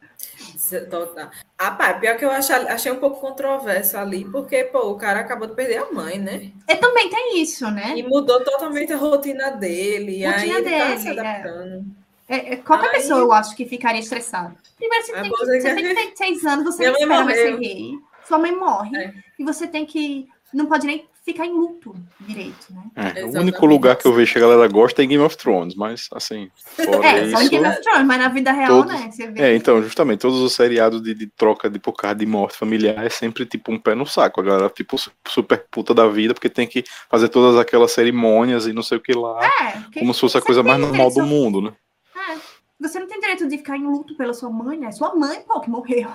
Total. 0.89 1.29
Ah, 1.57 1.71
pá, 1.71 1.93
pior 1.95 2.17
que 2.17 2.25
eu 2.25 2.31
achei, 2.31 2.55
achei 2.55 2.91
um 2.91 2.99
pouco 2.99 3.19
controverso 3.19 3.97
ali, 3.97 4.25
porque, 4.25 4.65
pô, 4.65 4.91
o 4.91 4.97
cara 4.97 5.21
acabou 5.21 5.47
de 5.47 5.55
perder 5.55 5.77
a 5.77 5.91
mãe, 5.91 6.19
né? 6.19 6.51
E 6.67 6.75
também 6.75 7.09
tem 7.09 7.41
isso, 7.41 7.69
né? 7.71 7.93
E 7.97 8.03
mudou 8.03 8.43
totalmente 8.43 8.93
a 8.93 8.97
rotina 8.97 9.49
dele. 9.51 10.25
Rotina 10.25 10.55
tá 10.55 10.61
dele, 10.61 10.99
se 10.99 11.07
é. 11.07 11.11
adaptando. 11.11 11.85
É, 12.29 12.53
é, 12.53 12.55
qualquer 12.57 12.87
Aí- 12.89 12.95
pessoa, 12.97 13.19
eu 13.21 13.31
acho, 13.31 13.55
que 13.55 13.65
ficaria 13.65 14.01
estressada. 14.01 14.55
Primeiro, 14.75 15.05
você, 15.05 15.13
Ah, 15.15 15.21
tem, 15.21 15.31
você 15.31 15.57
que, 15.59 15.75
tem 15.75 15.95
36 15.95 16.45
anos, 16.45 16.65
você 16.65 16.83
Minha 16.91 17.07
não 17.07 17.15
mãe 17.15 17.25
mais 17.25 17.37
ser. 17.37 17.99
Sua 18.27 18.37
mãe 18.37 18.53
morre. 18.53 18.97
É. 18.97 19.13
E 19.39 19.43
você 19.43 19.65
tem 19.67 19.85
que. 19.85 20.27
Não 20.53 20.65
pode 20.65 20.85
nem 20.85 21.07
ficar 21.27 21.45
em 21.45 21.53
luto 21.53 21.93
direito, 22.21 22.67
né? 22.71 22.83
É, 22.95 23.25
o 23.25 23.37
único 23.37 23.65
lugar 23.65 23.97
que 23.97 24.07
eu 24.07 24.13
vejo 24.13 24.31
que 24.31 24.37
a 24.37 24.41
galera 24.41 24.65
gosta 24.69 25.03
é 25.03 25.05
Game 25.05 25.21
of 25.21 25.35
Thrones, 25.35 25.75
mas 25.75 26.07
assim, 26.13 26.49
fora 26.85 27.05
É, 27.05 27.29
só 27.31 27.39
em 27.41 27.43
isso. 27.43 27.49
Game 27.51 27.67
of 27.67 27.81
Thrones, 27.81 28.07
mas 28.07 28.17
na 28.17 28.29
vida 28.29 28.51
real, 28.53 28.67
todos- 28.85 28.93
né? 28.93 29.11
Você 29.11 29.27
vê. 29.27 29.41
É, 29.41 29.55
então, 29.55 29.83
justamente, 29.83 30.21
todos 30.21 30.39
os 30.39 30.53
seriados 30.53 31.01
de, 31.03 31.13
de 31.13 31.27
troca 31.27 31.69
de 31.69 31.79
por 31.79 31.91
causa 31.93 32.15
de 32.15 32.25
morte 32.25 32.55
familiar 32.57 33.05
é 33.05 33.09
sempre 33.09 33.45
tipo 33.45 33.73
um 33.73 33.77
pé 33.79 33.93
no 33.93 34.05
saco. 34.05 34.39
A 34.39 34.43
galera, 34.43 34.69
tipo, 34.69 34.97
su- 34.97 35.11
super 35.27 35.65
puta 35.69 35.93
da 35.93 36.07
vida, 36.07 36.33
porque 36.33 36.49
tem 36.49 36.65
que 36.65 36.85
fazer 37.09 37.27
todas 37.27 37.59
aquelas 37.59 37.91
cerimônias 37.91 38.65
e 38.65 38.71
não 38.71 38.81
sei 38.81 38.97
o 38.97 39.01
que 39.01 39.13
lá, 39.13 39.45
É, 39.45 39.99
como 39.99 40.13
se 40.13 40.21
fosse 40.21 40.37
a 40.37 40.41
coisa 40.41 40.63
mais 40.63 40.79
normal 40.79 41.11
do 41.13 41.23
mundo, 41.23 41.61
né? 41.61 41.73
É, 42.15 42.37
você 42.79 42.99
não 42.99 43.07
tem 43.07 43.19
direito 43.19 43.47
de 43.49 43.57
ficar 43.57 43.75
em 43.75 43.83
luto 43.85 44.15
pela 44.15 44.33
sua 44.33 44.49
mãe, 44.49 44.77
né? 44.79 44.91
Sua 44.93 45.13
mãe, 45.13 45.41
pô, 45.41 45.59
que 45.59 45.69
morreu. 45.69 46.09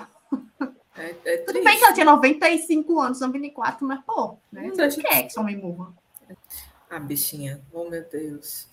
É, 0.95 1.15
é 1.25 1.37
Tudo 1.37 1.53
triste. 1.53 1.63
bem 1.65 1.77
que 1.77 1.83
ela 1.85 1.93
tinha 1.93 2.05
95 2.05 2.99
anos, 2.99 3.19
94, 3.19 3.85
mas, 3.87 3.99
pô, 4.05 4.37
né? 4.51 4.61
Você 4.63 4.67
não 4.69 4.75
deixa- 4.77 5.01
quer 5.01 5.23
que 5.23 5.29
sua 5.33 5.43
mãe 5.43 5.55
morra. 5.57 5.91
Ah, 6.89 6.99
bichinha. 6.99 7.61
Oh, 7.71 7.89
meu 7.89 8.03
Deus. 8.09 8.67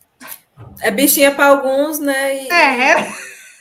É 0.80 0.90
bichinha 0.90 1.34
para 1.34 1.46
alguns, 1.46 1.98
né? 1.98 2.44
E, 2.44 2.48
É, 2.50 2.94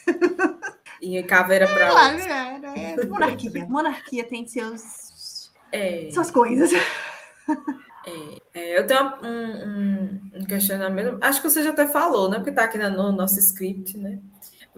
e 1.02 1.24
caveira 1.24 1.66
para 1.68 1.90
claro, 1.90 2.14
outros. 2.18 2.28
é, 2.76 3.02
é. 3.02 3.06
Monarquia. 3.06 3.66
Monarquia 3.68 4.24
tem 4.26 4.46
seus, 4.46 5.50
É, 5.72 6.10
suas 6.12 6.30
coisas. 6.30 6.72
é, 8.54 8.78
eu 8.78 8.86
tenho 8.86 9.06
um, 9.24 9.68
um, 9.68 10.22
um 10.42 10.46
questionamento. 10.46 11.18
Acho 11.22 11.42
que 11.42 11.50
você 11.50 11.64
já 11.64 11.70
até 11.70 11.88
falou, 11.88 12.30
né? 12.30 12.36
Porque 12.38 12.50
está 12.50 12.64
aqui 12.66 12.78
no 12.78 13.12
nosso 13.14 13.40
script, 13.40 13.98
né? 13.98 14.20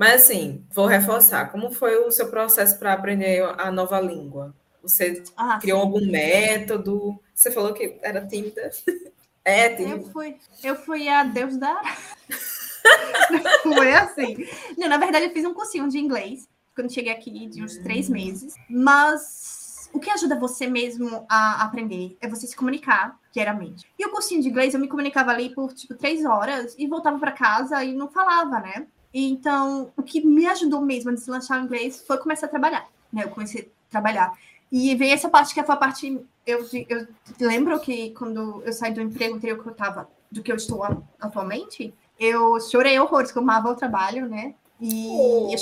Mas 0.01 0.23
assim, 0.23 0.65
vou 0.73 0.87
reforçar. 0.87 1.51
Como 1.51 1.71
foi 1.71 1.95
o 1.97 2.09
seu 2.09 2.27
processo 2.27 2.79
para 2.79 2.91
aprender 2.91 3.43
a 3.55 3.71
nova 3.71 3.99
língua? 4.01 4.51
Você 4.81 5.21
Ah, 5.37 5.59
criou 5.61 5.77
sim. 5.81 5.85
algum 5.85 6.11
método? 6.11 7.19
Você 7.35 7.51
falou 7.51 7.71
que 7.71 7.99
era 8.01 8.25
tímida. 8.25 8.71
É, 9.43 9.73
Eu 9.73 9.75
tímida. 9.77 10.11
fui, 10.11 10.35
eu 10.63 10.75
fui 10.75 11.09
a 11.09 11.23
Deus 11.23 11.57
da. 11.57 11.81
Foi 13.63 13.91
assim. 13.91 14.47
Não, 14.77 14.87
na 14.87 14.97
verdade, 14.97 15.25
eu 15.25 15.31
fiz 15.33 15.43
um 15.45 15.53
cursinho 15.53 15.89
de 15.89 15.97
inglês 15.97 16.47
quando 16.75 16.93
cheguei 16.93 17.11
aqui, 17.11 17.47
de 17.47 17.63
uns 17.63 17.75
três 17.79 18.07
meses. 18.07 18.53
Mas 18.69 19.89
o 19.93 19.99
que 19.99 20.11
ajuda 20.11 20.35
você 20.39 20.67
mesmo 20.67 21.25
a 21.27 21.63
aprender 21.63 22.15
é 22.21 22.27
você 22.27 22.45
se 22.45 22.55
comunicar 22.55 23.19
diariamente. 23.33 23.87
E 23.97 24.05
o 24.05 24.11
cursinho 24.11 24.43
de 24.43 24.49
inglês, 24.49 24.75
eu 24.75 24.79
me 24.79 24.87
comunicava 24.87 25.31
ali 25.31 25.49
por 25.53 25.73
tipo 25.73 25.95
três 25.95 26.23
horas 26.23 26.75
e 26.77 26.85
voltava 26.87 27.17
para 27.17 27.31
casa 27.31 27.83
e 27.83 27.93
não 27.93 28.09
falava, 28.11 28.59
né? 28.59 28.85
Então, 29.13 29.91
o 29.97 30.03
que 30.03 30.25
me 30.25 30.45
ajudou 30.47 30.81
mesmo 30.81 31.09
a 31.11 31.13
deslanchar 31.13 31.61
o 31.61 31.65
inglês 31.65 32.03
foi 32.05 32.17
começar 32.17 32.45
a 32.45 32.49
trabalhar. 32.49 32.87
Né? 33.11 33.23
Eu 33.25 33.29
comecei 33.29 33.71
a 33.89 33.91
trabalhar. 33.91 34.33
E 34.71 34.95
veio 34.95 35.13
essa 35.13 35.29
parte 35.29 35.53
que 35.53 35.61
foi 35.63 35.75
a 35.75 35.77
parte. 35.77 36.19
Eu, 36.47 36.65
eu 36.87 37.07
lembro 37.39 37.77
que 37.81 38.11
quando 38.11 38.63
eu 38.65 38.71
saí 38.71 38.93
do 38.93 39.01
emprego 39.01 39.35
anterior 39.35 39.61
que 39.61 39.67
eu 39.67 39.73
estava, 39.73 40.09
do 40.31 40.41
que 40.41 40.51
eu 40.51 40.55
estou 40.55 40.83
atualmente, 41.19 41.93
eu 42.17 42.59
chorei 42.61 42.97
horrores, 42.99 43.31
que 43.31 43.37
eu 43.37 43.41
amava 43.43 43.69
o 43.69 43.75
trabalho, 43.75 44.29
né? 44.29 44.55
E 44.79 45.07
Oh. 45.09 45.49
eu 45.51 45.57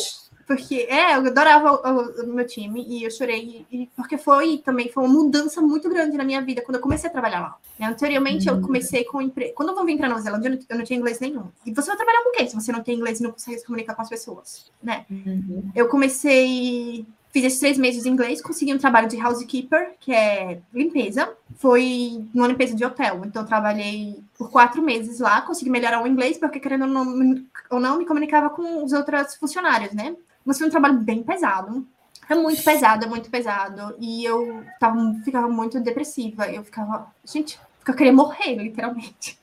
porque 0.49 0.87
é, 0.89 1.15
eu 1.15 1.27
adorava 1.27 1.71
o, 1.71 1.75
o- 1.75 2.23
o 2.31 2.33
meu 2.33 2.45
time 2.47 2.83
e 2.87 3.03
eu 3.03 3.11
chorei 3.11 3.65
e, 3.71 3.87
porque 3.95 4.17
foi 4.17 4.57
também 4.65 4.89
foi 4.89 5.03
uma 5.03 5.13
mudança 5.13 5.61
muito 5.61 5.87
grande 5.87 6.17
na 6.17 6.23
minha 6.23 6.41
vida 6.41 6.61
quando 6.63 6.77
eu 6.77 6.81
comecei 6.81 7.07
a 7.07 7.13
trabalhar 7.13 7.39
lá. 7.41 7.55
né? 7.77 7.85
Anteriormente 7.87 8.47
eu 8.49 8.59
comecei 8.59 9.03
com 9.03 9.21
emprego. 9.21 9.53
Quando 9.53 9.69
eu 9.77 9.85
vim 9.85 9.95
para 9.95 10.09
Nova 10.09 10.21
Zelândia, 10.21 10.49
eu 10.49 10.53
não, 10.55 10.59
eu 10.67 10.77
não 10.79 10.83
tinha 10.83 10.97
inglês 10.97 11.19
nenhum. 11.19 11.43
E 11.65 11.71
você 11.71 11.87
vai 11.87 11.95
trabalhar 11.97 12.23
com 12.23 12.31
quem 12.31 12.47
se 12.49 12.55
você 12.55 12.71
não 12.71 12.81
tem 12.81 12.95
inglês 12.97 13.19
e 13.19 13.23
não 13.23 13.31
consegue 13.31 13.59
se 13.59 13.65
comunicar 13.65 13.93
com 13.93 14.01
as 14.01 14.09
pessoas, 14.09 14.71
né? 14.81 15.05
Uhum. 15.11 15.69
Eu 15.75 15.87
comecei, 15.87 17.05
fiz 17.31 17.43
esses 17.45 17.59
três 17.59 17.77
meses 17.77 18.03
de 18.03 18.09
inglês, 18.09 18.41
consegui 18.41 18.73
um 18.73 18.77
trabalho 18.79 19.07
de 19.07 19.21
housekeeper, 19.23 19.91
que 19.99 20.11
é 20.11 20.59
limpeza. 20.73 21.31
Foi 21.57 22.23
numa 22.33 22.47
limpeza 22.47 22.75
de 22.75 22.83
hotel. 22.83 23.21
Então, 23.25 23.45
trabalhei 23.45 24.19
por 24.37 24.49
quatro 24.49 24.81
meses 24.81 25.19
lá, 25.19 25.41
consegui 25.41 25.69
melhorar 25.69 26.01
o 26.03 26.07
inglês, 26.07 26.37
porque 26.39 26.59
querendo 26.59 26.83
ou 26.85 26.87
não, 26.87 27.43
ou 27.69 27.79
não 27.79 27.97
me 27.99 28.05
comunicava 28.05 28.49
com 28.49 28.83
os 28.83 28.93
outros 28.93 29.35
funcionários, 29.35 29.93
né? 29.93 30.15
Mas 30.45 30.57
foi 30.57 30.67
um 30.67 30.71
trabalho 30.71 30.99
bem 30.99 31.23
pesado. 31.23 31.85
É 32.29 32.35
muito 32.35 32.63
pesado, 32.63 33.05
é 33.05 33.07
muito 33.07 33.29
pesado. 33.29 33.95
E 33.99 34.23
eu 34.23 34.63
tava, 34.79 34.97
ficava 35.23 35.49
muito 35.49 35.79
depressiva. 35.79 36.47
Eu 36.49 36.63
ficava, 36.63 37.11
gente, 37.25 37.59
eu 37.87 37.93
queria 37.93 38.13
morrer, 38.13 38.55
literalmente. 38.55 39.39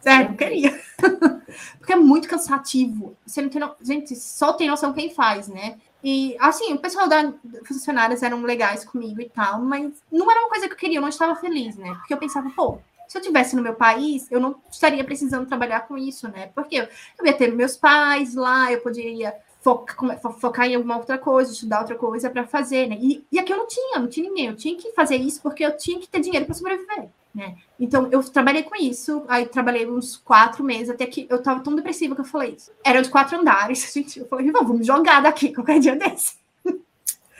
Sério, 0.00 0.36
queria. 0.36 0.80
Porque 1.78 1.92
é 1.92 1.96
muito 1.96 2.28
cansativo. 2.28 3.16
Você 3.26 3.42
não 3.42 3.48
tem 3.48 3.60
no... 3.60 3.74
Gente, 3.82 4.16
só 4.16 4.52
tem 4.52 4.68
noção 4.68 4.92
quem 4.92 5.12
faz, 5.12 5.48
né? 5.48 5.78
E, 6.02 6.34
assim, 6.40 6.72
o 6.72 6.78
pessoal 6.78 7.08
da 7.08 7.32
funcionários 7.66 8.22
eram 8.22 8.42
legais 8.42 8.84
comigo 8.84 9.20
e 9.20 9.28
tal, 9.28 9.60
mas 9.60 9.92
não 10.10 10.30
era 10.30 10.40
uma 10.40 10.48
coisa 10.48 10.66
que 10.66 10.72
eu 10.72 10.78
queria, 10.78 10.96
eu 10.96 11.02
não 11.02 11.10
estava 11.10 11.36
feliz, 11.36 11.76
né? 11.76 11.92
Porque 11.94 12.14
eu 12.14 12.18
pensava, 12.18 12.48
pô, 12.50 12.78
se 13.06 13.18
eu 13.18 13.22
tivesse 13.22 13.54
no 13.54 13.62
meu 13.62 13.74
país, 13.74 14.26
eu 14.30 14.40
não 14.40 14.56
estaria 14.70 15.04
precisando 15.04 15.46
trabalhar 15.46 15.80
com 15.80 15.98
isso, 15.98 16.26
né? 16.28 16.46
Porque 16.54 16.76
eu 16.76 17.26
ia 17.26 17.34
ter 17.34 17.52
meus 17.52 17.76
pais 17.76 18.34
lá, 18.34 18.72
eu 18.72 18.80
poderia 18.80 19.34
foca, 19.60 19.94
focar 20.40 20.66
em 20.66 20.74
alguma 20.74 20.96
outra 20.96 21.18
coisa, 21.18 21.52
estudar 21.52 21.80
outra 21.80 21.94
coisa 21.94 22.30
para 22.30 22.46
fazer, 22.46 22.88
né? 22.88 22.96
E, 23.00 23.24
e 23.30 23.38
aqui 23.38 23.52
eu 23.52 23.56
não 23.58 23.66
tinha, 23.66 23.98
não 23.98 24.08
tinha 24.08 24.28
ninguém, 24.28 24.46
eu 24.46 24.56
tinha 24.56 24.76
que 24.76 24.92
fazer 24.92 25.16
isso 25.16 25.40
porque 25.42 25.64
eu 25.64 25.76
tinha 25.76 25.98
que 26.00 26.08
ter 26.08 26.20
dinheiro 26.20 26.46
para 26.46 26.54
sobreviver, 26.54 27.08
né? 27.34 27.56
Então 27.78 28.08
eu 28.10 28.22
trabalhei 28.24 28.62
com 28.62 28.74
isso, 28.76 29.22
aí 29.28 29.46
trabalhei 29.46 29.88
uns 29.88 30.16
quatro 30.16 30.64
meses, 30.64 30.90
até 30.90 31.04
que 31.06 31.26
eu 31.28 31.42
tava 31.42 31.60
tão 31.60 31.74
depressiva 31.74 32.14
que 32.14 32.20
eu 32.22 32.24
falei 32.24 32.54
isso. 32.56 32.70
Era 32.84 33.02
de 33.02 33.08
quatro 33.10 33.38
andares, 33.38 33.90
gente. 33.94 34.18
Eu 34.20 34.26
falei, 34.26 34.50
"Vamos, 34.50 34.78
me 34.78 34.84
jogar 34.84 35.20
daqui 35.22 35.52
qualquer 35.54 35.78
dia 35.78 35.94
desse. 35.96 36.34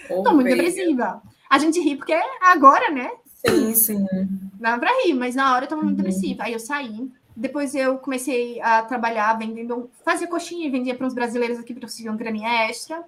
Tô 0.09 0.33
muito 0.35 0.49
depressiva. 0.49 1.23
A 1.49 1.59
gente 1.59 1.81
ri 1.81 1.97
porque 1.97 2.13
é 2.13 2.23
agora, 2.43 2.91
né? 2.91 3.11
Sim, 3.47 3.75
sim. 3.75 4.07
Dá 4.55 4.77
pra 4.79 4.91
rir, 5.03 5.15
mas 5.15 5.35
na 5.35 5.55
hora 5.55 5.65
eu 5.65 5.69
tava 5.69 5.83
muito 5.83 5.97
Uhum. 5.99 6.05
depressiva. 6.05 6.45
Aí 6.45 6.53
eu 6.53 6.61
saí. 6.61 7.11
Depois 7.37 7.75
eu 7.75 7.99
comecei 7.99 8.61
a 8.61 8.83
trabalhar 8.83 9.39
vendendo, 9.39 9.91
fazia 10.05 10.27
coxinha 10.27 10.67
e 10.67 10.71
vendia 10.71 10.95
para 10.95 11.07
os 11.07 11.15
brasileiros 11.15 11.59
aqui 11.59 11.73
para 11.73 11.83
conseguir 11.83 12.09
uma 12.09 12.19
graninha 12.19 12.69
extra. 12.69 13.05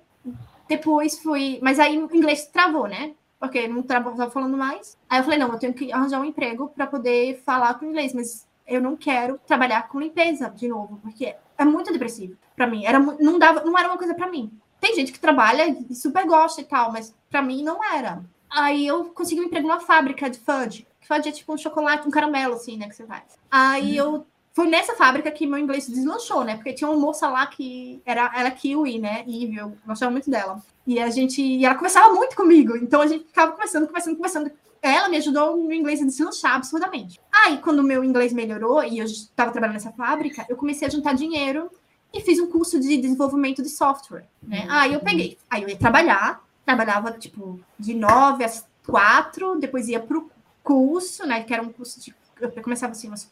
Depois 0.68 1.18
fui, 1.18 1.59
mas 1.62 1.79
aí 1.79 1.99
o 1.99 2.14
inglês 2.14 2.47
travou, 2.47 2.87
né? 2.87 3.14
Porque 3.39 3.66
não 3.66 3.83
tava 3.83 4.11
tava 4.12 4.31
falando 4.31 4.57
mais. 4.57 4.97
Aí 5.11 5.18
eu 5.18 5.25
falei, 5.25 5.39
não, 5.39 5.53
eu 5.53 5.59
tenho 5.59 5.75
que 5.75 5.93
arranjar 5.93 6.20
um 6.20 6.25
emprego 6.25 6.68
para 6.68 6.87
poder 6.87 7.43
falar 7.45 7.75
com 7.75 7.87
inglês, 7.87 8.14
mas 8.14 8.47
eu 8.66 8.81
não 8.81 8.97
quero 8.97 9.39
trabalhar 9.47 9.89
com 9.89 10.01
limpeza 10.01 10.49
de 10.49 10.68
novo, 10.68 10.99
porque 11.03 11.35
é 11.59 11.64
muito 11.64 11.93
depressivo 11.93 12.37
para 12.57 12.66
mim. 12.66 12.85
Era 12.85 12.99
não 12.99 13.39
dava, 13.39 13.64
não 13.64 13.77
era 13.77 13.89
uma 13.89 13.99
coisa 13.99 14.14
para 14.14 14.31
mim. 14.31 14.51
Tem 14.81 14.95
gente 14.95 15.12
que 15.12 15.20
trabalha 15.20 15.68
e 15.68 15.95
super 15.95 16.27
gosta 16.27 16.61
e 16.61 16.64
tal, 16.64 16.91
mas 16.91 17.14
para 17.31 17.43
mim 17.43 17.62
não 17.62 17.83
era. 17.85 18.23
Aí 18.55 18.87
eu 18.87 19.07
consegui 19.07 19.41
um 19.41 19.45
emprego 19.45 19.67
numa 19.67 19.81
fábrica 19.81 20.29
de 20.29 20.39
fudge. 20.39 20.87
Fudge 21.01 21.29
é 21.29 21.33
tipo 21.33 21.53
um 21.53 21.59
chocolate, 21.59 22.07
um 22.07 22.11
caramelo, 22.11 22.55
assim, 22.55 22.77
né, 22.77 22.89
que 22.89 22.95
você 22.95 23.07
faz. 23.07 23.25
Aí 23.51 23.97
eu... 23.97 24.27
Foi 24.55 24.67
nessa 24.67 24.95
fábrica 24.95 25.31
que 25.31 25.47
meu 25.47 25.59
inglês 25.59 25.89
deslanchou, 25.89 26.45
né? 26.45 26.57
Porque 26.57 26.75
tinha 26.75 26.91
uma 26.91 27.01
moça 27.01 27.27
lá 27.27 27.47
que 27.47 28.03
era, 28.05 28.31
era 28.37 28.51
kiwi, 28.51 28.99
né? 28.99 29.25
E 29.27 29.57
eu 29.57 29.75
gostava 29.87 30.13
muito 30.13 30.31
dela. 30.31 30.63
E 30.87 31.01
a 31.01 31.09
gente... 31.09 31.41
E 31.41 31.65
ela 31.65 31.75
conversava 31.75 32.13
muito 32.13 32.37
comigo. 32.37 32.77
Então 32.77 33.01
a 33.01 33.07
gente 33.07 33.25
ficava 33.25 33.53
conversando, 33.53 33.87
conversando, 33.87 34.17
conversando. 34.17 34.53
ela 34.83 35.09
me 35.09 35.17
ajudou 35.17 35.57
no 35.57 35.73
inglês 35.73 36.03
a 36.03 36.05
deslanchar 36.05 36.57
absurdamente. 36.57 37.21
Aí, 37.33 37.59
quando 37.59 37.79
o 37.79 37.83
meu 37.83 38.05
inglês 38.05 38.33
melhorou 38.33 38.83
e 38.85 38.99
eu 38.99 39.07
estava 39.07 39.53
trabalhando 39.53 39.75
nessa 39.75 39.93
fábrica, 39.93 40.45
eu 40.49 40.57
comecei 40.57 40.87
a 40.87 40.91
juntar 40.91 41.15
dinheiro 41.15 41.71
e 42.13 42.21
fiz 42.21 42.39
um 42.39 42.51
curso 42.51 42.79
de 42.79 42.97
desenvolvimento 42.97 43.63
de 43.63 43.69
software, 43.69 44.27
né? 44.43 44.67
Aí 44.69 44.93
eu 44.93 45.01
peguei, 45.01 45.39
aí 45.49 45.63
eu 45.63 45.69
ia 45.69 45.77
trabalhar, 45.79 46.43
trabalhava, 46.77 47.12
tipo, 47.12 47.61
de 47.79 47.95
nove 47.95 48.45
às 48.45 48.66
quatro, 48.87 49.59
depois 49.59 49.89
ia 49.89 50.01
pro 50.01 50.31
curso, 50.62 51.27
né? 51.27 51.43
Que 51.43 51.55
era 51.55 51.62
um 51.62 51.73
curso 51.73 52.01
de. 52.01 52.14
Eu 52.41 52.51
começava 52.62 52.93
assim, 52.93 53.09
umas 53.09 53.31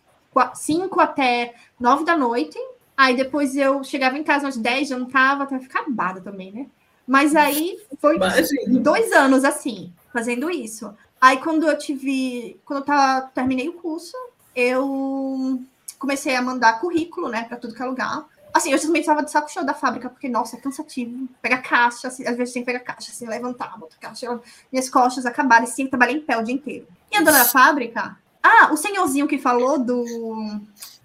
cinco 0.55 1.01
até 1.01 1.55
nove 1.79 2.05
da 2.05 2.17
noite. 2.17 2.59
Aí 2.97 3.17
depois 3.17 3.57
eu 3.57 3.83
chegava 3.83 4.19
em 4.19 4.23
casa 4.23 4.49
às 4.49 4.57
dez, 4.57 4.89
jantava, 4.89 5.45
até 5.45 5.59
ficar 5.59 5.81
acabada 5.81 6.21
também, 6.21 6.53
né? 6.53 6.67
Mas 7.07 7.35
aí 7.35 7.79
foi 7.99 8.17
Imagina. 8.17 8.79
dois 8.81 9.11
anos 9.13 9.43
assim, 9.45 9.93
fazendo 10.13 10.51
isso. 10.51 10.95
Aí 11.21 11.39
quando 11.39 11.67
eu 11.67 11.77
tive. 11.77 12.61
Quando 12.65 12.81
eu 12.81 12.85
tava, 12.85 13.27
terminei 13.35 13.69
o 13.69 13.73
curso, 13.75 14.17
eu 14.55 15.61
comecei 15.99 16.35
a 16.35 16.43
mandar 16.43 16.81
currículo, 16.81 17.29
né, 17.29 17.45
para 17.45 17.57
tudo 17.57 17.75
que 17.75 17.83
é 17.83 17.87
lugar. 17.87 18.27
Assim, 18.53 18.73
eu 18.73 18.79
simplesmente 18.79 19.03
estava 19.03 19.23
de 19.23 19.31
saco 19.31 19.51
cheio 19.51 19.65
da 19.65 19.75
fábrica, 19.75 20.09
porque, 20.09 20.29
nossa, 20.29 20.57
é 20.57 20.61
cansativo. 20.61 21.29
Pegar 21.41 21.59
caixa, 21.59 22.09
assim, 22.09 22.27
às 22.27 22.37
vezes 22.37 22.53
tem 22.53 22.63
que 22.63 22.73
pegar 22.73 22.81
caixa, 22.81 23.13
assim, 23.13 23.27
levantar, 23.27 23.79
botar 23.79 23.97
caixa. 24.01 24.41
Minhas 24.73 24.89
costas 24.89 25.25
acabaram, 25.27 25.65
assim, 25.65 25.87
trabalhei 25.87 26.17
em 26.17 26.21
pé 26.21 26.37
o 26.37 26.43
dia 26.43 26.55
inteiro. 26.55 26.87
E 27.11 27.17
a 27.17 27.21
dona 27.21 27.39
da 27.39 27.45
fábrica, 27.45 28.17
ah, 28.43 28.71
o 28.73 28.77
senhorzinho 28.77 29.29
que 29.29 29.39
falou 29.39 29.79
do. 29.79 30.05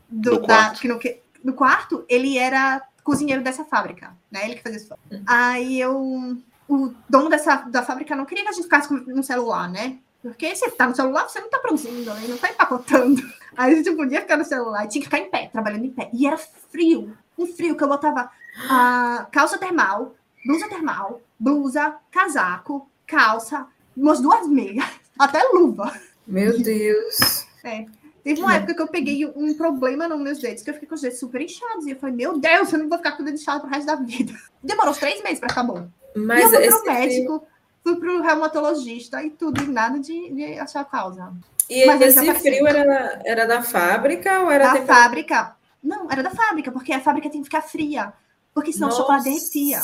Do, 0.10 0.32
do 0.32 0.40
da, 0.42 0.46
quarto. 0.46 0.82
Que 0.82 0.88
no, 0.88 1.00
que, 1.00 1.22
do 1.44 1.54
quarto, 1.54 2.06
ele 2.08 2.38
era 2.38 2.82
cozinheiro 3.04 3.44
dessa 3.44 3.64
fábrica, 3.66 4.16
né? 4.32 4.46
Ele 4.46 4.56
que 4.56 4.64
fazia 4.64 4.80
isso. 4.80 4.94
Uhum. 5.12 5.24
Aí 5.28 5.80
eu. 5.80 6.38
O 6.68 6.92
dono 7.08 7.30
dessa 7.30 7.58
da 7.58 7.84
fábrica 7.84 8.16
não 8.16 8.26
queria 8.26 8.44
que 8.44 8.50
a 8.50 8.54
gente 8.54 8.64
ficasse 8.64 8.92
no 8.92 9.22
celular, 9.22 9.70
né? 9.70 10.00
Porque 10.26 10.56
você 10.56 10.72
tá 10.72 10.88
no 10.88 10.96
celular, 10.96 11.30
você 11.30 11.40
não 11.40 11.52
tá 11.52 11.60
produzindo, 11.60 12.12
né? 12.12 12.26
não 12.28 12.36
tá 12.36 12.50
empacotando. 12.50 13.22
Aí 13.56 13.74
a 13.74 13.76
gente 13.76 13.92
podia 13.92 14.22
ficar 14.22 14.38
no 14.38 14.44
celular, 14.44 14.88
tinha 14.88 15.00
que 15.00 15.06
ficar 15.08 15.20
em 15.20 15.30
pé, 15.30 15.50
trabalhando 15.54 15.86
em 15.86 15.92
pé. 15.92 16.10
E 16.12 16.26
era 16.26 16.36
frio, 16.36 17.16
um 17.38 17.46
frio 17.46 17.78
que 17.78 17.84
eu 17.84 17.88
botava 17.88 18.32
a 18.68 19.28
calça 19.32 19.60
termal, 19.60 20.16
blusa 20.44 20.68
termal, 20.68 21.22
blusa, 21.40 21.98
casaco, 22.10 22.90
calça, 23.06 23.68
umas 23.96 24.20
duas 24.20 24.48
meias, 24.48 24.84
até 25.20 25.44
luva. 25.54 25.94
Meu 26.26 26.60
Deus. 26.60 27.46
É. 27.64 27.86
Teve 28.24 28.42
uma 28.42 28.56
época 28.56 28.74
que 28.74 28.82
eu 28.82 28.88
peguei 28.88 29.28
um 29.28 29.54
problema 29.54 30.08
nos 30.08 30.20
meus 30.20 30.40
dedos, 30.40 30.64
que 30.64 30.72
eu 30.72 30.74
fiquei 30.74 30.90
com 30.90 30.96
os 30.96 31.02
dedos 31.02 31.20
super 31.20 31.40
inchados. 31.40 31.86
E 31.86 31.92
eu 31.92 31.98
falei, 31.98 32.16
meu 32.16 32.40
Deus, 32.40 32.74
eu 32.74 32.80
não 32.80 32.90
vou 32.90 32.98
ficar 32.98 33.12
com 33.12 33.22
o 33.22 33.26
dedo 33.26 33.36
inchado 33.36 33.62
pro 33.62 33.70
resto 33.70 33.86
da 33.86 33.96
vida. 33.96 34.34
Demorou 34.64 34.92
uns 34.92 34.98
três 34.98 35.22
meses 35.22 35.40
para 35.40 35.50
ficar 35.50 35.62
bom. 35.62 35.88
Mas 36.16 36.52
e 36.52 36.56
eu 36.56 36.72
fui 36.72 36.82
pro 36.82 36.92
médico, 36.92 37.48
fui 37.86 37.96
pro 37.98 38.20
reumatologista 38.20 39.24
e 39.24 39.30
tudo, 39.30 39.62
e 39.62 39.68
nada 39.68 40.00
de, 40.00 40.32
de 40.32 40.60
achar 40.60 40.82
a 40.82 40.86
causa. 40.86 41.32
E 41.70 41.86
Mas 41.86 42.02
esse 42.02 42.34
frio 42.34 42.66
era, 42.66 43.22
era 43.24 43.46
da 43.46 43.62
fábrica 43.62 44.42
ou 44.42 44.50
era 44.50 44.74
da 44.74 44.86
fábrica? 44.86 45.56
Não, 45.84 46.10
era 46.10 46.24
da 46.24 46.32
fábrica, 46.32 46.72
porque 46.72 46.92
a 46.92 47.00
fábrica 47.00 47.30
tem 47.30 47.42
que 47.42 47.46
ficar 47.46 47.62
fria, 47.62 48.12
porque 48.56 48.74
senão 48.74 48.88
Nossa. 48.88 49.02
o 49.02 49.02
chocolate 49.04 49.26
derretia. 49.26 49.82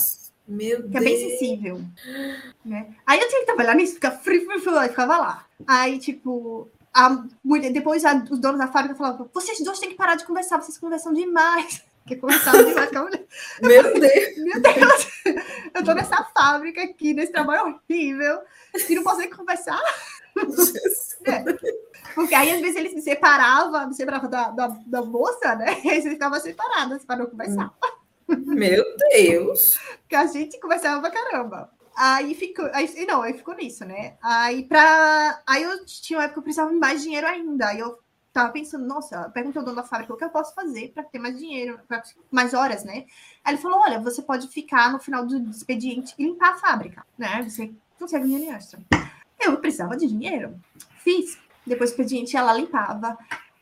Meu 0.48 0.82
que 0.82 0.88
Deus. 0.90 0.96
é 0.96 1.08
bem 1.08 1.30
sensível. 1.30 1.82
Né? 2.66 2.88
Aí 3.06 3.20
eu 3.20 3.28
tinha 3.30 3.42
que 3.42 3.46
trabalhar 3.46 3.76
nisso, 3.76 3.94
ficar 3.94 4.12
frio, 4.12 4.46
frio, 4.48 4.60
frio, 4.60 4.82
e 4.82 4.90
ficava 4.90 5.18
lá. 5.18 5.46
Aí, 5.68 6.00
tipo, 6.00 6.68
a 6.92 7.24
mulher, 7.44 7.72
depois 7.72 8.04
a, 8.04 8.16
os 8.16 8.40
donos 8.40 8.58
da 8.58 8.68
fábrica 8.68 8.96
falavam: 8.96 9.30
vocês 9.32 9.60
dois 9.64 9.80
têm 9.80 9.90
que 9.90 9.96
parar 9.96 10.16
de 10.16 10.26
conversar, 10.26 10.60
vocês 10.60 10.78
conversam 10.80 11.14
demais. 11.14 11.84
Que 12.06 12.16
conversavam 12.16 12.66
demais 12.66 12.90
com 12.90 12.98
a 12.98 13.04
mulher. 13.04 13.26
Meu 13.62 13.84
Deus! 13.84 14.38
Meu 14.38 14.62
Deus! 14.62 15.12
Eu 15.74 15.84
tô 15.84 15.94
nessa 15.94 16.24
fábrica 16.36 16.84
aqui, 16.84 17.14
nesse 17.14 17.32
trabalho 17.32 17.80
horrível, 17.90 18.42
e 18.90 18.96
não 18.96 19.04
posso 19.04 19.20
nem 19.20 19.30
conversar. 19.30 19.80
É. 21.26 21.44
Porque 22.16 22.34
aí, 22.34 22.52
às 22.52 22.62
vezes, 22.62 22.76
ele 22.76 22.90
se 22.90 23.02
separava, 23.02 23.88
se 23.92 23.98
separava 23.98 24.28
da, 24.28 24.50
da, 24.50 24.68
da 24.86 25.02
moça, 25.04 25.56
né? 25.56 25.80
E 25.84 25.90
aí 25.90 26.02
você 26.02 26.10
ficava 26.10 26.40
para 27.06 27.18
não 27.18 27.26
conversar. 27.28 27.72
Meu 28.28 28.84
Deus! 29.12 29.78
Porque 30.02 30.16
a 30.16 30.26
gente 30.26 30.60
conversava 30.60 31.02
pra 31.02 31.12
caramba. 31.12 31.70
Aí 31.96 32.34
ficou, 32.34 32.70
aí, 32.74 33.06
não, 33.06 33.22
aí 33.22 33.34
ficou 33.34 33.54
nisso, 33.56 33.86
né? 33.86 34.16
Aí 34.22 34.64
pra. 34.64 35.42
Aí 35.46 35.64
eu 35.64 35.86
tinha 35.86 36.20
uma 36.20 36.26
época 36.26 36.36
que 36.36 36.40
eu 36.40 36.44
precisava 36.44 36.72
de 36.72 36.80
mais 36.80 37.04
dinheiro 37.04 37.28
ainda. 37.28 37.68
Aí 37.68 37.80
eu 37.80 38.00
tava 38.34 38.52
pensando, 38.52 38.86
nossa, 38.86 39.30
perguntei 39.30 39.60
ao 39.60 39.66
dono 39.66 39.76
da 39.76 39.84
fábrica 39.84 40.14
o 40.14 40.18
que 40.18 40.24
eu 40.24 40.30
posso 40.30 40.54
fazer 40.54 40.92
para 40.94 41.04
ter 41.04 41.20
mais 41.20 41.38
dinheiro, 41.38 41.80
pra, 41.88 42.02
mais 42.32 42.54
horas, 42.54 42.84
né? 42.84 43.06
Aí 43.44 43.54
ele 43.54 43.62
falou: 43.62 43.80
olha, 43.80 44.00
você 44.00 44.22
pode 44.22 44.48
ficar 44.48 44.92
no 44.92 45.00
final 45.00 45.26
do 45.26 45.38
expediente 45.50 46.14
e 46.18 46.24
limpar 46.24 46.52
a 46.52 46.58
fábrica, 46.58 47.06
né? 47.18 47.42
Você 47.44 47.72
consegue 48.00 48.26
dinheiro 48.26 48.56
extra. 48.56 48.80
Eu 49.40 49.58
precisava 49.58 49.98
de 49.98 50.08
dinheiro. 50.08 50.60
Fiz. 50.98 51.38
Depois 51.66 51.92
do 51.92 51.94
expediente, 51.94 52.36
ela 52.36 52.54
limpava. 52.54 53.18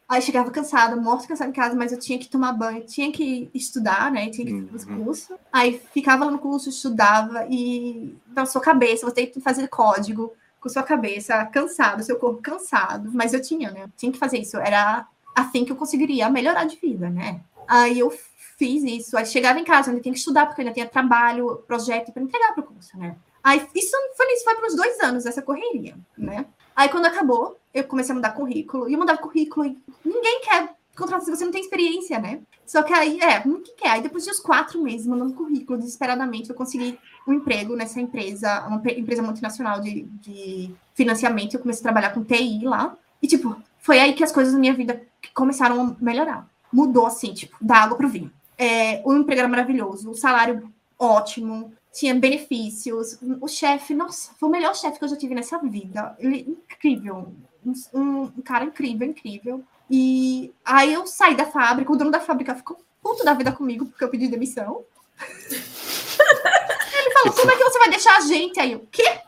Aí 0.08 0.22
chegava 0.22 0.50
cansada, 0.50 0.96
morta, 0.96 1.28
cansada 1.28 1.50
em 1.50 1.54
casa, 1.54 1.76
mas 1.76 1.92
eu 1.92 2.00
tinha 2.00 2.18
que 2.18 2.28
tomar 2.28 2.54
banho, 2.54 2.84
tinha 2.84 3.12
que 3.12 3.50
estudar, 3.54 4.12
né? 4.12 4.30
Tinha 4.30 4.48
que 4.48 4.62
para 4.64 4.92
uhum. 4.94 5.06
curso. 5.06 5.36
Aí 5.54 5.80
ficava 5.94 6.26
lá 6.26 6.32
no 6.32 6.40
curso, 6.40 6.70
estudava 6.70 7.46
e 7.50 8.16
na 8.28 8.46
sua 8.46 8.60
cabeça, 8.60 9.06
você 9.06 9.14
tem 9.14 9.28
que 9.28 9.40
fazer 9.40 9.68
código 9.68 10.34
com 10.60 10.70
sua 10.70 10.84
cabeça 10.84 11.46
cansado, 11.46 12.04
seu 12.04 12.18
corpo 12.18 12.42
cansado, 12.42 13.10
mas 13.14 13.34
eu 13.34 13.42
tinha, 13.42 13.72
né? 13.72 13.90
tinha 13.96 14.12
que 14.12 14.18
fazer 14.18 14.40
isso. 14.40 14.58
Era 14.58 15.08
assim 15.36 15.64
que 15.64 15.72
eu 15.72 15.76
conseguiria 15.76 16.30
melhorar 16.30 16.66
de 16.66 16.76
vida, 16.76 17.10
né? 17.10 17.42
Aí 17.68 18.00
eu 18.00 18.12
fiz 18.58 18.84
isso. 18.84 19.18
Aí 19.18 19.26
chegava 19.26 19.60
em 19.60 19.64
casa, 19.64 19.90
ainda 19.90 20.02
tinha 20.02 20.14
que 20.14 20.20
estudar, 20.20 20.46
porque 20.46 20.62
ainda 20.62 20.74
tinha 20.74 20.88
trabalho, 20.88 21.64
projeto 21.68 22.12
para 22.12 22.22
entregar 22.24 22.54
para 22.54 22.62
o 22.62 22.68
curso, 22.68 22.98
né? 22.98 23.16
Aí 23.44 23.66
isso 23.74 23.96
foi, 24.18 24.34
isso 24.34 24.44
foi 24.44 24.56
por 24.56 24.66
uns 24.66 24.76
dois 24.76 25.00
anos, 25.00 25.26
essa 25.26 25.42
correria, 25.42 25.96
né? 26.18 26.46
Aí 26.76 26.90
quando 26.90 27.06
acabou, 27.06 27.58
eu 27.74 27.84
comecei 27.86 28.12
a 28.12 28.16
mandar 28.16 28.32
currículo, 28.32 28.90
e 28.90 28.94
eu 28.94 29.00
mandava 29.00 29.20
currículo, 29.20 29.66
e 29.66 29.78
ninguém 30.04 30.42
quer 30.42 30.76
contratar 31.00 31.26
se 31.26 31.32
você 31.32 31.46
não 31.46 31.52
tem 31.52 31.62
experiência, 31.62 32.20
né? 32.20 32.42
Só 32.66 32.84
que 32.84 32.94
aí, 32.94 33.20
é, 33.20 33.46
ninguém 33.46 33.74
quer. 33.76 33.90
Aí 33.90 34.02
depois 34.02 34.24
de 34.24 34.30
uns 34.30 34.40
quatro 34.40 34.82
meses 34.82 35.08
mandando 35.08 35.34
currículo, 35.34 35.80
desesperadamente, 35.80 36.50
eu 36.50 36.56
consegui 36.56 37.00
um 37.28 37.34
emprego 37.34 37.76
nessa 37.76 38.00
empresa, 38.00 38.66
uma 38.68 38.82
empresa 38.92 39.22
multinacional 39.22 39.82
de, 39.82 40.04
de 40.22 40.76
financiamento, 40.94 41.54
eu 41.54 41.60
comecei 41.60 41.82
a 41.82 41.84
trabalhar 41.84 42.14
com 42.14 42.24
TI 42.24 42.62
lá, 42.64 42.96
e 43.22 43.28
tipo, 43.28 43.56
foi 43.80 44.00
aí 44.00 44.14
que 44.14 44.24
as 44.24 44.32
coisas 44.32 44.54
na 44.54 44.60
minha 44.60 44.74
vida 44.74 45.02
começaram 45.34 45.82
a 45.82 46.04
melhorar. 46.04 46.48
Mudou 46.72 47.08
assim, 47.08 47.34
tipo, 47.34 47.58
da 47.60 47.78
água 47.78 47.98
pro 47.98 48.10
vinho. 48.10 48.32
É, 48.58 49.02
o 49.06 49.14
emprego 49.14 49.40
era 49.40 49.48
maravilhoso, 49.48 50.12
o 50.12 50.16
salário 50.16 50.72
ótimo, 50.98 51.74
tinha 51.94 52.14
benefícios. 52.14 53.18
O 53.42 53.48
chefe, 53.48 53.94
nossa, 53.94 54.32
foi 54.38 54.50
o 54.50 54.52
melhor 54.52 54.76
chefe 54.76 55.00
que 55.00 55.06
eu 55.06 55.10
já 55.10 55.16
tive 55.16 55.34
nessa 55.34 55.58
vida. 55.58 56.16
Ele 56.20 56.58
incrível. 56.72 57.34
Um, 57.66 57.74
um, 57.94 58.42
cara 58.44 58.66
incrível, 58.66 59.08
incrível. 59.08 59.64
E 59.90 60.54
aí 60.64 60.94
eu 60.94 61.06
saí 61.06 61.36
da 61.36 61.46
fábrica, 61.46 61.92
o 61.92 61.96
dono 61.96 62.12
da 62.12 62.20
fábrica 62.20 62.56
ficou 62.56 62.80
puto 63.02 63.24
da 63.24 63.34
vida 63.34 63.52
comigo, 63.52 63.86
porque 63.86 64.04
eu 64.04 64.10
pedi 64.10 64.28
demissão. 64.28 64.84
Ele 65.20 67.12
falou: 67.12 67.34
como 67.34 67.52
é 67.52 67.56
que 67.56 67.64
você 67.64 67.80
vai 67.80 67.90
deixar 67.90 68.18
a 68.18 68.22
gente? 68.22 68.60
Aí 68.60 68.74
eu, 68.74 68.88
quê? 68.92 69.20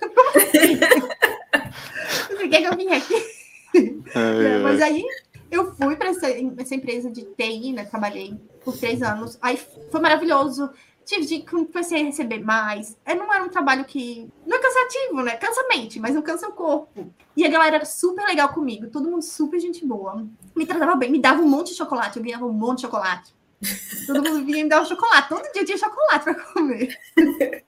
Como 0.00 0.30
assim? 0.36 0.78
Por 2.28 2.48
que, 2.48 2.48
que 2.48 2.64
eu 2.64 2.76
vim 2.76 2.88
aqui? 2.88 3.38
É, 4.14 4.58
mas 4.58 4.80
aí 4.80 5.04
eu 5.50 5.74
fui 5.74 5.96
para 5.96 6.10
essa, 6.10 6.28
essa, 6.58 6.74
empresa 6.74 7.10
de 7.10 7.22
TI, 7.22 7.72
né? 7.72 7.84
Trabalhei 7.84 8.34
por 8.64 8.76
três 8.76 9.02
anos. 9.02 9.38
Aí 9.40 9.58
foi 9.90 10.00
maravilhoso 10.00 10.70
tive 11.08 11.24
de 11.24 11.40
comecei 11.40 12.02
a 12.02 12.04
receber 12.04 12.40
mais. 12.40 12.96
É, 13.04 13.14
não 13.14 13.32
era 13.32 13.42
um 13.42 13.48
trabalho 13.48 13.84
que. 13.84 14.28
Não 14.46 14.56
é 14.56 14.60
cansativo, 14.60 15.22
né? 15.22 15.36
Cansa 15.36 15.62
a 15.62 15.68
mente, 15.68 15.98
mas 15.98 16.14
não 16.14 16.22
cansa 16.22 16.48
o 16.48 16.52
corpo. 16.52 17.12
E 17.34 17.46
a 17.46 17.48
galera 17.48 17.76
era 17.76 17.84
super 17.84 18.24
legal 18.24 18.50
comigo, 18.50 18.90
todo 18.90 19.10
mundo 19.10 19.22
super 19.22 19.58
gente 19.58 19.84
boa. 19.86 20.26
Me 20.54 20.66
tratava 20.66 20.94
bem, 20.94 21.10
me 21.10 21.18
dava 21.18 21.40
um 21.40 21.48
monte 21.48 21.68
de 21.68 21.76
chocolate, 21.76 22.18
eu 22.18 22.22
ganhava 22.22 22.46
um 22.46 22.52
monte 22.52 22.78
de 22.78 22.82
chocolate. 22.82 23.34
Todo 24.06 24.22
mundo 24.22 24.44
vinha 24.44 24.62
me 24.62 24.68
dar 24.68 24.82
um 24.82 24.84
chocolate, 24.84 25.28
todo 25.28 25.52
dia 25.52 25.64
tinha 25.64 25.78
chocolate 25.78 26.24
para 26.24 26.34
comer. 26.34 26.96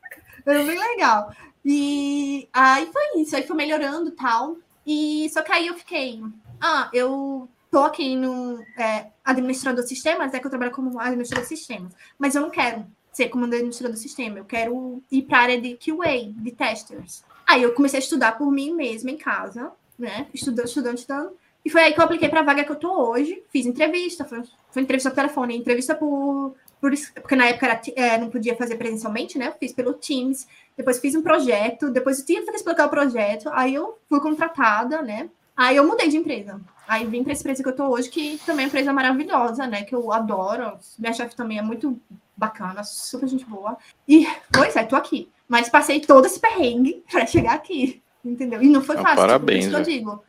era 0.47 0.65
bem 0.65 0.79
legal. 0.79 1.33
E 1.65 2.49
aí 2.53 2.91
foi 2.93 3.23
isso, 3.23 3.35
aí 3.35 3.47
foi 3.47 3.57
melhorando 3.57 4.11
tal. 4.13 4.57
E 4.87 5.29
só 5.33 5.43
que 5.43 5.53
aí 5.53 5.67
eu 5.67 5.75
fiquei. 5.75 6.23
Ah, 6.61 6.91
eu 6.93 7.49
tô 7.71 7.79
aqui 7.81 8.17
no 8.17 8.63
é, 8.77 9.07
administrador 9.25 9.83
de 9.83 9.89
sistemas, 9.89 10.35
é 10.35 10.41
que 10.41 10.47
eu 10.47 10.51
trabalho 10.51 10.73
como 10.73 10.99
administrador 11.01 11.45
de 11.45 11.49
sistemas, 11.49 11.93
mas 12.19 12.35
eu 12.35 12.43
não 12.43 12.51
quero 12.51 12.85
ser 13.13 13.29
comandante 13.29 13.83
do 13.83 13.97
sistema, 13.97 14.39
eu 14.39 14.45
quero 14.45 15.03
ir 15.11 15.23
para 15.23 15.39
a 15.39 15.43
área 15.43 15.61
de 15.61 15.77
QA, 15.77 16.33
de 16.33 16.53
testers. 16.53 17.25
Aí 17.47 17.63
eu 17.63 17.73
comecei 17.73 17.99
a 17.99 18.03
estudar 18.03 18.39
por 18.39 18.51
mim 18.51 18.73
mesma 18.73 19.11
em 19.11 19.17
casa, 19.17 19.73
né? 19.99 20.29
Estudando, 20.33 20.67
estudando, 20.67 20.99
estudando. 20.99 21.33
E 21.65 21.71
foi 21.71 21.83
aí 21.83 21.93
que 21.93 22.01
eu 22.01 22.05
apliquei 22.05 22.29
para 22.29 22.41
a 22.41 22.45
vaga 22.45 22.65
que 22.65 22.71
eu 22.71 22.77
tô 22.77 23.11
hoje. 23.11 23.43
Fiz 23.51 23.67
entrevista, 23.67 24.25
foi, 24.25 24.43
foi 24.71 24.83
entrevista 24.83 25.11
por 25.11 25.17
telefone, 25.17 25.57
entrevista 25.57 25.95
por, 25.95 26.55
por 26.81 26.93
porque 27.15 27.37
na 27.37 27.47
época 27.47 27.67
era, 27.67 27.81
é, 27.97 28.19
não 28.19 28.31
podia 28.31 28.57
fazer 28.57 28.77
presencialmente, 28.77 29.37
né? 29.37 29.49
Eu 29.49 29.53
fiz 29.53 29.73
pelo 29.73 29.93
Teams. 29.95 30.47
Depois 30.77 30.99
fiz 30.99 31.15
um 31.15 31.23
projeto, 31.23 31.91
depois 31.91 32.21
eu 32.21 32.27
tinha 32.27 32.43
que 32.43 32.51
explicar 32.53 32.87
o 32.87 32.91
projeto. 32.91 33.51
Aí 33.53 33.75
eu 33.75 33.99
fui 34.09 34.21
contratada, 34.21 35.03
né? 35.03 35.29
Aí 35.57 35.77
eu 35.77 35.87
mudei 35.87 36.09
de 36.09 36.17
empresa. 36.17 36.59
Aí 36.91 37.07
vim 37.07 37.23
para 37.23 37.31
essa 37.33 37.43
empresa 37.43 37.63
que 37.63 37.69
eu 37.69 37.77
tô 37.77 37.87
hoje, 37.87 38.09
que 38.11 38.37
também 38.45 38.65
é 38.65 38.67
uma 38.67 38.69
empresa 38.69 38.93
maravilhosa, 38.93 39.65
né? 39.65 39.85
Que 39.85 39.95
eu 39.95 40.11
adoro. 40.13 40.77
Minha 40.99 41.13
chefe 41.13 41.37
também 41.37 41.57
é 41.59 41.63
muito 41.63 41.97
bacana, 42.37 42.83
super 42.83 43.29
gente 43.29 43.45
boa. 43.45 43.77
E, 44.09 44.27
pois 44.53 44.75
é, 44.75 44.83
tô 44.83 44.97
aqui. 44.97 45.31
Mas 45.49 45.69
passei 45.69 46.01
todo 46.01 46.27
esse 46.27 46.41
perrengue 46.41 47.05
para 47.11 47.27
chegar 47.27 47.55
aqui. 47.55 48.03
entendeu? 48.25 48.61
E 48.61 48.69
não 48.69 48.83
foi 48.83 48.97
Ah, 48.97 49.03
fácil. 49.03 49.17
parabéns, 49.19 49.67
tipo, 49.67 49.77
por 49.77 49.83
isso 49.83 49.85
que 49.85 49.91
eu 49.91 49.99
digo. 49.99 50.25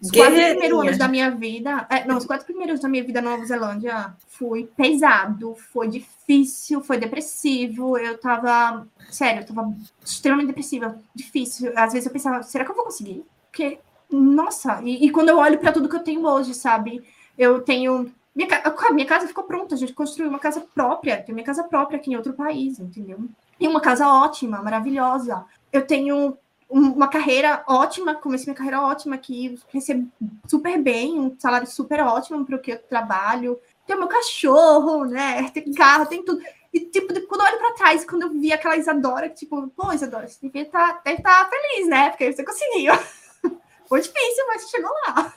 Os 0.00 0.10
quatro 0.12 0.34
primeiros 0.34 0.78
anos 0.80 0.98
da 0.98 1.08
minha 1.08 1.30
vida, 1.32 1.86
é, 1.90 2.04
não, 2.06 2.16
os 2.18 2.26
quatro 2.26 2.46
primeiros 2.46 2.78
da 2.80 2.88
minha 2.88 3.02
vida 3.02 3.20
na 3.20 3.30
Nova 3.30 3.44
Zelândia 3.44 4.14
foi 4.28 4.68
pesado, 4.76 5.56
foi 5.72 5.88
difícil, 5.88 6.80
foi 6.80 6.96
depressivo. 6.96 7.98
Eu 7.98 8.16
tava, 8.18 8.86
sério, 9.10 9.42
eu 9.42 9.46
tava 9.46 9.74
extremamente 10.04 10.46
depressiva, 10.48 10.96
difícil. 11.14 11.72
Às 11.76 11.92
vezes 11.92 12.06
eu 12.06 12.12
pensava, 12.12 12.42
será 12.44 12.64
que 12.64 12.70
eu 12.70 12.74
vou 12.76 12.84
conseguir? 12.84 13.24
Porque, 13.50 13.78
nossa, 14.10 14.80
e, 14.82 15.06
e 15.06 15.10
quando 15.10 15.28
eu 15.28 15.38
olho 15.38 15.58
para 15.58 15.72
tudo 15.72 15.88
que 15.88 15.96
eu 15.96 16.04
tenho 16.04 16.24
hoje, 16.26 16.54
sabe? 16.54 17.02
Eu 17.36 17.60
tenho. 17.62 18.12
Minha, 18.34 18.48
minha 18.92 19.06
casa 19.06 19.28
ficou 19.28 19.44
pronta, 19.44 19.74
a 19.74 19.78
gente 19.78 19.92
construiu 19.92 20.28
uma 20.28 20.40
casa 20.40 20.60
própria, 20.74 21.22
tenho 21.22 21.34
minha 21.34 21.46
casa 21.46 21.62
própria 21.64 21.98
aqui 21.98 22.12
em 22.12 22.16
outro 22.16 22.32
país, 22.32 22.80
entendeu? 22.80 23.18
E 23.60 23.68
uma 23.68 23.80
casa 23.80 24.08
ótima, 24.08 24.60
maravilhosa. 24.60 25.44
Eu 25.72 25.86
tenho 25.86 26.36
um- 26.68 26.92
uma 26.92 27.06
carreira 27.08 27.62
ótima, 27.68 28.14
comecei 28.14 28.46
minha 28.46 28.56
carreira 28.56 28.82
ótima 28.82 29.14
aqui, 29.14 29.56
recebo 29.68 30.10
super 30.48 30.80
bem, 30.82 31.18
um 31.18 31.36
salário 31.38 31.66
super 31.66 32.00
ótimo 32.00 32.44
para 32.44 32.56
o 32.56 32.58
que 32.58 32.72
eu 32.72 32.82
trabalho. 32.82 33.60
Tem 33.86 33.96
meu 33.96 34.08
cachorro, 34.08 35.04
né? 35.04 35.48
Tem 35.50 35.72
carro, 35.72 36.06
tem 36.06 36.24
tudo. 36.24 36.42
E, 36.72 36.80
tipo, 36.80 37.06
quando 37.28 37.42
eu 37.42 37.46
olho 37.46 37.58
para 37.58 37.74
trás, 37.74 38.04
quando 38.04 38.22
eu 38.22 38.30
vi 38.30 38.52
aquela 38.52 38.76
Isadora, 38.76 39.28
tipo, 39.28 39.68
pô, 39.68 39.92
Isadora, 39.92 40.26
você 40.26 40.44
estar 40.52 41.00
deve 41.04 41.22
tá 41.22 41.48
feliz, 41.48 41.88
né? 41.88 42.10
Porque 42.10 42.32
você 42.32 42.44
conseguiu. 42.44 42.92
Foi 43.88 44.00
difícil, 44.00 44.46
mas 44.46 44.62
você 44.62 44.76
chegou 44.76 44.90
lá. 45.06 45.34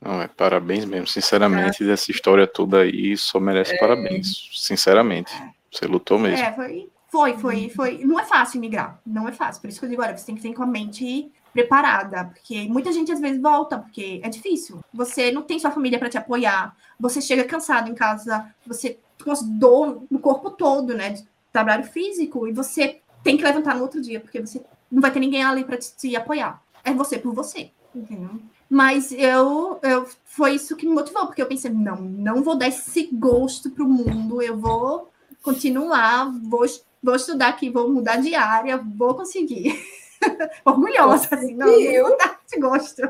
Não, 0.00 0.22
é 0.22 0.28
parabéns 0.28 0.84
mesmo, 0.84 1.06
sinceramente, 1.06 1.84
dessa 1.84 2.10
história 2.10 2.46
toda 2.46 2.80
aí 2.80 3.16
só 3.16 3.40
merece 3.40 3.78
parabéns, 3.78 4.50
sinceramente. 4.54 5.32
Você 5.70 5.86
lutou 5.86 6.18
mesmo. 6.18 6.44
É, 6.44 6.52
foi, 6.52 6.88
foi, 7.08 7.36
foi, 7.38 7.68
foi. 7.70 7.98
Não 8.04 8.18
é 8.18 8.24
fácil 8.24 8.60
migrar, 8.60 9.00
não 9.06 9.28
é 9.28 9.32
fácil. 9.32 9.60
Por 9.60 9.68
isso 9.68 9.80
que 9.80 9.86
eu 9.86 9.90
digo, 9.90 10.02
olha, 10.02 10.16
você 10.16 10.26
tem 10.26 10.34
que 10.34 10.42
ter 10.42 10.52
com 10.54 10.62
a 10.62 10.66
mente 10.66 11.30
preparada, 11.52 12.24
porque 12.26 12.68
muita 12.68 12.92
gente 12.92 13.10
às 13.10 13.20
vezes 13.20 13.40
volta, 13.40 13.78
porque 13.78 14.20
é 14.22 14.28
difícil. 14.28 14.80
Você 14.92 15.32
não 15.32 15.42
tem 15.42 15.58
sua 15.58 15.70
família 15.70 15.98
para 15.98 16.08
te 16.08 16.18
apoiar, 16.18 16.76
você 17.00 17.20
chega 17.20 17.44
cansado 17.44 17.90
em 17.90 17.94
casa, 17.94 18.46
você 18.66 18.98
com 19.22 19.32
as 19.32 19.42
dor 19.42 20.04
no 20.10 20.18
corpo 20.18 20.50
todo, 20.50 20.94
né, 20.94 21.10
de 21.10 21.26
trabalho 21.52 21.84
físico, 21.84 22.46
e 22.46 22.52
você 22.52 23.00
tem 23.24 23.36
que 23.36 23.42
levantar 23.42 23.74
no 23.74 23.82
outro 23.82 24.00
dia, 24.00 24.20
porque 24.20 24.40
você 24.40 24.62
não 24.90 25.00
vai 25.00 25.10
ter 25.10 25.20
ninguém 25.20 25.42
ali 25.42 25.64
para 25.64 25.76
te, 25.76 25.94
te 25.96 26.14
apoiar. 26.14 26.62
É 26.84 26.94
você 26.94 27.18
por 27.18 27.34
você, 27.34 27.70
entendeu? 27.94 28.40
Mas 28.68 29.12
eu, 29.12 29.78
eu 29.82 30.06
foi 30.24 30.54
isso 30.54 30.76
que 30.76 30.86
me 30.86 30.94
motivou, 30.94 31.26
porque 31.26 31.40
eu 31.40 31.46
pensei, 31.46 31.70
não, 31.70 31.96
não 31.96 32.42
vou 32.42 32.56
dar 32.56 32.68
esse 32.68 33.08
gosto 33.12 33.70
pro 33.70 33.88
mundo, 33.88 34.42
eu 34.42 34.58
vou 34.58 35.10
continuar, 35.42 36.30
vou, 36.42 36.66
vou 37.02 37.14
estudar 37.14 37.48
aqui, 37.48 37.70
vou 37.70 37.88
mudar 37.88 38.16
de 38.16 38.34
área, 38.34 38.76
vou 38.76 39.14
conseguir. 39.14 39.74
Orgulhosa, 40.64 41.34
assim, 41.34 41.54
não, 41.54 41.66
não 41.66 42.08
vou 42.08 42.18
dar 42.18 42.40
esse 42.46 42.60
gosto. 42.60 43.02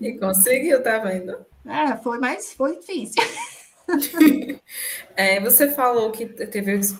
E 0.00 0.18
conseguiu, 0.18 0.82
tá 0.82 0.98
vendo? 0.98 1.44
É, 1.64 1.96
foi, 1.96 2.18
mas 2.18 2.52
foi 2.52 2.76
difícil. 2.76 3.22
É, 5.14 5.40
você 5.40 5.70
falou 5.70 6.10
que 6.10 6.26
teve 6.26 6.72
esse 6.72 6.98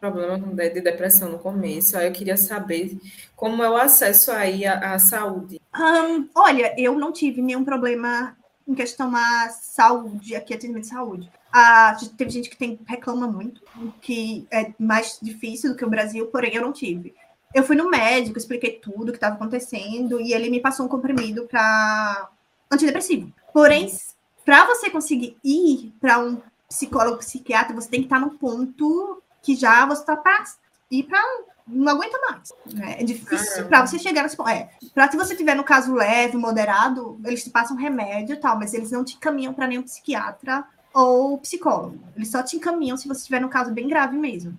problema 0.00 0.36
de 0.68 0.80
depressão 0.80 1.30
no 1.30 1.38
começo, 1.38 1.96
aí 1.96 2.08
eu 2.08 2.12
queria 2.12 2.36
saber 2.36 2.98
como 3.36 3.62
é 3.62 3.70
o 3.70 3.76
acesso 3.76 4.32
aí 4.32 4.66
à, 4.66 4.94
à 4.94 4.98
saúde. 4.98 5.60
Olha, 6.34 6.74
eu 6.78 6.98
não 6.98 7.12
tive 7.12 7.42
nenhum 7.42 7.64
problema 7.64 8.36
em 8.66 8.74
questão 8.74 9.14
à 9.14 9.48
saúde, 9.50 10.34
aqui 10.34 10.54
atendimento 10.54 10.84
de 10.84 10.90
saúde. 10.90 11.30
Ah, 11.52 11.96
teve 12.16 12.30
gente 12.30 12.48
que 12.48 12.56
tem, 12.56 12.78
reclama 12.86 13.26
muito, 13.26 13.60
que 14.00 14.46
é 14.50 14.72
mais 14.78 15.18
difícil 15.20 15.70
do 15.70 15.76
que 15.76 15.84
o 15.84 15.90
Brasil, 15.90 16.26
porém 16.28 16.54
eu 16.54 16.62
não 16.62 16.72
tive. 16.72 17.14
Eu 17.54 17.62
fui 17.62 17.76
no 17.76 17.88
médico, 17.88 18.38
expliquei 18.38 18.78
tudo 18.80 19.08
o 19.08 19.12
que 19.12 19.18
estava 19.18 19.36
acontecendo 19.36 20.20
e 20.20 20.32
ele 20.32 20.50
me 20.50 20.60
passou 20.60 20.86
um 20.86 20.88
comprimido 20.88 21.46
para 21.46 22.28
antidepressivo. 22.70 23.32
Porém, 23.52 23.88
para 24.44 24.66
você 24.66 24.90
conseguir 24.90 25.36
ir 25.44 25.92
para 26.00 26.18
um 26.18 26.40
psicólogo, 26.68 27.18
psiquiatra, 27.18 27.74
você 27.74 27.88
tem 27.88 28.00
que 28.00 28.06
estar 28.06 28.18
num 28.18 28.36
ponto 28.36 29.22
que 29.40 29.54
já 29.54 29.86
você 29.86 30.00
está 30.00 30.16
para 30.16 30.44
ir 30.90 31.04
para 31.04 31.22
não 31.66 31.92
aguenta 31.92 32.18
mais. 32.28 32.52
né? 32.72 32.96
É 33.00 33.04
difícil 33.04 33.66
para 33.66 33.86
você 33.86 33.98
chegar 33.98 34.22
nesse 34.22 34.36
ponto. 34.36 34.48
É, 34.50 34.68
para 34.94 35.10
se 35.10 35.16
você 35.16 35.34
tiver 35.34 35.54
no 35.54 35.64
caso 35.64 35.94
leve, 35.94 36.36
moderado, 36.36 37.18
eles 37.24 37.42
te 37.44 37.50
passam 37.50 37.76
remédio 37.76 38.34
e 38.34 38.38
tal, 38.38 38.58
mas 38.58 38.74
eles 38.74 38.90
não 38.90 39.04
te 39.04 39.16
encaminham 39.16 39.54
para 39.54 39.66
nenhum 39.66 39.82
psiquiatra 39.82 40.64
ou 40.92 41.38
psicólogo. 41.38 41.98
Eles 42.16 42.30
só 42.30 42.42
te 42.42 42.56
encaminham 42.56 42.96
se 42.96 43.08
você 43.08 43.20
estiver 43.20 43.40
no 43.40 43.48
caso 43.48 43.72
bem 43.72 43.88
grave 43.88 44.16
mesmo. 44.16 44.56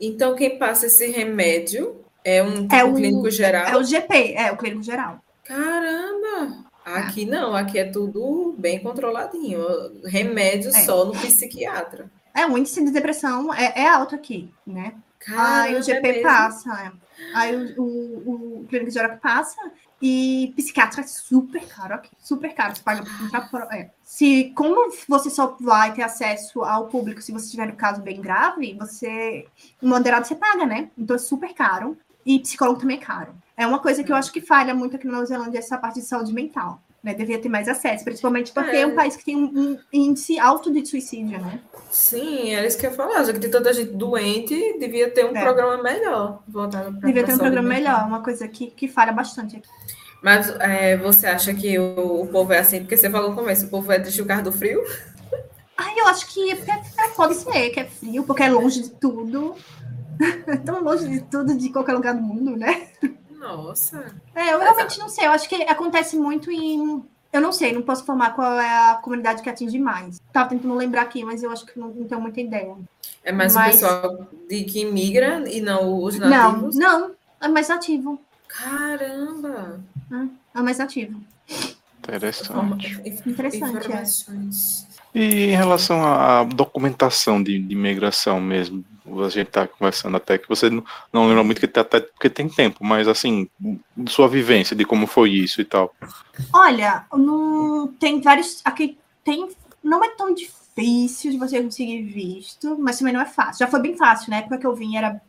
Então, 0.00 0.34
quem 0.34 0.58
passa 0.58 0.86
esse 0.86 1.06
remédio 1.08 1.96
é 2.24 2.42
um 2.42 2.62
tipo 2.62 2.74
É 2.74 2.84
o- 2.84 2.94
clínico 2.94 3.30
geral? 3.30 3.66
É 3.66 3.76
o 3.76 3.84
GP, 3.84 4.32
é 4.34 4.50
o 4.50 4.56
clínico 4.56 4.82
geral. 4.82 5.20
Caramba! 5.44 6.64
Aqui 6.84 7.24
não, 7.24 7.54
aqui 7.54 7.78
é 7.78 7.84
tudo 7.84 8.54
bem 8.58 8.78
controladinho. 8.80 9.60
Remédio 10.04 10.70
É. 10.70 10.84
só 10.84 11.04
no 11.04 11.12
psiquiatra. 11.12 12.10
É, 12.34 12.46
o 12.46 12.56
índice 12.56 12.84
de 12.84 12.90
depressão 12.90 13.52
é, 13.52 13.72
é 13.76 13.88
alto 13.88 14.14
aqui, 14.14 14.50
né? 14.66 14.94
Aí 15.28 15.76
o 15.76 15.82
GP 15.82 16.08
é 16.08 16.22
passa, 16.22 16.92
aí 17.34 17.56
o, 17.56 17.82
o, 17.82 18.60
o 18.60 18.66
clínico 18.68 18.90
geral 18.90 19.16
passa, 19.18 19.60
e 20.00 20.52
psiquiatra 20.56 21.00
é 21.00 21.06
super 21.06 21.66
caro 21.66 21.94
aqui, 21.94 22.10
super 22.20 22.54
caro. 22.54 22.76
Você 22.76 22.82
paga 22.82 23.02
pra 23.50 23.68
é. 23.76 23.90
Se, 24.02 24.52
como 24.54 24.92
você 25.08 25.30
só 25.30 25.56
vai 25.60 25.94
ter 25.94 26.02
acesso 26.02 26.62
ao 26.62 26.88
público 26.88 27.22
se 27.22 27.32
você 27.32 27.50
tiver 27.50 27.66
no 27.66 27.76
caso 27.76 28.02
bem 28.02 28.20
grave, 28.20 28.74
você, 28.74 29.46
moderado, 29.82 30.26
você 30.26 30.34
paga, 30.34 30.66
né? 30.66 30.90
Então 30.96 31.16
é 31.16 31.18
super 31.18 31.54
caro. 31.54 31.96
E 32.24 32.40
psicólogo 32.40 32.80
também 32.80 32.98
é 32.98 33.00
caro. 33.00 33.34
É 33.56 33.66
uma 33.66 33.78
coisa 33.78 34.02
que 34.02 34.10
eu 34.10 34.16
acho 34.16 34.32
que 34.32 34.40
falha 34.40 34.74
muito 34.74 34.96
aqui 34.96 35.06
na 35.06 35.14
Nova 35.14 35.26
Zelândia, 35.26 35.58
essa 35.58 35.78
parte 35.78 36.00
de 36.00 36.06
saúde 36.06 36.32
mental. 36.32 36.82
Né? 37.06 37.14
Devia 37.14 37.38
ter 37.38 37.48
mais 37.48 37.68
acesso, 37.68 38.02
principalmente 38.04 38.50
porque 38.52 38.74
é, 38.74 38.80
É. 38.80 38.86
um 38.86 38.96
país 38.96 39.14
que 39.14 39.24
tem 39.24 39.36
um, 39.36 39.78
índice 39.92 40.40
alto 40.40 40.72
de 40.72 40.84
suicídio, 40.84 41.38
né? 41.40 41.60
Sim, 41.88 42.52
era 42.52 42.66
isso 42.66 42.76
que 42.76 42.84
eu 42.84 42.90
ia 42.90 42.96
falar. 42.96 43.22
Já 43.22 43.32
que 43.32 43.38
tem 43.38 43.48
tanta 43.48 43.72
gente 43.72 43.92
doente, 43.92 44.76
devia 44.80 45.08
ter 45.08 45.24
um 45.24 45.36
É. 45.36 45.40
programa 45.40 45.80
melhor 45.80 46.42
voltado 46.48 46.90
para 46.98 47.06
Devia 47.06 47.22
ter 47.22 47.34
um 47.34 47.38
programa 47.38 47.68
mental. 47.68 47.92
melhor, 47.94 48.08
uma 48.08 48.24
coisa 48.24 48.48
que, 48.48 48.72
que 48.72 48.88
falha 48.88 49.12
bastante 49.12 49.54
aqui. 49.56 49.68
Mas 50.20 50.50
é, 50.58 50.96
você 50.96 51.28
acha 51.28 51.54
que 51.54 51.78
o, 51.78 52.22
o 52.22 52.26
povo 52.26 52.52
é 52.52 52.58
assim? 52.58 52.80
Porque 52.80 52.96
você 52.96 53.08
falou 53.08 53.30
no 53.30 53.36
começo, 53.36 53.66
o 53.66 53.68
povo 53.68 53.92
é 53.92 54.00
triste 54.00 54.20
por 54.22 54.26
causa 54.26 54.42
do 54.42 54.50
frio? 54.50 54.82
Ai, 55.78 55.94
eu 56.00 56.08
acho 56.08 56.26
que 56.34 56.50
é- 56.50 56.54
é- 56.56 57.08
pode 57.14 57.36
ser 57.36 57.70
que 57.70 57.78
é 57.78 57.84
frio, 57.84 58.24
porque 58.24 58.42
é 58.42 58.48
longe 58.50 58.82
de 58.82 58.90
tudo. 58.90 59.54
É 60.48 60.56
tão 60.56 60.82
longe 60.82 61.06
de 61.06 61.20
tudo 61.20 61.54
de 61.56 61.68
qualquer 61.68 61.92
lugar 61.92 62.14
do 62.14 62.22
mundo, 62.22 62.56
né? 62.56 62.88
Nossa. 63.46 64.14
É, 64.34 64.52
eu 64.52 64.58
realmente 64.58 64.98
não 64.98 65.08
sei. 65.08 65.26
Eu 65.26 65.30
acho 65.32 65.48
que 65.48 65.54
acontece 65.62 66.16
muito 66.16 66.50
em. 66.50 67.02
Eu 67.32 67.40
não 67.40 67.52
sei, 67.52 67.72
não 67.72 67.82
posso 67.82 68.02
informar 68.02 68.34
qual 68.34 68.58
é 68.58 68.90
a 68.90 68.94
comunidade 68.96 69.42
que 69.42 69.48
atinge 69.50 69.78
mais. 69.78 70.18
Tava 70.32 70.48
tentando 70.48 70.74
lembrar 70.74 71.02
aqui, 71.02 71.22
mas 71.24 71.42
eu 71.42 71.50
acho 71.50 71.66
que 71.66 71.78
não, 71.78 71.88
não 71.88 72.06
tenho 72.06 72.20
muita 72.20 72.40
ideia. 72.40 72.74
É 73.22 73.30
mais 73.32 73.54
Mas- 73.54 73.68
o 73.68 73.78
pessoal 73.80 74.26
de 74.48 74.64
que 74.64 74.80
imigra 74.80 75.44
e 75.50 75.60
não 75.60 76.02
os 76.02 76.18
Não, 76.18 76.28
nativos? 76.28 76.76
não. 76.76 77.10
É 77.40 77.48
mais 77.48 77.68
nativo. 77.68 78.18
Caramba! 78.48 79.80
É 80.54 80.60
mais 80.62 80.78
nativo. 80.78 81.20
Interessante. 82.08 83.00
Interessante, 83.26 83.74
é. 83.74 83.78
Informações. 83.78 84.86
E 85.14 85.46
em 85.46 85.56
relação 85.56 86.04
à 86.04 86.44
documentação 86.44 87.42
de, 87.42 87.58
de 87.58 87.72
imigração 87.72 88.40
mesmo, 88.40 88.84
a 89.24 89.28
gente 89.28 89.48
está 89.48 89.66
conversando 89.66 90.16
até 90.16 90.36
que 90.36 90.48
você 90.48 90.68
não, 90.68 90.84
não 91.12 91.26
lembra 91.26 91.42
muito 91.42 91.60
que 91.60 91.66
tá, 91.66 91.80
até 91.80 92.00
porque 92.00 92.28
tem 92.28 92.48
tempo, 92.48 92.84
mas 92.84 93.08
assim, 93.08 93.48
sua 94.08 94.28
vivência 94.28 94.76
de 94.76 94.84
como 94.84 95.06
foi 95.06 95.30
isso 95.30 95.60
e 95.60 95.64
tal. 95.64 95.94
Olha, 96.52 97.06
não, 97.14 97.88
tem 97.98 98.20
vários. 98.20 98.60
Aqui 98.64 98.98
tem. 99.24 99.48
Não 99.82 100.04
é 100.04 100.10
tão 100.10 100.34
difícil 100.34 101.30
de 101.30 101.38
você 101.38 101.62
conseguir 101.62 102.02
visto, 102.02 102.76
mas 102.78 102.98
também 102.98 103.14
não 103.14 103.20
é 103.20 103.26
fácil. 103.26 103.60
Já 103.64 103.70
foi 103.70 103.80
bem 103.80 103.96
fácil, 103.96 104.30
na 104.30 104.38
época 104.38 104.58
que 104.58 104.66
eu 104.66 104.74
vim 104.74 104.96
era 104.96 105.20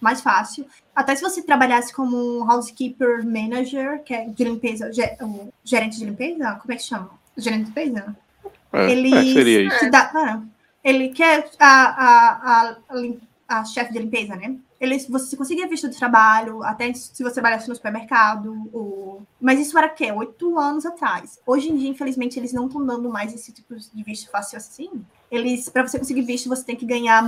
mais 0.00 0.20
fácil. 0.20 0.66
Até 0.94 1.14
se 1.16 1.22
você 1.22 1.42
trabalhasse 1.42 1.92
como 1.92 2.16
um 2.16 2.50
housekeeper 2.50 3.24
manager, 3.26 4.02
que 4.02 4.14
é 4.14 4.26
de 4.26 4.44
limpeza, 4.44 4.92
ge- 4.92 5.16
o 5.20 5.48
gerente 5.64 5.98
de 5.98 6.04
limpeza, 6.04 6.52
como 6.60 6.72
é 6.72 6.76
que 6.76 6.82
chama? 6.82 7.10
Gerente 7.36 7.70
de 7.70 7.80
limpeza? 7.80 8.16
É, 8.72 8.90
Ele 8.90 9.14
é, 9.14 9.32
seria 9.32 9.62
isso. 9.62 9.90
dá- 9.90 10.10
ah, 10.14 10.42
ele 10.82 11.10
quer 11.10 11.50
a, 11.58 11.68
a, 11.68 12.76
a, 13.48 13.60
a 13.60 13.64
chefe 13.64 13.92
de 13.92 13.98
limpeza, 13.98 14.34
né? 14.36 14.56
Ele, 14.80 14.98
você 14.98 15.36
conseguia 15.36 15.68
visto 15.68 15.90
de 15.90 15.96
trabalho, 15.98 16.62
até 16.62 16.90
se 16.94 17.22
você 17.22 17.34
trabalhasse 17.34 17.68
no 17.68 17.74
supermercado. 17.74 18.66
Ou... 18.72 19.22
Mas 19.38 19.60
isso 19.60 19.76
era 19.76 19.88
o 19.88 19.94
quê? 19.94 20.10
Oito 20.10 20.58
anos 20.58 20.86
atrás. 20.86 21.38
Hoje 21.46 21.68
em 21.70 21.76
dia, 21.76 21.90
infelizmente, 21.90 22.38
eles 22.38 22.52
não 22.54 22.66
estão 22.66 22.86
dando 22.86 23.10
mais 23.10 23.34
esse 23.34 23.52
tipo 23.52 23.76
de 23.76 24.02
visto 24.02 24.30
fácil 24.30 24.56
assim. 24.56 24.88
Eles, 25.30 25.68
para 25.68 25.86
você 25.86 25.98
conseguir 25.98 26.22
visto, 26.22 26.48
você 26.48 26.64
tem 26.64 26.76
que 26.76 26.86
ganhar 26.86 27.22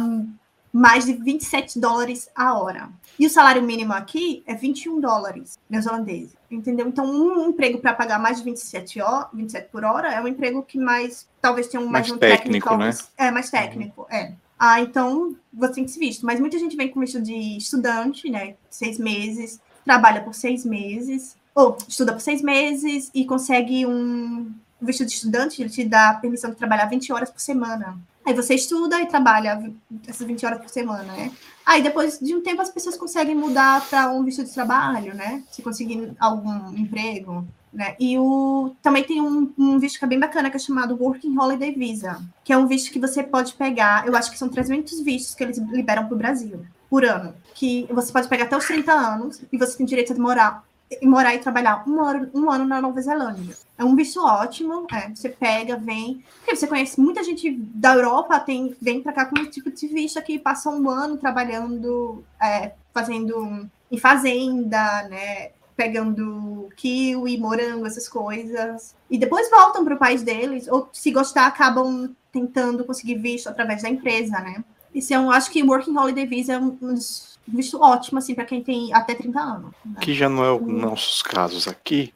mais 0.73 1.05
de 1.05 1.13
27 1.13 1.79
dólares 1.79 2.29
a 2.35 2.55
hora. 2.55 2.89
E 3.19 3.27
o 3.27 3.31
salário 3.31 3.63
mínimo 3.63 3.93
aqui 3.93 4.43
é 4.47 4.55
21 4.55 5.01
dólares 5.01 5.59
neozelandeses. 5.69 6.35
Entendeu? 6.51 6.87
Então, 6.89 7.05
um 7.05 7.49
emprego 7.51 7.79
para 7.79 7.93
pagar 7.93 8.19
mais 8.19 8.39
de 8.39 8.45
27, 8.45 9.01
ho- 9.03 9.27
27 9.35 9.69
por 9.71 9.85
hora 9.85 10.13
é 10.13 10.21
um 10.21 10.27
emprego 10.29 10.63
que 10.63 10.79
mais 10.79 11.27
talvez 11.41 11.69
tenha 11.69 11.83
um 11.83 11.87
mais, 11.89 12.09
Mais 12.09 12.17
um 12.17 12.19
técnico, 12.19 12.69
technical- 12.71 12.79
né? 12.79 12.91
É, 13.19 13.31
mais 13.31 13.51
técnico, 13.51 14.07
é. 14.11 14.33
Ah, 14.59 14.81
então 14.81 15.37
você 15.53 15.75
tem 15.75 15.85
que 15.85 15.91
se 15.91 15.99
visto. 15.99 16.25
Mas 16.25 16.39
muita 16.41 16.59
gente 16.59 16.77
vem 16.77 16.89
com 16.89 17.01
visto 17.01 17.21
de 17.21 17.57
estudante, 17.59 18.31
né? 18.31 18.55
Seis 18.71 18.99
meses. 18.99 19.61
trabalha 19.85 20.21
por 20.23 20.33
seis 20.33 20.65
meses, 20.65 21.37
ou 21.55 21.77
estuda 21.89 22.13
por 22.13 22.21
seis 22.21 22.41
meses 22.41 23.11
e 23.13 23.25
consegue 23.25 23.85
um 23.85 24.53
visto 24.81 25.05
de 25.05 25.11
estudante, 25.13 25.61
ele 25.61 25.71
te 25.71 25.85
dá 25.85 26.15
permissão 26.15 26.51
de 26.51 26.57
trabalhar 26.57 26.87
20 26.87 27.13
horas 27.13 27.31
por 27.31 27.41
semana. 27.41 27.99
Aí 28.25 28.35
você 28.35 28.55
estuda 28.55 29.01
e 29.01 29.07
trabalha 29.07 29.73
essas 30.07 30.27
20 30.27 30.47
horas 30.47 30.61
por 30.61 30.69
semana, 30.69 31.13
né? 31.13 31.33
Aí 31.67 31.83
depois 31.83 32.19
de 32.19 32.35
um 32.35 32.43
tempo 32.43 32.63
as 32.63 32.71
pessoas 32.71 32.97
conseguem 32.97 33.35
mudar 33.35 33.89
para 33.89 34.11
um 34.11 34.23
visto 34.23 34.45
de 34.45 34.53
trabalho, 34.53 35.15
né? 35.15 35.43
Se 35.51 35.63
conseguir 35.63 36.13
algum 36.21 36.71
emprego, 36.77 37.45
né? 37.73 37.97
E 37.99 38.19
o 38.19 38.75
também 38.83 39.03
tem 39.03 39.21
um, 39.21 39.53
um, 39.59 39.79
visto 39.79 39.99
que 39.99 40.05
é 40.05 40.09
bem 40.09 40.21
bacana 40.21 40.51
que 40.51 40.57
é 40.57 40.61
chamado 40.61 40.97
Working 41.01 41.37
Holiday 41.37 41.73
Visa, 41.73 42.21
que 42.45 42.53
é 42.53 42.57
um 42.57 42.67
visto 42.67 42.93
que 42.93 43.01
você 43.01 43.23
pode 43.23 43.55
pegar, 43.55 44.07
eu 44.07 44.15
acho 44.15 44.31
que 44.31 44.39
são 44.39 44.49
300 44.49 45.01
vistos 45.01 45.35
que 45.35 45.43
eles 45.43 45.59
liberam 45.59 46.07
para 46.07 46.15
o 46.15 46.19
Brasil 46.19 46.65
por 46.89 47.05
ano, 47.05 47.35
que 47.55 47.89
você 47.91 48.13
pode 48.13 48.29
pegar 48.29 48.45
até 48.45 48.57
os 48.57 48.67
30 48.67 48.93
anos 48.93 49.43
e 49.51 49.57
você 49.57 49.77
tem 49.77 49.87
direito 49.87 50.13
de 50.13 50.21
morar 50.21 50.63
morar 51.03 51.35
e 51.35 51.39
trabalhar 51.39 51.85
um 51.89 52.01
ano, 52.01 52.31
um 52.35 52.51
ano 52.51 52.65
na 52.65 52.81
Nova 52.81 53.01
Zelândia. 53.01 53.57
É 53.77 53.85
um 53.85 53.97
visto 53.97 54.21
ótimo, 54.25 54.87
é, 54.93 55.09
você 55.15 55.29
pega, 55.29 55.77
vem. 55.77 56.25
Porque 56.39 56.57
você 56.57 56.67
conhece 56.67 57.01
muita 57.01 57.23
gente 57.23 57.51
da 57.51 57.95
Europa, 57.95 58.39
tem, 58.41 58.77
vem 58.81 59.03
para 59.03 59.13
cá 59.13 59.27
com 59.27 59.41
um 59.41 59.51
tipo 59.51 59.71
de 59.71 59.87
visto 59.89 60.19
aqui, 60.19 60.39
passa 60.39 60.71
um 60.71 60.89
ano 60.89 61.17
trabalhando, 61.17 62.25
é, 62.41 62.73
fazendo 62.93 63.69
em 63.91 63.99
fazenda, 63.99 65.09
né? 65.09 65.51
Pegando 65.77 66.69
kiwi, 66.77 67.39
morango, 67.39 67.87
essas 67.87 68.09
coisas. 68.09 68.95
E 69.11 69.19
depois 69.19 69.51
voltam 69.51 69.85
para 69.85 69.95
o 69.95 69.99
país 69.99 70.23
deles, 70.23 70.69
ou 70.69 70.89
se 70.93 71.11
gostar, 71.11 71.47
acabam 71.47 72.15
tentando 72.31 72.85
conseguir 72.85 73.17
visto 73.17 73.49
através 73.49 73.83
da 73.83 73.89
empresa, 73.89 74.39
né? 74.41 74.65
Isso 74.95 75.13
é 75.15 75.19
um, 75.19 75.31
acho 75.31 75.51
que 75.51 75.63
Working 75.63 75.97
Holiday 75.97 76.27
Visa 76.27 76.55
é 76.55 76.59
um 76.59 76.71
dos 76.71 77.32
visto 77.47 77.81
ótimo, 77.81 78.19
assim, 78.19 78.35
para 78.35 78.45
quem 78.45 78.63
tem 78.63 78.93
até 78.93 79.15
30 79.15 79.41
anos. 79.41 79.73
Né? 79.85 80.01
Que 80.01 80.15
já 80.15 80.29
não 80.29 80.45
é 80.45 80.53
os 80.53 80.67
nossos 80.67 81.23
casos 81.23 81.67
aqui, 81.69 82.13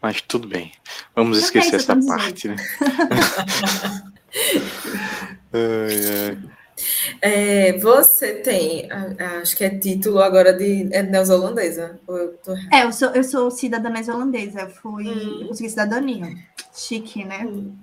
mas 0.00 0.20
tudo 0.20 0.48
bem. 0.48 0.72
Vamos 1.14 1.38
esquecer 1.38 1.76
essa 1.76 1.96
parte, 2.06 2.48
né? 2.48 2.56
ai, 5.52 6.28
ai. 6.28 6.38
É, 7.20 7.78
você 7.78 8.34
tem, 8.34 8.88
acho 9.42 9.56
que 9.56 9.64
é 9.64 9.70
título 9.70 10.20
agora 10.20 10.52
de 10.52 10.88
é 10.92 11.02
neozelandesa. 11.02 12.00
Eu 12.08 12.38
tô... 12.38 12.54
É, 12.72 12.84
eu 12.84 12.92
sou, 12.92 13.10
eu 13.10 13.22
sou 13.22 13.50
cidadã 13.50 13.90
neozelandesa. 13.90 14.62
Eu 14.62 14.70
fui, 14.70 15.06
hum. 15.08 15.40
eu 15.42 15.48
consegui 15.48 15.68
cidadania. 15.68 16.36
Chique, 16.74 17.24
né? 17.24 17.44
Hum. 17.44 17.76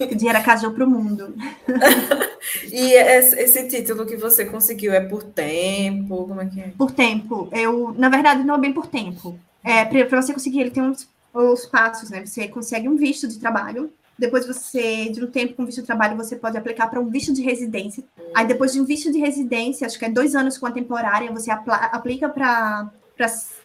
O 0.00 0.14
dinheiro 0.14 0.42
casou 0.42 0.72
para 0.72 0.84
o 0.84 0.90
mundo. 0.90 1.34
e 2.70 2.92
esse 2.92 3.66
título 3.68 4.06
que 4.06 4.16
você 4.16 4.44
conseguiu 4.44 4.92
é 4.92 5.00
por 5.00 5.22
tempo? 5.22 6.26
Como 6.26 6.40
é 6.40 6.46
que 6.46 6.60
é? 6.60 6.68
Por 6.76 6.90
tempo. 6.90 7.48
Eu, 7.52 7.94
na 7.96 8.08
verdade, 8.08 8.44
não 8.44 8.54
é 8.56 8.58
bem 8.58 8.72
por 8.72 8.86
tempo. 8.86 9.38
É, 9.64 9.84
para 9.84 10.20
você 10.20 10.32
conseguir, 10.32 10.60
ele 10.60 10.70
tem 10.70 10.82
uns, 10.82 11.08
os 11.32 11.66
passos, 11.66 12.10
né? 12.10 12.26
Você 12.26 12.48
consegue 12.48 12.88
um 12.88 12.96
visto 12.96 13.28
de 13.28 13.38
trabalho. 13.38 13.92
Depois 14.18 14.46
você, 14.46 15.08
de 15.08 15.24
um 15.24 15.30
tempo 15.30 15.54
com 15.54 15.64
visto 15.64 15.80
de 15.80 15.86
trabalho, 15.86 16.16
você 16.16 16.36
pode 16.36 16.56
aplicar 16.56 16.88
para 16.88 17.00
um 17.00 17.08
visto 17.08 17.32
de 17.32 17.42
residência. 17.42 18.04
Aí 18.34 18.46
depois 18.46 18.72
de 18.72 18.80
um 18.80 18.84
visto 18.84 19.10
de 19.10 19.18
residência, 19.18 19.86
acho 19.86 19.98
que 19.98 20.04
é 20.04 20.10
dois 20.10 20.34
anos 20.34 20.58
com 20.58 20.66
a 20.66 20.70
temporária, 20.70 21.32
você 21.32 21.50
aplica 21.50 22.28
para 22.28 22.90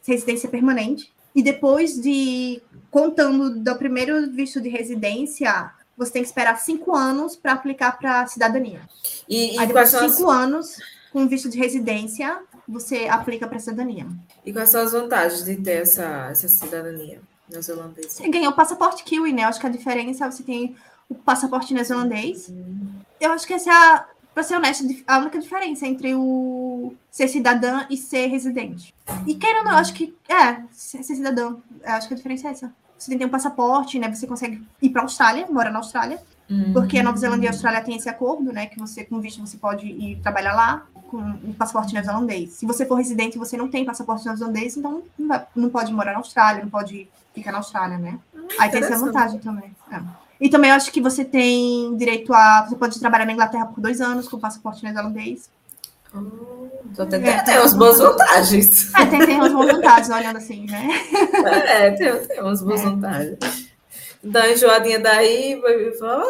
residência 0.05 0.49
permanente. 0.49 1.11
E 1.35 1.43
depois 1.43 2.01
de, 2.01 2.61
contando 2.89 3.59
do 3.59 3.75
primeiro 3.75 4.31
visto 4.31 4.59
de 4.59 4.69
residência, 4.69 5.71
você 5.98 6.12
tem 6.12 6.22
que 6.22 6.28
esperar 6.28 6.60
cinco 6.60 6.95
anos 6.95 7.36
para 7.36 7.54
aplicar 7.54 7.98
para 7.98 8.22
a 8.22 8.28
cidadania. 8.28 8.82
E, 9.28 9.56
e 9.56 9.60
Aí 9.60 9.68
depois 9.68 9.91
de 9.91 9.98
cinco 9.98 10.30
as... 10.30 10.38
anos, 10.38 10.78
com 11.12 11.28
visto 11.28 11.50
de 11.50 11.58
residência, 11.58 12.39
você 12.68 13.08
aplica 13.08 13.48
para 13.48 13.58
a 13.58 13.60
cidadania. 13.60 14.08
E 14.45 14.54
quais 14.54 14.70
são 14.70 14.82
as 14.82 14.91
vantagens 14.91 15.43
de 15.43 15.56
ter 15.56 15.82
essa, 15.82 16.28
essa 16.30 16.48
cidadania 16.48 17.20
neozelandesa? 17.50 18.10
Você 18.10 18.30
ganhou 18.30 18.52
o 18.52 18.56
passaporte 18.56 19.04
Kiwi, 19.04 19.34
né? 19.34 19.43
Acho 19.43 19.60
que 19.60 19.68
a 19.68 19.72
diferença 19.72 20.26
é 20.26 20.32
você 20.32 20.43
tem 20.43 20.76
o 21.10 21.16
passaporte 21.16 21.74
neozelandês. 21.74 22.50
Uhum. 22.50 22.89
Eu 23.20 23.32
acho 23.32 23.48
que 23.48 23.54
essa 23.54 23.70
é 23.70 23.74
a, 23.74 24.06
para 24.34 24.43
ser 24.43 24.56
honesto, 24.56 24.86
a 25.08 25.18
única 25.18 25.39
diferença 25.39 25.88
entre 25.88 26.14
o 26.14 26.93
ser 27.10 27.28
cidadã 27.28 27.88
e 27.89 27.98
ser 27.98 28.28
residente. 28.28 28.93
E 29.26 29.34
querendo 29.34 29.70
eu 29.70 29.76
acho 29.76 29.93
que 29.93 30.16
é, 30.30 30.62
ser 30.72 31.02
cidadão. 31.02 31.64
Eu 31.84 31.93
acho 31.93 32.08
que 32.08 32.14
a 32.14 32.18
diferença 32.18 32.50
é 32.50 32.52
essa 32.52 32.74
você 32.98 33.10
tem 33.10 33.18
que 33.18 33.24
ter 33.24 33.28
um 33.28 33.32
passaporte, 33.32 34.00
né? 34.00 34.14
Você 34.14 34.26
consegue 34.26 34.66
ir 34.82 34.89
para 34.89 35.02
a 35.02 35.06
Austrália, 35.06 35.48
morar 35.50 35.72
na 35.72 35.80
Austrália. 35.80 36.20
Uhum. 36.50 36.74
Porque 36.74 36.98
a 36.98 37.04
Nova 37.04 37.18
Zelândia 37.18 37.48
e 37.48 37.50
a 37.50 37.52
Austrália 37.52 37.82
têm 37.82 37.98
esse 37.98 38.10
acordo, 38.10 38.52
né? 38.54 38.68
Que 38.68 38.80
você, 38.80 39.04
com 39.04 39.20
visto, 39.20 39.45
você 39.45 39.58
pode 39.58 39.86
ir 39.86 40.20
trabalhar 40.22 40.54
lá 40.54 40.86
com 41.08 41.18
um 41.18 41.54
passaporte 41.54 41.93
neozelandês. 41.93 42.54
Se 42.54 42.66
você 42.66 42.86
for 42.86 42.95
residente 42.95 43.36
e 43.36 43.39
você 43.39 43.58
não 43.58 43.68
tem 43.68 43.86
passaporte 43.86 44.26
neozelandês, 44.26 44.78
então 44.78 45.04
não, 45.18 45.28
vai, 45.28 45.45
não 45.56 45.70
pode 45.70 45.93
morar 45.93 46.14
na 46.14 46.18
Austrália, 46.20 46.64
não 46.64 46.70
pode 46.70 47.08
ficar 47.34 47.52
na 47.52 47.60
Austrália, 47.60 47.98
né? 47.98 48.20
Hum, 48.34 48.48
Aí 48.60 48.70
tem 48.70 48.82
essa 48.82 48.98
vantagem 48.98 49.39
também. 49.39 49.76
É. 49.91 50.02
E 50.39 50.50
também 50.50 50.70
eu 50.70 50.76
acho 50.76 50.91
que 50.91 51.02
você 51.02 51.26
tem 51.26 51.95
direito 51.98 52.34
a. 52.34 52.66
Você 52.68 52.76
pode 52.76 53.00
trabalhar 53.00 53.26
na 53.26 53.34
Inglaterra 53.34 53.66
por 53.66 53.82
dois 53.82 54.02
anos 54.02 54.28
com 54.28 54.39
passaporte 54.39 54.84
neozelandês. 54.84 55.50
Então 56.14 57.08
tem, 57.08 57.22
tem, 57.22 57.43
tem 57.43 57.58
umas 57.60 57.74
boas 57.74 57.99
vantagens. 57.99 58.93
É, 58.95 59.05
tem, 59.05 59.26
tem 59.26 59.36
umas 59.36 59.53
boas 59.53 59.72
vantagens, 59.72 60.10
olhando 60.10 60.38
assim, 60.38 60.66
né? 60.66 60.89
É, 61.68 61.91
tem, 61.91 62.28
tem 62.28 62.41
umas 62.41 62.62
boas 62.62 62.82
vantagens. 62.82 63.38
Dá 64.24 64.41
uma 64.41 64.49
enjoadinha 64.49 64.99
daí, 64.99 65.60
vai 65.62 65.91
falar, 65.93 66.26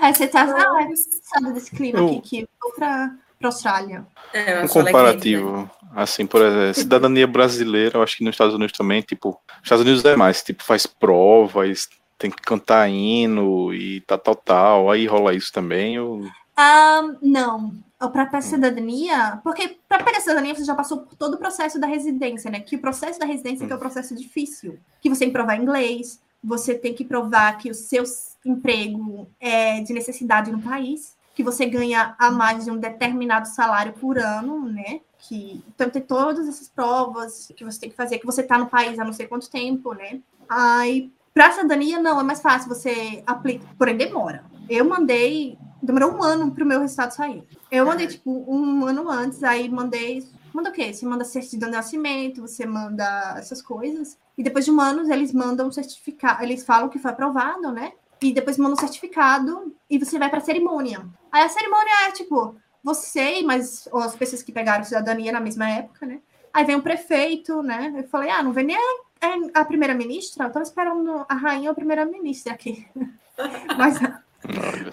É, 0.00 0.12
você 0.12 0.26
tá 0.26 0.42
ah, 0.42 1.40
desse 1.52 1.70
clima 1.70 1.98
eu... 1.98 2.06
aqui, 2.06 2.20
que 2.20 2.40
eu 2.40 2.48
vou 2.60 2.72
pra, 2.72 3.14
pra 3.38 3.48
Austrália. 3.48 4.06
É, 4.32 4.62
um 4.64 4.68
comparativo, 4.68 5.56
né? 5.56 5.70
assim, 5.94 6.26
por 6.26 6.42
exemplo, 6.42 6.74
cidadania 6.74 7.26
brasileira, 7.26 7.98
eu 7.98 8.02
acho 8.02 8.16
que 8.16 8.24
nos 8.24 8.34
Estados 8.34 8.54
Unidos 8.54 8.76
também, 8.76 9.02
tipo, 9.02 9.40
Estados 9.62 9.84
Unidos 9.84 10.04
é 10.04 10.16
mais, 10.16 10.42
tipo, 10.42 10.62
faz 10.64 10.86
provas, 10.86 11.88
tem 12.18 12.30
que 12.30 12.42
cantar 12.42 12.88
hino 12.90 13.72
e 13.72 14.00
tal, 14.00 14.18
tal, 14.18 14.34
tal, 14.34 14.90
aí 14.90 15.06
rola 15.06 15.34
isso 15.34 15.52
também, 15.52 15.98
ou... 15.98 16.20
Um, 16.20 17.16
não, 17.22 17.72
para 17.98 18.28
a 18.32 18.40
cidadania, 18.40 19.40
porque 19.42 19.76
para 19.88 20.04
pegar 20.04 20.18
a 20.18 20.20
cidadania 20.20 20.54
você 20.54 20.64
já 20.64 20.74
passou 20.74 20.98
por 20.98 21.16
todo 21.16 21.34
o 21.34 21.38
processo 21.38 21.80
da 21.80 21.86
residência, 21.86 22.48
né? 22.50 22.60
Que 22.60 22.76
o 22.76 22.80
processo 22.80 23.18
da 23.18 23.26
residência 23.26 23.64
é, 23.64 23.70
é 23.70 23.74
um 23.74 23.78
processo 23.78 24.14
difícil, 24.14 24.78
que 25.00 25.08
você 25.08 25.20
tem 25.20 25.28
que 25.28 25.34
provar 25.34 25.56
inglês, 25.56 26.20
você 26.42 26.74
tem 26.74 26.94
que 26.94 27.04
provar 27.04 27.58
que 27.58 27.70
o 27.70 27.74
seu 27.74 28.04
emprego 28.44 29.28
é 29.40 29.80
de 29.80 29.92
necessidade 29.92 30.52
no 30.52 30.62
país, 30.62 31.16
que 31.34 31.42
você 31.42 31.66
ganha 31.66 32.14
a 32.18 32.30
mais 32.30 32.64
de 32.64 32.70
um 32.70 32.76
determinado 32.76 33.48
salário 33.48 33.92
por 33.94 34.16
ano, 34.16 34.68
né? 34.68 35.00
Que 35.18 35.64
então 35.74 35.90
tem 35.90 36.02
todas 36.02 36.48
essas 36.48 36.68
provas 36.68 37.52
que 37.56 37.64
você 37.64 37.80
tem 37.80 37.90
que 37.90 37.96
fazer, 37.96 38.18
que 38.18 38.26
você 38.26 38.42
está 38.42 38.56
no 38.56 38.68
país 38.68 38.96
há 38.96 39.04
não 39.04 39.12
sei 39.12 39.26
quanto 39.26 39.50
tempo, 39.50 39.92
né? 39.92 40.20
Aí 40.48 41.12
para 41.34 41.48
a 41.48 41.52
cidadania 41.52 42.00
não 42.00 42.20
é 42.20 42.22
mais 42.22 42.40
fácil, 42.40 42.68
você 42.68 43.22
aplica, 43.26 43.66
porém 43.76 43.96
demora. 43.96 44.44
Eu 44.68 44.84
mandei 44.84 45.58
demorou 45.88 46.14
um 46.14 46.22
ano 46.22 46.50
para 46.50 46.62
o 46.62 46.66
meu 46.66 46.80
resultado 46.80 47.12
sair. 47.12 47.42
Eu 47.70 47.86
mandei, 47.86 48.06
tipo, 48.06 48.44
um 48.46 48.84
ano 48.84 49.10
antes, 49.10 49.42
aí 49.42 49.68
mandei. 49.70 50.22
Manda 50.52 50.68
o 50.68 50.72
quê? 50.72 50.92
Você 50.92 51.06
manda 51.06 51.24
certidão 51.24 51.70
de 51.70 51.76
nascimento, 51.76 52.42
você 52.42 52.66
manda 52.66 53.34
essas 53.38 53.62
coisas. 53.62 54.18
E 54.36 54.42
depois 54.42 54.66
de 54.66 54.70
um 54.70 54.80
ano, 54.80 55.10
eles 55.10 55.32
mandam 55.32 55.68
um 55.68 55.72
certificado. 55.72 56.42
Eles 56.42 56.64
falam 56.64 56.90
que 56.90 56.98
foi 56.98 57.10
aprovado, 57.10 57.72
né? 57.72 57.92
E 58.20 58.34
depois 58.34 58.58
mandam 58.58 58.74
um 58.74 58.80
certificado 58.80 59.74
e 59.88 59.98
você 59.98 60.18
vai 60.18 60.28
para 60.28 60.38
a 60.38 60.42
cerimônia. 60.42 61.06
Aí 61.32 61.42
a 61.42 61.48
cerimônia 61.48 62.08
é 62.08 62.12
tipo, 62.12 62.54
você, 62.82 63.42
mas 63.42 63.88
as 63.92 64.14
pessoas 64.14 64.42
que 64.42 64.52
pegaram 64.52 64.84
cidadania 64.84 65.32
na 65.32 65.40
mesma 65.40 65.70
época, 65.70 66.04
né? 66.04 66.20
Aí 66.52 66.64
vem 66.64 66.76
o 66.76 66.82
prefeito, 66.82 67.62
né? 67.62 67.94
Eu 67.96 68.08
falei, 68.08 68.30
ah, 68.30 68.42
não 68.42 68.52
vem 68.52 68.66
nem 68.66 68.76
a, 68.76 69.60
a 69.60 69.64
primeira-ministra? 69.64 70.46
Eu 70.46 70.52
tava 70.52 70.64
esperando 70.64 71.24
a 71.28 71.34
rainha 71.34 71.70
ou 71.70 71.72
a 71.72 71.74
primeira-ministra 71.74 72.52
aqui. 72.52 72.86
mas 73.78 73.98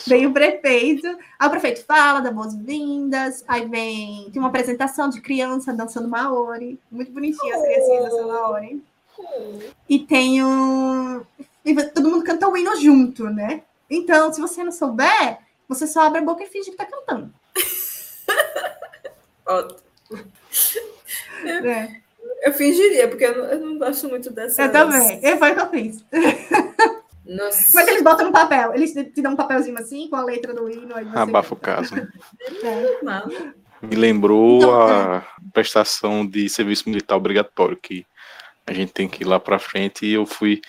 Vem 0.07 0.25
o 0.25 0.33
prefeito, 0.33 1.07
aí 1.39 1.47
o 1.47 1.51
prefeito 1.51 1.85
fala, 1.85 2.19
dá 2.19 2.31
boas-vindas, 2.31 3.43
aí 3.47 3.65
vem, 3.67 4.29
tem 4.31 4.41
uma 4.41 4.49
apresentação 4.49 5.09
de 5.09 5.21
criança 5.21 5.73
dançando 5.73 6.07
Maori, 6.07 6.79
muito 6.91 7.11
bonitinha 7.11 7.55
as 7.55 7.61
criancinhas 7.61 8.03
dançando 8.03 8.27
Maori. 8.27 8.83
E 9.87 9.99
tem 9.99 10.43
um. 10.43 11.25
E 11.63 11.73
todo 11.85 12.09
mundo 12.09 12.23
canta 12.23 12.47
o 12.47 12.57
hino 12.57 12.75
junto, 12.79 13.29
né? 13.29 13.63
Então, 13.89 14.31
se 14.33 14.41
você 14.41 14.63
não 14.63 14.71
souber, 14.71 15.39
você 15.67 15.87
só 15.87 16.01
abre 16.01 16.19
a 16.19 16.23
boca 16.23 16.43
e 16.43 16.47
finge 16.47 16.71
que 16.71 16.77
tá 16.77 16.85
cantando. 16.85 17.33
Ótimo. 19.45 19.79
É. 21.45 22.01
Eu 22.41 22.53
fingiria, 22.53 23.07
porque 23.07 23.23
eu 23.23 23.37
não, 23.37 23.45
eu 23.45 23.59
não 23.59 23.77
gosto 23.77 24.07
muito 24.09 24.31
dessa. 24.31 24.63
Eu 24.63 24.71
também. 24.71 25.19
E 25.21 25.37
foi 25.37 25.51
o 25.51 25.55
que 25.55 25.61
eu 25.61 25.69
fiz. 25.69 26.05
Nossa. 27.25 27.71
Mas 27.73 27.87
eles 27.87 28.03
botam 28.03 28.27
no 28.27 28.31
papel, 28.31 28.73
eles 28.75 28.93
te 28.93 29.21
dão 29.21 29.33
um 29.33 29.35
papelzinho 29.35 29.77
assim 29.77 30.07
com 30.09 30.15
a 30.15 30.23
letra 30.23 30.53
do 30.53 30.69
hino. 30.69 30.93
Abafa 31.13 31.53
o 31.53 31.57
caso. 31.57 31.95
É. 33.81 33.85
Me 33.85 33.95
lembrou 33.95 34.57
então, 34.57 34.81
a 34.81 35.17
é. 35.17 35.51
prestação 35.51 36.25
de 36.25 36.47
serviço 36.49 36.89
militar 36.89 37.15
obrigatório, 37.15 37.77
que 37.77 38.05
a 38.65 38.73
gente 38.73 38.93
tem 38.93 39.07
que 39.07 39.23
ir 39.23 39.25
lá 39.25 39.39
para 39.39 39.59
frente, 39.59 40.05
e 40.05 40.13
eu 40.13 40.25
fui 40.25 40.61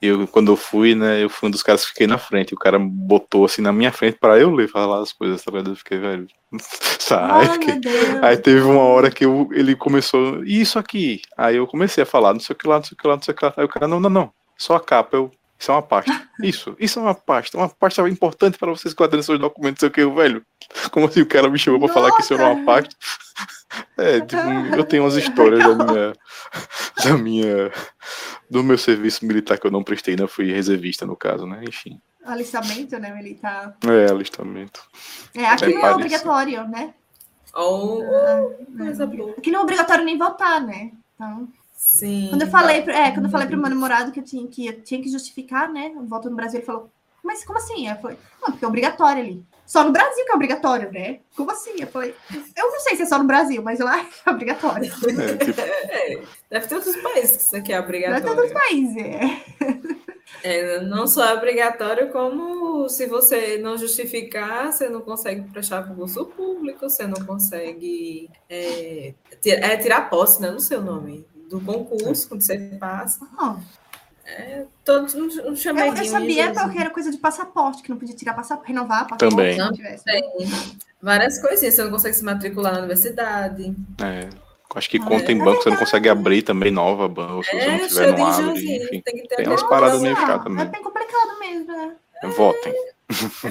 eu, 0.00 0.28
quando 0.28 0.52
eu 0.52 0.56
fui, 0.56 0.94
né, 0.94 1.22
eu 1.22 1.28
fui 1.28 1.48
um 1.48 1.50
dos 1.50 1.62
caras 1.62 1.82
que 1.82 1.90
fiquei 1.90 2.06
na 2.06 2.18
frente. 2.18 2.54
O 2.54 2.58
cara 2.58 2.78
botou 2.78 3.44
assim 3.44 3.60
na 3.60 3.72
minha 3.72 3.90
frente 3.90 4.16
pra 4.18 4.38
eu 4.38 4.50
ler, 4.50 4.68
falar 4.68 5.00
as 5.00 5.12
coisas, 5.12 5.42
tá 5.42 5.50
ligado? 5.50 5.70
Eu 5.70 5.76
fiquei, 5.76 5.98
velho, 5.98 6.26
sai. 7.00 7.46
Oh. 7.48 8.24
Aí 8.24 8.36
teve 8.36 8.60
uma 8.60 8.82
hora 8.82 9.10
que 9.10 9.24
eu, 9.24 9.48
ele 9.52 9.74
começou, 9.74 10.44
"E 10.44 10.60
isso 10.60 10.78
aqui. 10.78 11.20
Aí 11.36 11.56
eu 11.56 11.66
comecei 11.66 12.02
a 12.02 12.06
falar, 12.06 12.32
não 12.32 12.40
sei 12.40 12.54
o 12.54 12.56
que 12.56 12.68
lá, 12.68 12.76
não 12.76 12.84
sei 12.84 12.94
o 12.94 12.96
que 12.96 13.08
lá, 13.08 13.16
não 13.16 13.22
sei 13.22 13.34
o 13.34 13.36
que 13.36 13.44
lá. 13.44 13.52
Aí 13.56 13.64
o 13.64 13.68
cara, 13.68 13.88
não, 13.88 13.98
não, 13.98 14.10
não, 14.10 14.32
só 14.56 14.76
a 14.76 14.80
capa. 14.80 15.16
Eu, 15.16 15.32
isso 15.58 15.70
é 15.70 15.74
uma 15.74 15.82
pasta. 15.82 16.28
Isso, 16.42 16.76
isso 16.78 16.98
é 16.98 17.02
uma 17.02 17.14
pasta. 17.14 17.56
Uma 17.56 17.68
pasta 17.68 18.08
importante 18.08 18.56
para 18.58 18.70
vocês 18.70 18.94
guardarem 18.94 19.22
seus 19.22 19.38
documentos, 19.40 19.80
sei 19.80 19.88
o 19.88 19.92
que, 19.92 20.00
eu, 20.00 20.14
velho. 20.14 20.44
Como 20.90 21.06
assim 21.06 21.20
o 21.20 21.26
cara 21.26 21.48
me 21.48 21.58
chamou 21.58 21.80
pra 21.80 21.92
falar 21.92 22.12
que 22.12 22.22
isso 22.22 22.34
era 22.34 22.48
uma 22.48 22.64
pasta? 22.64 22.94
É, 23.96 24.20
tipo, 24.20 24.40
eu 24.76 24.84
tenho 24.84 25.02
umas 25.02 25.14
histórias 25.16 25.60
da 25.60 25.74
minha, 25.74 26.12
da 27.04 27.18
minha, 27.18 27.72
do 28.48 28.62
meu 28.64 28.78
serviço 28.78 29.26
militar 29.26 29.58
que 29.58 29.66
eu 29.66 29.70
não 29.70 29.84
prestei, 29.84 30.16
né? 30.16 30.22
Eu 30.22 30.28
fui 30.28 30.50
reservista 30.50 31.04
no 31.04 31.16
caso, 31.16 31.46
né? 31.46 31.62
Enfim, 31.68 32.00
Alistamento, 32.24 32.98
né, 32.98 33.10
militar. 33.10 33.76
é 33.86 34.10
alistamento. 34.10 34.82
É, 35.34 35.46
aqui 35.46 35.64
É 35.64 35.74
não 35.74 35.86
é 35.86 35.94
obrigatório, 35.94 36.68
né? 36.68 36.94
Ou 37.54 38.02
Ah, 38.04 38.42
é. 38.86 39.38
Aqui 39.38 39.50
não 39.50 39.60
é 39.60 39.62
obrigatório 39.62 40.04
nem 40.04 40.18
votar, 40.18 40.60
né? 40.60 40.92
Então, 41.14 41.48
Sim. 41.88 42.26
quando 42.28 42.42
eu 42.42 42.48
falei, 42.48 42.84
é, 42.88 43.10
quando 43.12 43.24
eu 43.24 43.30
falei 43.30 43.46
pro 43.46 43.56
meu 43.56 43.70
namorado 43.70 44.12
que 44.12 44.20
eu 44.20 44.24
tinha 44.24 44.46
que, 44.46 44.66
eu 44.66 44.82
tinha 44.82 45.02
que 45.02 45.10
justificar, 45.10 45.72
né? 45.72 45.90
O 45.96 46.04
voto 46.04 46.28
no 46.28 46.36
Brasil, 46.36 46.58
ele 46.58 46.66
falou, 46.66 46.90
mas 47.24 47.42
como 47.46 47.58
assim? 47.58 47.88
Eu 47.88 47.96
falei, 47.96 48.18
não, 48.42 48.50
porque 48.52 48.64
é 48.64 48.68
obrigatório 48.68 49.22
ali. 49.22 49.42
Só 49.66 49.82
no 49.82 49.90
Brasil 49.90 50.22
que 50.22 50.30
é 50.30 50.34
obrigatório, 50.34 50.92
né? 50.92 51.20
Como 51.34 51.50
assim? 51.50 51.72
Eu 51.78 51.86
falei, 51.86 52.14
eu 52.54 52.70
não 52.70 52.80
sei 52.80 52.94
se 52.94 53.02
é 53.04 53.06
só 53.06 53.18
no 53.18 53.24
Brasil, 53.24 53.62
mas 53.62 53.80
lá 53.80 54.04
é 54.26 54.30
obrigatório. 54.30 54.84
É, 54.84 55.36
tipo, 55.38 55.60
É, 55.60 56.22
deve 56.50 56.66
ter 56.66 56.74
outros 56.74 56.96
países 56.96 57.36
que 57.38 57.42
isso 57.44 57.56
aqui 57.56 57.72
é 57.72 57.80
Não 57.80 58.16
é 58.16 58.20
todos 58.20 58.38
obrigatório. 58.38 58.44
os 58.44 58.52
países. 58.52 58.96
É. 58.98 59.98
É, 60.42 60.80
não 60.82 61.06
só 61.06 61.24
é 61.24 61.34
obrigatório, 61.34 62.12
como 62.12 62.86
se 62.90 63.06
você 63.06 63.56
não 63.56 63.78
justificar, 63.78 64.70
você 64.70 64.90
não 64.90 65.00
consegue 65.00 65.40
prestar 65.50 65.88
concurso 65.88 66.26
público, 66.26 66.88
você 66.88 67.06
não 67.06 67.24
consegue 67.24 68.30
é, 68.48 69.14
é, 69.46 69.76
tirar 69.78 70.10
posse, 70.10 70.40
né, 70.40 70.50
no 70.50 70.60
seu 70.60 70.82
nome, 70.82 71.26
do 71.48 71.60
concurso, 71.60 72.28
quando 72.28 72.42
você 72.42 72.58
passa. 72.78 73.26
Ó, 73.38 73.56
Todos 74.84 75.14
um, 75.14 75.24
um 75.24 75.30
eu, 75.30 75.56
chamedinho. 75.56 75.96
eu 75.96 76.04
sabia 76.04 76.52
de- 76.52 76.60
porque 76.60 76.78
era 76.78 76.90
coisa 76.90 77.10
de 77.10 77.16
passaporte, 77.16 77.82
que 77.82 77.88
não 77.88 77.96
podia 77.96 78.14
tirar 78.14 78.34
passaporte, 78.34 78.68
renovar 78.68 79.06
passaporte. 79.08 79.34
Também. 79.34 79.56
não 79.56 79.72
tivesse. 79.72 80.04
Várias 81.00 81.40
coisinhas, 81.40 81.74
você 81.74 81.82
não 81.84 81.90
consegue 81.90 82.14
se 82.14 82.24
matricular 82.24 82.72
na 82.72 82.78
universidade. 82.80 83.74
é, 84.02 84.28
acho 84.74 84.90
que 84.90 84.98
Ah, 84.98 85.04
conta 85.06 85.32
em 85.32 85.40
é 85.40 85.44
banco, 85.44 85.62
você 85.62 85.70
não 85.70 85.76
consegue 85.78 86.08
abrir 86.10 86.42
também 86.42 86.70
nova 86.70 87.08
banco, 87.08 87.42
se 87.44 87.50
você 87.58 87.66
não 87.66 87.74
É, 87.74 87.88
tiver 87.88 88.12
no 88.18 88.26
abre, 88.26 88.50
enfim. 88.84 89.00
tem 89.02 89.14
que 89.22 89.28
ter 89.28 89.36
Tem 89.36 89.46
umas 89.46 89.62
uma 89.62 89.68
paradas 89.70 90.02
meio 90.02 90.14
Ah, 90.16 90.20
chatas 90.26 90.46
É 90.46 90.50
mesmo. 90.50 90.70
bem 90.72 90.82
complicado 90.82 91.38
mesmo, 91.40 91.66
né? 91.76 91.92
Votem. 92.36 92.74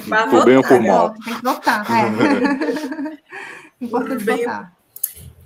Pra 0.08 0.26
Por 0.30 0.44
bem 0.44 0.56
ou 0.58 0.62
por 0.62 0.78
votar. 0.78 0.82
mal. 0.86 1.14
Tem 1.24 1.34
que 1.34 1.42
votar, 1.42 1.86
é. 1.90 3.18
Importante 3.84 4.24
Bem- 4.24 4.38
votar. 4.44 4.72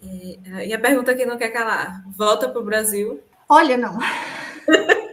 E 0.02 0.74
a 0.74 0.80
pergunta 0.80 1.14
que 1.14 1.24
não 1.24 1.38
quer 1.38 1.50
calar: 1.50 2.02
volta 2.08 2.48
pro 2.48 2.64
Brasil? 2.64 3.20
Olha, 3.48 3.76
não. 3.76 3.98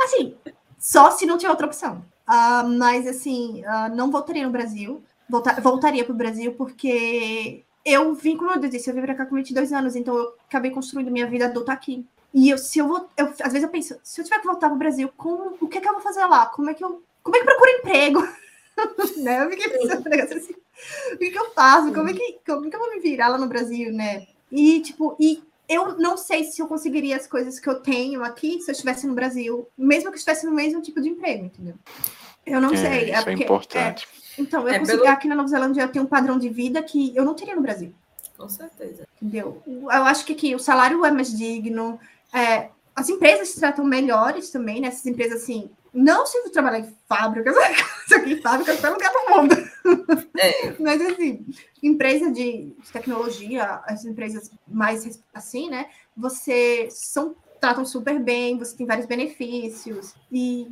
assim, 0.00 0.34
só 0.78 1.10
se 1.10 1.26
não 1.26 1.38
tiver 1.38 1.50
outra 1.50 1.66
opção. 1.66 2.04
Ah, 2.26 2.62
mas, 2.62 3.06
assim, 3.06 3.62
ah, 3.66 3.88
não 3.88 4.10
voltaria 4.10 4.44
no 4.44 4.50
Brasil. 4.52 5.02
Volta- 5.28 5.60
voltaria 5.60 6.04
para 6.04 6.12
o 6.12 6.16
Brasil 6.16 6.54
porque 6.54 7.64
eu 7.84 8.14
vim, 8.14 8.36
como 8.36 8.50
eu 8.52 8.58
disse, 8.60 8.88
eu 8.90 8.94
vim 8.94 9.02
para 9.02 9.14
cá 9.14 9.26
com 9.26 9.34
22 9.36 9.72
anos, 9.72 9.96
então 9.96 10.16
eu 10.16 10.34
acabei 10.48 10.70
construindo 10.70 11.10
minha 11.10 11.26
vida 11.26 11.46
adulta 11.46 11.72
aqui. 11.72 12.06
E 12.32 12.50
eu, 12.50 12.58
se 12.58 12.78
eu 12.78 12.88
vou, 12.88 13.08
eu, 13.16 13.26
às 13.26 13.52
vezes 13.52 13.62
eu 13.62 13.68
penso, 13.68 13.96
se 14.02 14.20
eu 14.20 14.24
tiver 14.24 14.38
que 14.40 14.46
voltar 14.46 14.68
para 14.68 14.74
o 14.76 14.78
Brasil, 14.78 15.10
como, 15.16 15.56
o 15.60 15.68
que, 15.68 15.78
é 15.78 15.80
que 15.80 15.88
eu 15.88 15.92
vou 15.92 16.02
fazer 16.02 16.24
lá? 16.26 16.46
Como 16.46 16.68
é 16.70 16.74
que 16.74 16.84
eu, 16.84 17.02
como 17.22 17.36
é 17.36 17.40
que 17.40 17.44
eu 17.44 17.48
procuro 17.50 17.70
emprego? 17.70 18.28
né? 19.18 19.44
Eu 19.44 19.50
fiquei 19.50 19.68
pensando 19.68 20.06
um 20.06 20.10
negócio 20.10 20.36
assim, 20.36 20.54
o 21.12 21.18
que, 21.18 21.30
que 21.30 21.38
eu 21.38 21.50
faço? 21.52 21.92
Como 21.92 22.08
é 22.08 22.12
que, 22.12 22.38
como 22.46 22.66
é 22.66 22.70
que 22.70 22.76
eu 22.76 22.80
vou 22.80 22.90
me 22.90 23.00
virar 23.00 23.28
lá 23.28 23.38
no 23.38 23.46
Brasil, 23.46 23.92
né? 23.92 24.26
E, 24.50 24.80
tipo, 24.80 25.16
e 25.18 25.42
eu 25.68 25.96
não 25.98 26.16
sei 26.16 26.44
se 26.44 26.60
eu 26.60 26.66
conseguiria 26.66 27.16
as 27.16 27.26
coisas 27.26 27.58
que 27.58 27.68
eu 27.68 27.80
tenho 27.80 28.22
aqui 28.22 28.60
se 28.60 28.70
eu 28.70 28.72
estivesse 28.72 29.06
no 29.06 29.14
Brasil, 29.14 29.66
mesmo 29.78 30.04
que 30.10 30.14
eu 30.16 30.18
estivesse 30.18 30.44
no 30.46 30.52
mesmo 30.52 30.82
tipo 30.82 31.00
de 31.00 31.08
emprego, 31.08 31.46
entendeu? 31.46 31.74
Eu 32.44 32.60
não 32.60 32.74
É, 32.74 32.76
sei. 32.76 33.04
isso 33.10 33.14
é 33.14 33.22
porque- 33.24 33.44
importante. 33.44 34.06
é, 34.38 34.42
então, 34.42 34.62
eu 34.62 34.74
É, 34.74 34.78
consegui, 34.78 34.98
pelo- 34.98 35.10
aqui 35.10 35.28
na 35.28 35.34
Nova 35.34 35.48
Zelândia 35.48 35.82
eu 35.82 35.88
tenho 35.88 36.04
um 36.04 36.08
padrão 36.08 36.38
de 36.38 36.48
vida 36.50 36.82
que 36.82 37.16
eu 37.16 37.24
não 37.24 37.34
teria 37.34 37.56
no 37.56 37.62
Brasil, 37.62 37.94
Com 38.36 38.48
certeza. 38.48 39.06
entendeu? 39.22 39.62
Eu 39.66 39.88
acho 39.90 40.24
que 40.26 40.34
aqui 40.34 40.54
o 40.54 40.58
salário 40.58 41.04
é 41.04 41.10
mais 41.10 41.32
digno, 41.36 41.98
é, 42.32 42.68
as 42.94 43.08
empresas 43.08 43.48
se 43.48 43.58
tratam 43.58 43.84
melhores 43.84 44.50
também, 44.50 44.80
né? 44.80 44.88
Essas 44.88 45.06
empresas 45.06 45.42
assim, 45.42 45.70
não 45.94 46.26
se 46.26 46.50
trabalhar 46.50 46.80
em 46.80 46.96
fábricas, 47.08 47.54
isso 48.04 48.14
aqui 48.16 48.32
em 48.32 48.40
fábricas 48.42 48.80
pelo 48.80 48.94
lugar 48.94 49.12
do 49.12 49.30
mundo. 49.30 49.54
É, 50.36 50.74
Mas 50.80 51.00
assim, 51.00 51.46
empresa 51.82 52.30
de 52.30 52.74
tecnologia, 52.92 53.80
as 53.86 54.04
empresas 54.04 54.50
mais 54.66 55.22
assim, 55.32 55.70
né? 55.70 55.88
Você 56.16 56.88
são 56.90 57.36
tratam 57.60 57.84
super 57.84 58.18
bem, 58.18 58.58
você 58.58 58.76
tem 58.76 58.86
vários 58.86 59.06
benefícios 59.06 60.14
e 60.30 60.68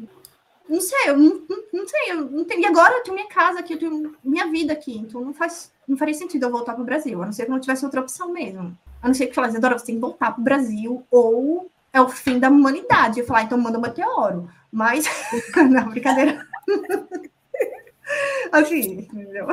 não 0.68 0.80
sei, 0.80 1.08
eu 1.08 1.16
não, 1.16 1.42
não, 1.48 1.62
não 1.72 1.88
sei, 1.88 2.10
eu 2.10 2.30
não 2.30 2.44
tenho. 2.44 2.60
E 2.60 2.66
agora 2.66 2.94
eu 2.94 3.02
tenho 3.02 3.14
minha 3.14 3.28
casa 3.28 3.60
aqui, 3.60 3.74
eu 3.74 3.78
tenho 3.78 4.14
minha 4.22 4.46
vida 4.50 4.72
aqui, 4.72 4.98
então 4.98 5.20
não 5.22 5.32
faz, 5.32 5.72
não 5.86 5.96
faria 5.96 6.14
sentido 6.14 6.44
eu 6.44 6.50
voltar 6.50 6.74
para 6.74 6.82
o 6.82 6.86
Brasil, 6.86 7.22
a 7.22 7.26
não 7.26 7.32
ser 7.32 7.44
que 7.44 7.50
não 7.50 7.60
tivesse 7.60 7.84
outra 7.84 8.00
opção 8.00 8.32
mesmo. 8.32 8.76
A 9.00 9.06
não 9.06 9.14
ser 9.14 9.26
que 9.26 9.34
falasse, 9.34 9.58
Dora, 9.58 9.78
você 9.78 9.86
tem 9.86 9.94
que 9.96 10.00
voltar 10.00 10.32
para 10.32 10.40
o 10.40 10.44
Brasil 10.44 11.04
ou 11.10 11.70
é 11.92 12.00
o 12.00 12.08
fim 12.08 12.38
da 12.38 12.48
humanidade. 12.48 13.20
Eu 13.20 13.26
falar, 13.26 13.42
então 13.42 13.58
manda 13.58 13.78
um 13.78 13.82
meteoro. 13.82 14.48
Mas, 14.72 15.04
não, 15.70 15.90
brincadeira. 15.90 16.46
assim, 18.50 19.00
entendeu? 19.00 19.46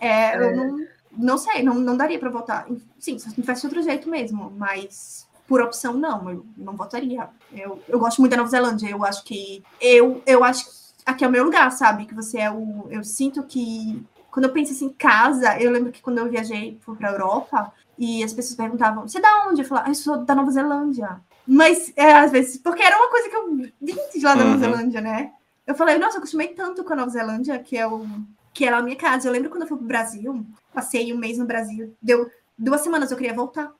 É, 0.00 0.36
eu 0.36 0.56
não, 0.56 0.86
não 1.12 1.38
sei, 1.38 1.62
não, 1.62 1.74
não 1.74 1.96
daria 1.96 2.18
para 2.18 2.28
votar. 2.28 2.66
Sim, 2.98 3.18
se 3.18 3.32
tivesse 3.32 3.64
outro 3.66 3.82
jeito 3.82 4.08
mesmo, 4.10 4.50
mas 4.50 5.28
por 5.46 5.60
opção 5.60 5.94
não, 5.94 6.28
eu 6.30 6.46
não 6.56 6.76
votaria. 6.76 7.28
Eu, 7.52 7.80
eu 7.88 7.98
gosto 7.98 8.20
muito 8.20 8.32
da 8.32 8.38
Nova 8.38 8.50
Zelândia, 8.50 8.90
eu 8.90 9.04
acho 9.04 9.22
que 9.24 9.62
eu, 9.80 10.22
eu 10.26 10.42
acho 10.42 10.64
que 10.64 10.72
aqui 11.06 11.24
é 11.24 11.28
o 11.28 11.30
meu 11.30 11.44
lugar, 11.44 11.70
sabe? 11.70 12.06
Que 12.06 12.14
você 12.14 12.38
é 12.38 12.50
o. 12.50 12.88
Eu 12.90 13.04
sinto 13.04 13.42
que 13.44 14.04
quando 14.30 14.46
eu 14.46 14.52
penso 14.52 14.72
assim, 14.72 14.88
casa, 14.88 15.60
eu 15.60 15.70
lembro 15.70 15.92
que 15.92 16.00
quando 16.00 16.18
eu 16.18 16.28
viajei 16.28 16.80
para 16.98 17.10
a 17.10 17.12
Europa 17.12 17.72
e 17.98 18.24
as 18.24 18.32
pessoas 18.32 18.56
perguntavam, 18.56 19.06
você 19.06 19.18
é 19.18 19.20
da 19.20 19.46
onde? 19.46 19.60
Eu 19.60 19.66
falava, 19.66 19.88
ah, 19.88 19.90
eu 19.90 19.94
sou 19.94 20.24
da 20.24 20.34
Nova 20.34 20.50
Zelândia. 20.50 21.20
Mas, 21.46 21.92
é, 21.96 22.12
às 22.12 22.30
vezes, 22.30 22.56
porque 22.56 22.82
era 22.82 22.96
uma 22.96 23.10
coisa 23.10 23.28
que 23.28 23.36
eu 23.36 23.48
vim 23.50 23.72
de 24.14 24.24
lá 24.24 24.34
da 24.34 24.44
Nova 24.44 24.56
Uhum. 24.56 24.60
Zelândia, 24.60 25.00
né? 25.00 25.32
Eu 25.66 25.74
falei, 25.74 25.98
nossa, 25.98 26.16
eu 26.16 26.18
acostumei 26.18 26.48
tanto 26.48 26.84
com 26.84 26.92
a 26.92 26.96
Nova 26.96 27.10
Zelândia, 27.10 27.58
que 27.58 27.76
é 27.76 27.86
o 27.86 28.06
que 28.52 28.64
era 28.64 28.78
a 28.78 28.82
minha 28.82 28.96
casa. 28.96 29.28
Eu 29.28 29.32
lembro 29.32 29.50
quando 29.50 29.62
eu 29.62 29.68
fui 29.68 29.78
pro 29.78 29.86
Brasil, 29.86 30.44
passei 30.72 31.12
um 31.12 31.18
mês 31.18 31.38
no 31.38 31.46
Brasil, 31.46 31.94
deu 32.00 32.30
duas 32.56 32.80
semanas 32.80 33.10
eu 33.10 33.16
queria 33.16 33.34
voltar. 33.34 33.72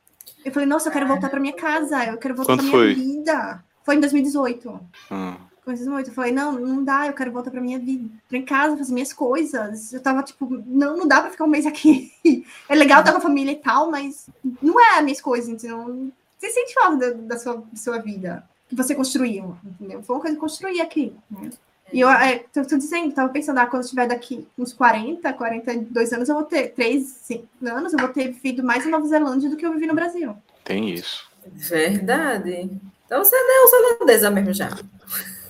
Eu 0.44 0.52
falei, 0.52 0.66
nossa, 0.68 0.88
eu 0.88 0.92
quero 0.92 1.06
voltar 1.06 1.28
para 1.28 1.40
minha 1.40 1.54
casa, 1.54 2.04
eu 2.06 2.18
quero 2.18 2.34
voltar 2.34 2.54
para 2.54 2.62
minha 2.62 2.76
foi? 2.76 2.94
vida. 2.94 3.62
Foi 3.84 3.96
em 3.96 4.00
2018. 4.00 4.68
Hum. 4.70 5.34
Foi 5.64 5.74
em 5.74 5.76
2018. 5.76 6.08
Eu 6.08 6.14
falei, 6.14 6.32
não, 6.32 6.52
não 6.52 6.82
dá, 6.82 7.06
eu 7.06 7.12
quero 7.12 7.30
voltar 7.30 7.50
para 7.50 7.60
minha 7.60 7.78
vida, 7.78 8.08
para 8.28 8.38
em 8.38 8.44
casa, 8.44 8.76
fazer 8.76 8.92
minhas 8.92 9.12
coisas. 9.12 9.92
Eu 9.92 10.00
tava 10.00 10.22
tipo, 10.22 10.48
não, 10.66 10.96
não 10.96 11.06
dá 11.06 11.20
para 11.20 11.30
ficar 11.30 11.44
um 11.44 11.48
mês 11.48 11.66
aqui. 11.66 12.12
É 12.68 12.74
legal 12.74 13.00
estar 13.00 13.12
com 13.12 13.18
a 13.18 13.22
família 13.22 13.52
e 13.52 13.56
tal, 13.56 13.90
mas 13.90 14.30
não 14.62 14.80
é 14.80 14.98
as 14.98 15.04
minhas 15.04 15.20
coisas, 15.20 15.48
então 15.48 16.10
você 16.46 16.50
sente 16.50 16.74
falta 16.74 16.96
da, 16.96 17.10
da 17.34 17.38
sua, 17.38 17.56
da 17.56 17.76
sua 17.76 17.98
vida 17.98 18.42
que 18.68 18.74
você 18.74 18.94
construiu, 18.94 19.56
entendeu? 19.64 20.02
Foi 20.02 20.16
uma 20.16 20.22
coisa 20.22 20.34
que 20.36 20.38
eu 20.38 20.48
construí 20.48 20.80
aqui, 20.80 21.14
né? 21.30 21.50
E 21.92 22.00
eu 22.00 22.08
é, 22.08 22.38
tô, 22.52 22.64
tô 22.64 22.78
dizendo, 22.78 23.12
tava 23.12 23.28
pensando, 23.28 23.58
ah, 23.58 23.66
quando 23.66 23.82
eu 23.82 23.84
estiver 23.84 24.08
daqui 24.08 24.48
uns 24.58 24.72
40, 24.72 25.30
42 25.34 26.12
anos, 26.14 26.28
eu 26.28 26.34
vou 26.34 26.44
ter 26.44 26.68
3, 26.68 27.04
5 27.06 27.46
anos, 27.66 27.92
eu 27.92 27.98
vou 27.98 28.08
ter 28.08 28.28
vivido 28.32 28.62
mais 28.64 28.84
na 28.86 28.92
Nova 28.92 29.06
Zelândia 29.06 29.50
do 29.50 29.56
que 29.56 29.66
eu 29.66 29.72
vivi 29.74 29.86
no 29.86 29.94
Brasil. 29.94 30.34
Tem 30.64 30.90
isso. 30.90 31.28
verdade. 31.46 32.70
Então 33.04 33.22
você 33.22 33.36
é 33.36 33.46
neozelandesa 33.46 34.30
mesmo 34.30 34.52
já. 34.54 34.70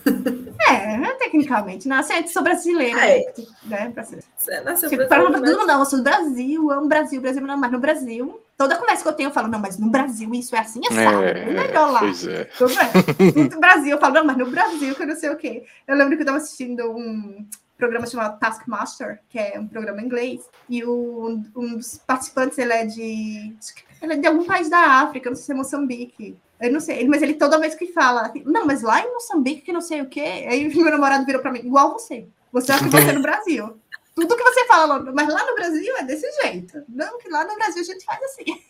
É, 0.68 1.14
tecnicamente, 1.14 1.88
nasce, 1.88 2.12
eu 2.14 2.26
sou 2.28 2.42
brasileira, 2.42 2.98
É. 3.04 3.32
né? 3.64 3.90
pra 3.92 4.04
ser- 4.04 4.22
Você 4.36 4.60
nasceu 4.60 4.88
Tipo, 4.88 5.06
para 5.06 5.22
todo 5.22 5.32
mundo, 5.34 5.66
não, 5.66 5.80
eu 5.80 5.84
sou 5.84 5.98
do 5.98 6.04
Brasil, 6.04 6.70
amo 6.70 6.86
o 6.86 6.88
Brasil, 6.88 7.20
Brasil, 7.20 7.42
não, 7.42 7.56
mas 7.58 7.70
no 7.72 7.78
Brasil, 7.80 8.40
toda 8.62 8.76
conversa 8.76 9.02
que 9.02 9.08
eu 9.08 9.12
tenho, 9.12 9.28
eu 9.28 9.32
falo, 9.32 9.48
não, 9.48 9.58
mas 9.58 9.78
no 9.78 9.90
Brasil 9.90 10.32
isso 10.34 10.54
é 10.54 10.60
assim, 10.60 10.80
é 10.88 10.94
sábado, 10.94 11.24
é, 11.24 11.46
melhor 11.46 11.90
lá. 11.90 12.00
pois 12.00 12.26
é. 12.26 12.44
Tudo 12.44 12.74
bem. 12.74 13.48
No 13.50 13.58
Brasil, 13.60 13.90
eu 13.90 13.98
falo, 13.98 14.14
não, 14.14 14.24
mas 14.24 14.36
no 14.36 14.50
Brasil, 14.50 14.94
que 14.94 15.02
eu 15.02 15.06
não 15.06 15.16
sei 15.16 15.30
o 15.30 15.36
quê. 15.36 15.64
Eu 15.86 15.96
lembro 15.96 16.12
que 16.16 16.22
eu 16.22 16.24
estava 16.24 16.38
assistindo 16.38 16.90
um 16.90 17.44
programa 17.76 18.06
chamado 18.06 18.38
Taskmaster, 18.38 19.20
que 19.28 19.38
é 19.38 19.58
um 19.58 19.66
programa 19.66 20.00
em 20.00 20.04
inglês, 20.04 20.48
e 20.68 20.84
o, 20.84 21.40
um 21.56 21.76
dos 21.76 21.98
participantes, 22.06 22.56
ele 22.58 22.72
é 22.72 22.86
de... 22.86 23.56
Ele 24.00 24.12
é 24.12 24.16
de 24.16 24.26
algum 24.26 24.44
país 24.44 24.68
da 24.68 24.78
África, 24.78 25.28
não 25.28 25.36
sei 25.36 25.46
se 25.46 25.52
é 25.52 25.54
Moçambique. 25.54 26.36
Eu 26.60 26.72
não 26.72 26.78
sei, 26.78 27.06
mas 27.08 27.22
ele 27.22 27.34
toda 27.34 27.58
vez 27.58 27.74
que 27.74 27.88
fala, 27.88 28.32
não, 28.44 28.64
mas 28.64 28.82
lá 28.82 29.00
em 29.00 29.12
Moçambique, 29.12 29.62
que 29.62 29.72
não 29.72 29.80
sei 29.80 30.00
o 30.00 30.06
quê, 30.06 30.46
aí 30.48 30.68
meu 30.74 30.90
namorado 30.90 31.26
virou 31.26 31.42
para 31.42 31.50
mim, 31.50 31.60
igual 31.60 31.92
você. 31.92 32.28
Você 32.52 32.70
acha 32.70 32.84
que 32.84 32.90
você 32.90 33.08
é 33.08 33.12
no 33.12 33.22
Brasil. 33.22 33.81
Tudo 34.14 34.36
que 34.36 34.42
você 34.42 34.66
fala, 34.66 34.98
lá- 34.98 35.12
mas 35.12 35.28
lá 35.28 35.46
no 35.46 35.54
Brasil 35.54 35.96
é 35.96 36.04
desse 36.04 36.30
jeito. 36.42 36.82
Não, 36.88 37.18
que 37.18 37.28
lá 37.30 37.44
no 37.44 37.54
Brasil 37.56 37.80
a 37.82 37.84
gente 37.84 38.04
faz 38.04 38.20
assim. 38.22 38.62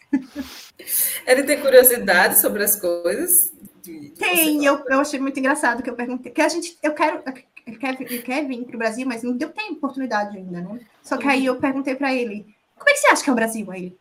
Ele 1.26 1.42
tem 1.42 1.60
curiosidade 1.60 2.38
sobre 2.38 2.62
as 2.62 2.76
coisas 2.76 3.52
de, 3.82 3.98
de 4.00 4.10
Tem, 4.10 4.64
eu, 4.64 4.82
eu 4.88 5.00
achei 5.00 5.18
muito 5.18 5.38
engraçado 5.38 5.82
que 5.82 5.90
eu 5.90 5.94
perguntei. 5.96 6.30
Que 6.32 6.40
a 6.40 6.48
gente, 6.48 6.78
eu 6.82 6.94
quero, 6.94 7.22
ele 7.66 7.76
quer, 7.76 8.00
ele 8.00 8.22
quer 8.22 8.46
vir 8.46 8.64
para 8.64 8.76
o 8.76 8.78
Brasil, 8.78 9.06
mas 9.06 9.22
não 9.22 9.36
deu 9.36 9.48
tempo, 9.50 9.72
oportunidade 9.74 10.36
ainda, 10.36 10.60
né? 10.60 10.80
Só 11.02 11.16
que 11.16 11.26
aí 11.26 11.44
eu 11.46 11.56
perguntei 11.56 11.94
para 11.96 12.14
ele: 12.14 12.46
como 12.76 12.88
é 12.88 12.92
que 12.92 12.98
você 13.00 13.08
acha 13.08 13.24
que 13.24 13.30
é 13.30 13.32
o 13.32 13.36
Brasil? 13.36 13.70
Aí 13.70 13.96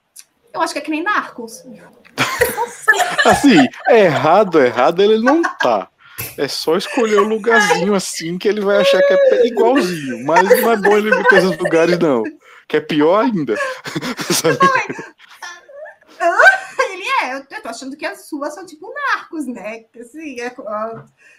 eu 0.54 0.62
acho 0.62 0.74
que 0.74 0.80
é 0.80 0.82
que 0.82 0.92
nem 0.92 1.02
Narcos. 1.04 1.64
Assim, 3.26 3.68
errado, 3.90 4.62
errado 4.62 5.02
ele 5.02 5.24
não 5.24 5.42
tá. 5.42 5.90
É 6.38 6.48
só 6.48 6.76
escolher 6.78 7.20
um 7.20 7.28
lugarzinho 7.28 7.94
assim 7.96 8.38
que 8.38 8.48
ele 8.48 8.62
vai 8.62 8.78
achar 8.82 9.02
que 9.02 9.14
é 9.14 9.48
igualzinho. 9.48 10.26
Mas 10.26 10.44
não 10.62 10.72
é 10.72 10.78
bom 10.78 10.98
ele 10.98 11.16
vir 11.16 11.28
para 11.28 11.38
esses 11.38 11.58
lugares, 11.58 12.00
não. 12.00 12.24
Que 12.68 12.78
é 12.78 12.82
pior 12.82 13.26
ainda. 13.26 13.56
Sabe? 14.32 14.58
Ele 16.92 17.04
é, 17.24 17.36
eu 17.38 17.62
tô 17.62 17.70
achando 17.70 17.96
que 17.98 18.06
as 18.06 18.28
suas 18.28 18.54
são 18.54 18.66
tipo 18.66 18.94
narcos, 19.14 19.48
né? 19.48 19.86
Assim, 20.00 20.40
é, 20.40 20.54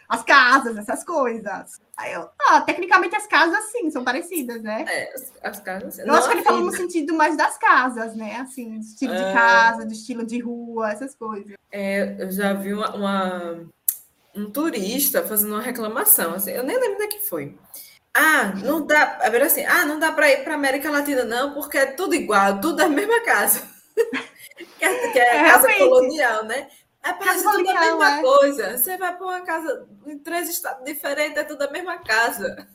as 0.09 0.23
casas, 0.23 0.77
essas 0.77 1.05
coisas. 1.05 1.81
Aí 1.97 2.13
eu, 2.15 2.29
ah, 2.49 2.61
tecnicamente 2.63 3.15
as 3.15 3.27
casas 3.27 3.65
sim, 3.71 3.91
são 3.91 4.03
parecidas, 4.03 4.63
né? 4.63 4.85
É, 4.89 5.15
as, 5.15 5.33
as 5.43 5.61
casas. 5.61 5.99
Eu 5.99 6.13
acho 6.15 6.29
que 6.29 6.35
ele 6.35 6.43
falou 6.43 6.63
no 6.63 6.73
sentido 6.73 7.15
mais 7.15 7.37
das 7.37 7.57
casas, 7.59 8.15
né? 8.17 8.37
Assim, 8.41 8.79
do 8.79 8.81
estilo 8.85 9.15
de 9.15 9.23
Ah. 9.23 9.33
casa, 9.33 9.87
do 9.87 9.93
estilo 9.93 10.27
de 10.27 10.39
rua, 10.41 10.91
essas 10.91 11.15
coisas. 11.15 11.55
É, 11.71 12.17
eu 12.19 12.31
já 12.31 12.53
vi 12.55 12.73
uma, 12.73 12.95
uma- 12.95 13.67
um 14.35 14.51
turista 14.51 15.23
fazendo 15.23 15.53
uma 15.53 15.63
reclamação, 15.63 16.35
assim, 16.35 16.53
eu 16.53 16.63
nem 16.63 16.79
lembro 16.79 16.99
da 16.99 17.07
que 17.09 17.21
foi. 17.21 17.57
Ah, 18.15 18.53
não 18.63 18.85
dá, 18.87 19.19
a 19.23 19.31
ver 19.31 19.43
assim, 19.43 19.65
ah, 19.65 19.85
não 19.87 19.99
dá 19.99 20.13
para 20.13 20.31
ir 20.31 20.45
para 20.45 20.55
América 20.55 20.91
Latina 20.91 21.25
não, 21.25 21.55
porque 21.55 21.79
é 21.79 21.87
tudo 21.87 22.15
igual, 22.15 22.61
tudo 22.61 22.77
da 22.77 22.89
mesma 22.89 23.21
casa. 23.23 23.63
que 24.79 24.85
é, 24.85 25.09
que 25.13 25.19
é 25.19 25.37
É, 25.37 25.45
casa 25.45 25.67
realmente. 25.69 25.79
colonial, 25.79 26.45
né? 26.45 26.69
É 27.05 27.13
parece 27.15 27.39
tudo 27.43 27.49
a 27.49 27.53
colonial, 27.53 27.85
mesma 27.99 28.19
é. 28.19 28.23
coisa. 28.23 28.79
Você 28.79 28.97
vai 28.97 29.17
para 29.17 29.27
uma 29.27 29.41
casa 29.41 29.89
em 30.07 30.19
três 30.19 30.49
estados 30.49 30.85
diferentes, 30.85 31.37
é 31.39 31.45
tudo 31.45 31.63
a 31.63 31.71
mesma 31.71 31.99
casa. 31.99 32.67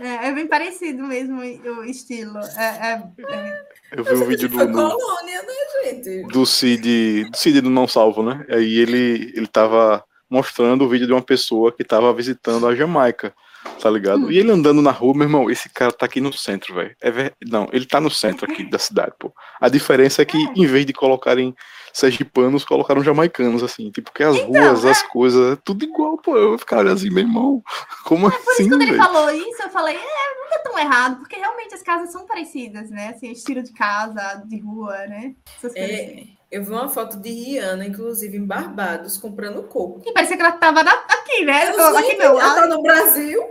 É, 0.00 0.28
é 0.28 0.32
bem 0.32 0.46
parecido 0.46 1.02
mesmo 1.04 1.40
o 1.40 1.84
estilo. 1.84 2.38
É, 2.38 2.64
é- 2.92 3.02
é- 3.32 3.64
Eu 3.96 4.04
vi 4.04 4.14
um 4.14 4.24
vídeo 4.26 4.48
do, 4.48 4.56
colônia, 4.56 5.42
né, 5.42 5.54
gente? 5.84 6.22
do 6.32 6.46
Cid, 6.46 7.24
do 7.30 7.36
Cid 7.36 7.60
do 7.60 7.70
Não 7.70 7.86
Salvo, 7.86 8.22
né? 8.22 8.44
Aí 8.48 8.78
ele, 8.78 9.32
ele 9.36 9.46
tava 9.46 10.02
mostrando 10.30 10.84
o 10.84 10.88
vídeo 10.88 11.06
de 11.06 11.12
uma 11.12 11.22
pessoa 11.22 11.72
que 11.72 11.84
tava 11.84 12.12
visitando 12.12 12.66
a 12.66 12.74
Jamaica, 12.74 13.34
tá 13.80 13.90
ligado? 13.90 14.30
E 14.30 14.38
ele 14.38 14.50
andando 14.50 14.82
na 14.82 14.90
rua, 14.90 15.14
meu 15.14 15.24
irmão, 15.24 15.50
esse 15.50 15.68
cara 15.68 15.92
tá 15.92 16.06
aqui 16.06 16.20
no 16.20 16.32
centro, 16.32 16.74
velho. 16.74 16.94
É 17.00 17.10
ver... 17.10 17.34
Não, 17.46 17.68
ele 17.72 17.86
tá 17.86 18.00
no 18.00 18.10
centro 18.10 18.50
aqui 18.50 18.64
da 18.64 18.78
cidade, 18.78 19.12
pô. 19.18 19.32
A 19.60 19.68
diferença 19.68 20.22
é 20.22 20.24
que, 20.24 20.38
em 20.56 20.66
vez 20.66 20.86
de 20.86 20.92
colocarem 20.92 21.54
sergipanos, 21.92 22.64
colocaram 22.64 23.04
jamaicanos, 23.04 23.62
assim. 23.62 23.90
Tipo, 23.90 24.12
que 24.12 24.22
as 24.22 24.38
ruas, 24.40 24.84
as 24.84 25.02
coisas, 25.04 25.52
é 25.52 25.56
tudo 25.64 25.84
igual, 25.84 26.18
pô. 26.18 26.36
Eu 26.36 26.58
ficar 26.58 26.78
olhando 26.78 26.96
assim, 26.96 27.10
meu 27.10 27.22
irmão, 27.22 27.62
como 28.04 28.26
assim, 28.26 28.68
Quando 28.68 28.82
ele 28.82 28.96
falou 28.96 29.30
isso, 29.30 29.62
eu 29.62 29.70
falei, 29.70 29.96
é, 29.96 29.98
não 29.98 30.50
tá 30.50 30.58
tão 30.64 30.78
errado, 30.78 31.18
porque 31.18 31.36
realmente 31.36 31.74
as 31.74 31.82
casas 31.82 32.10
são 32.10 32.26
parecidas, 32.26 32.90
né? 32.90 33.10
Assim, 33.14 33.30
estilo 33.30 33.62
de 33.62 33.72
casa, 33.72 34.42
de 34.46 34.58
rua, 34.58 35.06
né? 35.06 35.34
Essas 35.56 35.72
coisas 35.72 36.00
assim. 36.00 36.36
É, 36.50 36.56
eu 36.58 36.64
vi 36.64 36.70
uma 36.70 36.88
foto 36.88 37.16
de 37.18 37.30
Rihanna, 37.30 37.86
inclusive 37.86 38.36
em 38.36 38.44
Barbados, 38.44 39.16
comprando 39.16 39.62
coco. 39.64 40.02
E 40.04 40.12
parecia 40.12 40.36
que 40.36 40.42
ela 40.42 40.52
tava 40.52 40.82
na- 40.82 41.04
aqui, 41.08 41.44
né? 41.44 41.70
Eu, 41.70 41.96
aqui 41.96 42.16
não, 42.16 42.24
ela 42.24 42.34
lá 42.46 42.54
tá 42.54 42.66
no 42.66 42.82
Brasil. 42.82 43.42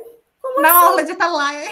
na 0.62 0.89
orla 0.89 1.04
de 1.04 1.12
Atalaia. 1.14 1.72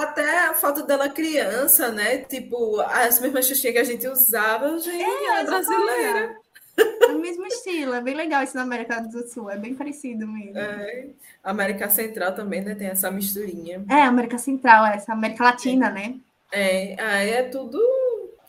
Até 0.00 0.38
a 0.46 0.54
foto 0.54 0.84
dela 0.86 1.08
criança, 1.08 1.90
né? 1.90 2.18
Tipo, 2.18 2.80
as 2.80 3.18
mesmas 3.20 3.46
xuxinhas 3.46 3.74
que 3.74 3.80
a 3.80 3.84
gente 3.84 4.06
usava, 4.08 4.78
gente, 4.78 5.02
é, 5.04 5.44
brasileira. 5.44 6.36
É 6.78 7.06
o 7.06 7.18
mesmo 7.18 7.46
estilo, 7.46 7.94
é 7.94 8.00
bem 8.02 8.14
legal 8.14 8.42
isso 8.42 8.54
na 8.54 8.62
América 8.62 9.00
do 9.00 9.26
Sul, 9.28 9.50
é 9.50 9.56
bem 9.56 9.74
parecido 9.74 10.26
mesmo. 10.26 10.58
É, 10.58 10.60
É. 10.62 11.06
América 11.42 11.88
Central 11.88 12.34
também, 12.34 12.60
né? 12.60 12.74
Tem 12.74 12.88
essa 12.88 13.10
misturinha. 13.10 13.82
América 13.88 14.36
Central, 14.36 14.84
essa 14.86 15.12
América 15.12 15.44
Latina, 15.44 15.90
né? 15.90 16.16
É, 16.52 16.96
aí 17.02 17.30
é 17.30 17.42
tudo. 17.44 17.80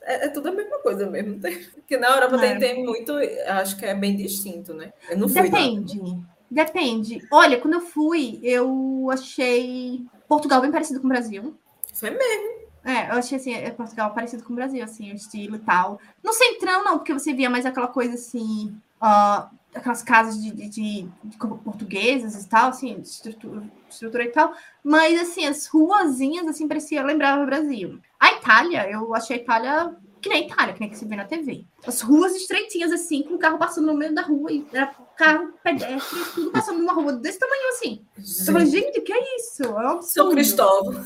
É, 0.07 0.25
é 0.25 0.29
tudo 0.29 0.47
a 0.49 0.51
mesma 0.53 0.79
coisa 0.79 1.05
mesmo. 1.09 1.39
Tem- 1.39 1.63
Porque 1.75 1.97
na 1.97 2.07
Europa 2.07 2.37
É. 2.37 2.39
tem, 2.55 2.59
tem 2.59 2.85
muito. 2.85 3.13
Acho 3.47 3.77
que 3.77 3.85
é 3.85 3.93
bem 3.93 4.15
distinto, 4.15 4.73
né? 4.73 4.93
Eu 5.09 5.17
não 5.17 5.27
fui. 5.27 5.35
lá. 5.37 5.43
Depende. 5.43 6.01
Depende. 6.49 7.27
Olha, 7.31 7.59
quando 7.59 7.73
eu 7.75 7.81
fui, 7.81 8.39
eu 8.41 9.09
achei 9.11 10.01
Portugal 10.27 10.61
bem 10.61 10.71
parecido 10.71 10.99
com 11.01 11.05
o 11.07 11.09
Brasil. 11.09 11.55
Foi 11.93 12.09
mesmo. 12.09 12.57
É, 12.85 13.09
eu 13.11 13.15
achei 13.15 13.37
assim, 13.37 13.53
é 13.53 13.69
Portugal 13.69 14.13
parecido 14.13 14.43
com 14.43 14.53
o 14.53 14.55
Brasil, 14.55 14.81
assim, 14.81 15.11
o 15.11 15.15
estilo 15.15 15.57
e 15.57 15.59
tal. 15.59 15.99
No 16.23 16.31
centrão, 16.31 16.85
não, 16.85 16.97
porque 16.97 17.11
você 17.11 17.33
via 17.33 17.49
mais 17.49 17.65
aquela 17.65 17.87
coisa 17.89 18.13
assim, 18.13 18.73
ah, 19.01 19.49
aquelas 19.77 20.03
casas 20.03 20.41
de, 20.41 20.51
de, 20.51 20.69
de- 20.69 21.09
de 21.23 21.37
portuguesas 21.37 22.43
e 22.43 22.47
tal, 22.49 22.69
assim, 22.69 22.99
estrutura, 23.01 23.63
estrutura 23.89 24.23
e 24.23 24.29
tal. 24.29 24.53
Mas 24.83 25.19
assim, 25.21 25.45
as 25.45 25.67
ruazinhas, 25.67 26.47
assim, 26.47 26.67
parecia, 26.67 27.03
lembrava 27.03 27.43
o 27.43 27.45
Brasil. 27.45 27.99
A 28.19 28.33
Itália, 28.33 28.89
eu 28.89 29.13
achei 29.15 29.37
a 29.37 29.39
Itália 29.39 29.95
que 30.19 30.29
nem 30.29 30.43
a 30.43 30.47
Itália, 30.47 30.73
que 30.73 30.79
nem 30.79 30.89
que 30.89 30.97
se 30.97 31.05
vê 31.05 31.15
na 31.15 31.25
TV. 31.25 31.63
As 31.85 32.01
ruas 32.01 32.35
estreitinhas, 32.35 32.91
assim, 32.91 33.21
com 33.21 33.35
o 33.35 33.39
carro 33.39 33.59
passando 33.59 33.85
no 33.85 33.93
meio 33.93 34.13
da 34.15 34.23
rua, 34.23 34.51
e 34.51 34.65
era 34.73 34.87
carro, 35.15 35.53
pedestre, 35.63 36.19
tudo 36.33 36.51
passando 36.51 36.79
numa 36.79 36.93
rua 36.93 37.13
desse 37.13 37.37
tamanho 37.39 37.69
assim. 37.69 38.03
Eu 38.17 38.53
falei, 38.53 38.65
gente, 38.67 38.99
que 39.01 39.13
é 39.13 39.35
isso? 39.37 39.63
É 39.63 39.93
um 39.93 40.01
São. 40.01 40.31
Cristóvão. 40.31 41.05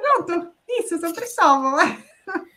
Pronto, 0.00 0.52
isso, 0.68 0.98
São 0.98 1.12
Cristóvão. 1.12 1.76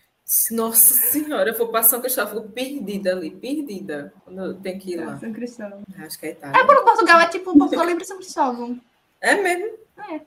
Nossa 0.52 0.94
senhora, 0.94 1.52
eu 1.52 1.58
vou 1.58 1.70
para 1.70 1.84
São 1.84 2.02
Cristóvão, 2.02 2.42
fico 2.42 2.50
perdida 2.54 3.12
ali, 3.14 3.32
perdida. 3.32 4.14
Quando 4.26 4.44
eu 4.44 4.54
tenho 4.56 4.78
que 4.80 4.92
ir 4.94 4.98
lá. 4.98 5.18
São 5.18 5.32
Cristóvão. 5.32 5.84
Acho 6.00 6.20
que 6.20 6.26
é 6.26 6.32
Itália. 6.32 6.62
É, 6.62 6.66
por 6.66 6.84
Portugal 6.84 7.20
é 7.22 7.28
tipo 7.30 7.58
Portugal 7.58 7.86
lembra 7.86 8.04
São 8.04 8.18
Cristóvão. 8.18 8.80
É 9.22 9.36
mesmo? 9.36 9.78
É. 9.98 10.04
Ai, 10.12 10.22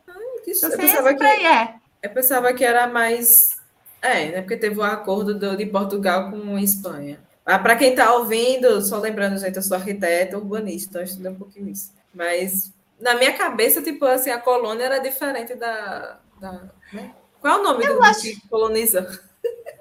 que... 0.44 0.54
Você 0.54 0.66
Eu 0.66 0.72
é 0.72 0.76
pensava 0.78 1.14
que, 1.14 1.22
aí, 1.22 1.46
é. 1.46 1.74
eu 2.02 2.10
pensava 2.10 2.52
que 2.54 2.64
era 2.64 2.86
mais. 2.86 3.58
É, 4.00 4.28
né? 4.30 4.40
Porque 4.40 4.56
teve 4.56 4.78
o 4.78 4.82
acordo 4.82 5.38
do- 5.38 5.54
de 5.56 5.66
Portugal 5.66 6.30
com 6.30 6.56
a 6.56 6.62
Espanha. 6.62 7.20
Ah, 7.44 7.58
para 7.58 7.76
quem 7.76 7.90
está 7.90 8.14
ouvindo, 8.14 8.80
só 8.80 8.98
lembrando, 8.98 9.38
gente, 9.38 9.56
eu 9.56 9.62
sou 9.62 9.76
arquiteta 9.76 10.38
urbanista, 10.38 10.88
então 10.90 11.00
eu 11.02 11.04
estudei 11.06 11.30
um 11.30 11.34
pouquinho 11.34 11.68
isso. 11.68 11.92
Mas 12.14 12.72
na 12.98 13.14
minha 13.16 13.36
cabeça, 13.36 13.82
tipo 13.82 14.04
assim, 14.06 14.30
a 14.30 14.38
colônia 14.40 14.84
era 14.84 14.98
diferente 14.98 15.54
da. 15.54 16.18
da 16.40 16.70
né? 16.92 17.14
Qual 17.38 17.58
é 17.58 17.60
o 17.60 17.62
nome 17.62 17.86
do, 17.86 17.94
do 17.96 18.02
acho- 18.02 18.22
que 18.22 18.48
coloniza? 18.48 19.06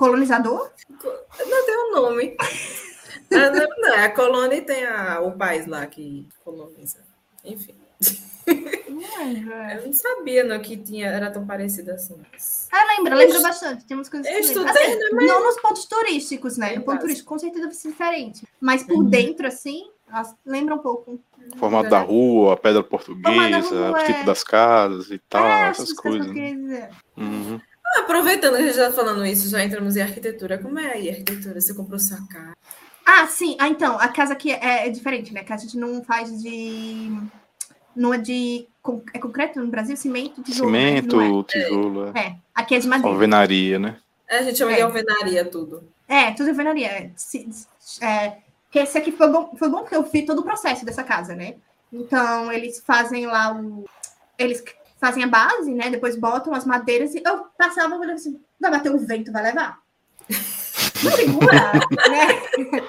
Colonizador? 0.00 0.70
Não 1.04 1.66
tem 1.66 1.76
um 1.78 1.92
nome. 1.92 2.36
Ah, 3.32 3.48
não, 3.48 3.68
não, 3.78 3.94
é 3.94 4.04
a 4.06 4.10
colônia 4.12 4.56
e 4.56 4.62
tem 4.62 4.84
a, 4.84 5.20
o 5.20 5.30
país 5.32 5.64
lá 5.64 5.86
que 5.86 6.26
coloniza. 6.44 6.98
Enfim. 7.44 7.74
É. 8.48 9.76
Eu 9.76 9.86
não 9.86 9.92
sabia 9.92 10.42
não, 10.42 10.60
que 10.60 10.76
tinha, 10.76 11.06
era 11.06 11.30
tão 11.30 11.46
parecido 11.46 11.92
assim. 11.92 12.20
Ah, 12.72 12.84
lembra, 12.96 13.14
lembra 13.14 13.40
bastante. 13.40 13.84
Tem 13.84 13.96
umas 13.96 14.08
coisas 14.08 14.26
Eu 14.28 14.40
estudei, 14.40 14.68
Assim, 14.70 14.96
né, 14.96 15.26
Não 15.26 15.44
nos 15.44 15.60
pontos 15.60 15.84
turísticos, 15.84 16.56
né? 16.56 16.70
No 16.70 16.76
Bem 16.76 16.84
ponto 16.84 17.00
turístico, 17.02 17.28
com 17.28 17.38
certeza 17.38 17.66
vai 17.66 17.74
ser 17.74 17.88
diferente. 17.90 18.44
Mas 18.60 18.82
por 18.82 18.96
Uhum. 18.96 19.04
dentro, 19.08 19.46
assim, 19.46 19.88
as- 20.10 20.34
lembra 20.44 20.74
um 20.74 20.78
pouco. 20.78 21.20
Formato 21.56 21.88
da 21.88 22.00
rua, 22.00 22.54
a 22.54 22.56
pedra 22.56 22.82
portuguesa, 22.82 23.62
Formato 23.62 23.74
da 23.74 23.88
rua, 23.90 24.00
o 24.00 24.04
tipo 24.06 24.18
é. 24.18 24.24
das 24.24 24.42
casas 24.42 25.10
e 25.12 25.18
tal, 25.18 25.46
é, 25.46 25.68
essas 25.68 25.92
coisas. 25.92 26.26
né? 26.34 26.90
eu. 27.16 27.22
Uhum. 27.22 27.60
Ah, 27.96 28.00
Aproveitando 28.00 28.56
que 28.56 28.62
a 28.62 28.66
gente 28.66 28.76
já 28.76 28.86
tá 28.88 28.92
falando 28.92 29.24
isso, 29.26 29.48
já 29.48 29.62
entramos 29.64 29.96
em 29.96 30.02
arquitetura. 30.02 30.58
Como 30.58 30.78
é 30.78 30.92
aí 30.92 31.08
a 31.08 31.12
arquitetura? 31.12 31.60
Você 31.60 31.74
comprou 31.74 31.98
sua 31.98 32.18
casa? 32.28 32.54
Ah, 33.04 33.26
sim. 33.26 33.56
Ah, 33.58 33.68
então, 33.68 33.98
a 33.98 34.08
casa 34.08 34.32
aqui 34.32 34.52
é, 34.52 34.86
é 34.86 34.90
diferente, 34.90 35.32
né? 35.32 35.42
Que 35.42 35.52
a 35.52 35.56
gente 35.56 35.76
não 35.76 36.02
faz 36.04 36.40
de. 36.42 37.10
Não 37.96 38.14
é 38.14 38.18
de. 38.18 38.66
É 39.12 39.18
concreto 39.18 39.60
no 39.60 39.66
Brasil? 39.68 39.96
Cimento, 39.96 40.42
tijolo. 40.42 40.70
né? 40.70 40.78
Cimento, 40.96 41.16
Não 41.16 41.42
tijolo, 41.42 42.06
é. 42.14 42.20
é. 42.20 42.26
é, 42.26 42.36
aqui 42.54 42.74
é 42.74 42.78
de 42.78 42.88
madeira. 42.88 43.10
alvenaria, 43.12 43.78
né? 43.78 43.96
É, 44.28 44.38
A 44.38 44.42
gente 44.42 44.56
chama 44.58 44.72
É. 44.72 44.76
de 44.76 44.82
alvenaria 44.82 45.44
tudo. 45.44 45.82
É, 46.08 46.30
tudo 46.32 46.48
alvenaria. 46.50 46.86
É, 46.86 47.10
se- 47.16 47.48
é, 48.00 48.36
que 48.70 48.78
esse 48.78 48.96
aqui 48.96 49.10
foi 49.12 49.28
bom, 49.28 49.54
foi 49.58 49.68
bom 49.68 49.78
porque 49.80 49.96
eu 49.96 50.02
vi 50.04 50.24
todo 50.24 50.38
o 50.38 50.44
processo 50.44 50.84
dessa 50.84 51.02
casa, 51.02 51.34
né? 51.34 51.56
Então, 51.92 52.52
eles 52.52 52.78
fazem 52.86 53.26
lá 53.26 53.52
o. 53.54 53.84
Eles 54.38 54.62
fazem 55.00 55.24
a 55.24 55.26
base, 55.26 55.74
né? 55.74 55.90
Depois 55.90 56.16
botam 56.16 56.54
as 56.54 56.64
madeiras 56.64 57.14
e 57.14 57.22
eu 57.24 57.46
passava 57.58 57.94
e 57.94 57.98
olhava 57.98 58.14
assim: 58.14 58.40
vai 58.60 58.70
bater 58.70 58.92
um 58.92 58.98
vento, 58.98 59.32
vai 59.32 59.42
levar. 59.42 59.80
Não 61.02 61.10
segura, 61.12 61.72
né? 62.08 62.82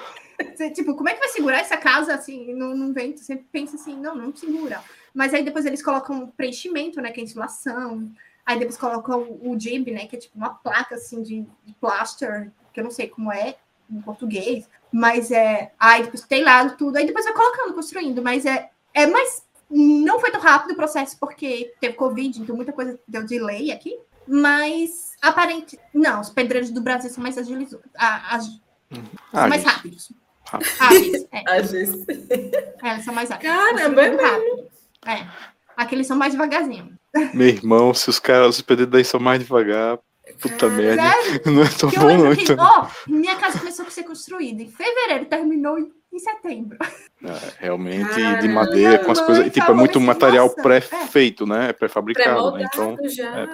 Você, 0.56 0.72
tipo, 0.72 0.96
como 0.96 1.08
é 1.08 1.14
que 1.14 1.20
vai 1.20 1.30
segurar 1.30 1.60
essa 1.60 1.78
casa 1.78 2.16
assim 2.16 2.54
num, 2.54 2.76
num 2.76 2.94
vento? 2.94 3.20
Você 3.20 3.36
pensa 3.52 3.76
assim, 3.76 3.96
não, 3.96 4.16
não 4.16 4.36
segura. 4.36 4.82
Mas 5.14 5.34
aí 5.34 5.44
depois 5.44 5.66
eles 5.66 5.84
colocam 5.84 6.28
preenchimento, 6.36 7.00
né? 7.00 7.12
Que 7.12 7.22
é 7.22 7.24
insulação. 7.24 8.12
Aí 8.46 8.58
depois 8.58 8.78
colocam 8.78 9.40
o 9.42 9.60
jib, 9.60 9.92
né? 9.92 10.08
Que 10.08 10.16
é 10.16 10.20
tipo 10.20 10.38
uma 10.38 10.50
placa 10.56 10.96
assim 10.96 11.22
de, 11.22 11.46
de 11.64 11.74
plaster, 11.80 12.52
que 12.74 12.80
eu 12.80 12.84
não 12.84 12.92
sei 12.92 13.08
como 13.08 13.32
é 13.32 13.56
em 13.90 14.02
português. 14.02 14.68
Mas 14.92 15.32
é. 15.32 15.72
Aí 15.80 16.04
depois 16.04 16.24
tem 16.24 16.44
lá 16.44 16.68
tudo. 16.70 16.98
Aí 16.98 17.06
depois 17.06 17.26
vai 17.26 17.34
colocando, 17.34 17.74
construindo. 17.74 18.22
Mas 18.22 18.46
é, 18.46 18.70
é 18.94 19.06
mais. 19.06 19.44
Não 19.72 20.20
foi 20.20 20.32
tão 20.32 20.42
rápido 20.42 20.72
o 20.72 20.76
processo 20.76 21.18
porque 21.20 21.74
teve 21.80 21.96
Covid, 21.96 22.42
então 22.42 22.56
muita 22.56 22.74
coisa 22.74 23.00
deu 23.08 23.26
delay 23.26 23.72
aqui. 23.72 23.98
Mas 24.28 25.12
aparente. 25.22 25.80
Não, 25.94 26.22
os 26.22 26.30
pedreiros 26.30 26.70
do 26.70 26.82
Brasil 26.82 27.10
são 27.10 27.24
mais 27.24 27.38
agilizados. 27.38 27.86
Ah, 27.98 28.40
são 29.34 29.50
mais 29.50 29.64
rápidos. 29.64 30.12
Ágeis. 30.80 31.26
É. 31.32 31.56
É, 31.58 32.92
eles 32.94 33.06
são 33.06 33.14
mais 33.14 33.32
ágeis. 33.32 33.44
Caramba, 33.52 34.02
é 34.06 34.10
rápido. 34.16 34.68
É. 35.08 35.28
Aqueles 35.78 36.06
são 36.08 36.18
mais 36.18 36.34
devagarzinho. 36.34 36.98
Meu 37.34 37.48
irmão, 37.48 37.94
se 37.94 38.10
os 38.10 38.20
caras, 38.20 38.56
os 38.58 38.62
pedidos 38.62 38.92
daí 38.92 39.04
são 39.06 39.20
mais 39.20 39.40
devagar, 39.40 39.98
puta 40.40 40.70
merda. 40.70 41.04
Não 41.50 41.64
é 41.64 41.70
tão 41.70 41.90
Que 41.90 41.98
eu 41.98 42.02
bom, 42.02 42.08
não. 42.10 42.18
lembro 42.30 42.38
que, 42.38 42.44
Então. 42.44 42.58
ó, 42.60 42.88
minha 43.08 43.36
casa 43.38 43.60
começou 43.60 43.86
a 43.86 43.90
ser 43.90 44.04
construída 44.04 44.62
em 44.62 44.70
fevereiro, 44.70 45.26
terminou 45.26 45.78
em 45.80 45.92
em 46.12 46.20
setembro. 46.20 46.78
É, 47.24 47.54
realmente, 47.60 48.14
de 48.14 48.22
Caramba. 48.22 48.54
madeira, 48.54 49.00
com 49.00 49.12
as 49.12 49.20
Mãe, 49.20 49.28
coisas. 49.28 49.48
E, 49.48 49.50
tipo, 49.50 49.72
é 49.72 49.74
muito 49.74 49.98
assim, 49.98 50.08
material 50.08 50.50
pré-feito, 50.50 51.46
né? 51.46 51.70
É 51.70 51.74
pré-fabricado, 51.74 52.52
né? 52.52 52.68
Então. 52.68 52.98
Já. 53.04 53.42
é. 53.42 53.48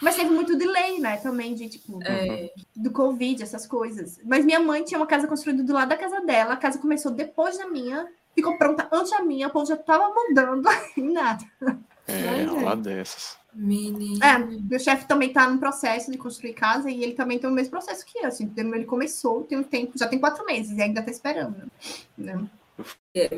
Mas 0.00 0.16
teve 0.16 0.30
muito 0.30 0.56
delay, 0.56 0.98
né? 0.98 1.16
Também 1.18 1.54
de 1.54 1.68
tipo. 1.68 2.00
É, 2.02 2.50
do 2.74 2.90
Covid, 2.90 3.42
essas 3.42 3.66
coisas. 3.66 4.18
Mas 4.24 4.44
minha 4.44 4.60
mãe 4.60 4.82
tinha 4.84 4.98
uma 4.98 5.06
casa 5.06 5.26
construída 5.26 5.62
do 5.62 5.72
lado 5.72 5.88
da 5.88 5.96
casa 5.96 6.20
dela, 6.20 6.54
a 6.54 6.56
casa 6.56 6.78
começou 6.78 7.12
depois 7.12 7.58
da 7.58 7.68
minha, 7.68 8.06
ficou 8.34 8.56
pronta 8.56 8.88
antes 8.92 9.10
da 9.10 9.20
minha, 9.20 9.48
o 9.48 9.50
povo 9.50 9.66
já 9.66 9.76
tava 9.76 10.12
mudando 10.14 10.68
e 10.96 11.02
nada. 11.02 11.44
É, 12.06 12.42
é. 12.42 12.50
uma 12.50 12.76
dessas. 12.76 13.36
Menino. 13.54 14.22
É, 14.24 14.38
meu 14.38 14.78
chefe 14.78 15.06
também 15.06 15.32
tá 15.32 15.48
no 15.48 15.58
processo 15.58 16.10
de 16.10 16.18
construir 16.18 16.54
casa 16.54 16.90
e 16.90 17.02
ele 17.02 17.14
também 17.14 17.38
tem 17.38 17.48
o 17.48 17.52
mesmo 17.52 17.70
processo 17.70 18.04
que 18.04 18.18
eu, 18.18 18.26
assim, 18.26 18.52
ele 18.56 18.84
começou, 18.84 19.44
tem 19.44 19.58
um 19.58 19.62
tempo, 19.62 19.98
já 19.98 20.08
tem 20.08 20.18
quatro 20.18 20.44
meses 20.44 20.76
e 20.76 20.82
ainda 20.82 21.02
tá 21.02 21.10
esperando. 21.10 21.70
Né? 22.18 22.44
É, 23.14 23.28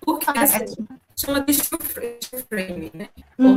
Porque 0.00 0.30
É, 0.30 0.42
assim, 0.42 0.86
chama 1.16 1.40
de 1.40 1.54
frame, 2.48 2.90
né? 2.94 3.08
Hum. 3.38 3.56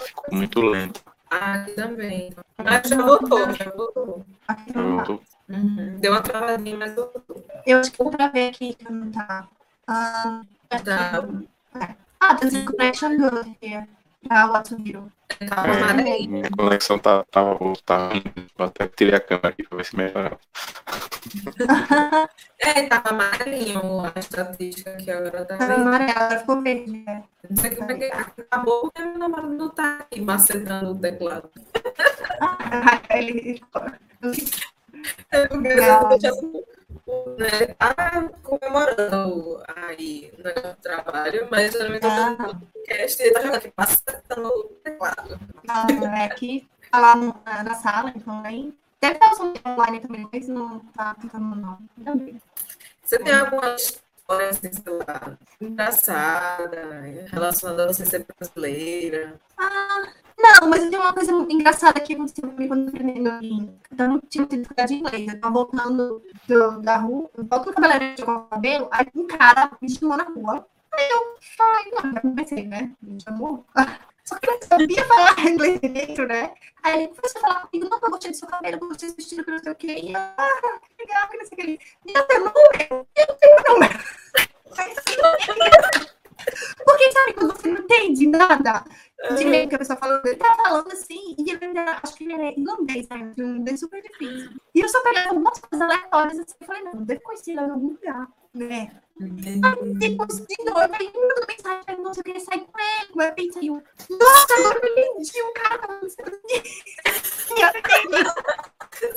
Ficou 0.00 0.24
muito 0.32 0.60
lenta. 0.60 1.00
Ah, 1.30 1.64
também. 1.74 2.34
Mas 2.62 2.88
já 2.88 3.02
voltou, 3.02 3.52
já 3.52 3.70
voltou. 3.70 4.24
Aqui 4.46 4.76
não 4.76 4.96
tá. 4.98 5.18
Uhum. 5.48 5.98
Deu 5.98 6.12
uma 6.12 6.22
travadinha, 6.22 6.76
mas 6.76 6.94
voltou. 6.94 7.44
Eu 7.66 7.78
acho 7.78 7.92
que 7.92 7.98
vou 8.02 8.10
pra 8.10 8.28
ver 8.28 8.48
aqui 8.48 8.74
que 8.74 8.90
não 8.90 9.10
tá. 9.10 9.48
Ah, 9.86 10.42
Tá. 10.68 11.24
ah 12.20 12.34
there's 12.36 12.54
a 12.54 12.64
connection 12.64 13.16
good 13.16 13.56
here. 13.60 13.86
Ah, 14.30 14.62
to 14.62 14.76
do. 14.76 15.12
Tava 15.48 15.68
É, 15.68 15.82
amarelinho. 15.82 16.30
minha 16.30 16.50
conexão 16.50 16.98
tá, 16.98 17.24
tá, 17.30 17.42
tá. 17.84 18.10
Eu 18.58 18.64
até 18.66 18.86
tirei 18.88 19.14
a 19.14 19.20
câmera 19.20 19.48
aqui 19.48 19.62
pra 19.64 19.76
ver 19.78 19.84
se 19.84 19.96
melhora. 19.96 20.38
É, 22.60 22.86
tava 22.86 23.10
amarelinho 23.10 24.00
a 24.00 24.12
estatística 24.18 24.96
que 24.96 25.10
agora 25.10 25.44
tá 25.44 25.56
Tá 25.58 25.66
verde. 25.66 25.82
amarelo, 25.82 26.10
agora 26.10 26.38
ficou 26.40 26.62
verde. 26.62 27.04
É. 27.06 27.22
Não 27.50 27.56
sei 27.56 27.70
como 27.76 27.90
é 27.92 27.94
que 27.94 28.04
acabou 28.04 28.80
porque 28.82 29.02
meu 29.02 29.18
namorado 29.18 29.52
não 29.54 29.68
tá 29.70 29.98
aqui 30.00 30.20
macetando 30.20 30.92
o 30.92 30.98
teclado. 30.98 31.50
Ah, 32.40 33.00
ele. 33.10 33.62
É 35.30 35.46
porque 35.48 35.68
Legal. 35.68 36.10
eu 36.12 36.20
já, 36.20 36.30
né, 37.36 37.66
tá 37.78 38.30
comemorando 38.42 39.62
aí 39.76 40.32
o 40.38 40.42
negócio 40.42 40.70
do 40.70 40.76
trabalho, 40.82 41.48
mas 41.50 41.74
eu 41.74 42.00
tô 42.00 42.10
no 42.10 42.60
podcast 42.86 43.22
e 43.22 43.26
ele 43.26 43.34
tá 43.34 43.40
jogando 43.40 43.56
aqui 43.56 43.72
macetando 43.76 44.48
o 44.48 44.64
teclado. 44.82 45.40
Ah, 45.68 45.86
é 46.18 46.24
aqui, 46.24 46.68
tá 46.90 47.00
lá 47.00 47.16
no- 47.16 47.34
na, 47.44 47.74
sala, 47.74 48.12
então 48.14 48.42
aí. 48.44 48.72
Deve 49.00 49.14
estar 49.14 49.32
usando 49.32 49.60
online 49.66 50.00
também, 50.00 50.28
mas 50.32 50.48
não 50.48 50.78
tá 50.96 51.14
tentando 51.20 51.54
não. 51.56 51.78
Ainda 51.98 52.14
bem. 52.14 52.40
Você 53.04 53.18
tem 53.18 53.34
alguma 53.34 53.74
história 53.74 54.48
assim, 54.48 54.72
sei 54.72 54.92
lá, 55.06 55.36
engraçada, 55.60 57.02
relacionada 57.30 57.84
a 57.84 57.92
você 57.92 58.06
ser 58.06 58.24
brasileira? 58.38 59.38
Não, 60.38 60.68
mas 60.68 60.88
tem 60.88 60.98
uma 60.98 61.12
coisa 61.12 61.32
engraçada 61.50 62.00
que 62.00 62.14
aconteceu 62.14 62.48
comigo 62.50 62.68
quando 62.74 62.86
eu 62.88 62.92
treinei 62.92 63.32
em. 63.42 63.78
Eu 63.96 64.08
não 64.08 64.20
tinha 64.20 64.46
tido 64.46 64.66
cuidado 64.66 64.88
de 64.88 64.94
inglês. 64.94 65.32
Eu 65.34 65.40
tava 65.40 65.52
voltando 65.54 66.22
do- 66.48 66.80
da 66.80 66.96
rua, 66.96 67.30
volto 67.36 67.66
no 67.66 67.72
cabeleireiro 67.74 68.14
de 68.16 68.24
cabelo, 68.24 68.88
aí 68.90 69.06
um 69.14 69.26
cara 69.26 69.70
me 69.80 69.88
chamou 69.90 70.16
na 70.16 70.24
rua. 70.24 70.66
Aí 70.98 71.10
eu 71.10 71.36
falei, 71.56 71.90
não, 71.92 72.12
já 72.12 72.20
comecei, 72.20 72.66
né? 72.66 72.92
Me 73.02 73.20
chamou. 73.20 73.66
Só 74.24 74.38
que 74.38 74.48
eu 74.48 74.54
não 74.54 74.62
sabia 74.62 75.04
falar 75.04 75.38
inglês 75.46 75.80
direito, 75.80 76.22
né? 76.24 76.54
Aí 76.82 77.04
ele 77.04 77.14
começou 77.14 77.38
a 77.38 77.40
falar 77.42 77.60
comigo, 77.66 77.90
não, 77.90 78.00
eu 78.00 78.10
gostei 78.10 78.30
do 78.30 78.36
seu 78.36 78.48
cabelo, 78.48 78.76
eu 78.76 78.88
gostei 78.88 79.08
do 79.08 79.10
seu 79.10 79.16
vestido, 79.16 79.44
que 79.44 79.50
não 79.50 79.58
sei 79.58 79.72
o 79.72 79.74
quê. 79.74 80.00
E 80.02 80.12
eu, 80.12 80.18
ah, 80.18 80.80
que 80.88 81.02
legal, 81.02 81.28
que 81.28 81.36
não 81.36 81.44
sei 81.44 81.58
o 81.58 81.60
quê. 81.60 81.78
E 82.06 82.12
eu 82.12 82.22
tenho 82.24 82.40
número, 82.40 83.06
eu 83.16 83.34
tenho 83.34 83.56
número. 83.68 84.04
Porque 86.84 87.12
sabe 87.12 87.32
quando 87.34 87.56
você 87.56 87.68
não 87.68 87.80
entende 87.80 88.26
nada? 88.26 88.84
direito 89.36 89.70
que 89.70 89.74
a 89.74 89.78
pessoa 89.78 89.98
falando, 89.98 90.26
ele 90.26 90.36
tava 90.36 90.62
falando 90.62 90.92
assim, 90.92 91.34
e 91.38 91.50
ele 91.50 91.78
era, 91.78 91.98
acho 92.02 92.14
que 92.14 92.24
ele 92.24 92.34
era 92.34 92.58
irlandês, 92.58 93.08
né? 93.08 93.16
Um 93.16 93.30
irlandês 93.30 93.80
super 93.80 94.02
difícil. 94.02 94.50
E 94.74 94.80
eu 94.80 94.88
só 94.88 95.02
pegava 95.02 95.30
algumas 95.30 95.58
coisas 95.58 95.80
aleatórias 95.80 96.38
assim, 96.38 96.54
eu 96.60 96.66
falei, 96.66 96.82
não, 96.82 97.02
deve 97.02 97.20
conhecer 97.20 97.52
ele 97.52 97.60
em 97.60 97.70
algum 97.70 97.88
lugar, 97.88 98.28
né? 98.52 98.90
Depois 99.16 100.40
de 100.40 100.64
novo, 100.64 100.80
aí 100.80 101.12
me 101.12 101.20
mandou 101.20 101.46
mensagem, 101.46 101.84
perguntou 101.84 102.14
se 102.14 102.20
eu 102.20 102.24
queria 102.24 102.40
sair 102.40 102.60
com 102.60 102.78
ele, 102.80 103.22
aí 103.22 103.28
eu 103.28 103.34
pensei, 103.34 103.68
eu, 103.70 103.82
nossa, 104.10 104.54
agora 104.58 104.80
eu 104.82 104.88
entendi, 104.88 105.40
o 105.40 105.52
cara 105.52 105.78
eu 105.88 106.08
entendi. 106.08 106.70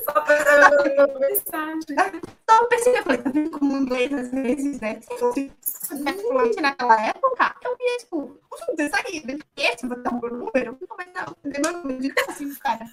Só 0.03 0.22
pra 0.22 1.06
uma 1.07 1.19
mensagem. 1.19 1.95
Então 2.44 2.61
eu 2.61 2.68
percebi, 2.68 2.98
eu 2.98 3.03
falei, 3.03 3.22
tá 3.22 3.30
vendo 3.32 3.49
como 3.52 3.78
inglês 3.78 4.14
às 4.14 4.30
vezes, 4.32 4.80
né? 4.80 4.99
Se 5.34 6.61
naquela 6.61 7.07
época, 7.07 7.56
eu 7.64 7.76
ia, 7.80 7.98
tipo, 7.98 8.38
você 8.52 8.90
sair, 8.90 9.26
né? 9.26 9.40
esse, 9.57 9.88
vou 9.88 9.98
dar 10.02 10.14
o 10.14 10.22
meu 10.22 10.32
número, 10.32 10.78
eu 10.80 10.88
comecei 10.88 11.14
a 11.15 11.26
entender 11.32 11.60
meu 11.60 11.74
número 11.82 12.02
de 12.02 12.14
assim, 12.28 12.53
cara. 12.56 12.86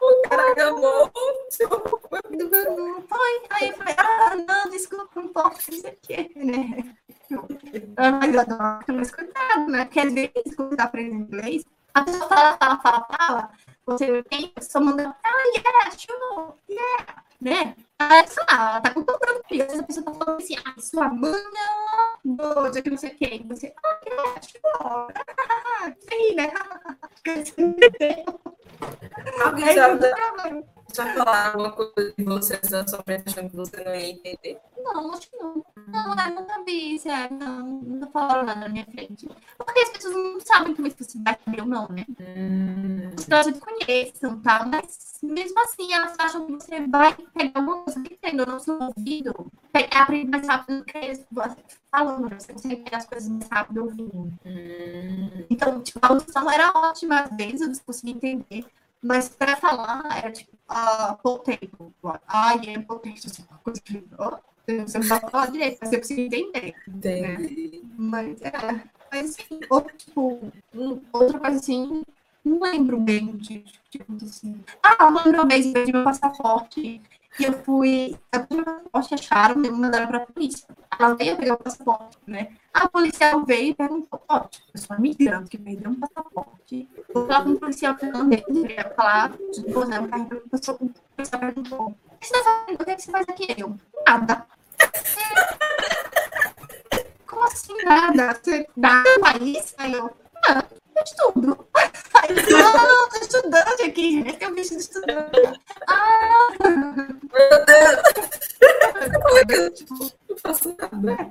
O 0.00 0.28
cara 0.28 0.54
gamou. 0.54 1.10
do 2.30 2.48
Ganu. 2.48 3.02
Foi. 3.08 3.42
Aí 3.50 3.68
eu 3.68 3.76
falei, 3.76 3.94
ah, 3.98 4.36
não, 4.36 4.70
desculpa, 4.70 5.20
não 5.20 5.28
posso 5.28 5.70
dizer 5.70 5.92
o 5.92 6.06
quê, 6.06 6.30
né? 6.36 6.94
Ah, 7.96 8.12
Mas 8.12 8.34
eu 8.34 8.40
adoro 8.40 8.84
tomar 8.84 9.02
esse 9.02 9.12
cuidado, 9.12 9.68
né? 9.68 9.84
Porque 9.84 10.00
às 10.00 10.12
vezes, 10.12 10.56
quando 10.56 10.76
tá 10.76 10.84
aprendendo 10.84 11.34
inglês, 11.34 11.64
a 11.94 12.02
pessoa 12.02 12.28
fala, 12.28 12.56
fala, 12.58 12.78
fala, 12.78 13.06
fala, 13.06 13.50
você 13.86 14.22
tem, 14.24 14.52
a 14.74 14.80
manda, 14.80 15.16
ah, 15.24 15.44
yeah, 15.54 15.90
sure, 15.90 16.54
yeah, 16.68 17.24
né? 17.40 17.76
Aí, 18.10 18.26
sei 18.28 18.44
lá, 18.50 18.70
ela 18.70 18.80
tá 18.80 18.94
concordando 18.94 19.42
com 19.48 19.54
isso, 19.54 19.80
a 19.80 19.82
pessoa 19.82 20.04
tá 20.04 20.12
falando 20.14 20.42
assim, 20.42 20.56
ah, 20.64 20.74
sua 20.80 21.08
manga, 21.08 21.38
doja, 22.24 22.82
que 22.82 22.90
não 22.90 22.96
sei 22.96 23.10
o 23.10 23.16
quê, 23.16 23.40
e 23.44 23.46
você, 23.46 23.72
ah, 23.84 24.00
yeah, 24.06 24.40
sure, 24.42 25.14
sim, 26.10 26.34
né? 26.34 26.52
Alguém 29.44 29.74
já, 29.74 29.88
não 30.98 31.06
já 31.06 31.14
falaram 31.14 31.60
alguma 31.60 31.72
coisa 31.72 32.14
de 32.16 32.24
você 32.24 32.60
na 32.70 32.86
sua 32.86 33.02
frente 33.02 33.28
achando 33.28 33.50
que 33.50 33.56
você 33.56 33.84
não 33.84 33.94
ia 33.94 34.10
entender? 34.10 34.60
Não, 34.76 35.12
acho 35.12 35.30
que 35.30 35.36
não. 35.36 35.64
Não, 35.88 36.14
eu 36.26 36.34
nunca 36.34 36.64
vi, 36.64 36.98
sério. 36.98 37.36
Não, 37.36 37.66
nunca 37.82 38.06
falaram 38.10 38.44
nada 38.44 38.60
na 38.60 38.68
minha 38.68 38.84
frente. 38.86 39.28
Porque 39.56 39.80
as 39.80 39.90
pessoas 39.90 40.14
não 40.14 40.40
sabem 40.40 40.74
como 40.74 40.88
é 40.88 40.90
que 40.90 41.04
você 41.04 41.18
vai 41.22 41.38
saber 41.44 41.60
ou 41.60 41.66
não, 41.66 41.88
né? 41.88 42.04
Hum, 42.20 43.10
As 43.18 43.24
pessoas 43.24 43.46
te 43.46 43.60
conheçam, 43.60 44.40
tá? 44.42 44.64
Mas 44.66 45.18
mesmo 45.22 45.60
assim, 45.60 45.92
elas 45.92 46.16
acham 46.18 46.46
que 46.46 46.52
você 46.52 46.86
vai 46.86 47.14
pegar 47.14 47.60
alguma 47.60 47.84
coisa 47.84 48.02
que 48.02 48.16
tem 48.16 48.34
no 48.34 48.60
seu 48.60 48.78
ouvido, 48.80 49.52
pegar, 49.72 50.02
aprender 50.02 50.30
mais 50.30 50.46
rápido 50.48 50.78
do 50.78 50.84
que 50.84 50.98
eles 50.98 51.24
falando. 51.90 52.28
Você 52.34 52.52
consegue 52.52 52.76
pegar 52.82 52.98
as 52.98 53.06
coisas 53.06 53.28
mais 53.28 53.48
rápido 53.48 53.84
ouvindo. 53.84 54.32
hum. 54.44 55.30
Então, 55.50 55.82
tipo, 55.82 55.98
a 56.02 56.08
audição 56.08 56.50
era 56.50 56.70
ótima, 56.74 57.20
às 57.20 57.36
vezes 57.36 57.78
eu 57.78 57.84
conseguia 57.84 58.14
entender. 58.14 58.66
Mas 59.02 59.28
pra 59.28 59.56
falar, 59.56 60.04
era 60.16 60.30
tipo, 60.30 60.56
ah, 60.68 61.18
potato. 61.22 61.58
I 61.64 62.74
am 62.76 62.82
potato. 62.84 63.26
Assim, 63.26 63.44
uma 63.50 63.58
coisa 63.58 63.80
que, 63.80 64.04
você 64.66 64.98
não 64.98 65.06
vai 65.08 65.20
falar 65.20 65.50
direito, 65.50 65.78
mas 65.80 65.90
você 65.90 65.98
precisa 65.98 66.20
entender. 66.20 66.74
Entendi. 66.86 67.82
Mas, 67.96 68.40
é, 68.42 68.52
mas 69.10 69.38
enfim, 69.38 69.60
outro, 69.68 69.96
tipo, 69.96 70.52
um- 70.74 71.00
outra 71.12 71.38
coisa 71.40 71.56
assim, 71.56 72.02
não 72.44 72.60
lembro 72.60 72.98
bem 73.00 73.36
de, 73.36 73.64
tipo 73.90 74.14
assim. 74.24 74.62
Ah, 74.82 75.08
lembro 75.10 75.42
uma 75.42 75.46
vez, 75.48 75.66
eu 75.66 75.72
perdi 75.72 75.92
meu 75.92 76.04
passaporte 76.04 77.00
e 77.38 77.44
eu 77.44 77.52
fui, 77.64 78.16
eu 78.32 78.46
meu 78.50 78.64
passaporte, 78.64 79.14
acharam, 79.14 79.56
me 79.56 79.70
mandaram 79.70 80.06
pra 80.06 80.20
polícia. 80.20 80.66
Ela 80.98 81.14
veio 81.14 81.36
pegar 81.36 81.54
o 81.54 81.58
passaporte, 81.58 82.18
né? 82.26 82.52
A 82.74 82.88
policial 82.88 83.44
veio 83.44 83.70
e 83.70 83.74
perguntou, 83.74 84.22
ó, 84.28 84.40
tipo, 84.40 84.66
eu 84.74 84.80
sou 84.80 84.96
imigrante 84.96 85.50
que 85.50 85.58
perdeu 85.58 85.90
um 85.90 85.94
passaporte. 85.98 86.88
Vou 87.14 87.26
falar 87.26 87.44
com 87.44 87.50
o 87.50 87.58
policial 87.58 87.94
que 87.96 88.06
eu 88.06 88.12
não 88.12 88.28
deveria 88.28 88.92
falar, 88.94 89.32
de 89.52 89.62
duas 89.62 89.90
anos, 89.90 90.10
a 90.12 90.48
pessoa- 90.50 90.78
o 90.80 90.90
policial 91.16 91.40
perguntou, 91.40 91.86
o 91.88 91.94
que 92.18 92.26
você 92.26 92.32
tá 92.34 92.42
fazendo? 92.44 92.80
O 92.80 92.84
que 92.84 92.98
você 93.02 93.10
faz 93.10 93.26
aqui? 93.28 93.46
Eu, 93.56 93.76
nada. 94.06 94.46
Como 97.26 97.44
assim 97.44 97.76
nada? 97.84 98.38
Você 98.42 98.66
dá 98.76 99.02
no 99.02 99.20
país? 99.20 99.74
Aí 99.78 99.92
eu, 99.94 100.10
ah, 100.48 100.64
eu 101.02 101.04
estudo. 101.04 101.66
Aí 102.14 102.30
eu 102.30 102.58
não, 102.58 103.08
tô 103.08 103.16
estudante 103.20 103.82
aqui, 103.82 104.20
esse 104.26 104.44
é 104.44 104.48
o 104.48 104.54
bicho 104.54 104.70
de 104.70 104.76
estudante. 104.80 105.60
Ah, 105.88 106.48
Meu 107.32 109.44
Deus! 109.46 109.78
tipo, 109.78 109.94
Não 110.28 110.36
faço 110.38 110.76
nada. 110.78 111.30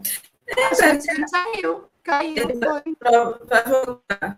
a 0.58 0.74
gente 0.74 1.30
saiu, 1.30 1.86
caiu. 2.04 2.60
Pra, 3.00 3.32
pra 3.34 3.62
voltar. 3.64 4.38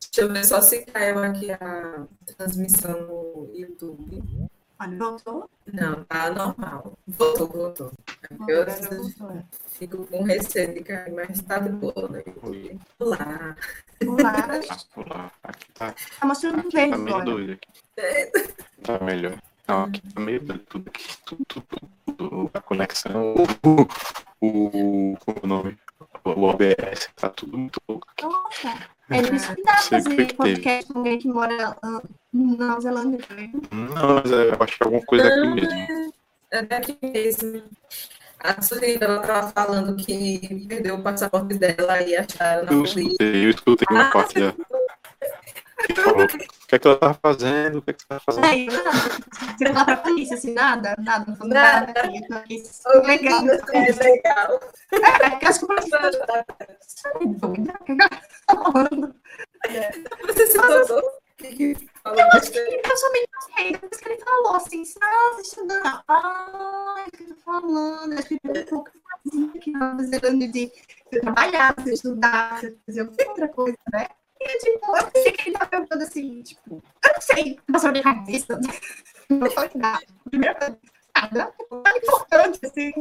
Deixa 0.00 0.20
eu 0.20 0.32
ver 0.32 0.44
só 0.44 0.60
se 0.60 0.84
caiu 0.86 1.18
aqui 1.20 1.50
a 1.52 2.06
transmissão 2.36 3.00
no 3.06 3.50
YouTube. 3.54 4.22
Olha, 4.82 4.98
voltou. 4.98 5.48
Não, 5.72 6.02
tá 6.04 6.30
normal. 6.32 6.98
Voltou, 7.06 7.46
voltou. 7.46 7.92
Eu 8.48 8.66
fico 9.68 10.04
com 10.08 10.24
receio 10.24 10.74
de 10.74 10.82
cair, 10.82 11.12
mas 11.12 11.40
tá 11.42 11.60
de 11.60 11.68
boa, 11.68 12.08
né? 12.08 12.24
Olá. 12.98 13.56
Olá. 14.04 14.60
Olá. 14.96 15.32
Aqui 15.44 15.72
tá, 15.72 15.94
Tá 16.18 16.26
mostrando 16.26 16.58
aqui 16.58 16.70
verde 16.70 16.90
tá 16.90 16.98
meio 16.98 17.16
agora. 17.16 17.24
doido. 17.30 17.52
Aqui. 17.52 18.54
Tá 18.82 18.98
melhor. 19.04 19.38
Não, 19.68 19.84
aqui 19.84 20.00
tá 20.12 20.20
meio 20.20 20.40
doido. 20.44 20.64
Tudo 20.68 20.88
aqui. 20.88 21.16
Tudo, 21.24 21.44
tudo, 21.46 21.90
tudo, 22.16 22.50
a 22.52 22.60
conexão. 22.60 23.34
O, 23.34 23.82
o, 24.40 25.16
como 25.18 25.38
é 25.38 25.44
o 25.44 25.46
nome? 25.46 25.78
O 26.24 26.42
OBS 26.42 27.08
tá 27.14 27.28
tudo 27.28 27.56
muito 27.56 27.80
louco 27.88 28.08
aqui. 28.10 28.24
Nossa. 28.24 28.88
É 29.12 29.22
difícil 29.22 29.54
que 29.56 29.62
fazer 29.90 30.34
podcast 30.34 30.92
com 30.92 30.98
alguém 31.00 31.18
que 31.18 31.28
mora 31.28 31.76
ah, 31.82 32.02
na 32.32 32.66
Nova 32.66 32.80
Zelândia 32.80 33.18
também. 33.28 33.52
Não, 33.70 34.14
mas 34.16 34.32
é, 34.32 34.48
eu 34.50 34.56
acho 34.60 34.76
que 34.76 34.82
é 34.82 34.84
alguma 34.86 35.02
coisa 35.04 35.28
aqui 35.28 35.46
mesmo. 35.48 36.12
É 36.50 36.62
daqui 36.62 36.98
mesmo. 37.02 37.62
A 38.40 38.60
Suzana 38.60 38.86
ela 39.00 39.20
tava 39.20 39.48
falando 39.52 39.96
que 39.96 40.66
perdeu 40.68 40.96
o 40.96 41.02
passaporte 41.02 41.56
dela 41.58 42.02
e 42.02 42.16
acharam 42.16 42.64
na 42.64 42.72
Eu 42.72 42.78
polícia. 42.78 43.00
escutei, 43.00 43.44
eu 43.46 43.50
escutei 43.50 43.86
uma 43.90 44.08
Ah, 44.08 44.10
parte 44.10 44.34
dela. 44.34 44.54
Que 45.86 45.94
falou, 46.00 46.24
O 46.24 46.28
que 46.28 46.74
é 46.74 46.78
que 46.78 46.88
ela 46.88 46.96
tava 46.96 47.14
fazendo? 47.14 47.78
O 47.78 47.82
que 47.82 47.90
é 47.90 47.92
que 47.92 48.00
você 48.00 48.08
tava 48.08 48.20
fazendo? 48.20 48.44
Aí, 48.44 48.66
nada. 48.66 48.90
Você 49.58 49.72
vai 49.72 49.84
pra 49.84 49.96
polícia, 49.98 50.36
assim, 50.36 50.52
nada, 50.52 50.96
nada, 50.98 51.36
não 51.38 51.48
Nada. 51.48 51.86
nada. 51.86 52.12
eu 52.14 52.26
tô 52.26 52.34
aqui, 52.34 52.62
sou 52.64 53.02
legal. 53.02 53.42
É 53.72 53.92
legal. 53.92 54.60
É, 54.92 55.30
que 55.30 55.52
que 55.52 55.66
polícia 55.66 55.98
tá 55.98 56.44
Você 56.80 57.08
é 57.08 57.26
doida? 57.26 57.74
O 57.80 57.84
que 57.84 57.92
que 57.92 57.96
tá 57.96 58.10
falando? 58.46 59.14
Você 60.26 60.46
se 60.46 60.58
que 61.36 61.74
que 61.74 61.88
Eu 62.04 62.28
acho 62.32 62.50
que 62.50 62.58
eu 62.58 62.96
sou 62.96 63.12
meio 63.12 63.26
rei, 63.56 63.72
depois 63.72 64.00
que 64.00 64.08
ele 64.08 64.24
falou 64.24 64.56
assim, 64.56 64.82
ah, 65.00 65.30
você 65.34 65.42
estudando. 65.42 66.02
Ah, 66.08 67.04
o 67.06 67.10
que 67.10 67.22
eu 67.22 67.28
tô 67.28 67.36
falando? 67.42 68.12
Acho 68.14 68.28
que 68.28 68.38
ele 68.44 68.60
um 68.60 68.66
pouco 68.66 68.90
fazia 69.24 69.50
aqui 69.54 69.70
na 69.70 69.78
Nova 69.78 70.04
Zelândia 70.04 70.48
de 70.48 70.72
trabalhar, 71.20 71.74
você 71.76 71.94
estudar, 71.94 72.60
você 72.60 72.76
fazer 72.86 73.02
outra 73.02 73.48
coisa, 73.48 73.78
né? 73.92 74.08
E 74.44 74.58
tipo, 74.58 74.96
eu 74.96 75.10
pensei 75.10 75.32
que 75.32 75.48
ele 75.48 75.58
tava 75.58 75.70
perguntando 75.70 76.02
assim, 76.02 76.42
tipo, 76.42 76.82
eu 77.04 77.12
não 77.12 77.20
sei, 77.20 77.60
passou 77.70 77.88
na 77.88 77.92
minha 77.92 78.04
cabeça. 78.04 78.60
Não 79.28 79.50
falei 79.50 79.70
nada. 79.76 80.06
Primeira 80.28 80.54
coisa, 80.54 80.78
nada, 81.14 81.54
tipo, 81.58 81.76
nada 81.76 81.98
importante, 81.98 82.60
assim, 82.66 82.92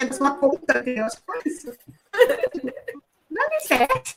é 0.00 0.04
uma 0.20 0.36
conta, 0.36 0.78
entendeu? 0.78 1.04
Acho 1.04 1.16
que 1.16 1.22
foi 1.24 1.40
isso. 1.46 1.72
Nada 3.30 3.54
é 3.54 3.60
certo. 3.60 4.14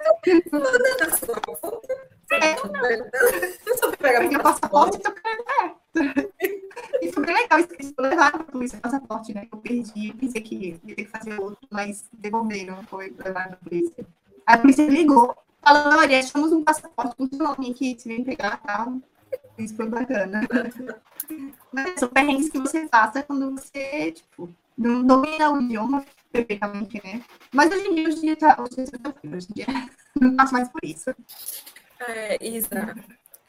É, 2.31 2.55
Eu 3.65 3.77
só 3.77 3.87
fui 3.89 3.97
pegar 3.97 4.21
meu 4.21 4.39
o 4.39 4.43
passaporte 4.43 4.97
e 4.97 5.01
tô 5.01 5.11
é. 5.11 5.75
E 7.01 7.11
foi 7.11 7.25
bem 7.25 7.35
legal 7.35 7.59
isso 7.59 7.67
que 7.69 7.81
eles 7.81 7.93
levaram 7.99 8.39
pra 8.39 8.51
polícia 8.51 8.77
o 8.77 8.81
passaporte, 8.81 9.33
né? 9.33 9.47
Eu 9.51 9.57
perdi, 9.59 10.13
pensei 10.13 10.41
que 10.41 10.55
ia 10.55 10.77
ter 10.95 10.95
que 10.95 11.05
fazer 11.05 11.39
outro, 11.39 11.67
mas 11.69 12.07
devolveram, 12.13 12.81
foi 12.83 13.13
levar 13.17 13.49
pra 13.49 13.57
polícia. 13.57 14.05
Aí 14.45 14.55
a 14.55 14.57
polícia 14.57 14.87
ligou, 14.87 15.35
falando, 15.63 15.97
olha, 15.97 16.19
achamos 16.19 16.51
um 16.51 16.63
passaporte 16.63 17.15
com 17.15 17.27
seu 17.27 17.37
nome 17.39 17.71
aqui, 17.71 17.95
se 17.99 18.07
vem 18.07 18.23
pegar 18.23 18.57
tal. 18.57 18.99
Isso 19.57 19.75
foi 19.75 19.87
bacana. 19.87 20.41
Mas 21.71 21.99
são 21.99 22.09
perrengues 22.09 22.49
que 22.49 22.59
você 22.59 22.87
passa 22.87 23.23
quando 23.23 23.51
você, 23.51 24.11
tipo, 24.11 24.49
não 24.77 25.03
domina 25.05 25.51
o 25.51 25.61
idioma 25.61 26.05
perfeitamente, 26.31 27.01
né? 27.03 27.23
Mas 27.53 27.71
hoje 27.71 27.87
em 27.87 27.95
dia, 27.95 28.07
hoje 28.09 28.17
em 28.17 28.21
dia, 28.21 28.35
tá, 28.37 28.57
hoje 28.59 28.75
em 28.81 29.53
dia, 29.53 29.65
tá 29.65 29.89
não 30.19 30.35
passo 30.35 30.53
mais 30.53 30.69
por 30.69 30.83
isso. 30.83 31.13
É, 31.99 32.37
Isa, 32.45 32.95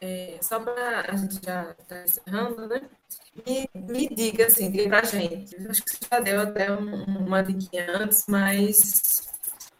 é, 0.01 0.39
só 0.43 0.61
para 0.61 1.11
a 1.13 1.17
gente 1.17 1.41
já 1.45 1.75
estar 1.79 2.05
encerrando, 2.05 2.69
né? 2.69 2.83
Me, 3.47 3.69
me 3.75 4.09
diga 4.09 4.47
assim, 4.47 4.71
diga 4.71 4.89
pra 4.91 5.03
gente. 5.05 5.57
Acho 5.69 5.83
que 5.85 5.91
você 5.91 5.99
já 6.11 6.21
deu 6.21 6.41
até 6.41 6.71
um- 6.71 7.05
uma 7.27 7.43
diquinha 7.43 7.87
antes, 7.97 8.25
mas 8.29 9.32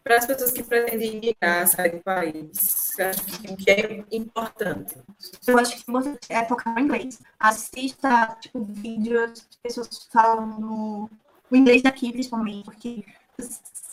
para 0.03 0.17
as 0.17 0.27
pessoas 0.27 0.51
que 0.53 0.63
pretendem 0.63 1.21
migrar, 1.21 1.67
sair 1.67 1.93
do 1.93 2.03
país, 2.03 2.99
acha 2.99 3.23
que 3.57 3.71
é 3.71 4.05
importante? 4.11 4.97
Eu 5.47 5.59
acho 5.59 5.85
que 5.85 5.91
você 5.91 6.19
é 6.29 6.45
focar 6.45 6.75
no 6.75 6.81
inglês. 6.81 7.21
Assista, 7.39 8.37
tipo, 8.41 8.65
vídeos 8.65 9.47
de 9.49 9.59
pessoas 9.63 10.09
falando 10.11 11.09
o 11.51 11.57
inglês 11.57 11.83
daqui, 11.83 12.11
principalmente, 12.13 12.65
porque 12.65 13.05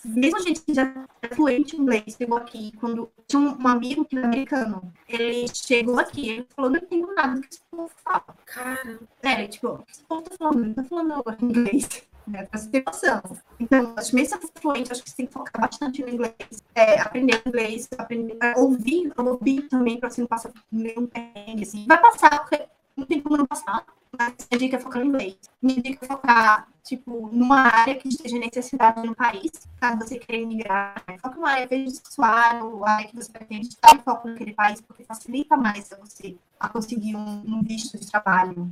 mesmo 0.03 0.37
a 0.37 0.41
gente 0.41 0.61
que 0.61 0.73
já 0.73 0.93
é 1.21 1.35
fluente 1.35 1.75
em 1.75 1.81
inglês, 1.81 2.15
chegou 2.17 2.37
aqui, 2.37 2.71
quando 2.79 3.11
tinha 3.27 3.41
um, 3.41 3.61
um 3.61 3.67
amigo 3.67 4.05
que 4.05 4.17
era 4.17 4.27
americano, 4.27 4.93
ele 5.07 5.45
chegou 5.53 5.99
aqui, 5.99 6.29
ele 6.29 6.47
falou, 6.55 6.71
não 6.71 6.77
entendo 6.79 7.13
nada 7.13 7.35
do 7.35 7.41
que 7.41 7.49
esse 7.49 7.61
povo 7.69 7.91
fala. 8.03 8.25
Cara, 8.45 8.99
É, 9.21 9.47
tipo, 9.47 9.83
esse 9.89 10.03
povo 10.03 10.23
tá 10.23 10.35
falando, 10.37 10.65
não 10.65 10.73
tá 10.73 10.83
falando 10.83 11.37
inglês, 11.41 11.87
né, 12.29 12.45
pra 12.45 12.59
você 12.59 12.69
ter 12.69 12.83
noção. 12.85 13.21
Então, 13.59 13.93
acho 13.97 14.15
mesmo 14.15 14.39
fluente, 14.55 14.91
acho 14.91 15.03
que 15.03 15.09
você 15.09 15.17
tem 15.17 15.25
que 15.25 15.33
focar 15.33 15.61
bastante 15.61 16.01
no 16.01 16.09
inglês, 16.09 16.63
é, 16.75 16.99
aprender 16.99 17.41
inglês, 17.45 17.89
aprender 17.97 18.37
a 18.41 18.59
ouvir, 18.59 19.11
ouvir 19.17 19.63
também, 19.63 19.99
pra 19.99 20.09
você 20.09 20.21
não 20.21 20.27
passar 20.27 20.51
nenhum 20.71 21.07
perrengue, 21.07 21.63
assim. 21.63 21.85
Vai 21.87 21.99
passar, 21.99 22.39
porque 22.39 22.65
não 22.95 23.05
tem 23.05 23.21
como 23.21 23.37
não 23.37 23.45
passar, 23.45 23.85
mas 24.17 24.33
a 24.51 24.57
dica 24.57 24.77
é 24.77 24.79
focar 24.79 25.03
no 25.03 25.09
inglês. 25.09 25.37
Minha 25.61 25.81
dica 25.81 26.05
é 26.05 26.07
focar, 26.07 26.67
tipo, 26.83 27.29
numa 27.31 27.61
área 27.61 27.95
que 27.95 28.07
esteja 28.07 28.37
necessidade 28.37 29.05
no 29.05 29.15
país, 29.15 29.51
caso 29.79 29.99
você 29.99 30.17
queira 30.19 30.45
migrar. 30.45 31.03
Foca 31.21 31.35
numa 31.35 31.51
área 31.51 31.67
veja 31.67 31.91
sexual, 31.91 32.85
a 32.85 32.91
área 32.91 33.07
que 33.07 33.15
você 33.15 33.31
pretende 33.31 33.67
estar 33.67 33.95
em 33.95 33.99
foco 33.99 34.27
naquele 34.27 34.53
país, 34.53 34.81
porque 34.81 35.03
facilita 35.03 35.57
mais 35.57 35.87
pra 35.87 35.97
você 35.97 36.35
a 36.59 36.69
conseguir 36.69 37.15
um, 37.15 37.43
um 37.45 37.61
visto 37.61 37.97
de 37.97 38.09
trabalho, 38.09 38.71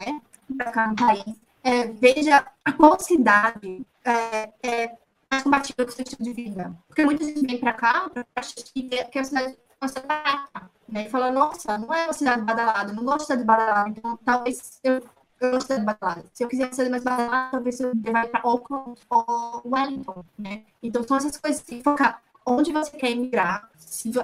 né? 0.00 0.20
Pra 0.56 0.70
cá 0.70 0.88
no 0.88 0.96
país. 0.96 1.44
É, 1.64 1.86
veja 1.86 2.46
a 2.62 2.72
qual 2.72 3.00
cidade 3.00 3.86
é, 4.04 4.52
é 4.62 4.98
mais 5.30 5.42
compatível 5.42 5.86
com 5.86 5.90
o 5.90 5.94
seu 5.94 6.02
estilo 6.02 6.22
de 6.22 6.32
vida. 6.34 6.76
Porque 6.86 7.04
muita 7.04 7.24
gente 7.24 7.46
vem 7.46 7.58
pra 7.58 7.72
cá 7.72 8.10
achar 8.36 8.54
que 8.54 8.82
que 8.82 9.18
é 9.18 9.20
uma 9.20 9.24
cidade, 9.24 9.58
uma 9.80 9.88
cidade 9.88 10.06
barata, 10.06 10.70
né? 10.86 11.06
E 11.06 11.08
fala, 11.08 11.32
nossa, 11.32 11.78
não 11.78 11.92
é 11.92 12.04
uma 12.04 12.12
cidade 12.12 12.42
badalada, 12.42 12.92
não 12.92 13.02
gosto 13.02 13.20
de 13.20 13.24
cidade 13.24 13.44
badalada, 13.44 13.88
então 13.88 14.18
talvez 14.22 14.78
eu, 14.84 15.02
eu 15.40 15.50
gosto 15.52 15.68
de 15.68 15.74
cidade 15.74 15.84
badalada. 15.86 16.24
Se 16.34 16.44
eu 16.44 16.48
quiser 16.48 16.70
cidade 16.70 16.90
mais 16.90 17.02
badalada, 17.02 17.50
talvez 17.52 17.80
eu 17.80 17.92
ir 17.92 18.12
pra 18.30 18.40
Auckland 18.42 19.00
ou 19.08 19.62
Wellington, 19.64 20.22
né? 20.38 20.64
Então 20.82 21.02
são 21.02 21.16
essas 21.16 21.38
coisas 21.38 21.62
que 21.62 21.82
focar 21.82 22.22
onde 22.46 22.72
você 22.72 22.90
quer 22.90 23.10
emigrar, 23.10 23.70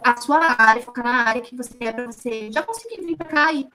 a 0.05 0.21
sua 0.21 0.39
área, 0.61 0.83
focar 0.83 1.05
na 1.05 1.25
área 1.25 1.41
que 1.41 1.57
você 1.57 1.73
quer 1.73 1.95
para 1.95 2.05
você 2.05 2.53
já 2.53 2.63
conseguir 2.63 3.01
vir 3.01 3.17
para 3.17 3.27
cá 3.27 3.53
e 3.53 3.67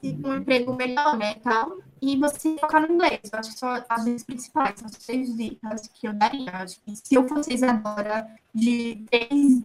ter 0.00 0.18
um 0.24 0.36
emprego 0.36 0.72
melhor, 0.72 1.18
né, 1.18 1.34
tal. 1.42 1.76
E 2.02 2.16
você 2.16 2.56
focar 2.58 2.82
no 2.82 2.94
inglês. 2.94 3.20
Eu 3.32 3.38
acho 3.38 3.52
que 3.52 3.58
são 3.60 3.84
as 3.88 4.04
vezes 4.04 4.24
principais, 4.24 4.74
são 4.76 4.86
as 4.86 4.96
três 4.96 5.36
dicas 5.36 5.86
que 5.86 6.08
eu 6.08 6.12
daria. 6.12 6.50
Acho 6.50 6.80
que 6.80 6.96
se 6.96 7.14
eu 7.14 7.28
fosse 7.28 7.64
agora 7.64 8.28
de 8.52 9.04
três 9.08 9.62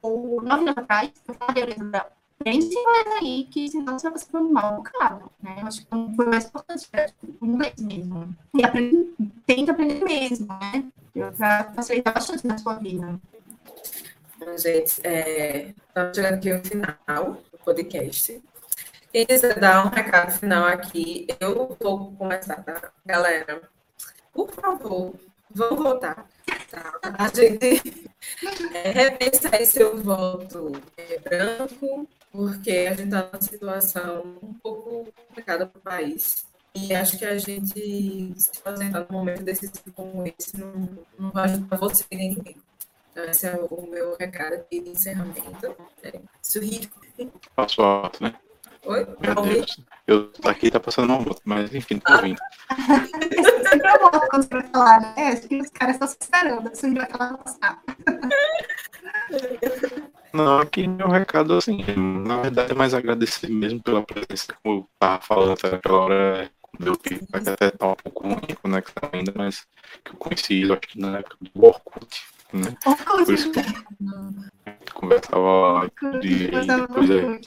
ou 0.00 0.40
nove 0.40 0.62
anos 0.62 0.78
atrás, 0.78 1.10
eu 1.26 1.34
falaria, 1.34 1.74
Isabel, 1.74 2.06
prende 2.38 2.66
inglês 2.66 3.06
aí, 3.20 3.48
que 3.50 3.68
senão 3.68 3.98
você 3.98 4.08
vai 4.08 4.18
ser 4.20 4.36
um 4.36 4.52
mal 4.52 4.76
bocado, 4.76 5.28
né? 5.42 5.56
Eu 5.60 5.66
acho 5.66 5.80
que 5.80 6.14
foi 6.14 6.26
mais 6.26 6.44
importante, 6.44 6.88
é, 6.92 7.06
o 7.40 7.46
inglês 7.46 7.74
mesmo. 7.80 8.36
E 8.54 8.64
aprende, 8.64 9.12
tenta 9.44 9.72
aprender 9.72 10.04
mesmo, 10.04 10.46
né? 10.46 10.84
Eu 11.12 11.34
já 11.34 11.64
facilitar 11.74 12.14
bastante 12.14 12.46
na 12.46 12.56
sua 12.56 12.74
vida. 12.74 13.20
Bom, 14.38 14.58
gente, 14.58 15.00
é, 15.02 15.74
estamos 15.88 16.16
chegando 16.16 16.34
aqui 16.34 16.52
no 16.52 16.64
final 16.64 17.32
do 17.50 17.58
podcast. 17.64 18.40
Quem 19.14 19.24
quiser 19.26 19.60
dar 19.60 19.86
um 19.86 19.90
recado 19.90 20.32
final 20.32 20.64
aqui, 20.64 21.28
eu 21.38 21.76
vou 21.80 22.10
começar, 22.16 22.60
tá? 22.64 22.92
Galera, 23.06 23.62
por 24.32 24.50
favor, 24.50 25.14
vamos 25.48 25.78
votar. 25.80 26.26
Tá? 26.68 26.92
A 27.16 27.28
gente 27.28 27.80
é, 28.74 28.90
repensa 28.90 29.54
aí 29.54 29.66
seu 29.66 29.96
voto 30.02 30.72
é, 30.96 31.20
branco, 31.20 32.08
porque 32.32 32.88
a 32.90 32.94
gente 32.94 33.04
está 33.04 33.22
numa 33.22 33.40
situação 33.40 34.36
um 34.42 34.54
pouco 34.54 35.12
complicada 35.28 35.64
para 35.64 35.78
o 35.78 35.82
país. 35.82 36.44
E 36.74 36.92
acho 36.92 37.16
que 37.16 37.24
a 37.24 37.38
gente 37.38 38.34
se 38.36 38.50
fazendo 38.64 38.98
num 39.08 39.16
momento 39.16 39.44
decisivo 39.44 39.92
como 39.94 40.26
esse 40.26 40.58
não, 40.58 40.88
não 41.16 41.30
vai 41.30 41.44
ajudar 41.44 41.76
você 41.76 42.04
nem 42.10 42.34
ninguém. 42.34 42.56
Então, 43.12 43.24
esse 43.26 43.46
é 43.46 43.54
o 43.54 43.86
meu 43.88 44.16
recado 44.16 44.64
de 44.68 44.78
encerramento. 44.78 45.76
É, 46.02 46.20
ritmo. 46.58 46.92
Passo 47.54 47.80
alto, 47.80 48.20
né? 48.20 48.34
Oi? 48.86 49.06
Meu 49.20 49.34
Tá? 49.34 49.40
Deus. 49.40 49.80
Eu, 50.06 50.30
aqui 50.44 50.70
tá 50.70 50.78
passando 50.78 51.10
uma 51.10 51.20
moto, 51.20 51.40
mas 51.44 51.74
enfim, 51.74 51.98
tô 51.98 52.12
ouvindo. 52.12 52.38
Sempre 53.68 53.88
eu 53.88 53.98
volto 54.00 54.28
quando 54.28 54.42
você 54.42 54.48
vai 54.50 54.62
falar, 54.68 55.00
né? 55.00 55.14
É, 55.16 55.28
acho 55.28 55.48
que 55.48 55.56
os 55.60 55.70
caras 55.70 55.94
estão 55.94 56.08
se 56.08 56.16
esperando, 56.20 56.68
você 56.68 56.90
vai 56.92 57.06
falar 57.06 57.38
passar. 57.38 57.82
Não, 60.32 60.58
aqui 60.58 60.86
meu 60.86 61.08
recado, 61.08 61.54
assim, 61.54 61.82
na 61.96 62.42
verdade 62.42 62.72
é 62.72 62.74
mais 62.74 62.92
agradecer 62.92 63.48
mesmo 63.48 63.82
pela 63.82 64.02
presença, 64.02 64.54
como 64.62 64.80
eu 64.80 64.88
tava 64.98 65.22
falando 65.22 65.52
até 65.52 65.76
aquela 65.76 65.98
hora, 66.00 66.50
quando 66.60 66.86
eu 66.88 66.94
vi, 67.02 67.20
vai 67.30 67.40
até 67.40 67.68
estar 67.68 67.86
um 67.86 67.94
pouco 67.94 68.26
ruim 68.28 68.40
a 68.50 68.56
conexão 68.56 69.10
ainda, 69.12 69.32
mas 69.34 69.64
que 70.04 70.10
eu 70.12 70.16
conheci, 70.16 70.62
eu 70.62 70.72
acho 70.72 70.80
que 70.82 71.00
na 71.00 71.18
época 71.18 71.36
do 71.40 71.64
Orkut, 71.64 72.22
Né? 72.54 72.76
Por 72.84 73.34
isso 73.34 73.50
que 73.50 73.60
conversava 74.92 75.90
de, 76.20 76.48
depois 76.48 77.10
aí. 77.10 77.40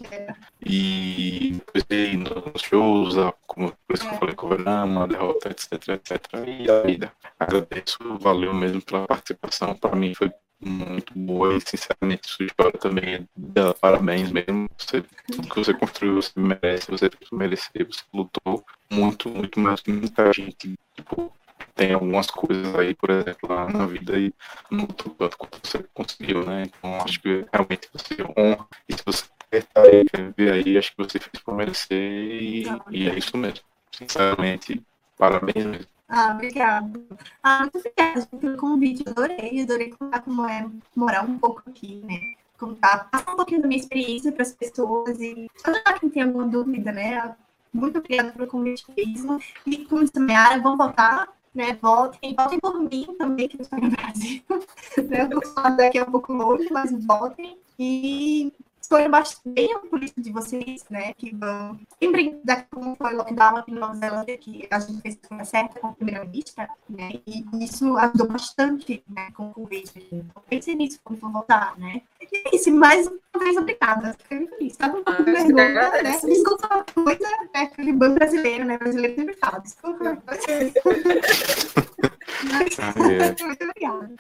E 0.66 1.52
depois 1.54 1.86
aí 1.90 2.18
nos 2.18 2.62
shows, 2.62 3.16
como 3.48 3.72
por 3.88 3.96
isso 3.96 4.08
que 4.08 4.14
eu 4.14 4.20
falei 4.20 4.36
com 4.36 4.48
o 4.48 5.08
derrota, 5.08 5.50
etc, 5.50 5.72
etc. 5.90 6.22
E 6.46 6.70
a 6.70 6.82
vida. 6.82 7.12
Agradeço, 7.40 7.98
valeu 8.20 8.54
mesmo 8.54 8.82
pela 8.82 9.08
participação. 9.08 9.76
Para 9.76 9.96
mim 9.96 10.14
foi 10.14 10.30
muito 10.60 11.14
boa 11.18 11.56
e 11.56 11.62
sinceramente 11.62 12.28
sua 12.28 12.46
história 12.46 12.78
também 12.80 13.16
é 13.16 13.74
parabéns 13.80 14.32
mesmo. 14.32 14.68
Você, 14.78 15.04
tudo 15.32 15.50
que 15.50 15.56
você 15.56 15.74
construiu, 15.74 16.16
você 16.16 16.32
merece, 16.36 16.92
você 16.92 17.10
merecer, 17.32 17.86
você 17.86 18.04
lutou 18.14 18.66
muito, 18.92 19.30
muito 19.30 19.60
mais 19.60 19.82
que 19.82 19.92
muita 19.92 20.34
gente. 20.34 20.76
Tipo, 20.96 21.32
tem 21.76 21.94
algumas 21.94 22.28
coisas 22.28 22.76
aí, 22.76 22.96
por 22.96 23.10
exemplo, 23.10 23.50
lá 23.50 23.70
na 23.70 23.86
vida 23.86 24.18
e 24.18 24.34
não 24.70 24.82
lutou 24.86 25.14
tanto 25.14 25.38
quanto 25.38 25.60
você 25.64 25.86
conseguiu, 25.94 26.46
né? 26.46 26.64
Então 26.64 27.00
acho 27.02 27.22
que 27.22 27.46
realmente 27.52 27.90
você 27.94 28.16
honra 28.38 28.68
e 28.90 28.94
se 28.94 29.04
você 29.06 29.26
quer 29.50 29.58
estar 29.60 29.82
aí, 29.82 30.06
quer 30.06 30.34
ver 30.36 30.52
aí, 30.54 30.78
acho 30.78 30.92
que 30.96 31.04
você 31.04 31.20
fez 31.20 31.44
por 31.44 31.56
merecer 31.56 31.98
e, 31.98 32.66
e 32.92 33.10
é 33.10 33.18
isso 33.18 33.38
mesmo. 33.38 33.62
Sinceramente, 33.92 34.82
parabéns 35.18 35.66
mesmo. 35.66 35.88
Ah, 36.10 36.32
obrigada. 36.34 37.00
Ah, 37.44 37.60
muito 37.62 37.78
obrigada 37.80 38.26
pelo 38.40 38.58
convite. 38.58 39.04
Adorei, 39.08 39.62
adorei 39.62 39.90
contar 39.90 40.22
como 40.22 40.48
é 40.48 40.66
morar 40.96 41.24
um 41.24 41.38
pouco 41.38 41.64
aqui, 41.68 42.02
né? 42.06 42.34
Contar, 42.58 43.10
passar 43.10 43.34
um 43.34 43.36
pouquinho 43.36 43.62
da 43.62 43.68
minha 43.68 43.80
experiência 43.80 44.32
para 44.32 44.42
as 44.42 44.54
pessoas 44.54 45.20
e 45.20 45.48
ajudar 45.64 46.00
quem 46.00 46.10
tem 46.10 46.24
alguma 46.24 46.48
dúvida, 46.48 46.92
né? 46.92 47.36
Muito 47.74 48.00
obrigada 48.00 48.32
pelo 48.32 48.48
convite 48.48 48.86
mesmo. 48.96 49.40
E 49.66 49.86
como 49.86 50.04
disse 50.04 50.18
a 50.18 50.22
Mayara, 50.22 50.62
vamos 50.62 50.78
voltar, 50.78 51.28
né? 51.58 51.78
Voltem, 51.82 52.36
por 52.62 52.80
mim 52.80 53.08
também, 53.18 53.50
que 53.50 53.58
eu 53.58 53.62
estou 53.62 53.80
no 53.82 53.90
Brasil. 53.90 54.44
Eu 54.98 55.30
vou 55.30 55.54
falar 55.54 55.72
daqui 55.72 55.98
a 55.98 56.06
pouco 56.06 56.32
longe, 56.32 56.68
mas 56.72 56.92
voltem. 57.06 57.58
E 57.80 58.54
escolham 58.88 59.12
bem 59.46 59.74
a 59.74 59.80
política 59.80 60.22
de 60.22 60.32
vocês, 60.32 60.86
né? 60.90 61.14
Que 61.14 61.36
vão. 61.36 61.78
Lembrem 62.02 62.40
da 62.44 62.64
como 62.64 62.96
foi 62.96 63.14
o 63.14 63.18
lockdown 63.18 63.58
aqui 63.58 63.72
em 63.72 63.76
Nova 63.76 63.96
Zelândia, 63.96 64.38
que 64.38 64.68
a 64.72 64.80
gente 64.80 65.02
fez 65.02 65.20
uma 65.30 65.44
certa 65.44 65.80
com 65.80 65.88
a 65.88 65.94
primeira-ministra, 65.94 66.70
né? 66.90 67.12
E 67.28 67.46
isso 67.64 67.98
ajudou 67.98 68.28
bastante, 68.30 69.04
né? 69.10 69.30
Com 69.36 69.50
o 69.50 69.54
Covid. 69.54 69.92
Então, 70.12 70.44
pensem 70.50 70.76
nisso 70.76 71.00
quando 71.04 71.20
for 71.20 71.32
voltar, 71.32 71.78
né? 71.78 72.02
E 72.22 72.48
é 72.48 72.56
isso, 72.56 72.72
mais 72.72 73.08
uma 73.08 73.44
vez, 73.44 73.58
obrigada. 73.58 74.16
Fiquei 74.18 74.38
muito 74.38 74.56
feliz. 74.56 74.72
Estava 74.72 74.98
um 74.98 75.04
pouco 75.04 75.24
de 75.24 75.32
vergonha, 75.32 76.04
né? 76.04 76.20
Desculpa 76.24 76.68
uma 76.68 76.86
coisa, 76.86 77.30
né? 77.54 77.62
Aquele 77.62 77.94
banco 77.94 78.16
brasileiro, 78.16 78.66
né? 78.66 78.78
Brasileiro 78.78 79.16
sempre 79.16 79.36
fala. 79.36 79.60
Desculpa. 79.60 80.24
Mas, 80.26 80.40
ah, 82.04 82.17
muito 82.44 83.44
obrigada. 83.44 84.16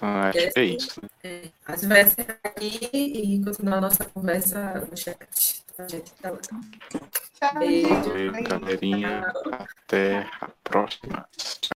Ah, 0.00 0.28
acho 0.28 0.52
que 0.52 0.60
é 0.60 0.64
isso. 0.64 1.00
É, 1.24 1.42
a 1.66 1.76
gente 1.76 1.86
vai 1.86 2.02
encerrar 2.02 2.38
aqui 2.44 2.90
e 2.92 3.44
continuar 3.44 3.78
a 3.78 3.80
nossa 3.80 4.04
conversa 4.04 4.86
no 4.90 4.96
chat. 4.96 5.64
Tá. 5.76 5.86
Tchau, 5.86 7.58
Beijo. 7.58 7.88
Galerinha. 8.48 9.32
Até 9.86 10.26
a 10.40 10.48
próxima. 10.64 11.28